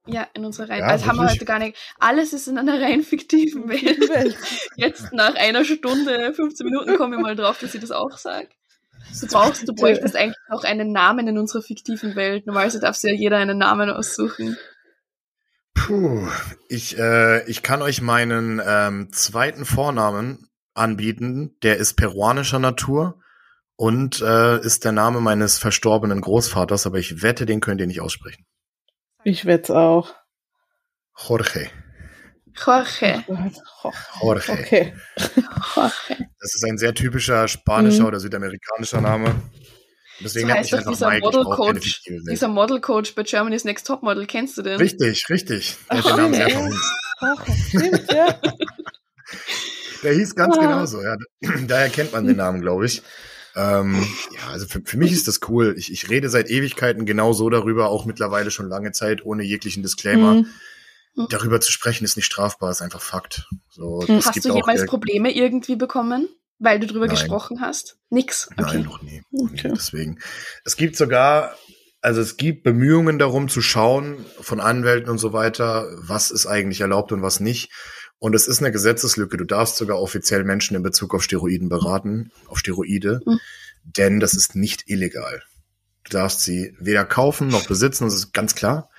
Ja, 0.06 0.26
in 0.34 0.44
unserer 0.44 0.70
rein. 0.70 0.80
Ja, 0.80 0.86
also 0.86 1.06
haben 1.06 1.18
wir 1.18 1.30
heute 1.30 1.44
gar 1.44 1.58
nicht. 1.58 1.76
Alles 1.98 2.32
ist 2.32 2.48
in 2.48 2.58
einer 2.58 2.80
rein 2.80 3.02
fiktiven 3.02 3.68
Welt. 3.68 4.36
Jetzt 4.76 5.12
nach 5.12 5.34
einer 5.36 5.64
Stunde, 5.64 6.32
15 6.34 6.66
Minuten 6.66 6.96
komme 6.96 7.16
ich 7.16 7.22
mal 7.22 7.36
drauf, 7.36 7.58
dass 7.58 7.74
ich 7.74 7.80
das 7.80 7.90
auch 7.90 8.16
sage. 8.16 8.48
Du 9.20 9.26
brauchst, 9.26 9.68
du 9.68 9.74
bräuchtest 9.74 10.16
eigentlich 10.16 10.36
auch 10.48 10.64
einen 10.64 10.92
Namen 10.92 11.26
in 11.28 11.38
unserer 11.38 11.62
fiktiven 11.62 12.16
Welt. 12.16 12.46
Normalerweise 12.46 12.80
darf 12.80 12.96
sich 12.96 13.10
ja 13.10 13.16
jeder 13.16 13.38
einen 13.38 13.58
Namen 13.58 13.90
aussuchen. 13.90 14.56
Puh, 15.74 16.28
ich, 16.68 16.98
äh, 16.98 17.48
ich 17.48 17.62
kann 17.62 17.82
euch 17.82 18.02
meinen 18.02 18.60
ähm, 18.64 19.12
zweiten 19.12 19.64
Vornamen 19.64 20.48
anbieten. 20.74 21.56
Der 21.62 21.76
ist 21.78 21.94
peruanischer 21.94 22.58
Natur 22.58 23.20
und 23.80 24.20
äh, 24.20 24.60
ist 24.60 24.84
der 24.84 24.92
Name 24.92 25.22
meines 25.22 25.56
verstorbenen 25.56 26.20
Großvaters, 26.20 26.84
aber 26.84 26.98
ich 26.98 27.22
wette, 27.22 27.46
den 27.46 27.60
könnt 27.60 27.80
ihr 27.80 27.86
nicht 27.86 28.02
aussprechen. 28.02 28.44
Ich 29.24 29.46
wette 29.46 29.74
auch. 29.74 30.14
Jorge. 31.16 31.70
Jorge. 32.54 33.24
Jorge. 34.20 34.52
Okay. 34.52 34.92
Jorge. 35.16 36.28
Das 36.40 36.54
ist 36.54 36.62
ein 36.68 36.76
sehr 36.76 36.92
typischer 36.92 37.48
spanischer 37.48 38.02
mhm. 38.02 38.08
oder 38.08 38.20
südamerikanischer 38.20 39.00
Name. 39.00 39.34
Deswegen 40.20 40.48
so 40.48 40.54
heißt 40.54 40.72
doch 40.74 40.86
dieser 40.86 41.08
Mike, 41.08 41.24
Model 41.24 41.44
Coach, 41.44 42.02
dieser 42.30 42.48
Model 42.48 42.82
Coach 42.82 43.14
bei 43.14 43.22
Germany's 43.22 43.64
Next 43.64 43.86
Top 43.86 44.02
Model, 44.02 44.26
kennst 44.26 44.58
du 44.58 44.62
den? 44.62 44.76
Richtig, 44.76 45.24
richtig. 45.30 45.78
Der 45.90 46.02
den 46.02 46.16
Namen 46.16 46.34
sehr 46.34 46.50
verhunzt. 46.50 46.92
Stimmt, 47.68 48.12
ja. 48.12 48.38
Der 50.02 50.14
hieß 50.14 50.34
ganz 50.34 50.56
ah. 50.58 50.60
genauso, 50.60 51.02
ja. 51.02 51.16
Daher 51.66 51.88
kennt 51.88 52.12
man 52.12 52.26
den 52.26 52.36
Namen, 52.36 52.60
glaube 52.60 52.84
ich. 52.84 53.02
Ähm, 53.56 54.06
ja, 54.34 54.48
also 54.50 54.66
für, 54.66 54.80
für 54.84 54.96
mich 54.96 55.12
ist 55.12 55.28
das 55.28 55.40
cool. 55.48 55.74
Ich, 55.76 55.92
ich 55.92 56.08
rede 56.08 56.28
seit 56.28 56.50
Ewigkeiten 56.50 57.06
genau 57.06 57.32
so 57.32 57.50
darüber, 57.50 57.88
auch 57.88 58.04
mittlerweile 58.04 58.50
schon 58.50 58.68
lange 58.68 58.92
Zeit, 58.92 59.24
ohne 59.24 59.42
jeglichen 59.42 59.82
Disclaimer. 59.82 60.34
Mhm. 60.34 60.46
Darüber 61.28 61.60
zu 61.60 61.72
sprechen 61.72 62.04
ist 62.04 62.16
nicht 62.16 62.26
strafbar, 62.26 62.70
ist 62.70 62.82
einfach 62.82 63.02
Fakt. 63.02 63.48
So, 63.68 64.04
mhm. 64.06 64.24
Hast 64.24 64.44
du 64.44 64.54
jemals 64.54 64.86
Probleme 64.86 65.32
irgendwie 65.34 65.76
bekommen, 65.76 66.28
weil 66.58 66.78
du 66.78 66.86
darüber 66.86 67.06
Nein. 67.06 67.16
gesprochen 67.16 67.60
hast? 67.60 67.98
Nix. 68.10 68.48
Okay. 68.52 68.62
Nein, 68.62 68.82
noch 68.82 69.02
nie. 69.02 69.22
Okay. 69.32 69.72
Deswegen. 69.74 70.20
Es 70.64 70.76
gibt 70.76 70.96
sogar, 70.96 71.56
also 72.00 72.20
es 72.20 72.36
gibt 72.36 72.62
Bemühungen 72.62 73.18
darum 73.18 73.48
zu 73.48 73.60
schauen 73.60 74.24
von 74.40 74.60
Anwälten 74.60 75.10
und 75.10 75.18
so 75.18 75.32
weiter, 75.32 75.88
was 75.96 76.30
ist 76.30 76.46
eigentlich 76.46 76.80
erlaubt 76.80 77.12
und 77.12 77.22
was 77.22 77.40
nicht. 77.40 77.70
Und 78.20 78.34
es 78.34 78.46
ist 78.46 78.60
eine 78.60 78.70
Gesetzeslücke. 78.70 79.36
Du 79.36 79.44
darfst 79.44 79.76
sogar 79.76 79.98
offiziell 79.98 80.44
Menschen 80.44 80.76
in 80.76 80.82
Bezug 80.82 81.14
auf 81.14 81.24
Steroiden 81.24 81.68
beraten, 81.68 82.30
auf 82.46 82.58
Steroide, 82.58 83.22
mhm. 83.24 83.40
denn 83.82 84.20
das 84.20 84.34
ist 84.34 84.54
nicht 84.54 84.84
illegal. 84.88 85.42
Du 86.04 86.10
darfst 86.10 86.42
sie 86.42 86.76
weder 86.78 87.04
kaufen 87.04 87.48
noch 87.48 87.66
besitzen, 87.66 88.04
das 88.04 88.14
ist 88.14 88.32
ganz 88.32 88.54
klar. 88.54 88.90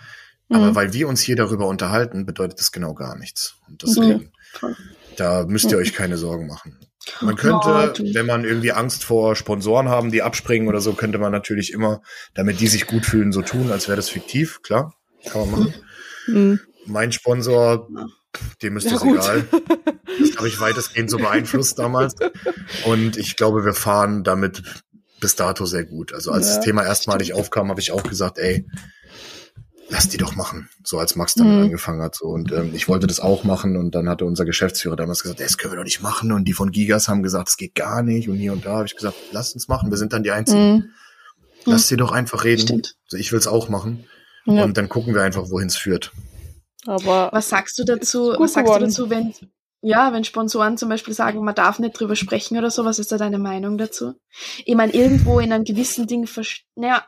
Aber 0.49 0.71
mhm. 0.71 0.75
weil 0.75 0.93
wir 0.93 1.07
uns 1.07 1.21
hier 1.21 1.35
darüber 1.35 1.67
unterhalten, 1.67 2.25
bedeutet 2.25 2.59
das 2.59 2.71
genau 2.71 2.93
gar 2.93 3.15
nichts. 3.17 3.55
Und 3.69 3.83
deswegen, 3.83 4.31
mhm. 4.61 4.75
da 5.15 5.45
müsst 5.45 5.71
ihr 5.71 5.77
euch 5.77 5.93
keine 5.93 6.17
Sorgen 6.17 6.47
machen. 6.47 6.79
Man 7.21 7.35
könnte, 7.35 7.93
wenn 8.13 8.25
man 8.25 8.43
irgendwie 8.43 8.71
Angst 8.71 9.03
vor 9.03 9.35
Sponsoren 9.35 9.89
haben, 9.89 10.11
die 10.11 10.21
abspringen 10.21 10.67
oder 10.67 10.81
so, 10.81 10.93
könnte 10.93 11.17
man 11.17 11.31
natürlich 11.31 11.73
immer, 11.73 12.01
damit 12.33 12.59
die 12.59 12.67
sich 12.67 12.85
gut 12.85 13.05
fühlen, 13.05 13.31
so 13.31 13.41
tun, 13.41 13.71
als 13.71 13.87
wäre 13.87 13.95
das 13.95 14.09
fiktiv. 14.09 14.61
Klar, 14.61 14.93
kann 15.25 15.41
man 15.41 15.59
machen. 15.59 15.73
Mhm. 16.27 16.59
Mein 16.85 17.11
Sponsor, 17.11 17.87
dem 18.61 18.77
ist 18.77 18.85
ja, 18.85 18.91
das 18.91 19.01
gut. 19.01 19.17
egal. 19.17 19.47
Das 20.19 20.37
habe 20.37 20.47
ich 20.47 20.59
weitestgehend 20.59 21.09
so 21.09 21.17
beeinflusst 21.17 21.79
damals. 21.79 22.15
Und 22.85 23.17
ich 23.17 23.35
glaube, 23.35 23.65
wir 23.65 23.73
fahren 23.73 24.23
damit 24.23 24.63
bis 25.19 25.35
dato 25.35 25.65
sehr 25.65 25.85
gut. 25.85 26.13
Also 26.13 26.31
als 26.31 26.47
ja, 26.47 26.55
das 26.55 26.65
Thema 26.65 26.83
erstmalig 26.83 27.33
aufkam, 27.33 27.69
habe 27.69 27.79
ich 27.79 27.91
auch 27.91 28.03
gesagt, 28.03 28.37
ey, 28.37 28.67
lass 29.91 30.09
die 30.09 30.17
doch 30.17 30.35
machen, 30.35 30.69
so 30.83 30.97
als 30.99 31.15
Max 31.15 31.35
damit 31.35 31.57
mhm. 31.57 31.63
angefangen 31.63 32.01
hat. 32.01 32.15
So. 32.15 32.25
Und 32.25 32.51
ähm, 32.51 32.71
ich 32.73 32.87
wollte 32.87 33.07
das 33.07 33.19
auch 33.19 33.43
machen 33.43 33.77
und 33.77 33.93
dann 33.93 34.09
hatte 34.09 34.25
unser 34.25 34.45
Geschäftsführer 34.45 34.95
damals 34.95 35.21
gesagt, 35.21 35.39
das 35.39 35.57
können 35.57 35.73
wir 35.73 35.77
doch 35.77 35.83
nicht 35.83 36.01
machen. 36.01 36.31
Und 36.31 36.45
die 36.45 36.53
von 36.53 36.71
Gigas 36.71 37.07
haben 37.07 37.23
gesagt, 37.23 37.49
das 37.49 37.57
geht 37.57 37.75
gar 37.75 38.01
nicht. 38.01 38.29
Und 38.29 38.37
hier 38.37 38.53
und 38.53 38.65
da 38.65 38.77
habe 38.77 38.85
ich 38.85 38.95
gesagt, 38.95 39.15
lass 39.31 39.53
uns 39.53 39.67
machen, 39.67 39.91
wir 39.91 39.97
sind 39.97 40.13
dann 40.13 40.23
die 40.23 40.31
Einzigen. 40.31 40.73
Mhm. 40.73 40.89
Lass 41.65 41.87
sie 41.87 41.97
doch 41.97 42.11
einfach 42.11 42.43
reden. 42.43 42.61
Stimmt. 42.61 42.95
Also 43.05 43.17
ich 43.17 43.31
will 43.31 43.39
es 43.39 43.47
auch 43.47 43.69
machen. 43.69 44.05
Ja. 44.45 44.63
Und 44.63 44.77
dann 44.77 44.89
gucken 44.89 45.13
wir 45.13 45.21
einfach, 45.21 45.51
wohin 45.51 45.67
es 45.67 45.77
führt. 45.77 46.11
Aber 46.85 47.29
was 47.31 47.49
sagst 47.49 47.77
du 47.79 47.83
dazu? 47.83 48.33
Was 48.37 48.53
sagst 48.53 48.65
geworden. 48.65 48.83
du 48.83 48.89
dazu, 48.89 49.09
wenn 49.09 49.33
ja, 49.83 50.13
wenn 50.13 50.23
Sponsoren 50.23 50.77
zum 50.77 50.89
Beispiel 50.89 51.13
sagen, 51.13 51.43
man 51.43 51.55
darf 51.55 51.79
nicht 51.79 51.99
drüber 51.99 52.15
sprechen 52.15 52.55
oder 52.57 52.69
so, 52.69 52.85
was 52.85 52.99
ist 52.99 53.11
da 53.11 53.17
deine 53.17 53.39
Meinung 53.39 53.79
dazu? 53.79 54.13
Ich 54.63 54.75
meine, 54.75 54.93
irgendwo 54.93 55.39
in 55.39 55.51
einem 55.51 55.63
gewissen 55.63 56.05
Ding, 56.05 56.29
naja, 56.75 57.03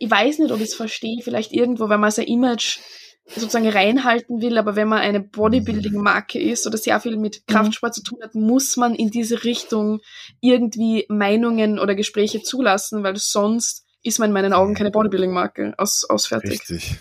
ich 0.00 0.10
weiß 0.10 0.40
nicht, 0.40 0.50
ob 0.50 0.58
ich 0.58 0.64
es 0.64 0.74
verstehe, 0.74 1.22
vielleicht 1.22 1.52
irgendwo, 1.52 1.88
wenn 1.88 2.00
man 2.00 2.10
sein 2.10 2.26
Image 2.26 2.80
sozusagen 3.28 3.68
reinhalten 3.68 4.40
will, 4.40 4.58
aber 4.58 4.76
wenn 4.76 4.88
man 4.88 5.00
eine 5.00 5.20
Bodybuilding-Marke 5.20 6.40
ist 6.40 6.66
oder 6.66 6.78
sehr 6.78 7.00
viel 7.00 7.16
mit 7.16 7.42
mhm. 7.46 7.52
Kraftsport 7.52 7.94
zu 7.94 8.02
tun 8.02 8.18
hat, 8.22 8.34
muss 8.34 8.76
man 8.76 8.94
in 8.94 9.10
diese 9.10 9.44
Richtung 9.44 10.00
irgendwie 10.40 11.06
Meinungen 11.08 11.78
oder 11.78 11.94
Gespräche 11.94 12.42
zulassen, 12.42 13.02
weil 13.02 13.16
sonst 13.16 13.84
ist 14.02 14.18
man 14.18 14.30
in 14.30 14.34
meinen 14.34 14.52
Augen 14.52 14.74
keine 14.74 14.90
Bodybuilding-Marke 14.90 15.74
aus, 15.76 16.04
ausfertig. 16.08 16.60
Richtig. 16.60 16.98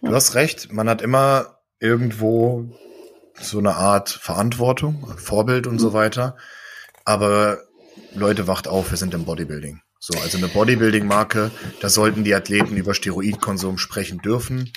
Du 0.00 0.08
ja. 0.08 0.14
hast 0.14 0.34
recht, 0.34 0.72
man 0.72 0.88
hat 0.88 1.00
immer 1.00 1.53
irgendwo 1.80 2.70
so 3.40 3.58
eine 3.58 3.76
Art 3.76 4.10
Verantwortung, 4.10 5.14
Vorbild 5.16 5.66
und 5.66 5.78
so 5.78 5.90
mhm. 5.90 5.94
weiter. 5.94 6.36
Aber 7.04 7.58
Leute, 8.14 8.46
wacht 8.46 8.68
auf, 8.68 8.90
wir 8.90 8.98
sind 8.98 9.14
im 9.14 9.24
Bodybuilding. 9.24 9.80
So, 9.98 10.18
also 10.20 10.38
eine 10.38 10.48
Bodybuilding-Marke, 10.48 11.50
da 11.80 11.88
sollten 11.88 12.24
die 12.24 12.34
Athleten 12.34 12.76
über 12.76 12.94
Steroidkonsum 12.94 13.78
sprechen 13.78 14.18
dürfen. 14.18 14.72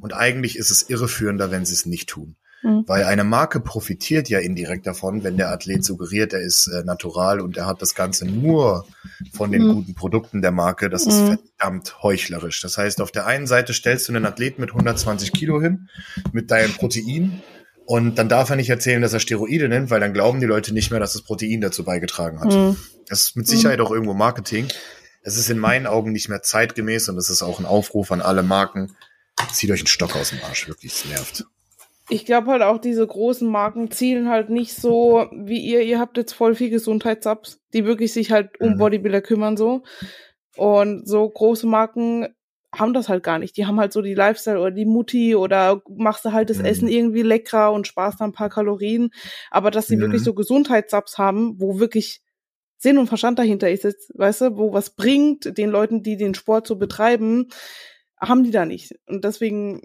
Und 0.00 0.14
eigentlich 0.14 0.56
ist 0.56 0.70
es 0.70 0.88
irreführender, 0.88 1.50
wenn 1.50 1.66
sie 1.66 1.74
es 1.74 1.86
nicht 1.86 2.08
tun. 2.08 2.36
Mhm. 2.62 2.84
Weil 2.86 3.04
eine 3.04 3.24
Marke 3.24 3.60
profitiert 3.60 4.28
ja 4.28 4.38
indirekt 4.38 4.86
davon, 4.86 5.24
wenn 5.24 5.36
der 5.36 5.50
Athlet 5.50 5.84
suggeriert, 5.84 6.32
er 6.32 6.40
ist 6.40 6.66
äh, 6.66 6.84
natural 6.84 7.40
und 7.40 7.56
er 7.56 7.66
hat 7.66 7.80
das 7.80 7.94
Ganze 7.94 8.26
nur 8.26 8.86
von 9.32 9.50
den 9.50 9.66
mhm. 9.66 9.74
guten 9.74 9.94
Produkten 9.94 10.42
der 10.42 10.50
Marke. 10.50 10.90
Das 10.90 11.06
mhm. 11.06 11.10
ist 11.10 11.20
verdammt 11.20 12.02
heuchlerisch. 12.02 12.60
Das 12.60 12.76
heißt, 12.76 13.00
auf 13.00 13.12
der 13.12 13.26
einen 13.26 13.46
Seite 13.46 13.72
stellst 13.72 14.08
du 14.08 14.12
einen 14.12 14.26
Athleten 14.26 14.60
mit 14.60 14.70
120 14.70 15.32
Kilo 15.32 15.60
hin, 15.60 15.88
mit 16.32 16.50
deinem 16.50 16.72
Protein 16.72 17.42
und 17.90 18.20
dann 18.20 18.28
darf 18.28 18.50
er 18.50 18.54
nicht 18.56 18.70
erzählen, 18.70 19.02
dass 19.02 19.12
er 19.12 19.18
Steroide 19.18 19.68
nimmt, 19.68 19.90
weil 19.90 19.98
dann 19.98 20.12
glauben 20.12 20.38
die 20.38 20.46
Leute 20.46 20.72
nicht 20.72 20.92
mehr, 20.92 21.00
dass 21.00 21.14
das 21.14 21.22
Protein 21.22 21.60
dazu 21.60 21.82
beigetragen 21.82 22.38
hat. 22.38 22.52
Mhm. 22.52 22.76
Das 23.08 23.22
ist 23.22 23.36
mit 23.36 23.48
Sicherheit 23.48 23.80
mhm. 23.80 23.84
auch 23.84 23.90
irgendwo 23.90 24.14
Marketing. 24.14 24.68
Es 25.22 25.36
ist 25.36 25.50
in 25.50 25.58
meinen 25.58 25.88
Augen 25.88 26.12
nicht 26.12 26.28
mehr 26.28 26.40
zeitgemäß 26.40 27.08
und 27.08 27.18
es 27.18 27.30
ist 27.30 27.42
auch 27.42 27.58
ein 27.58 27.66
Aufruf 27.66 28.12
an 28.12 28.20
alle 28.20 28.44
Marken. 28.44 28.94
Zieht 29.52 29.70
euch 29.70 29.80
einen 29.80 29.88
Stock 29.88 30.14
aus 30.14 30.30
dem 30.30 30.38
Arsch, 30.44 30.68
wirklich, 30.68 30.92
es 30.92 31.04
nervt. 31.06 31.46
Ich 32.10 32.26
glaube 32.26 32.50
halt 32.50 32.62
auch, 32.62 32.78
diese 32.78 33.06
großen 33.06 33.48
Marken 33.48 33.90
zielen 33.90 34.28
halt 34.28 34.50
nicht 34.50 34.74
so 34.74 35.26
wie 35.32 35.60
ihr. 35.60 35.82
Ihr 35.82 35.98
habt 35.98 36.16
jetzt 36.16 36.32
voll 36.32 36.54
viel 36.54 36.70
Gesundheitssubs, 36.70 37.60
die 37.72 37.84
wirklich 37.84 38.12
sich 38.12 38.32
halt 38.32 38.60
um 38.60 38.74
mhm. 38.74 38.78
Bodybuilder 38.78 39.22
kümmern 39.22 39.56
so. 39.56 39.82
Und 40.56 41.08
so 41.08 41.28
große 41.28 41.66
Marken 41.66 42.28
haben 42.74 42.94
das 42.94 43.08
halt 43.08 43.22
gar 43.22 43.38
nicht. 43.38 43.56
Die 43.56 43.66
haben 43.66 43.80
halt 43.80 43.92
so 43.92 44.02
die 44.02 44.14
Lifestyle 44.14 44.60
oder 44.60 44.70
die 44.70 44.84
Mutti 44.84 45.34
oder 45.34 45.82
machst 45.88 46.24
du 46.24 46.32
halt 46.32 46.50
das 46.50 46.58
mhm. 46.58 46.64
Essen 46.66 46.88
irgendwie 46.88 47.22
leckerer 47.22 47.72
und 47.72 47.86
sparst 47.86 48.20
dann 48.20 48.30
ein 48.30 48.34
paar 48.34 48.50
Kalorien. 48.50 49.10
Aber 49.50 49.70
dass 49.70 49.86
sie 49.86 49.96
mhm. 49.96 50.02
wirklich 50.02 50.22
so 50.22 50.34
Gesundheitssubs 50.34 51.18
haben, 51.18 51.60
wo 51.60 51.78
wirklich 51.80 52.22
Sinn 52.78 52.98
und 52.98 53.08
Verstand 53.08 53.38
dahinter 53.38 53.70
ist, 53.70 53.84
jetzt, 53.84 54.10
weißt 54.16 54.40
du, 54.40 54.56
wo 54.56 54.72
was 54.72 54.90
bringt 54.90 55.58
den 55.58 55.70
Leuten, 55.70 56.02
die 56.02 56.16
den 56.16 56.34
Sport 56.34 56.66
so 56.66 56.76
betreiben, 56.76 57.48
haben 58.18 58.42
die 58.44 58.50
da 58.50 58.64
nicht. 58.64 58.94
Und 59.06 59.24
deswegen, 59.24 59.82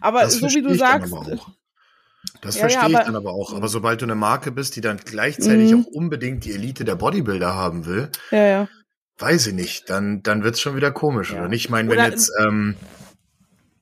aber 0.00 0.22
das 0.22 0.34
so 0.34 0.48
wie 0.48 0.62
du 0.62 0.74
sagst. 0.74 1.12
Das 2.42 2.56
ja, 2.56 2.60
verstehe 2.60 2.90
ja, 2.90 3.00
ich 3.00 3.06
dann 3.06 3.16
aber 3.16 3.32
auch. 3.32 3.54
Aber 3.54 3.68
sobald 3.68 4.00
du 4.00 4.06
eine 4.06 4.14
Marke 4.14 4.50
bist, 4.52 4.76
die 4.76 4.80
dann 4.80 4.98
gleichzeitig 4.98 5.72
mhm. 5.72 5.80
auch 5.80 5.86
unbedingt 5.86 6.44
die 6.44 6.52
Elite 6.52 6.84
der 6.84 6.94
Bodybuilder 6.94 7.54
haben 7.54 7.86
will, 7.86 8.10
ja, 8.30 8.46
ja 8.46 8.68
Weiß 9.20 9.48
ich 9.48 9.54
nicht. 9.54 9.90
Dann, 9.90 10.22
dann 10.22 10.42
wird's 10.42 10.60
schon 10.60 10.76
wieder 10.76 10.90
komisch, 10.90 11.32
oder 11.32 11.48
nicht? 11.48 11.64
Ich 11.64 11.70
meine, 11.70 11.90
wenn 11.90 11.98
oder, 11.98 12.08
jetzt, 12.08 12.32
ähm, 12.40 12.74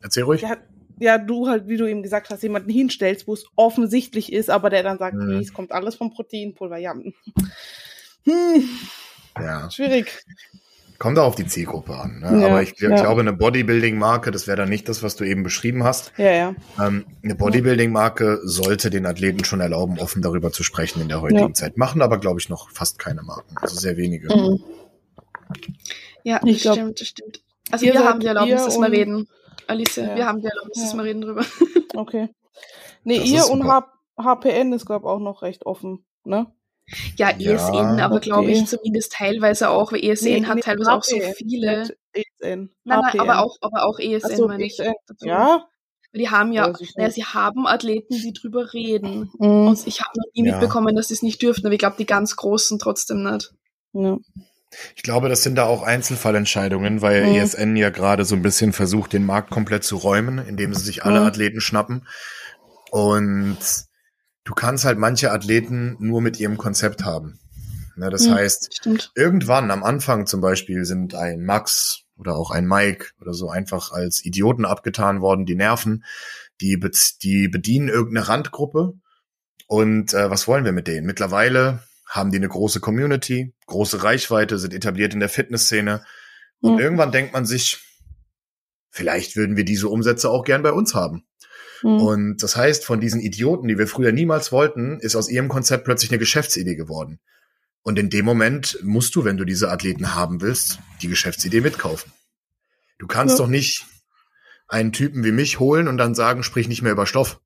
erzähl 0.00 0.24
ruhig. 0.24 0.42
Ja, 0.42 0.56
ja, 0.98 1.16
du 1.16 1.48
halt, 1.48 1.68
wie 1.68 1.76
du 1.76 1.86
eben 1.86 2.02
gesagt 2.02 2.28
hast, 2.30 2.42
jemanden 2.42 2.70
hinstellst, 2.70 3.28
wo 3.28 3.34
es 3.34 3.44
offensichtlich 3.54 4.32
ist, 4.32 4.50
aber 4.50 4.68
der 4.68 4.82
dann 4.82 4.98
sagt, 4.98 5.14
mhm. 5.14 5.28
nee, 5.28 5.42
es 5.42 5.52
kommt 5.52 5.70
alles 5.70 5.94
vom 5.94 6.12
Proteinpulver. 6.12 6.78
Ja. 6.78 6.94
Hm. 8.24 8.68
ja. 9.40 9.70
Schwierig. 9.70 10.24
Kommt 10.98 11.16
auch 11.18 11.26
auf 11.26 11.34
die 11.36 11.46
Zielgruppe 11.46 11.96
an. 11.96 12.18
Ne? 12.18 12.40
Ja, 12.42 12.48
aber 12.48 12.62
ich, 12.62 12.72
ich 12.72 12.80
ja. 12.80 12.88
glaube, 12.88 13.20
eine 13.20 13.32
Bodybuilding-Marke, 13.32 14.32
das 14.32 14.48
wäre 14.48 14.56
dann 14.56 14.68
nicht 14.68 14.88
das, 14.88 15.04
was 15.04 15.14
du 15.14 15.22
eben 15.22 15.44
beschrieben 15.44 15.84
hast. 15.84 16.12
Ja, 16.16 16.32
ja. 16.32 16.54
Ähm, 16.84 17.06
eine 17.22 17.36
Bodybuilding-Marke 17.36 18.40
sollte 18.42 18.90
den 18.90 19.06
Athleten 19.06 19.44
schon 19.44 19.60
erlauben, 19.60 20.00
offen 20.00 20.22
darüber 20.22 20.50
zu 20.50 20.64
sprechen 20.64 21.00
in 21.00 21.08
der 21.08 21.20
heutigen 21.20 21.40
ja. 21.40 21.52
Zeit. 21.52 21.76
Machen 21.76 22.02
aber, 22.02 22.18
glaube 22.18 22.40
ich, 22.40 22.48
noch 22.48 22.70
fast 22.70 22.98
keine 22.98 23.22
Marken. 23.22 23.56
Also 23.58 23.76
sehr 23.76 23.96
wenige. 23.96 24.34
Mhm. 24.34 24.64
Ja, 26.24 26.40
ich 26.44 26.64
das 26.64 26.74
stimmt, 26.74 27.00
das 27.00 27.08
stimmt. 27.08 27.42
Also 27.70 27.86
wir 27.86 28.04
haben 28.04 28.18
die 28.18 28.26
Erlaubnis, 28.26 28.64
dass 28.64 28.80
wir 28.80 28.90
reden. 28.90 29.28
Alice, 29.68 29.96
ja. 29.96 30.16
wir 30.16 30.26
haben 30.26 30.40
die 30.40 30.48
Erlaubnis, 30.48 30.82
dass 30.82 30.94
wir 30.94 31.04
reden 31.04 31.20
drüber. 31.20 31.44
Okay. 31.94 32.28
Nee, 33.04 33.20
das 33.20 33.28
ihr 33.28 33.48
und 33.48 33.64
H 33.64 33.86
HPN 34.20 34.72
ist, 34.72 34.84
glaube 34.84 35.06
ich, 35.06 35.08
auch 35.08 35.20
noch 35.20 35.42
recht 35.42 35.64
offen, 35.64 36.04
ne? 36.24 36.52
Ja, 37.16 37.30
ESN, 37.30 38.00
aber 38.00 38.16
okay. 38.16 38.30
glaube 38.30 38.50
ich 38.50 38.66
zumindest 38.66 39.12
teilweise 39.12 39.70
auch, 39.70 39.92
weil 39.92 40.04
ESN 40.04 40.24
nee, 40.24 40.44
hat 40.44 40.60
teilweise 40.62 40.90
HPN, 40.90 40.96
auch 40.96 41.04
so 41.04 41.20
viele. 41.36 41.82
ESN. 42.12 42.70
Nein, 42.84 43.00
nein, 43.00 43.20
aber 43.20 43.44
auch, 43.44 43.56
aber 43.60 43.84
auch 43.84 43.98
ESN, 43.98 44.36
so, 44.36 44.48
meine 44.48 44.64
ich. 44.64 44.76
Dazu. 44.76 45.26
Ja, 45.26 45.68
die 46.14 46.30
haben 46.30 46.52
ja, 46.52 46.72
naja, 46.96 47.10
sie 47.10 47.24
haben 47.24 47.66
Athleten, 47.66 48.14
die 48.14 48.32
drüber 48.32 48.72
reden. 48.72 49.30
Mhm. 49.38 49.68
Und 49.68 49.86
ich 49.86 50.00
habe 50.00 50.12
noch 50.16 50.32
nie 50.34 50.46
ja. 50.46 50.52
mitbekommen, 50.52 50.96
dass 50.96 51.08
sie 51.08 51.14
es 51.14 51.22
nicht 51.22 51.42
dürften, 51.42 51.66
aber 51.66 51.74
ich 51.74 51.78
glaube, 51.78 51.96
die 51.98 52.06
ganz 52.06 52.36
Großen 52.36 52.78
trotzdem 52.78 53.22
nicht. 53.22 53.52
Ja. 53.92 54.16
Ich 54.96 55.02
glaube, 55.02 55.28
das 55.28 55.42
sind 55.42 55.56
da 55.56 55.64
auch 55.64 55.82
Einzelfallentscheidungen, 55.82 57.00
weil 57.00 57.26
mhm. 57.26 57.34
ESN 57.34 57.76
ja 57.76 57.90
gerade 57.90 58.24
so 58.24 58.34
ein 58.34 58.42
bisschen 58.42 58.72
versucht, 58.72 59.12
den 59.12 59.24
Markt 59.24 59.50
komplett 59.50 59.84
zu 59.84 59.96
räumen, 59.96 60.38
indem 60.38 60.74
sie 60.74 60.84
sich 60.84 61.04
alle 61.04 61.20
mhm. 61.20 61.26
Athleten 61.26 61.60
schnappen. 61.60 62.06
Und 62.90 63.58
du 64.48 64.54
kannst 64.54 64.86
halt 64.86 64.98
manche 64.98 65.30
Athleten 65.30 65.96
nur 66.00 66.22
mit 66.22 66.40
ihrem 66.40 66.56
Konzept 66.56 67.04
haben. 67.04 67.38
Ne, 67.96 68.08
das 68.08 68.26
mhm, 68.26 68.34
heißt, 68.34 68.74
stimmt. 68.74 69.12
irgendwann 69.14 69.70
am 69.70 69.84
Anfang 69.84 70.26
zum 70.26 70.40
Beispiel 70.40 70.86
sind 70.86 71.14
ein 71.14 71.44
Max 71.44 72.04
oder 72.16 72.34
auch 72.34 72.50
ein 72.50 72.66
Mike 72.66 73.08
oder 73.20 73.34
so 73.34 73.50
einfach 73.50 73.92
als 73.92 74.24
Idioten 74.24 74.64
abgetan 74.64 75.20
worden, 75.20 75.44
die 75.44 75.54
nerven, 75.54 76.02
die, 76.62 76.78
be 76.78 76.90
die 77.22 77.48
bedienen 77.48 77.88
irgendeine 77.88 78.26
Randgruppe. 78.28 78.94
Und 79.66 80.14
äh, 80.14 80.30
was 80.30 80.48
wollen 80.48 80.64
wir 80.64 80.72
mit 80.72 80.86
denen? 80.86 81.06
Mittlerweile 81.06 81.82
haben 82.06 82.30
die 82.30 82.38
eine 82.38 82.48
große 82.48 82.80
Community, 82.80 83.52
große 83.66 84.02
Reichweite, 84.02 84.58
sind 84.58 84.72
etabliert 84.72 85.12
in 85.12 85.20
der 85.20 85.28
Fitnessszene. 85.28 86.02
Und 86.60 86.74
mhm. 86.74 86.80
irgendwann 86.80 87.12
denkt 87.12 87.34
man 87.34 87.44
sich, 87.44 87.84
vielleicht 88.88 89.36
würden 89.36 89.56
wir 89.58 89.66
diese 89.66 89.88
Umsätze 89.88 90.30
auch 90.30 90.44
gern 90.44 90.62
bei 90.62 90.72
uns 90.72 90.94
haben. 90.94 91.26
Mhm. 91.82 92.00
Und 92.00 92.42
das 92.42 92.56
heißt, 92.56 92.84
von 92.84 93.00
diesen 93.00 93.20
Idioten, 93.20 93.68
die 93.68 93.78
wir 93.78 93.86
früher 93.86 94.12
niemals 94.12 94.52
wollten, 94.52 94.98
ist 95.00 95.16
aus 95.16 95.28
ihrem 95.28 95.48
Konzept 95.48 95.84
plötzlich 95.84 96.10
eine 96.10 96.18
Geschäftsidee 96.18 96.76
geworden. 96.76 97.18
Und 97.82 97.98
in 97.98 98.10
dem 98.10 98.24
Moment 98.24 98.78
musst 98.82 99.14
du, 99.14 99.24
wenn 99.24 99.36
du 99.36 99.44
diese 99.44 99.70
Athleten 99.70 100.14
haben 100.14 100.40
willst, 100.40 100.78
die 101.00 101.08
Geschäftsidee 101.08 101.60
mitkaufen. 101.60 102.12
Du 102.98 103.06
kannst 103.06 103.38
ja. 103.38 103.44
doch 103.44 103.50
nicht 103.50 103.86
einen 104.66 104.92
Typen 104.92 105.24
wie 105.24 105.32
mich 105.32 105.58
holen 105.58 105.88
und 105.88 105.96
dann 105.96 106.14
sagen, 106.14 106.42
sprich 106.42 106.68
nicht 106.68 106.82
mehr 106.82 106.92
über 106.92 107.06
Stoff. 107.06 107.40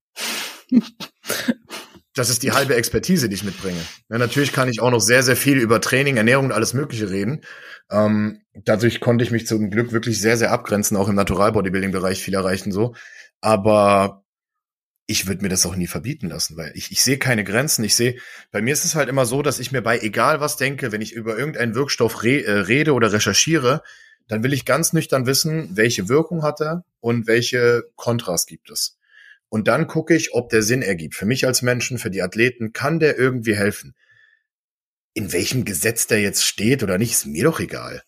das 2.14 2.30
ist 2.30 2.42
die 2.42 2.52
halbe 2.52 2.74
Expertise, 2.74 3.28
die 3.28 3.34
ich 3.34 3.44
mitbringe. 3.44 3.80
Ja, 4.10 4.18
natürlich 4.18 4.52
kann 4.52 4.68
ich 4.68 4.80
auch 4.80 4.90
noch 4.90 5.00
sehr, 5.00 5.22
sehr 5.22 5.36
viel 5.36 5.58
über 5.58 5.80
Training, 5.80 6.16
Ernährung 6.16 6.46
und 6.46 6.52
alles 6.52 6.74
Mögliche 6.74 7.10
reden. 7.10 7.42
Ähm, 7.90 8.40
dadurch 8.54 9.00
konnte 9.00 9.24
ich 9.24 9.30
mich 9.30 9.46
zum 9.46 9.70
Glück 9.70 9.92
wirklich 9.92 10.20
sehr, 10.20 10.36
sehr 10.36 10.50
abgrenzen, 10.50 10.96
auch 10.96 11.08
im 11.08 11.14
Natural-Bodybuilding-Bereich 11.14 12.22
viel 12.22 12.34
erreichen 12.34 12.72
so. 12.72 12.94
Aber 13.40 14.21
ich 15.12 15.26
würde 15.26 15.42
mir 15.42 15.48
das 15.48 15.66
auch 15.66 15.76
nie 15.76 15.86
verbieten 15.86 16.28
lassen, 16.28 16.56
weil 16.56 16.72
ich, 16.74 16.90
ich 16.90 17.02
sehe 17.02 17.18
keine 17.18 17.44
Grenzen. 17.44 17.84
Ich 17.84 17.94
sehe, 17.94 18.16
bei 18.50 18.60
mir 18.60 18.72
ist 18.72 18.84
es 18.84 18.94
halt 18.94 19.08
immer 19.08 19.26
so, 19.26 19.42
dass 19.42 19.60
ich 19.60 19.70
mir 19.70 19.82
bei 19.82 19.98
egal 20.00 20.40
was 20.40 20.56
denke, 20.56 20.90
wenn 20.90 21.02
ich 21.02 21.12
über 21.12 21.38
irgendeinen 21.38 21.74
Wirkstoff 21.74 22.22
re, 22.24 22.42
äh, 22.42 22.50
rede 22.52 22.94
oder 22.94 23.12
recherchiere, 23.12 23.82
dann 24.26 24.42
will 24.42 24.52
ich 24.52 24.64
ganz 24.64 24.92
nüchtern 24.92 25.26
wissen, 25.26 25.76
welche 25.76 26.08
Wirkung 26.08 26.42
hat 26.42 26.60
er 26.60 26.84
und 27.00 27.26
welche 27.26 27.84
Kontras 27.96 28.46
gibt 28.46 28.70
es. 28.70 28.98
Und 29.48 29.68
dann 29.68 29.86
gucke 29.86 30.14
ich, 30.14 30.32
ob 30.32 30.48
der 30.48 30.62
Sinn 30.62 30.80
ergibt. 30.80 31.14
Für 31.14 31.26
mich 31.26 31.46
als 31.46 31.60
Menschen, 31.60 31.98
für 31.98 32.10
die 32.10 32.22
Athleten, 32.22 32.72
kann 32.72 32.98
der 32.98 33.18
irgendwie 33.18 33.54
helfen. 33.54 33.94
In 35.12 35.32
welchem 35.32 35.66
Gesetz 35.66 36.06
der 36.06 36.22
jetzt 36.22 36.46
steht 36.46 36.82
oder 36.82 36.96
nicht, 36.96 37.12
ist 37.12 37.26
mir 37.26 37.44
doch 37.44 37.60
egal. 37.60 38.02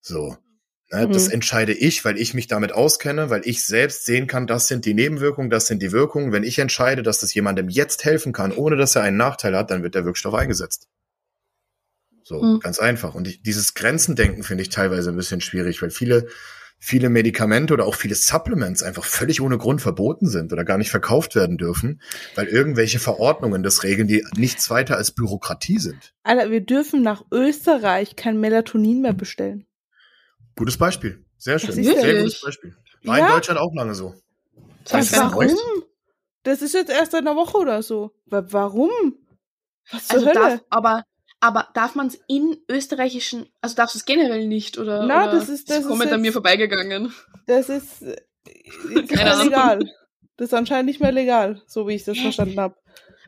So. 0.00 0.36
Ne, 0.94 1.08
mhm. 1.08 1.12
Das 1.12 1.28
entscheide 1.28 1.72
ich, 1.72 2.04
weil 2.04 2.18
ich 2.18 2.34
mich 2.34 2.46
damit 2.46 2.72
auskenne, 2.72 3.28
weil 3.28 3.42
ich 3.44 3.64
selbst 3.64 4.04
sehen 4.04 4.26
kann, 4.26 4.46
das 4.46 4.68
sind 4.68 4.84
die 4.84 4.94
Nebenwirkungen, 4.94 5.50
das 5.50 5.66
sind 5.66 5.82
die 5.82 5.90
Wirkungen. 5.90 6.30
Wenn 6.30 6.44
ich 6.44 6.58
entscheide, 6.58 7.02
dass 7.02 7.18
das 7.18 7.34
jemandem 7.34 7.68
jetzt 7.68 8.04
helfen 8.04 8.32
kann, 8.32 8.52
ohne 8.52 8.76
dass 8.76 8.94
er 8.94 9.02
einen 9.02 9.16
Nachteil 9.16 9.56
hat, 9.56 9.70
dann 9.70 9.82
wird 9.82 9.96
der 9.96 10.04
Wirkstoff 10.04 10.34
eingesetzt. 10.34 10.86
So, 12.22 12.40
mhm. 12.40 12.60
ganz 12.60 12.78
einfach. 12.78 13.14
Und 13.14 13.26
ich, 13.26 13.42
dieses 13.42 13.74
Grenzendenken 13.74 14.44
finde 14.44 14.62
ich 14.62 14.68
teilweise 14.68 15.10
ein 15.10 15.16
bisschen 15.16 15.40
schwierig, 15.40 15.82
weil 15.82 15.90
viele, 15.90 16.28
viele 16.78 17.08
Medikamente 17.08 17.74
oder 17.74 17.86
auch 17.86 17.96
viele 17.96 18.14
Supplements 18.14 18.84
einfach 18.84 19.04
völlig 19.04 19.40
ohne 19.40 19.58
Grund 19.58 19.82
verboten 19.82 20.28
sind 20.28 20.52
oder 20.52 20.64
gar 20.64 20.78
nicht 20.78 20.90
verkauft 20.90 21.34
werden 21.34 21.58
dürfen, 21.58 22.00
weil 22.36 22.46
irgendwelche 22.46 23.00
Verordnungen 23.00 23.64
das 23.64 23.82
regeln, 23.82 24.06
die 24.06 24.24
nichts 24.36 24.70
weiter 24.70 24.96
als 24.96 25.10
Bürokratie 25.10 25.80
sind. 25.80 26.14
Alter, 26.22 26.52
wir 26.52 26.60
dürfen 26.60 27.02
nach 27.02 27.24
Österreich 27.32 28.14
kein 28.14 28.38
Melatonin 28.38 29.02
mehr 29.02 29.12
bestellen. 29.12 29.66
Gutes 30.56 30.78
Beispiel. 30.78 31.24
Sehr 31.36 31.58
schön. 31.58 31.72
Sehr 31.72 32.22
gutes 32.22 32.40
Beispiel. 32.40 32.76
War 33.04 33.18
ja? 33.18 33.26
in 33.26 33.32
Deutschland 33.32 33.60
auch 33.60 33.74
lange 33.74 33.94
so. 33.94 34.14
Das 34.84 35.12
warum? 35.12 35.48
Das 36.42 36.62
ist 36.62 36.74
jetzt 36.74 36.90
erst 36.90 37.14
in 37.14 37.20
einer 37.20 37.36
Woche 37.36 37.56
oder 37.56 37.82
so. 37.82 38.12
Warum? 38.26 38.90
Was 39.90 40.06
zur 40.06 40.16
also 40.16 40.26
Hölle? 40.26 40.34
Darf, 40.34 40.60
aber, 40.70 41.04
aber 41.40 41.68
darf 41.74 41.94
man 41.94 42.08
es 42.08 42.20
in 42.28 42.58
österreichischen, 42.70 43.46
also 43.60 43.74
darfst 43.74 43.94
du 43.94 43.98
es 43.98 44.04
generell 44.04 44.46
nicht 44.46 44.78
oder? 44.78 45.04
Na, 45.06 45.24
oder 45.24 45.32
das 45.32 45.48
ist 45.48 45.70
das 45.70 45.80
ist 45.80 45.88
komplett 45.88 46.12
an 46.12 46.20
mir 46.20 46.32
vorbeigegangen. 46.32 47.12
Das 47.46 47.68
ist 47.68 48.02
äh, 48.02 48.16
legal. 48.88 49.80
Das 50.36 50.48
ist 50.48 50.54
anscheinend 50.54 50.86
nicht 50.86 51.00
mehr 51.00 51.12
legal, 51.12 51.62
so 51.66 51.86
wie 51.86 51.94
ich 51.94 52.04
das 52.04 52.18
verstanden 52.18 52.58
habe. 52.58 52.76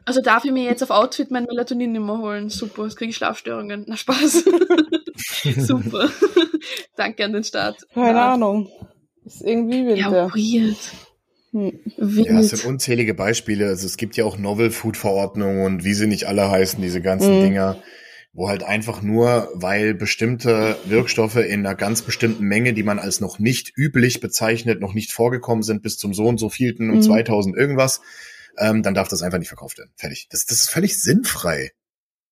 Also 0.06 0.20
darf 0.20 0.44
ich 0.44 0.52
mir 0.52 0.62
jetzt 0.62 0.84
auf 0.84 0.90
Outfit 0.90 1.32
mein 1.32 1.44
Melatonin 1.44 1.90
nicht 1.90 2.00
mehr 2.00 2.18
holen? 2.18 2.48
Super, 2.48 2.84
jetzt 2.84 2.96
kriege 2.96 3.10
ich 3.10 3.16
Schlafstörungen. 3.16 3.84
Na 3.88 3.96
Spaß. 3.96 4.44
Super. 5.56 6.08
Danke 6.96 7.24
an 7.24 7.32
den 7.32 7.42
Start. 7.42 7.78
Keine 7.92 8.18
ja. 8.18 8.34
Ahnung. 8.34 8.70
Ist 9.24 9.42
irgendwie 9.42 9.84
wild. 9.84 9.98
Ja, 9.98 10.12
weird. 10.12 10.76
Hm. 11.50 11.80
Ja, 11.96 12.38
es 12.38 12.50
sind 12.50 12.64
unzählige 12.66 13.14
Beispiele. 13.14 13.66
Also 13.66 13.84
es 13.84 13.96
gibt 13.96 14.16
ja 14.16 14.24
auch 14.24 14.38
Novel 14.38 14.70
Food 14.70 14.96
Verordnungen 14.96 15.64
und 15.64 15.84
wie 15.84 15.94
sie 15.94 16.06
nicht 16.06 16.28
alle 16.28 16.48
heißen, 16.48 16.80
diese 16.80 17.00
ganzen 17.02 17.38
mhm. 17.38 17.42
Dinger, 17.42 17.82
wo 18.32 18.48
halt 18.48 18.62
einfach 18.62 19.02
nur, 19.02 19.48
weil 19.54 19.94
bestimmte 19.94 20.76
Wirkstoffe 20.84 21.36
in 21.36 21.66
einer 21.66 21.74
ganz 21.74 22.02
bestimmten 22.02 22.44
Menge, 22.44 22.74
die 22.74 22.84
man 22.84 23.00
als 23.00 23.20
noch 23.20 23.40
nicht 23.40 23.72
üblich 23.76 24.20
bezeichnet, 24.20 24.80
noch 24.80 24.94
nicht 24.94 25.10
vorgekommen 25.10 25.64
sind, 25.64 25.82
bis 25.82 25.98
zum 25.98 26.14
so 26.14 26.26
und 26.26 26.38
so 26.38 26.48
vielten 26.48 26.90
um 26.90 26.96
mhm. 26.98 27.02
2000 27.02 27.56
irgendwas, 27.56 28.02
ähm, 28.58 28.82
dann 28.82 28.94
darf 28.94 29.08
das 29.08 29.22
einfach 29.22 29.38
nicht 29.38 29.48
verkauft 29.48 29.78
werden. 29.78 29.92
Fertig. 29.96 30.28
Das, 30.30 30.46
das 30.46 30.58
ist 30.60 30.70
völlig 30.70 31.00
sinnfrei. 31.00 31.72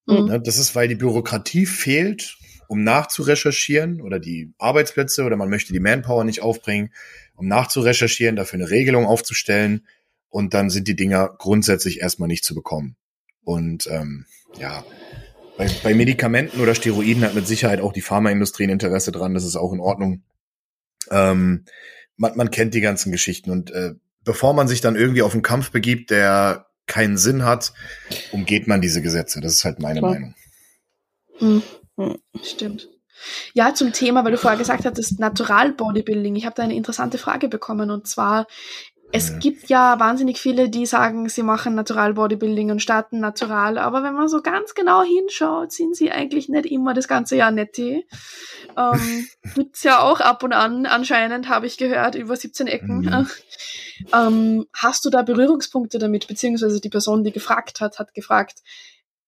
Mhm. 0.06 0.26
Ne, 0.26 0.40
das 0.40 0.59
ist, 0.59 0.74
weil 0.74 0.88
die 0.88 0.94
Bürokratie 0.94 1.66
fehlt 1.66 2.38
um 2.68 2.82
nachzurecherchieren 2.82 4.01
oder 4.01 4.18
die 4.18 4.52
Arbeitsplätze 4.59 5.24
oder 5.24 5.36
man 5.36 5.51
möchte 5.51 5.72
die 5.72 5.80
Manpower 5.80 6.24
nicht 6.24 6.42
aufbringen, 6.42 6.92
um 7.34 7.46
nachzurecherchieren, 7.46 8.36
dafür 8.36 8.59
eine 8.59 8.70
Regelung 8.70 9.06
aufzustellen 9.06 9.86
und 10.28 10.55
dann 10.55 10.70
sind 10.70 10.88
die 10.88 10.96
Dinger 10.96 11.34
grundsätzlich 11.38 12.01
erstmal 12.01 12.28
nicht 12.28 12.44
zu 12.44 12.55
bekommen. 12.55 12.96
Und 13.42 13.86
ähm, 13.90 14.26
ja, 14.59 14.84
bei, 15.56 15.68
bei 15.82 15.94
Medikamenten 15.94 16.60
oder 16.60 16.74
Steroiden 16.74 17.22
hat 17.22 17.34
mit 17.34 17.46
Sicherheit 17.46 17.80
auch 17.80 17.92
die 17.92 18.01
Pharmaindustrie 18.01 18.64
ein 18.64 18.70
Interesse 18.70 19.12
dran, 19.12 19.34
das 19.34 19.44
ist 19.44 19.56
auch 19.56 19.72
in 19.72 19.80
Ordnung. 19.80 20.22
Ähm, 21.10 21.64
man, 22.16 22.36
man 22.36 22.51
kennt 22.51 22.74
die 22.74 22.80
ganzen 22.80 23.12
Geschichten 23.12 23.51
und 23.51 23.70
äh, 23.70 23.94
bevor 24.24 24.55
man 24.55 24.68
sich 24.68 24.80
dann 24.80 24.96
irgendwie 24.96 25.22
auf 25.22 25.32
einen 25.32 25.42
Kampf 25.42 25.70
begibt, 25.70 26.10
der 26.10 26.66
keinen 26.86 27.16
Sinn 27.16 27.44
hat, 27.44 27.72
umgeht 28.32 28.66
man 28.66 28.80
diese 28.80 29.02
Gesetze. 29.02 29.40
Das 29.40 29.52
ist 29.52 29.64
halt 29.64 29.80
meine 29.80 30.01
Klar. 30.01 30.12
Meinung. 30.12 30.34
Hm. 31.38 31.62
Hm. 31.96 32.18
Stimmt. 32.42 32.88
Ja, 33.55 33.74
zum 33.74 33.92
Thema, 33.92 34.24
weil 34.24 34.32
du 34.32 34.38
vorher 34.38 34.59
gesagt 34.59 34.84
hattest, 34.84 35.18
Natural 35.18 35.72
Bodybuilding. 35.72 36.36
Ich 36.36 36.44
habe 36.44 36.55
da 36.55 36.62
eine 36.62 36.74
interessante 36.74 37.16
Frage 37.16 37.48
bekommen 37.48 37.90
und 37.90 38.06
zwar, 38.06 38.46
es 39.15 39.28
ja. 39.28 39.39
gibt 39.39 39.69
ja 39.69 40.01
wahnsinnig 40.01 40.41
viele, 40.41 40.69
die 40.69 40.86
sagen, 40.86 41.28
sie 41.28 41.45
machen 41.45 41.77
Natural 41.77 42.15
Bodybuilding 42.15 42.73
und 42.73 42.82
starten 42.82 43.20
natural, 43.20 43.78
aber 43.78 44.03
wenn 44.03 44.15
man 44.15 44.27
so 44.27 44.43
ganz 44.43 44.74
genau 44.74 45.05
hinschaut, 45.05 45.70
sind 45.70 45.95
sie 45.95 46.11
eigentlich 46.11 46.49
nicht 46.49 46.66
immer 46.66 46.95
das 46.95 47.07
ganze 47.07 47.36
Jahr 47.36 47.53
netti. 47.53 48.09
Ähm, 48.77 49.28
gibt's 49.55 49.85
ja 49.85 50.01
auch 50.01 50.19
ab 50.19 50.43
und 50.43 50.53
an, 50.53 50.85
anscheinend 50.86 51.49
habe 51.49 51.69
ich 51.69 51.77
gehört, 51.77 52.16
über 52.16 52.35
17 52.35 52.66
Ecken. 52.66 52.99
Mhm. 53.03 53.27
Ähm, 54.12 54.66
hast 54.74 55.05
du 55.05 55.11
da 55.11 55.23
Berührungspunkte 55.23 56.01
damit, 56.01 56.27
beziehungsweise 56.27 56.81
die 56.81 56.89
Person, 56.89 57.23
die 57.23 57.31
gefragt 57.31 57.81
hat, 57.81 58.01
hat 58.01 58.12
gefragt, 58.12 58.59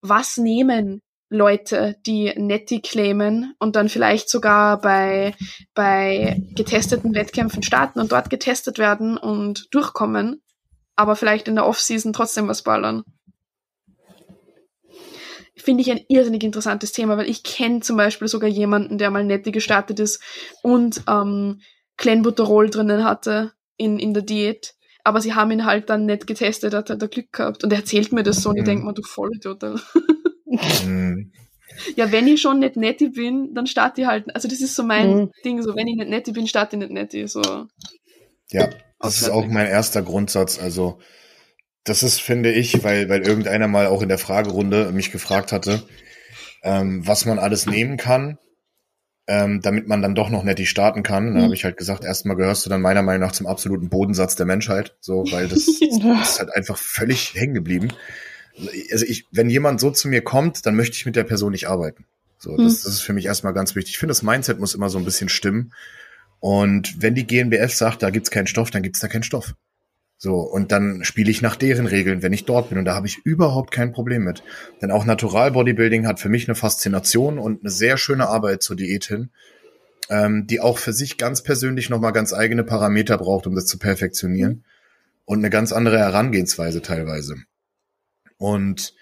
was 0.01 0.35
nehmen 0.35 1.01
Leute, 1.29 1.97
die 2.05 2.33
Netty 2.37 2.81
claimen 2.81 3.53
und 3.59 3.75
dann 3.75 3.89
vielleicht 3.89 4.29
sogar 4.29 4.79
bei, 4.79 5.35
bei 5.73 6.41
getesteten 6.55 7.13
Wettkämpfen 7.13 7.63
starten 7.63 7.99
und 7.99 8.11
dort 8.11 8.29
getestet 8.29 8.77
werden 8.77 9.17
und 9.17 9.67
durchkommen, 9.71 10.41
aber 10.95 11.15
vielleicht 11.15 11.47
in 11.47 11.55
der 11.55 11.65
Offseason 11.65 12.13
trotzdem 12.13 12.47
was 12.47 12.63
ballern. 12.63 13.03
Finde 15.55 15.81
ich 15.81 15.91
ein 15.91 16.05
irrsinnig 16.07 16.43
interessantes 16.43 16.93
Thema, 16.93 17.17
weil 17.17 17.29
ich 17.29 17.43
kenne 17.43 17.81
zum 17.81 17.97
Beispiel 17.97 18.27
sogar 18.27 18.49
jemanden, 18.49 18.97
der 18.97 19.11
mal 19.11 19.25
Netty 19.25 19.51
gestartet 19.51 19.99
ist 19.99 20.23
und 20.61 21.01
ähm, 21.09 21.59
Clenbuterol 21.97 22.69
drinnen 22.69 23.03
hatte 23.03 23.51
in, 23.75 23.99
in 23.99 24.13
der 24.13 24.23
Diät. 24.23 24.75
Aber 25.03 25.19
sie 25.19 25.33
haben 25.33 25.51
ihn 25.51 25.65
halt 25.65 25.89
dann 25.89 26.05
nicht 26.05 26.27
getestet, 26.27 26.73
hat 26.73 26.89
er 26.89 26.97
Glück 27.07 27.31
gehabt. 27.31 27.63
Und 27.63 27.71
er 27.71 27.79
erzählt 27.79 28.11
mir 28.11 28.23
das 28.23 28.43
so 28.43 28.49
und 28.49 28.57
ich 28.57 28.65
denke 28.65 28.85
mir, 28.85 28.93
du 28.93 29.01
Vollidiot. 29.03 29.63
Mhm. 30.47 31.31
Ja, 31.95 32.11
wenn 32.11 32.27
ich 32.27 32.41
schon 32.41 32.59
nicht 32.59 32.75
netti 32.75 33.09
bin, 33.09 33.53
dann 33.53 33.67
starte 33.67 34.01
ich 34.01 34.07
halt. 34.07 34.33
Also 34.35 34.47
das 34.47 34.61
ist 34.61 34.75
so 34.75 34.83
mein 34.83 35.15
mhm. 35.15 35.31
Ding, 35.43 35.61
so 35.61 35.75
wenn 35.75 35.87
ich 35.87 35.95
nicht 35.95 36.09
netti 36.09 36.31
bin, 36.31 36.47
starte 36.47 36.75
ich 36.75 36.79
nicht 36.79 36.91
netti. 36.91 37.27
So. 37.27 37.41
Ja, 38.49 38.69
das 38.99 39.21
ist 39.21 39.29
auch 39.29 39.45
mein 39.45 39.67
erster 39.67 40.01
Grundsatz. 40.01 40.59
Also 40.59 40.99
das 41.83 42.03
ist, 42.03 42.19
finde 42.19 42.51
ich, 42.51 42.83
weil, 42.83 43.09
weil 43.09 43.25
irgendeiner 43.25 43.67
mal 43.67 43.87
auch 43.87 44.01
in 44.01 44.09
der 44.09 44.17
Fragerunde 44.17 44.91
mich 44.91 45.11
gefragt 45.11 45.51
hatte, 45.51 45.83
ähm, 46.63 47.05
was 47.05 47.25
man 47.25 47.39
alles 47.39 47.65
nehmen 47.65 47.97
kann, 47.97 48.37
ähm, 49.27 49.61
damit 49.61 49.87
man 49.87 50.01
dann 50.01 50.15
doch 50.15 50.29
noch 50.29 50.43
netti 50.43 50.65
starten 50.65 51.03
kann. 51.03 51.33
Da 51.33 51.39
mhm. 51.39 51.43
habe 51.43 51.53
ich 51.53 51.63
halt 51.63 51.77
gesagt, 51.77 52.03
erstmal 52.03 52.35
gehörst 52.35 52.65
du 52.65 52.69
dann 52.69 52.81
meiner 52.81 53.03
Meinung 53.03 53.21
nach 53.21 53.33
zum 53.33 53.45
absoluten 53.45 53.89
Bodensatz 53.89 54.35
der 54.35 54.45
Menschheit, 54.45 54.95
so, 54.99 55.25
weil 55.31 55.47
das, 55.47 55.65
das 55.65 55.79
ist 56.29 56.39
halt 56.39 56.55
einfach 56.55 56.77
völlig 56.77 57.35
hängen 57.35 57.53
geblieben 57.53 57.89
also 58.91 59.05
ich, 59.05 59.25
wenn 59.31 59.49
jemand 59.49 59.79
so 59.79 59.91
zu 59.91 60.07
mir 60.07 60.21
kommt, 60.21 60.65
dann 60.65 60.75
möchte 60.75 60.95
ich 60.95 61.05
mit 61.05 61.15
der 61.15 61.23
Person 61.23 61.51
nicht 61.51 61.67
arbeiten. 61.67 62.05
So, 62.39 62.51
das, 62.51 62.59
hm. 62.59 62.65
das 62.65 62.85
ist 62.85 63.01
für 63.01 63.13
mich 63.13 63.25
erstmal 63.25 63.53
ganz 63.53 63.75
wichtig. 63.75 63.93
Ich 63.93 63.99
finde, 63.99 64.11
das 64.11 64.23
Mindset 64.23 64.59
muss 64.59 64.75
immer 64.75 64.89
so 64.89 64.97
ein 64.97 65.05
bisschen 65.05 65.29
stimmen. 65.29 65.73
Und 66.39 67.01
wenn 67.01 67.15
die 67.15 67.25
GNBF 67.25 67.73
sagt, 67.73 68.03
da 68.03 68.09
gibt's 68.09 68.31
keinen 68.31 68.47
Stoff, 68.47 68.69
dann 68.69 68.83
gibt's 68.83 68.99
da 68.99 69.07
keinen 69.07 69.23
Stoff. 69.23 69.55
So, 70.19 70.39
und 70.39 70.71
dann 70.71 71.03
spiele 71.03 71.29
ich 71.29 71.43
nach 71.43 71.55
deren 71.55 71.85
Regeln, 71.85 72.23
wenn 72.23 72.33
ich 72.33 72.45
dort 72.45 72.69
bin. 72.69 72.77
Und 72.79 72.85
da 72.85 72.95
habe 72.95 73.07
ich 73.07 73.19
überhaupt 73.23 73.71
kein 73.71 73.91
Problem 73.91 74.23
mit. 74.23 74.43
Denn 74.81 74.91
auch 74.91 75.05
Natural 75.05 75.51
Bodybuilding 75.51 76.07
hat 76.07 76.19
für 76.19 76.29
mich 76.29 76.47
eine 76.47 76.55
Faszination 76.55 77.37
und 77.37 77.61
eine 77.61 77.69
sehr 77.69 77.97
schöne 77.97 78.27
Arbeit 78.27 78.63
zur 78.63 78.75
Diät 78.75 79.05
hin, 79.05 79.29
ähm, 80.09 80.47
die 80.47 80.59
auch 80.59 80.79
für 80.79 80.93
sich 80.93 81.17
ganz 81.17 81.43
persönlich 81.43 81.89
nochmal 81.89 82.13
ganz 82.13 82.33
eigene 82.33 82.63
Parameter 82.63 83.17
braucht, 83.17 83.45
um 83.45 83.53
das 83.53 83.67
zu 83.67 83.77
perfektionieren. 83.77 84.51
Mhm. 84.51 84.63
Und 85.25 85.39
eine 85.39 85.49
ganz 85.49 85.71
andere 85.71 85.99
Herangehensweise 85.99 86.81
teilweise. 86.81 87.35
Und 88.37 88.93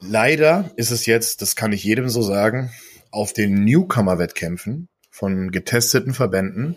leider 0.00 0.70
ist 0.76 0.90
es 0.90 1.06
jetzt, 1.06 1.42
das 1.42 1.56
kann 1.56 1.72
ich 1.72 1.84
jedem 1.84 2.08
so 2.08 2.22
sagen, 2.22 2.70
auf 3.10 3.32
den 3.32 3.64
Newcomer-Wettkämpfen 3.64 4.88
von 5.10 5.50
getesteten 5.50 6.14
Verbänden 6.14 6.76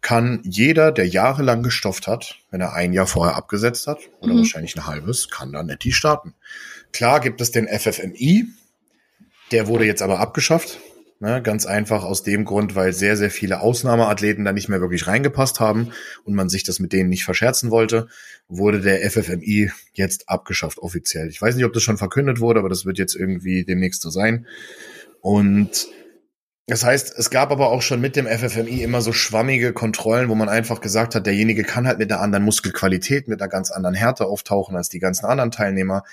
kann 0.00 0.40
jeder, 0.44 0.92
der 0.92 1.06
jahrelang 1.06 1.62
gestofft 1.62 2.06
hat, 2.06 2.36
wenn 2.50 2.60
er 2.60 2.72
ein 2.72 2.92
Jahr 2.92 3.06
vorher 3.06 3.36
abgesetzt 3.36 3.86
hat, 3.86 3.98
oder 4.20 4.32
mhm. 4.32 4.38
wahrscheinlich 4.38 4.76
ein 4.76 4.86
halbes, 4.86 5.28
kann 5.28 5.52
da 5.52 5.62
netti 5.62 5.92
starten. 5.92 6.34
Klar 6.92 7.20
gibt 7.20 7.40
es 7.40 7.50
den 7.50 7.66
FFMI, 7.66 8.46
der 9.50 9.66
wurde 9.66 9.84
jetzt 9.84 10.02
aber 10.02 10.20
abgeschafft. 10.20 10.78
Ne, 11.20 11.42
ganz 11.42 11.66
einfach 11.66 12.04
aus 12.04 12.22
dem 12.22 12.44
Grund, 12.44 12.76
weil 12.76 12.92
sehr, 12.92 13.16
sehr 13.16 13.30
viele 13.32 13.60
Ausnahmeathleten 13.60 14.44
da 14.44 14.52
nicht 14.52 14.68
mehr 14.68 14.80
wirklich 14.80 15.08
reingepasst 15.08 15.58
haben 15.58 15.90
und 16.22 16.34
man 16.34 16.48
sich 16.48 16.62
das 16.62 16.78
mit 16.78 16.92
denen 16.92 17.08
nicht 17.08 17.24
verscherzen 17.24 17.72
wollte, 17.72 18.06
wurde 18.46 18.80
der 18.80 19.00
FFMI 19.10 19.72
jetzt 19.94 20.28
abgeschafft 20.28 20.78
offiziell. 20.78 21.28
Ich 21.28 21.42
weiß 21.42 21.56
nicht, 21.56 21.64
ob 21.64 21.72
das 21.72 21.82
schon 21.82 21.98
verkündet 21.98 22.38
wurde, 22.38 22.60
aber 22.60 22.68
das 22.68 22.84
wird 22.84 22.98
jetzt 22.98 23.16
irgendwie 23.16 23.64
demnächst 23.64 24.00
so 24.02 24.10
sein. 24.10 24.46
Und 25.20 25.88
Das 26.66 26.84
heißt, 26.84 27.18
es 27.18 27.30
gab 27.30 27.50
aber 27.50 27.70
auch 27.70 27.80
schon 27.80 28.00
mit 28.00 28.14
dem 28.14 28.26
FFMI 28.26 28.82
immer 28.82 29.00
so 29.00 29.12
schwammige 29.12 29.72
Kontrollen, 29.72 30.28
wo 30.28 30.34
man 30.34 30.50
einfach 30.50 30.82
gesagt 30.82 31.14
hat, 31.14 31.24
derjenige 31.24 31.64
kann 31.64 31.86
halt 31.86 31.98
mit 31.98 32.10
der 32.10 32.20
anderen 32.20 32.44
Muskelqualität, 32.44 33.26
mit 33.26 33.40
einer 33.40 33.48
ganz 33.48 33.70
anderen 33.70 33.94
Härte 33.94 34.26
auftauchen 34.26 34.76
als 34.76 34.90
die 34.90 34.98
ganzen 34.98 35.24
anderen 35.24 35.50
Teilnehmer. 35.50 36.04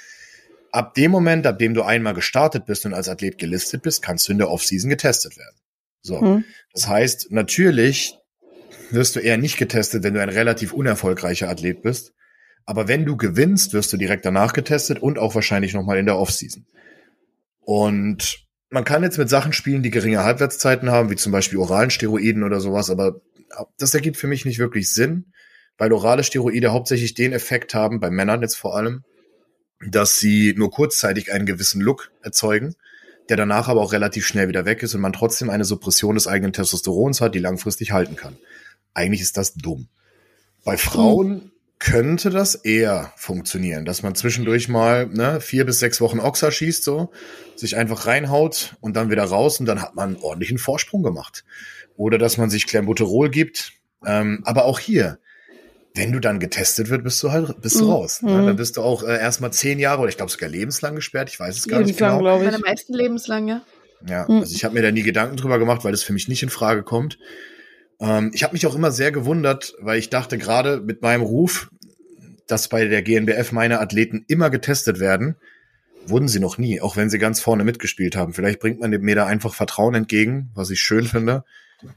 Ab 0.75 0.93
dem 0.93 1.09
Moment, 1.09 1.47
ab 1.47 1.57
dem 1.57 1.73
du 1.73 1.83
einmal 1.83 2.13
gestartet 2.13 2.65
bist 2.65 2.85
und 2.85 2.93
als 2.93 3.07
Athlet 3.07 3.37
gelistet 3.37 3.81
bist, 3.81 4.01
kannst 4.01 4.27
du 4.27 4.33
in 4.33 4.39
der 4.39 4.49
Offseason 4.49 4.89
getestet 4.89 5.37
werden. 5.37 5.55
So. 6.01 6.19
Hm. 6.19 6.43
Das 6.73 6.89
heißt, 6.89 7.31
natürlich 7.31 8.17
wirst 8.91 9.15
du 9.15 9.21
eher 9.21 9.37
nicht 9.37 9.57
getestet, 9.57 10.03
wenn 10.03 10.13
du 10.13 10.21
ein 10.21 10.27
relativ 10.27 10.73
unerfolgreicher 10.73 11.49
Athlet 11.49 11.81
bist. 11.81 12.13
Aber 12.65 12.89
wenn 12.89 13.05
du 13.05 13.15
gewinnst, 13.15 13.71
wirst 13.71 13.93
du 13.93 13.97
direkt 13.97 14.25
danach 14.25 14.51
getestet 14.51 14.99
und 14.99 15.17
auch 15.17 15.33
wahrscheinlich 15.33 15.73
nochmal 15.73 15.97
in 15.97 16.07
der 16.07 16.17
Offseason. 16.17 16.65
Und 17.61 18.45
man 18.69 18.83
kann 18.83 19.03
jetzt 19.03 19.17
mit 19.17 19.29
Sachen 19.29 19.53
spielen, 19.53 19.81
die 19.81 19.91
geringe 19.91 20.25
Halbwertszeiten 20.25 20.91
haben, 20.91 21.09
wie 21.09 21.15
zum 21.15 21.31
Beispiel 21.31 21.57
oralen 21.57 21.89
Steroiden 21.89 22.43
oder 22.43 22.59
sowas, 22.59 22.89
aber 22.89 23.21
das 23.77 23.93
ergibt 23.93 24.17
für 24.17 24.27
mich 24.27 24.43
nicht 24.43 24.59
wirklich 24.59 24.93
Sinn, 24.93 25.31
weil 25.77 25.93
orale 25.93 26.25
Steroide 26.25 26.73
hauptsächlich 26.73 27.13
den 27.13 27.31
Effekt 27.31 27.73
haben, 27.73 28.01
bei 28.01 28.09
Männern 28.09 28.41
jetzt 28.41 28.57
vor 28.57 28.75
allem, 28.75 29.05
dass 29.79 30.19
sie 30.19 30.53
nur 30.57 30.71
kurzzeitig 30.71 31.31
einen 31.31 31.45
gewissen 31.45 31.81
Look 31.81 32.11
erzeugen, 32.21 32.75
der 33.29 33.37
danach 33.37 33.67
aber 33.67 33.81
auch 33.81 33.93
relativ 33.93 34.25
schnell 34.25 34.47
wieder 34.47 34.65
weg 34.65 34.83
ist 34.83 34.93
und 34.95 35.01
man 35.01 35.13
trotzdem 35.13 35.49
eine 35.49 35.65
Suppression 35.65 36.15
des 36.15 36.27
eigenen 36.27 36.53
Testosterons 36.53 37.21
hat, 37.21 37.35
die 37.35 37.39
langfristig 37.39 37.91
halten 37.91 38.15
kann. 38.15 38.37
Eigentlich 38.93 39.21
ist 39.21 39.37
das 39.37 39.55
dumm. 39.55 39.87
Bei 40.63 40.77
Frauen 40.77 41.51
könnte 41.79 42.29
das 42.29 42.55
eher 42.55 43.11
funktionieren, 43.17 43.85
dass 43.85 44.01
man 44.01 44.15
zwischendurch 44.15 44.69
mal 44.69 45.07
ne, 45.07 45.41
vier 45.41 45.65
bis 45.65 45.79
sechs 45.79 45.99
Wochen 46.01 46.19
Oxa 46.19 46.49
schießt, 46.49 46.83
so, 46.83 47.11
sich 47.55 47.75
einfach 47.75 48.07
reinhaut 48.07 48.75
und 48.79 48.95
dann 48.95 49.11
wieder 49.11 49.23
raus 49.25 49.59
und 49.59 49.65
dann 49.65 49.81
hat 49.81 49.95
man 49.95 50.15
einen 50.15 50.23
ordentlichen 50.23 50.57
Vorsprung 50.57 51.03
gemacht. 51.03 51.43
Oder 51.97 52.17
dass 52.17 52.37
man 52.37 52.49
sich 52.49 52.67
Clenbuterol 52.67 53.29
gibt. 53.29 53.73
Ähm, 54.05 54.41
aber 54.45 54.65
auch 54.65 54.79
hier, 54.79 55.19
wenn 55.95 56.11
du 56.11 56.19
dann 56.19 56.39
getestet 56.39 56.89
wird, 56.89 57.03
bist 57.03 57.23
du 57.23 57.31
halt 57.31 57.61
bist 57.61 57.79
du 57.79 57.85
mhm. 57.85 57.91
raus. 57.91 58.21
Ne? 58.21 58.31
Mhm. 58.31 58.45
Dann 58.47 58.55
bist 58.57 58.77
du 58.77 58.81
auch 58.81 59.03
äh, 59.03 59.17
erstmal 59.17 59.51
zehn 59.53 59.79
Jahre 59.79 60.01
oder 60.01 60.09
ich 60.09 60.17
glaube 60.17 60.31
sogar 60.31 60.49
lebenslang 60.49 60.95
gesperrt. 60.95 61.29
Ich 61.29 61.39
weiß 61.39 61.57
es 61.57 61.67
gar 61.67 61.79
lebenslang, 61.79 62.17
nicht 62.17 62.23
genau. 62.23 62.39
Bei 62.39 62.51
den 62.51 62.61
meisten 62.61 62.93
lebenslang, 62.93 63.47
ja. 63.47 63.61
Ja, 64.07 64.25
mhm. 64.27 64.41
also 64.41 64.53
ich 64.53 64.63
habe 64.63 64.75
mir 64.75 64.81
da 64.81 64.91
nie 64.91 65.03
Gedanken 65.03 65.37
drüber 65.37 65.57
gemacht, 65.57 65.83
weil 65.83 65.91
das 65.91 66.03
für 66.03 66.13
mich 66.13 66.27
nicht 66.27 66.43
in 66.43 66.49
Frage 66.49 66.83
kommt. 66.83 67.17
Ähm, 67.99 68.31
ich 68.33 68.43
habe 68.43 68.53
mich 68.53 68.67
auch 68.67 68.75
immer 68.75 68.91
sehr 68.91 69.11
gewundert, 69.11 69.73
weil 69.79 69.97
ich 69.97 70.09
dachte 70.09 70.37
gerade 70.37 70.81
mit 70.81 71.01
meinem 71.01 71.21
Ruf, 71.21 71.69
dass 72.47 72.67
bei 72.67 72.85
der 72.85 73.01
GNBF 73.01 73.51
meine 73.51 73.79
Athleten 73.79 74.25
immer 74.27 74.49
getestet 74.49 74.99
werden, 74.99 75.35
wurden 76.05 76.27
sie 76.27 76.39
noch 76.39 76.57
nie, 76.57 76.81
auch 76.81 76.97
wenn 76.97 77.09
sie 77.09 77.17
ganz 77.17 77.39
vorne 77.39 77.63
mitgespielt 77.63 78.15
haben. 78.15 78.33
Vielleicht 78.33 78.59
bringt 78.59 78.79
man 78.79 78.91
mir 78.91 79.15
da 79.15 79.25
einfach 79.25 79.53
Vertrauen 79.55 79.95
entgegen, 79.95 80.51
was 80.53 80.69
ich 80.69 80.81
schön 80.81 81.05
finde. 81.05 81.43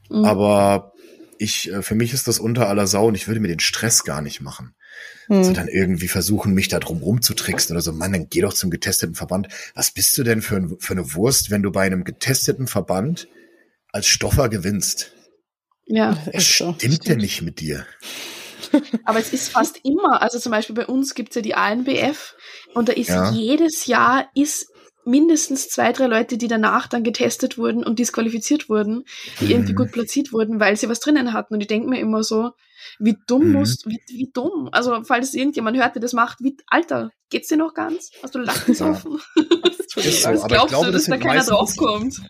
Mhm. 0.08 0.24
Aber 0.24 0.92
ich, 1.38 1.72
äh, 1.72 1.82
für 1.82 1.94
mich 1.94 2.12
ist 2.12 2.28
das 2.28 2.38
unter 2.38 2.68
aller 2.68 2.86
Sau 2.86 3.06
und 3.06 3.14
ich 3.14 3.28
würde 3.28 3.40
mir 3.40 3.48
den 3.48 3.60
Stress 3.60 4.04
gar 4.04 4.22
nicht 4.22 4.40
machen. 4.40 4.74
Mhm. 5.28 5.36
Also 5.36 5.52
dann 5.52 5.68
irgendwie 5.68 6.08
versuchen, 6.08 6.54
mich 6.54 6.68
da 6.68 6.78
drum 6.80 7.02
rumzutricksen 7.02 7.74
oder 7.74 7.82
so, 7.82 7.92
Mann, 7.92 8.12
dann 8.12 8.28
geh 8.28 8.40
doch 8.40 8.52
zum 8.52 8.70
getesteten 8.70 9.14
Verband. 9.14 9.48
Was 9.74 9.90
bist 9.90 10.16
du 10.18 10.22
denn 10.22 10.42
für, 10.42 10.76
für 10.78 10.92
eine 10.92 11.14
Wurst, 11.14 11.50
wenn 11.50 11.62
du 11.62 11.70
bei 11.70 11.82
einem 11.82 12.04
getesteten 12.04 12.66
Verband 12.66 13.28
als 13.92 14.06
Stoffer 14.06 14.48
gewinnst? 14.48 15.12
Ja. 15.86 16.18
Was 16.32 16.44
stimmt 16.44 17.08
denn 17.08 17.18
nicht 17.18 17.42
mit 17.42 17.60
dir? 17.60 17.86
Aber 19.04 19.18
es 19.18 19.32
ist 19.32 19.50
fast 19.50 19.80
immer, 19.82 20.20
also 20.20 20.38
zum 20.38 20.52
Beispiel 20.52 20.74
bei 20.74 20.86
uns 20.86 21.14
gibt 21.14 21.30
es 21.30 21.36
ja 21.36 21.42
die 21.42 21.54
ANBF 21.54 22.34
und 22.74 22.88
da 22.88 22.92
ist 22.92 23.08
ja. 23.08 23.30
jedes 23.32 23.86
Jahr 23.86 24.28
ist 24.34 24.66
mindestens 25.08 25.68
zwei, 25.68 25.92
drei 25.92 26.06
Leute, 26.06 26.36
die 26.36 26.48
danach 26.48 26.86
dann 26.86 27.02
getestet 27.02 27.58
wurden 27.58 27.82
und 27.82 27.98
disqualifiziert 27.98 28.68
wurden, 28.68 29.04
die 29.40 29.46
mhm. 29.46 29.50
irgendwie 29.50 29.72
gut 29.72 29.92
platziert 29.92 30.32
wurden, 30.32 30.60
weil 30.60 30.76
sie 30.76 30.88
was 30.88 31.00
drinnen 31.00 31.32
hatten. 31.32 31.54
Und 31.54 31.60
ich 31.60 31.66
denke 31.66 31.88
mir 31.88 32.00
immer 32.00 32.22
so, 32.22 32.50
wie 32.98 33.16
dumm 33.26 33.48
mhm. 33.48 33.52
musst, 33.52 33.86
wie, 33.86 33.98
wie 34.08 34.30
dumm. 34.32 34.68
Also, 34.72 35.02
falls 35.04 35.34
irgendjemand 35.34 35.76
hört, 35.78 35.94
der 35.94 36.02
das 36.02 36.12
macht, 36.12 36.38
wie, 36.40 36.56
Alter, 36.66 37.10
geht's 37.30 37.48
dir 37.48 37.56
noch 37.56 37.74
ganz? 37.74 38.10
Hast 38.22 38.34
du 38.34 38.38
Lachen 38.38 38.80
offen? 38.82 39.18
Ja. 39.36 40.34
so, 40.36 40.46
glaubst 40.46 40.68
glaube, 40.68 40.86
du, 40.86 40.92
dass 40.92 41.06
da 41.06 41.16
keiner 41.16 41.44
draufkommt? 41.44 42.20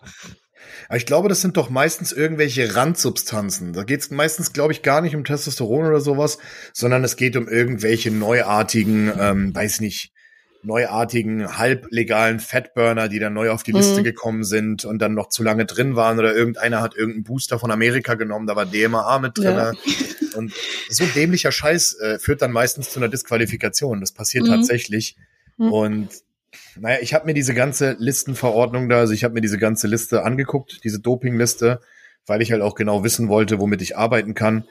Aber 0.87 0.97
ich 0.97 1.05
glaube, 1.05 1.29
das 1.29 1.41
sind 1.41 1.57
doch 1.57 1.69
meistens 1.69 2.11
irgendwelche 2.11 2.75
Randsubstanzen. 2.75 3.73
Da 3.73 3.83
geht 3.83 3.99
es 3.99 4.09
meistens, 4.09 4.53
glaube 4.53 4.73
ich, 4.73 4.81
gar 4.81 5.01
nicht 5.01 5.15
um 5.15 5.23
Testosteron 5.23 5.85
oder 5.85 5.99
sowas, 5.99 6.39
sondern 6.73 7.03
es 7.03 7.15
geht 7.15 7.35
um 7.37 7.47
irgendwelche 7.47 8.09
neuartigen, 8.09 9.11
ähm, 9.19 9.53
weiß 9.53 9.81
nicht, 9.81 10.11
neuartigen, 10.61 11.57
halblegalen 11.57 12.39
Fatburner, 12.39 13.07
die 13.07 13.19
dann 13.19 13.33
neu 13.33 13.49
auf 13.49 13.63
die 13.63 13.71
Liste 13.71 14.01
mhm. 14.01 14.03
gekommen 14.03 14.43
sind 14.43 14.85
und 14.85 14.99
dann 14.99 15.13
noch 15.13 15.29
zu 15.29 15.43
lange 15.43 15.65
drin 15.65 15.95
waren 15.95 16.19
oder 16.19 16.35
irgendeiner 16.35 16.81
hat 16.81 16.95
irgendeinen 16.95 17.23
Booster 17.23 17.59
von 17.59 17.71
Amerika 17.71 18.15
genommen, 18.15 18.45
da 18.45 18.55
war 18.55 18.65
DMA 18.65 19.19
mit 19.19 19.37
drin. 19.37 19.55
Ja. 19.55 19.73
Und 20.35 20.53
so 20.89 21.05
dämlicher 21.15 21.51
Scheiß 21.51 21.99
äh, 21.99 22.19
führt 22.19 22.41
dann 22.41 22.51
meistens 22.51 22.89
zu 22.89 22.99
einer 22.99 23.09
Disqualifikation. 23.09 23.99
Das 23.99 24.11
passiert 24.11 24.45
mhm. 24.45 24.51
tatsächlich. 24.51 25.15
Mhm. 25.57 25.73
Und 25.73 26.09
naja, 26.79 26.99
ich 27.01 27.13
habe 27.13 27.25
mir 27.25 27.33
diese 27.33 27.53
ganze 27.53 27.95
Listenverordnung 27.99 28.89
da, 28.89 28.99
also 28.99 29.13
ich 29.13 29.23
habe 29.23 29.33
mir 29.33 29.41
diese 29.41 29.57
ganze 29.57 29.87
Liste 29.87 30.23
angeguckt, 30.23 30.83
diese 30.83 30.99
Dopingliste, 30.99 31.79
weil 32.25 32.41
ich 32.41 32.51
halt 32.51 32.61
auch 32.61 32.75
genau 32.75 33.03
wissen 33.03 33.27
wollte, 33.27 33.59
womit 33.59 33.81
ich 33.81 33.97
arbeiten 33.97 34.33
kann. 34.33 34.65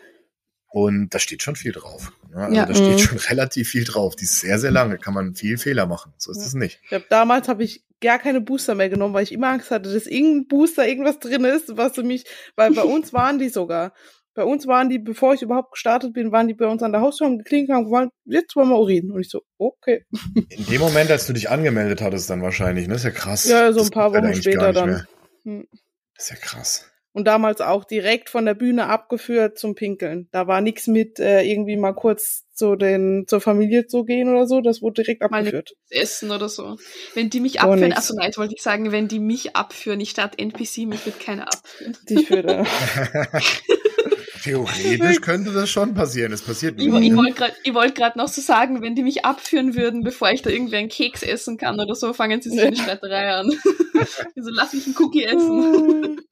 Und 0.71 1.15
da 1.15 1.19
steht 1.19 1.43
schon 1.43 1.57
viel 1.57 1.73
drauf. 1.73 2.13
Ne? 2.31 2.37
Also 2.37 2.57
ja, 2.57 2.67
da 2.67 2.75
steht 2.75 2.93
mhm. 2.93 2.99
schon 2.99 3.19
relativ 3.19 3.69
viel 3.71 3.85
drauf. 3.85 4.17
Die 4.17 4.25
ist 4.25 4.41
sehr, 4.41 4.59
sehr 4.59 4.71
lange, 4.71 4.99
kann 4.99 5.15
man 5.15 5.35
viel 5.35 5.57
Fehler 5.57 5.87
machen. 5.87 6.13
So 6.19 6.31
ist 6.31 6.45
es 6.45 6.55
nicht. 6.55 6.81
Ich 6.85 6.93
hab, 6.93 7.09
damals 7.09 7.49
habe 7.49 7.65
ich 7.65 7.85
gar 8.01 8.19
keine 8.19 8.41
Booster 8.41 8.75
mehr 8.75 8.91
genommen, 8.91 9.15
weil 9.15 9.25
ich 9.25 9.33
immer 9.33 9.49
Angst 9.49 9.71
hatte, 9.71 9.93
dass 9.93 10.07
irgendein 10.07 10.47
Booster 10.47 10.87
irgendwas 10.87 11.19
drin 11.19 11.45
ist, 11.45 11.77
was 11.77 11.95
für 11.95 12.03
mich, 12.03 12.25
weil 12.55 12.73
bei 12.73 12.83
uns 12.83 13.13
waren 13.13 13.39
die 13.39 13.49
sogar. 13.49 13.93
Bei 14.35 14.45
uns 14.45 14.69
waren 14.69 14.89
die, 14.89 15.01
bevor 15.01 15.35
ich 15.35 15.43
überhaupt 15.43 15.73
gestartet 15.73 16.13
bin, 16.13 16.31
waren 16.31 16.47
die 16.47 16.55
bei 16.55 16.67
uns 16.67 16.81
an 16.85 16.93
der 16.93 17.01
Haustür 17.01 17.27
und 17.27 17.39
geklingelt 17.39 17.71
haben, 17.71 17.91
wollen, 17.91 18.11
jetzt 18.25 18.55
wollen 18.55 18.69
wir 18.69 18.79
Urin. 18.79 19.11
Und 19.11 19.21
ich 19.21 19.31
so, 19.31 19.43
okay. 19.57 20.05
In 20.51 20.67
dem 20.67 20.81
Moment, 20.81 21.11
als 21.11 21.27
du 21.27 21.33
dich 21.33 21.51
angemeldet 21.51 22.01
hattest, 22.03 22.31
dann 22.31 22.41
wahrscheinlich, 22.41 22.87
ne? 22.87 22.93
Das 22.93 23.03
ist 23.03 23.07
ja 23.07 23.11
krass. 23.11 23.49
Ja, 23.49 23.73
so 23.73 23.83
ein 23.83 23.91
paar 23.91 24.13
Wochen 24.13 24.35
später 24.35 24.73
dann. 24.73 25.07
Hm. 25.43 25.67
Das 26.15 26.27
ist 26.27 26.31
ja 26.31 26.37
krass. 26.37 26.89
Und 27.19 27.25
damals 27.25 27.61
auch 27.61 27.83
direkt 27.83 28.31
von 28.31 28.45
der 28.45 28.55
Bühne 28.55 28.87
abgeführt 28.87 29.59
zum 29.59 29.75
Pinkeln. 29.75 30.29
Da 30.31 30.47
war 30.47 30.61
nichts 30.61 30.87
mit 30.87 31.19
äh, 31.19 31.43
irgendwie 31.43 31.77
mal 31.77 31.93
kurz 31.93 32.45
zu 32.55 32.77
den 32.77 33.25
zur 33.27 33.41
Familie 33.41 33.89
zu 33.89 34.05
gehen 34.05 34.29
oder 34.29 34.47
so. 34.47 34.61
Das 34.61 34.83
wurde 34.83 35.03
direkt 35.03 35.23
abgeführt. 35.23 35.73
Mal 35.91 36.01
Essen 36.01 36.31
oder 36.31 36.49
so. 36.49 36.77
Wenn 37.15 37.29
die 37.29 37.41
mich 37.41 37.61
abführen, 37.61 37.93
achso 37.93 38.15
nein, 38.15 38.31
wollte 38.37 38.55
ich 38.55 38.63
sagen, 38.63 38.93
wenn 38.93 39.09
die 39.09 39.19
mich 39.19 39.57
abführen, 39.57 39.99
ich 39.99 40.11
statt 40.11 40.35
NPC, 40.39 40.87
mich 40.87 41.05
wird 41.07 41.19
keiner 41.19 41.49
abführen. 41.53 41.97
Dich 42.09 42.31
würde. 42.31 42.65
Theoretisch 44.45 45.21
könnte 45.21 45.51
das 45.51 45.69
schon 45.69 45.95
passieren. 45.95 46.33
Es 46.33 46.43
passiert 46.43 46.77
nicht. 46.77 46.87
Ich, 46.87 46.95
ich 46.95 47.17
wollte 47.17 47.35
gerade 47.35 47.55
wollt 47.75 48.17
noch 48.17 48.29
so 48.29 48.41
sagen, 48.41 48.81
wenn 48.81 48.95
die 48.95 49.03
mich 49.03 49.25
abführen 49.25 49.75
würden, 49.75 50.05
bevor 50.05 50.31
ich 50.31 50.43
da 50.43 50.51
irgendwie 50.51 50.77
einen 50.77 50.89
Keks 50.89 51.25
essen 51.25 51.57
kann 51.57 51.81
oder 51.81 51.97
so, 51.97 52.13
fangen 52.13 52.41
sie 52.41 52.51
sich 52.51 52.61
eine 52.61 52.77
Streiterei 52.77 53.33
an. 53.33 53.51
also 54.37 54.51
lass 54.53 54.73
mich 54.73 54.87
einen 54.87 54.95
Cookie 54.99 55.25
essen. 55.25 56.21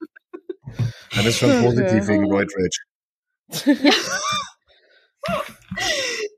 Dann 1.15 1.25
ist 1.25 1.37
schon 1.37 1.61
positiv 1.61 2.07
wegen 2.07 2.25
Roid 2.25 2.51
Rage. 2.55 3.83
Ja. 3.83 3.93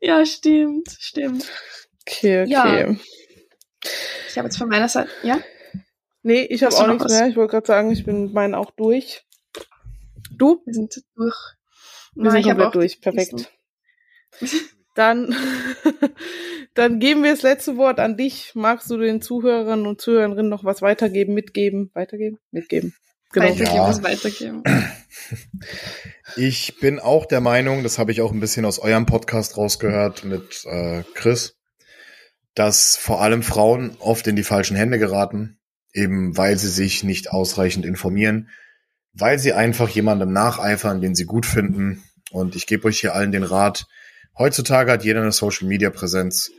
ja, 0.01 0.25
stimmt, 0.25 0.89
stimmt. 0.99 1.49
Okay, 2.07 2.43
okay. 2.43 2.51
Ja. 2.51 2.95
Ich 4.27 4.37
habe 4.37 4.47
jetzt 4.47 4.57
von 4.57 4.69
meiner 4.69 4.89
Seite, 4.89 5.09
ja? 5.23 5.39
Nee, 6.21 6.41
ich 6.43 6.63
habe 6.63 6.75
auch 6.75 6.87
nichts 6.87 7.11
mehr. 7.11 7.27
Ich 7.27 7.35
wollte 7.35 7.51
gerade 7.51 7.67
sagen, 7.67 7.91
ich 7.91 8.03
bin 8.03 8.23
mit 8.23 8.33
meinen 8.33 8.55
auch 8.55 8.71
durch. 8.71 9.25
Du? 10.31 10.61
Wir 10.65 10.73
sind 10.73 11.01
durch. 11.15 11.37
Wir 12.15 12.31
sind 12.31 12.43
komplett 12.43 12.75
durch. 12.75 13.01
Perfekt. 13.01 13.51
Dann, 14.95 15.33
dann 16.73 16.99
geben 16.99 17.23
wir 17.23 17.31
das 17.31 17.41
letzte 17.41 17.77
Wort 17.77 18.01
an 18.01 18.17
dich. 18.17 18.51
Magst 18.53 18.89
du 18.89 18.97
den 18.97 19.21
Zuhörern 19.21 19.87
und 19.87 20.01
Zuhörerinnen 20.01 20.49
noch 20.49 20.65
was 20.65 20.81
weitergeben, 20.81 21.33
mitgeben? 21.33 21.89
Weitergeben? 21.93 22.39
Mitgeben. 22.51 22.93
Genau. 23.31 23.45
Weitergeben, 23.45 23.75
ja. 23.75 23.87
was 23.87 24.03
weitergeben. 24.03 24.63
Ich 26.35 26.79
bin 26.79 26.99
auch 26.99 27.25
der 27.25 27.41
Meinung, 27.41 27.83
das 27.83 27.97
habe 27.97 28.11
ich 28.11 28.21
auch 28.21 28.31
ein 28.31 28.39
bisschen 28.39 28.65
aus 28.65 28.79
eurem 28.79 29.05
Podcast 29.05 29.57
rausgehört 29.57 30.23
mit 30.23 30.63
äh, 30.65 31.03
Chris, 31.15 31.57
dass 32.55 32.97
vor 32.97 33.21
allem 33.21 33.43
Frauen 33.43 33.95
oft 33.99 34.27
in 34.27 34.35
die 34.35 34.43
falschen 34.43 34.75
Hände 34.75 34.99
geraten, 34.99 35.59
eben 35.93 36.37
weil 36.37 36.57
sie 36.57 36.69
sich 36.69 37.03
nicht 37.03 37.31
ausreichend 37.31 37.85
informieren, 37.85 38.49
weil 39.13 39.39
sie 39.39 39.53
einfach 39.53 39.89
jemandem 39.89 40.31
nacheifern, 40.31 41.01
den 41.01 41.15
sie 41.15 41.25
gut 41.25 41.45
finden. 41.45 42.03
Und 42.31 42.55
ich 42.55 42.67
gebe 42.67 42.87
euch 42.87 42.99
hier 42.99 43.15
allen 43.15 43.31
den 43.31 43.43
Rat, 43.43 43.85
heutzutage 44.37 44.91
hat 44.91 45.03
jeder 45.03 45.21
eine 45.21 45.31
Social-Media-Präsenz 45.31 46.51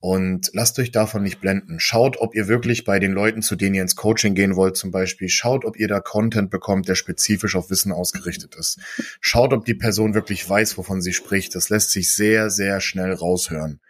und 0.00 0.50
lasst 0.52 0.78
euch 0.78 0.92
davon 0.92 1.24
nicht 1.24 1.40
blenden. 1.40 1.80
Schaut, 1.80 2.18
ob 2.18 2.36
ihr 2.36 2.46
wirklich 2.46 2.84
bei 2.84 3.00
den 3.00 3.12
Leuten, 3.12 3.42
zu 3.42 3.56
denen 3.56 3.74
ihr 3.74 3.82
ins 3.82 3.96
Coaching 3.96 4.34
gehen 4.34 4.54
wollt, 4.54 4.76
zum 4.76 4.92
Beispiel, 4.92 5.28
schaut, 5.28 5.64
ob 5.64 5.76
ihr 5.76 5.88
da 5.88 6.00
Content 6.00 6.50
bekommt, 6.50 6.88
der 6.88 6.94
spezifisch 6.94 7.56
auf 7.56 7.70
Wissen 7.70 7.90
ausgerichtet 7.90 8.54
ist. 8.54 8.78
Schaut, 9.20 9.52
ob 9.52 9.64
die 9.64 9.74
Person 9.74 10.14
wirklich 10.14 10.48
weiß, 10.48 10.78
wovon 10.78 11.02
sie 11.02 11.12
spricht. 11.12 11.54
Das 11.56 11.68
lässt 11.68 11.90
sich 11.90 12.14
sehr, 12.14 12.48
sehr 12.48 12.80
schnell 12.80 13.12
raushören. 13.12 13.80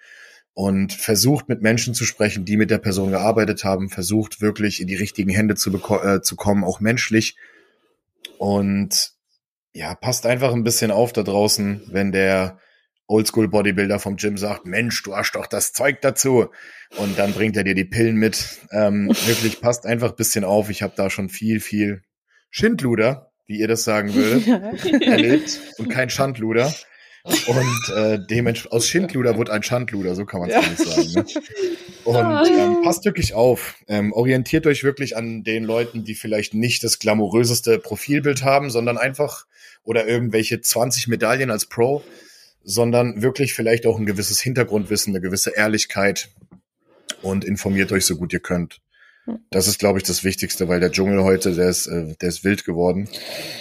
Und 0.55 0.93
versucht 0.95 1.49
mit 1.49 1.63
Menschen 1.63 1.95
zu 1.95 2.05
sprechen, 2.05 2.45
die 2.45 2.57
mit 2.57 2.71
der 2.71 2.79
Person 2.79 3.11
gearbeitet 3.11 3.63
haben, 3.63 3.91
versucht 3.91 4.41
wirklich 4.41 4.81
in 4.81 4.89
die 4.89 4.97
richtigen 4.97 5.31
Hände 5.31 5.57
zu, 5.57 5.71
äh, 6.03 6.23
zu 6.23 6.37
kommen, 6.37 6.65
auch 6.65 6.81
menschlich. 6.81 7.37
Und 8.39 9.13
ja, 9.73 9.95
passt 9.95 10.25
einfach 10.25 10.55
ein 10.55 10.65
bisschen 10.65 10.91
auf 10.91 11.13
da 11.13 11.23
draußen, 11.23 11.83
wenn 11.93 12.13
der 12.13 12.59
Oldschool-Bodybuilder 13.09 13.99
vom 13.99 14.17
Gym 14.17 14.37
sagt, 14.37 14.67
Mensch, 14.67 15.03
du 15.03 15.17
hast 15.17 15.33
doch 15.33 15.47
das 15.47 15.73
Zeug 15.73 16.01
dazu. 16.01 16.47
Und 16.97 17.19
dann 17.19 17.33
bringt 17.33 17.57
er 17.57 17.65
dir 17.65 17.75
die 17.75 17.85
Pillen 17.85 18.17
mit. 18.17 18.61
Ähm, 18.71 19.09
wirklich 19.27 19.61
passt 19.61 19.87
einfach 19.87 20.11
ein 20.11 20.17
bisschen 20.17 20.45
auf. 20.45 20.71
Ich 20.71 20.83
habe 20.83 20.93
da 20.97 21.11
schon 21.11 21.29
viel, 21.29 21.61
viel 21.61 22.03
Schindluder, 22.51 23.33
wie 23.47 23.59
ihr 23.59 23.69
das 23.69 23.85
sagen 23.85 24.15
würdet, 24.15 25.03
erlebt 25.03 25.61
und 25.79 25.89
kein 25.89 26.11
Schandluder. 26.11 26.73
Und 27.47 27.95
äh, 27.95 28.19
dementsprechend 28.31 28.73
aus 28.73 28.89
Schindluder 28.89 29.37
wird 29.37 29.51
ein 29.51 29.63
Schandluder, 29.63 30.15
so 30.15 30.25
kann 30.25 30.41
man 30.41 30.49
es 30.49 30.55
ja. 30.55 30.63
nicht 30.63 30.79
sagen. 30.79 31.13
Ne? 31.13 31.25
Und 32.05 32.17
ah. 32.17 32.45
ähm, 32.47 32.83
passt 32.83 33.05
wirklich 33.05 33.35
auf. 33.35 33.75
Ähm, 33.87 34.13
orientiert 34.15 34.67
euch 34.67 34.83
wirklich 34.83 35.15
an 35.15 35.43
den 35.43 35.65
Leuten, 35.65 36.05
die 36.05 36.15
vielleicht 36.15 36.55
nicht 36.55 36.83
das 36.85 36.99
glamouröseste 36.99 37.79
Profilbild 37.81 38.45
haben, 38.45 38.71
sondern 38.71 38.97
einfach 38.97 39.45
oder 39.83 40.07
irgendwelche 40.07 40.61
20 40.61 41.09
Medaillen 41.09 41.51
als 41.51 41.67
Pro, 41.67 42.03
sondern 42.69 43.23
wirklich 43.23 43.55
vielleicht 43.55 43.87
auch 43.87 43.99
ein 43.99 44.05
gewisses 44.05 44.43
Hintergrundwissen, 44.43 45.15
eine 45.15 45.23
gewisse 45.23 45.57
Ehrlichkeit 45.57 46.29
und 47.23 47.43
informiert 47.43 47.91
euch 47.93 48.05
so 48.05 48.17
gut 48.17 48.35
ihr 48.35 48.41
könnt. 48.41 48.83
Das 49.51 49.69
ist, 49.69 49.79
glaube 49.79 49.99
ich, 49.99 50.05
das 50.05 50.23
Wichtigste, 50.23 50.69
weil 50.69 50.79
der 50.79 50.93
Dschungel 50.93 51.23
heute, 51.23 51.55
der 51.55 51.71
ist, 51.71 51.87
äh, 51.87 52.15
der 52.21 52.29
ist 52.29 52.45
wild 52.45 52.67
geworden. 52.67 53.09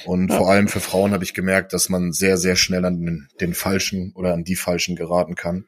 Und 0.05 0.29
ja. 0.29 0.37
vor 0.37 0.49
allem 0.49 0.67
für 0.67 0.81
Frauen 0.81 1.13
habe 1.13 1.23
ich 1.23 1.33
gemerkt, 1.33 1.71
dass 1.71 1.87
man 1.87 2.11
sehr, 2.11 2.37
sehr 2.37 2.57
schnell 2.57 2.83
an 2.83 2.99
den, 3.01 3.27
den 3.39 3.53
Falschen 3.53 4.11
oder 4.13 4.33
an 4.33 4.43
die 4.43 4.55
Falschen 4.57 4.97
geraten 4.97 5.35
kann. 5.35 5.65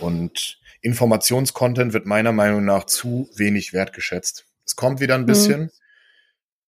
Und 0.00 0.58
Informationscontent 0.80 1.92
wird 1.92 2.06
meiner 2.06 2.32
Meinung 2.32 2.64
nach 2.64 2.84
zu 2.84 3.28
wenig 3.36 3.74
wertgeschätzt. 3.74 4.46
Es 4.64 4.76
kommt 4.76 5.00
wieder 5.00 5.14
ein 5.14 5.26
bisschen, 5.26 5.62
mhm. 5.62 5.70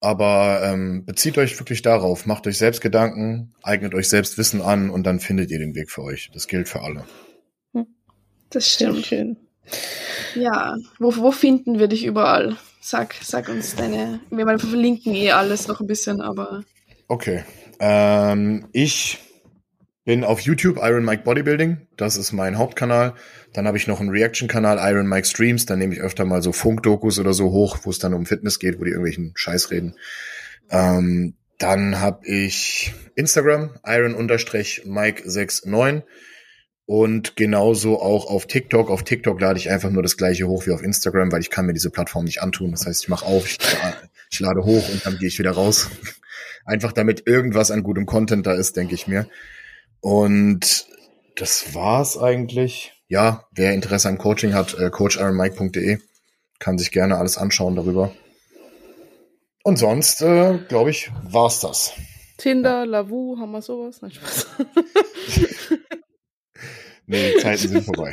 Aber 0.05 0.60
ähm, 0.62 1.05
bezieht 1.06 1.39
euch 1.39 1.59
wirklich 1.59 1.82
darauf, 1.82 2.26
macht 2.26 2.47
euch 2.47 2.59
selbst 2.59 2.81
Gedanken, 2.81 3.55
eignet 3.62 3.94
euch 3.94 4.09
selbst 4.09 4.36
Wissen 4.39 4.60
an 4.60 4.90
und 4.90 5.05
dann 5.05 5.18
findet 5.18 5.51
ihr 5.51 5.59
den 5.59 5.74
Weg 5.74 5.90
für 5.90 6.02
euch. 6.02 6.31
Das 6.32 6.47
gilt 6.47 6.68
für 6.68 6.82
alle. 6.82 7.05
Das 8.51 8.70
stimmt. 8.70 9.06
Schön. 9.06 9.36
Ja, 10.35 10.76
wo, 10.98 11.16
wo 11.16 11.32
finden 11.32 11.78
wir 11.78 11.89
dich 11.89 12.05
überall? 12.05 12.56
Sag, 12.81 13.14
sag 13.22 13.48
uns 13.48 13.74
deine. 13.74 14.20
Wir 14.31 14.47
verlinken 14.59 15.14
eh 15.14 15.32
alles 15.32 15.66
noch 15.66 15.81
ein 15.81 15.86
bisschen, 15.86 16.20
aber. 16.20 16.62
Okay. 17.09 17.44
Ähm, 17.81 18.68
ich 18.72 19.18
bin 20.05 20.22
auf 20.22 20.40
YouTube 20.40 20.78
Iron 20.82 21.05
Mike 21.05 21.22
Bodybuilding. 21.24 21.89
Das 21.97 22.16
ist 22.16 22.32
mein 22.32 22.59
Hauptkanal. 22.59 23.14
Dann 23.55 23.66
habe 23.66 23.78
ich 23.78 23.86
noch 23.86 24.01
einen 24.01 24.10
Reaction-Kanal 24.10 24.78
Iron 24.81 25.09
Mike 25.09 25.26
Streams. 25.26 25.64
Da 25.64 25.76
nehme 25.76 25.94
ich 25.94 26.01
öfter 26.01 26.24
mal 26.24 26.43
so 26.43 26.51
Funkdokus 26.52 27.20
oder 27.20 27.32
so 27.32 27.52
hoch, 27.52 27.78
wo 27.85 27.90
es 27.90 28.01
dann 28.01 28.12
um 28.12 28.26
Fitness 28.26 28.59
geht, 28.59 28.81
wo 28.81 28.85
die 28.85 28.90
irgendwelchen 28.90 29.32
Scheiß 29.36 29.70
reden. 29.70 29.94
Ähm, 30.70 31.36
dann 31.59 32.01
habe 32.01 32.26
ich 32.26 32.93
Instagram 33.14 33.78
Iron-Mike69. 33.85 36.02
Und 36.86 37.36
genauso 37.36 38.02
auch 38.02 38.26
auf 38.26 38.47
TikTok. 38.47 38.90
Auf 38.90 39.05
TikTok 39.05 39.40
lade 39.40 39.59
ich 39.59 39.70
einfach 39.70 39.89
nur 39.90 40.02
das 40.02 40.18
gleiche 40.18 40.48
hoch 40.48 40.66
wie 40.66 40.72
auf 40.72 40.82
Instagram, 40.82 41.32
weil 41.32 41.40
ich 41.40 41.48
kann 41.48 41.64
mir 41.64 41.72
diese 41.72 41.89
Plattform 41.90 42.24
nicht 42.24 42.43
antun. 42.43 42.72
Das 42.72 42.85
heißt, 42.86 43.05
ich 43.05 43.09
mache 43.09 43.24
auf, 43.24 43.47
ich, 43.47 43.56
ich 44.31 44.40
lade 44.40 44.64
hoch 44.64 44.86
und 44.90 45.06
dann 45.06 45.16
gehe 45.16 45.28
ich 45.28 45.39
wieder 45.39 45.52
raus. 45.52 45.89
Einfach 46.66 46.93
damit 46.93 47.26
irgendwas 47.26 47.70
an 47.70 47.85
gutem 47.85 48.05
Content 48.05 48.47
da 48.47 48.52
ist, 48.52 48.76
denke 48.76 48.94
ich 48.94 49.06
mir. 49.06 49.26
Und 50.01 50.86
das 51.36 51.72
war's 51.72 52.18
eigentlich. 52.18 52.94
Ja, 53.15 53.47
wer 53.53 53.73
Interesse 53.73 54.09
am 54.09 54.19
Coaching 54.19 54.55
hat, 54.55 54.77
äh, 54.77 54.91
coachironmike.de 54.91 56.01
kann 56.59 56.78
sich 56.78 56.91
gerne 56.91 57.16
alles 57.16 57.39
anschauen 57.39 57.77
darüber. 57.77 58.11
Und 59.62 59.77
sonst, 59.77 60.20
äh, 60.20 60.59
glaube 60.69 60.91
ich, 60.91 61.12
war's 61.23 61.61
das. 61.61 61.93
Tinder, 62.39 62.85
Lavu, 62.85 63.39
haben 63.39 63.53
wir 63.53 63.62
sowas? 63.62 64.03
Nein, 64.03 64.11
Spaß. 64.11 64.47
Nee, 67.07 67.35
die 67.35 67.41
Zeiten 67.41 67.69
sind 67.69 67.85
vorbei. 67.85 68.12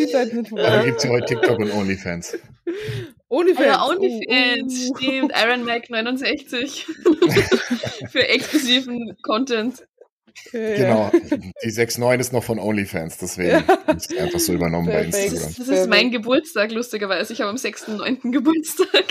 Die 0.00 0.06
Zeiten 0.08 0.34
sind 0.34 0.48
vorbei. 0.48 0.62
Da 0.64 0.84
gibt 0.84 0.98
es 0.98 1.04
ja 1.04 1.10
heute 1.10 1.26
TikTok 1.26 1.60
und 1.60 1.72
OnlyFans. 1.72 2.36
OnlyFans. 3.28 3.66
Ja, 3.66 3.86
OnlyFans, 3.86 4.88
oh, 4.88 4.92
oh. 4.92 4.96
stimmt. 4.98 5.32
Iron 5.40 5.64
Mac 5.64 5.88
69. 5.88 6.84
Für 8.10 8.28
exklusiven 8.28 9.16
Content. 9.22 9.86
Genau, 10.52 11.10
die 11.64 11.70
6.9 11.70 12.18
ist 12.18 12.32
noch 12.32 12.44
von 12.44 12.58
OnlyFans, 12.58 13.18
deswegen 13.18 13.50
ja. 13.50 13.94
ist 13.94 14.16
einfach 14.16 14.40
so 14.40 14.52
übernommen 14.52 14.88
Perfekt. 14.88 15.12
bei 15.12 15.24
Instagram. 15.24 15.54
Das 15.58 15.68
ist 15.68 15.88
mein 15.88 16.10
Geburtstag, 16.10 16.72
lustigerweise. 16.72 17.32
Ich 17.32 17.40
habe 17.40 17.50
am 17.50 17.56
6.9. 17.56 18.30
Geburtstag. 18.30 19.04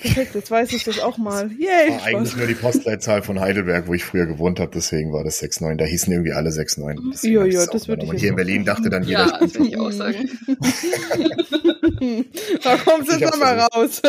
Perfekt, 0.00 0.34
jetzt 0.36 0.50
weiß 0.50 0.72
ich 0.74 0.84
das 0.84 1.00
auch 1.00 1.18
mal. 1.18 1.50
Yay! 1.58 1.90
War 1.90 2.04
eigentlich 2.04 2.36
nur 2.36 2.46
die 2.46 2.54
Postleitzahl 2.54 3.22
von 3.22 3.40
Heidelberg, 3.40 3.88
wo 3.88 3.94
ich 3.94 4.04
früher 4.04 4.26
gewohnt 4.26 4.60
habe, 4.60 4.70
deswegen 4.72 5.12
war 5.12 5.24
das 5.24 5.42
6-9. 5.42 5.76
Da 5.76 5.84
hießen 5.84 6.12
irgendwie 6.12 6.32
alle 6.32 6.50
6-9. 6.50 7.28
Ja, 7.28 7.44
ja, 7.44 7.66
das 7.66 7.88
würde 7.88 8.04
ich. 8.04 8.10
Und 8.10 8.16
hier 8.16 8.30
in 8.30 8.36
Berlin 8.36 8.64
dachte 8.64 8.90
dann 8.90 9.02
jeder. 9.02 9.26
Ja, 9.26 9.38
das 9.40 9.54
würde 9.54 9.68
ich 9.68 9.78
auch 9.78 9.90
sagen. 9.90 10.30
da 12.62 12.76
kommt 12.76 13.08
es 13.08 13.18
jetzt 13.18 13.32
nochmal 13.32 13.58
raus. 13.58 14.00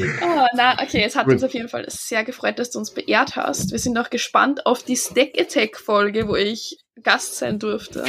Oh, 0.00 0.46
na, 0.54 0.80
okay, 0.82 1.02
es 1.04 1.16
hat 1.16 1.24
Gut. 1.24 1.34
uns 1.34 1.44
auf 1.44 1.52
jeden 1.54 1.68
Fall 1.68 1.84
sehr 1.88 2.24
gefreut, 2.24 2.58
dass 2.58 2.70
du 2.70 2.78
uns 2.78 2.92
beehrt 2.92 3.36
hast. 3.36 3.72
Wir 3.72 3.78
sind 3.78 3.98
auch 3.98 4.10
gespannt 4.10 4.66
auf 4.66 4.82
die 4.82 4.96
Stack 4.96 5.32
Attack 5.38 5.76
Folge, 5.76 6.28
wo 6.28 6.36
ich 6.36 6.78
Gast 7.02 7.36
sein 7.36 7.58
durfte. 7.58 8.04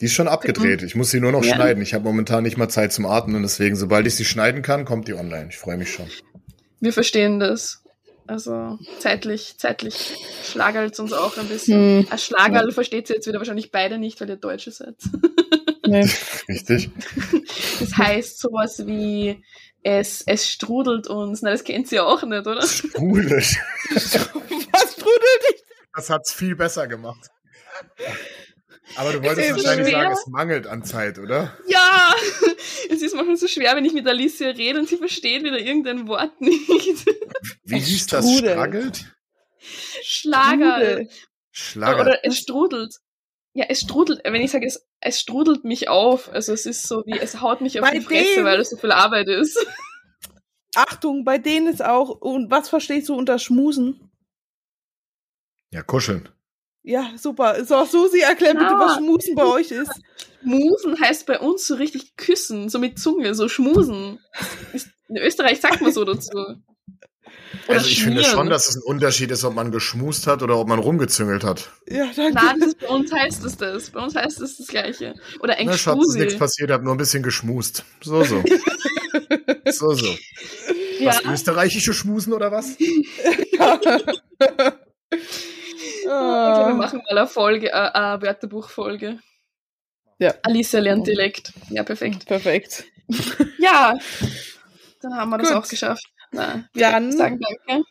Die 0.00 0.06
ist 0.06 0.14
schon 0.14 0.28
abgedreht. 0.28 0.82
Ich 0.82 0.94
muss 0.94 1.10
sie 1.10 1.20
nur 1.20 1.32
noch 1.32 1.44
ja. 1.44 1.54
schneiden. 1.54 1.82
Ich 1.82 1.94
habe 1.94 2.04
momentan 2.04 2.42
nicht 2.42 2.56
mal 2.56 2.68
Zeit 2.68 2.92
zum 2.92 3.06
Atmen, 3.06 3.42
deswegen, 3.42 3.76
sobald 3.76 4.06
ich 4.06 4.14
sie 4.14 4.24
schneiden 4.24 4.62
kann, 4.62 4.84
kommt 4.84 5.08
die 5.08 5.14
online. 5.14 5.48
Ich 5.50 5.58
freue 5.58 5.76
mich 5.76 5.92
schon. 5.92 6.06
Wir 6.80 6.92
verstehen 6.92 7.40
das. 7.40 7.82
Also 8.26 8.78
zeitlich, 9.00 9.56
zeitlich 9.58 10.14
schlagert 10.44 10.92
es 10.92 10.98
uns 10.98 11.12
auch 11.12 11.36
ein 11.36 11.46
bisschen. 11.46 12.00
Hm. 12.00 12.06
Als 12.10 12.24
Schlagerl 12.24 12.68
ja. 12.68 12.74
versteht 12.74 13.10
ihr 13.10 13.16
jetzt 13.16 13.26
wieder 13.26 13.38
wahrscheinlich 13.38 13.70
beide 13.70 13.98
nicht, 13.98 14.20
weil 14.20 14.30
ihr 14.30 14.36
Deutsche 14.36 14.70
seid. 14.70 14.96
Nee. 15.86 16.08
Richtig. 16.48 16.90
Das 17.80 17.96
heißt 17.96 18.40
sowas 18.40 18.86
wie 18.86 19.42
es, 19.84 20.22
es 20.22 20.50
strudelt 20.50 21.06
uns. 21.06 21.42
Na, 21.42 21.50
das 21.50 21.62
kennt 21.62 21.88
sie 21.88 22.00
auch 22.00 22.22
nicht, 22.24 22.46
oder? 22.46 22.66
Strudelt. 22.66 23.56
Was 23.92 24.92
strudelt 24.92 25.42
dich? 25.50 25.62
Das 25.94 26.10
hat's 26.10 26.32
viel 26.32 26.56
besser 26.56 26.88
gemacht. 26.88 27.30
Aber 28.96 29.12
du 29.12 29.22
wolltest 29.22 29.52
wahrscheinlich 29.52 29.88
schwer. 29.88 30.02
sagen, 30.02 30.12
es 30.12 30.26
mangelt 30.26 30.66
an 30.66 30.84
Zeit, 30.84 31.18
oder? 31.18 31.56
Ja! 31.68 32.14
Es 32.90 33.00
ist 33.00 33.14
manchmal 33.14 33.36
so 33.38 33.48
schwer, 33.48 33.74
wenn 33.76 33.84
ich 33.86 33.94
mit 33.94 34.06
Alicia 34.06 34.50
rede 34.50 34.78
und 34.78 34.88
sie 34.88 34.98
versteht 34.98 35.42
wieder 35.42 35.58
irgendein 35.58 36.06
Wort 36.06 36.38
nicht. 36.40 36.68
Wie 37.64 37.78
es 37.78 37.86
hieß 37.86 38.06
das? 38.08 38.30
Stragelt? 38.38 39.06
Schlager. 40.02 41.06
Schlager. 41.50 42.00
Oder 42.02 42.18
es 42.24 42.36
strudelt. 42.36 42.96
Ja, 43.56 43.66
es 43.68 43.80
strudelt, 43.80 44.20
wenn 44.24 44.42
ich 44.42 44.50
sage, 44.50 44.66
es, 44.66 44.84
es 45.00 45.20
strudelt 45.20 45.64
mich 45.64 45.88
auf. 45.88 46.28
Also 46.32 46.52
es 46.52 46.66
ist 46.66 46.88
so 46.88 47.04
wie, 47.06 47.18
es 47.18 47.40
haut 47.40 47.60
mich 47.60 47.80
auf 47.80 47.88
bei 47.88 47.98
die 47.98 48.04
Fresse, 48.04 48.34
denen, 48.34 48.44
weil 48.44 48.60
es 48.60 48.70
so 48.70 48.76
viel 48.76 48.90
Arbeit 48.90 49.28
ist. 49.28 49.64
Achtung, 50.74 51.24
bei 51.24 51.38
denen 51.38 51.68
ist 51.68 51.84
auch, 51.84 52.10
und 52.10 52.50
was 52.50 52.68
verstehst 52.68 53.08
du 53.08 53.14
unter 53.14 53.38
Schmusen? 53.38 54.10
Ja, 55.70 55.82
kuscheln. 55.82 56.28
Ja, 56.82 57.12
super. 57.16 57.64
So, 57.64 57.84
Susi, 57.84 58.20
erklär 58.20 58.54
bitte, 58.54 58.74
was 58.74 58.96
Schmusen 58.96 59.34
bei 59.36 59.46
euch 59.46 59.70
ist. 59.70 59.92
Schmusen 60.42 61.00
heißt 61.00 61.24
bei 61.26 61.38
uns 61.38 61.66
so 61.66 61.76
richtig 61.76 62.16
küssen, 62.16 62.68
so 62.68 62.78
mit 62.78 62.98
Zunge, 62.98 63.34
so 63.34 63.48
schmusen. 63.48 64.18
In 65.08 65.16
Österreich 65.16 65.60
sagt 65.60 65.80
man 65.80 65.92
so 65.92 66.04
dazu. 66.04 66.56
Oder 67.68 67.78
also 67.78 67.88
ich 67.88 67.98
schmieren. 67.98 68.18
finde 68.18 68.30
schon, 68.30 68.48
dass 68.48 68.68
es 68.68 68.76
ein 68.76 68.82
Unterschied 68.82 69.30
ist, 69.30 69.44
ob 69.44 69.54
man 69.54 69.70
geschmust 69.70 70.26
hat 70.26 70.42
oder 70.42 70.58
ob 70.58 70.68
man 70.68 70.78
rumgezüngelt 70.78 71.44
hat. 71.44 71.70
Ja, 71.88 72.06
danke. 72.14 72.34
Nein, 72.34 72.60
das, 72.60 72.74
bei 72.74 72.88
uns 72.88 73.12
heißt 73.12 73.44
es 73.44 73.56
das. 73.56 73.90
Bei 73.90 74.00
uns 74.00 74.14
heißt 74.14 74.40
es 74.40 74.58
das 74.58 74.66
Gleiche. 74.66 75.14
Oder 75.40 75.56
ein 75.56 75.66
Na, 75.66 75.76
Schatz, 75.76 76.06
ist 76.08 76.16
nichts 76.16 76.38
passiert, 76.38 76.70
hab 76.70 76.82
nur 76.82 76.94
ein 76.94 76.98
bisschen 76.98 77.22
geschmust. 77.22 77.84
So, 78.02 78.22
so. 78.24 78.42
so, 79.70 79.94
so. 79.94 80.16
Ja. 80.98 81.08
Was, 81.08 81.24
österreichische 81.24 81.92
Schmusen 81.92 82.32
oder 82.32 82.52
was? 82.52 82.76
ja. 83.58 83.80
Ah. 86.08 86.68
wir 86.68 86.74
machen 86.74 87.02
mal 87.08 87.18
eine 87.18 87.26
Folge, 87.26 87.68
äh, 87.68 87.72
eine 87.72 88.22
Wörterbuchfolge. 88.22 89.18
Ja. 90.18 90.34
Alicia 90.42 90.80
lernt 90.80 91.06
Dialekt. 91.06 91.52
Ja, 91.70 91.82
perfekt. 91.82 92.26
Perfekt. 92.26 92.84
ja, 93.58 93.98
dann 95.02 95.14
haben 95.14 95.30
wir 95.30 95.38
das 95.38 95.52
auch 95.52 95.68
geschafft. 95.68 96.06
Na, 96.34 96.68
Dann 96.74 97.12
sagen 97.12 97.38
danke. 97.40 97.84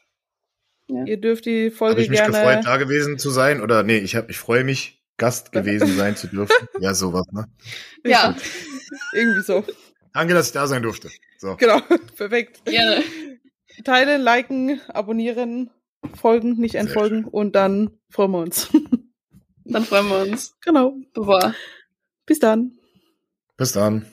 Ja. 0.87 1.05
Ihr 1.05 1.17
dürft 1.17 1.45
die 1.45 1.71
Folge 1.71 1.93
Habe 1.93 2.01
ich 2.03 2.09
mich 2.09 2.19
gerne... 2.19 2.33
gefreut, 2.33 2.65
da 2.65 2.77
gewesen 2.77 3.17
zu 3.17 3.29
sein? 3.29 3.61
Oder 3.61 3.83
nee, 3.83 3.97
ich, 3.97 4.15
hab, 4.15 4.29
ich 4.29 4.37
freue 4.37 4.63
mich, 4.63 5.01
Gast 5.17 5.51
gewesen 5.51 5.95
sein 5.95 6.15
zu 6.15 6.27
dürfen. 6.27 6.67
Ja, 6.79 6.93
sowas, 6.93 7.25
ne? 7.31 7.47
Ja. 8.03 8.35
Irgendwie 9.13 9.41
so. 9.41 9.63
Danke, 10.13 10.33
dass 10.33 10.47
ich 10.47 10.53
da 10.53 10.67
sein 10.67 10.81
durfte. 10.81 11.09
So. 11.37 11.55
Genau, 11.55 11.79
perfekt. 12.17 12.65
Gerne. 12.65 13.03
Teilen, 13.83 14.21
liken, 14.21 14.81
abonnieren 14.87 15.71
folgen, 16.15 16.59
nicht 16.59 16.75
entfolgen 16.75 17.25
und 17.25 17.55
dann 17.55 17.91
freuen 18.09 18.31
wir 18.31 18.39
uns. 18.39 18.69
Dann 19.65 19.85
freuen 19.85 20.09
wir 20.09 20.21
uns. 20.23 20.57
Genau. 20.61 20.95
Bevor. 21.13 21.55
Bis 22.25 22.39
dann. 22.39 22.77
Bis 23.55 23.71
dann. 23.71 24.05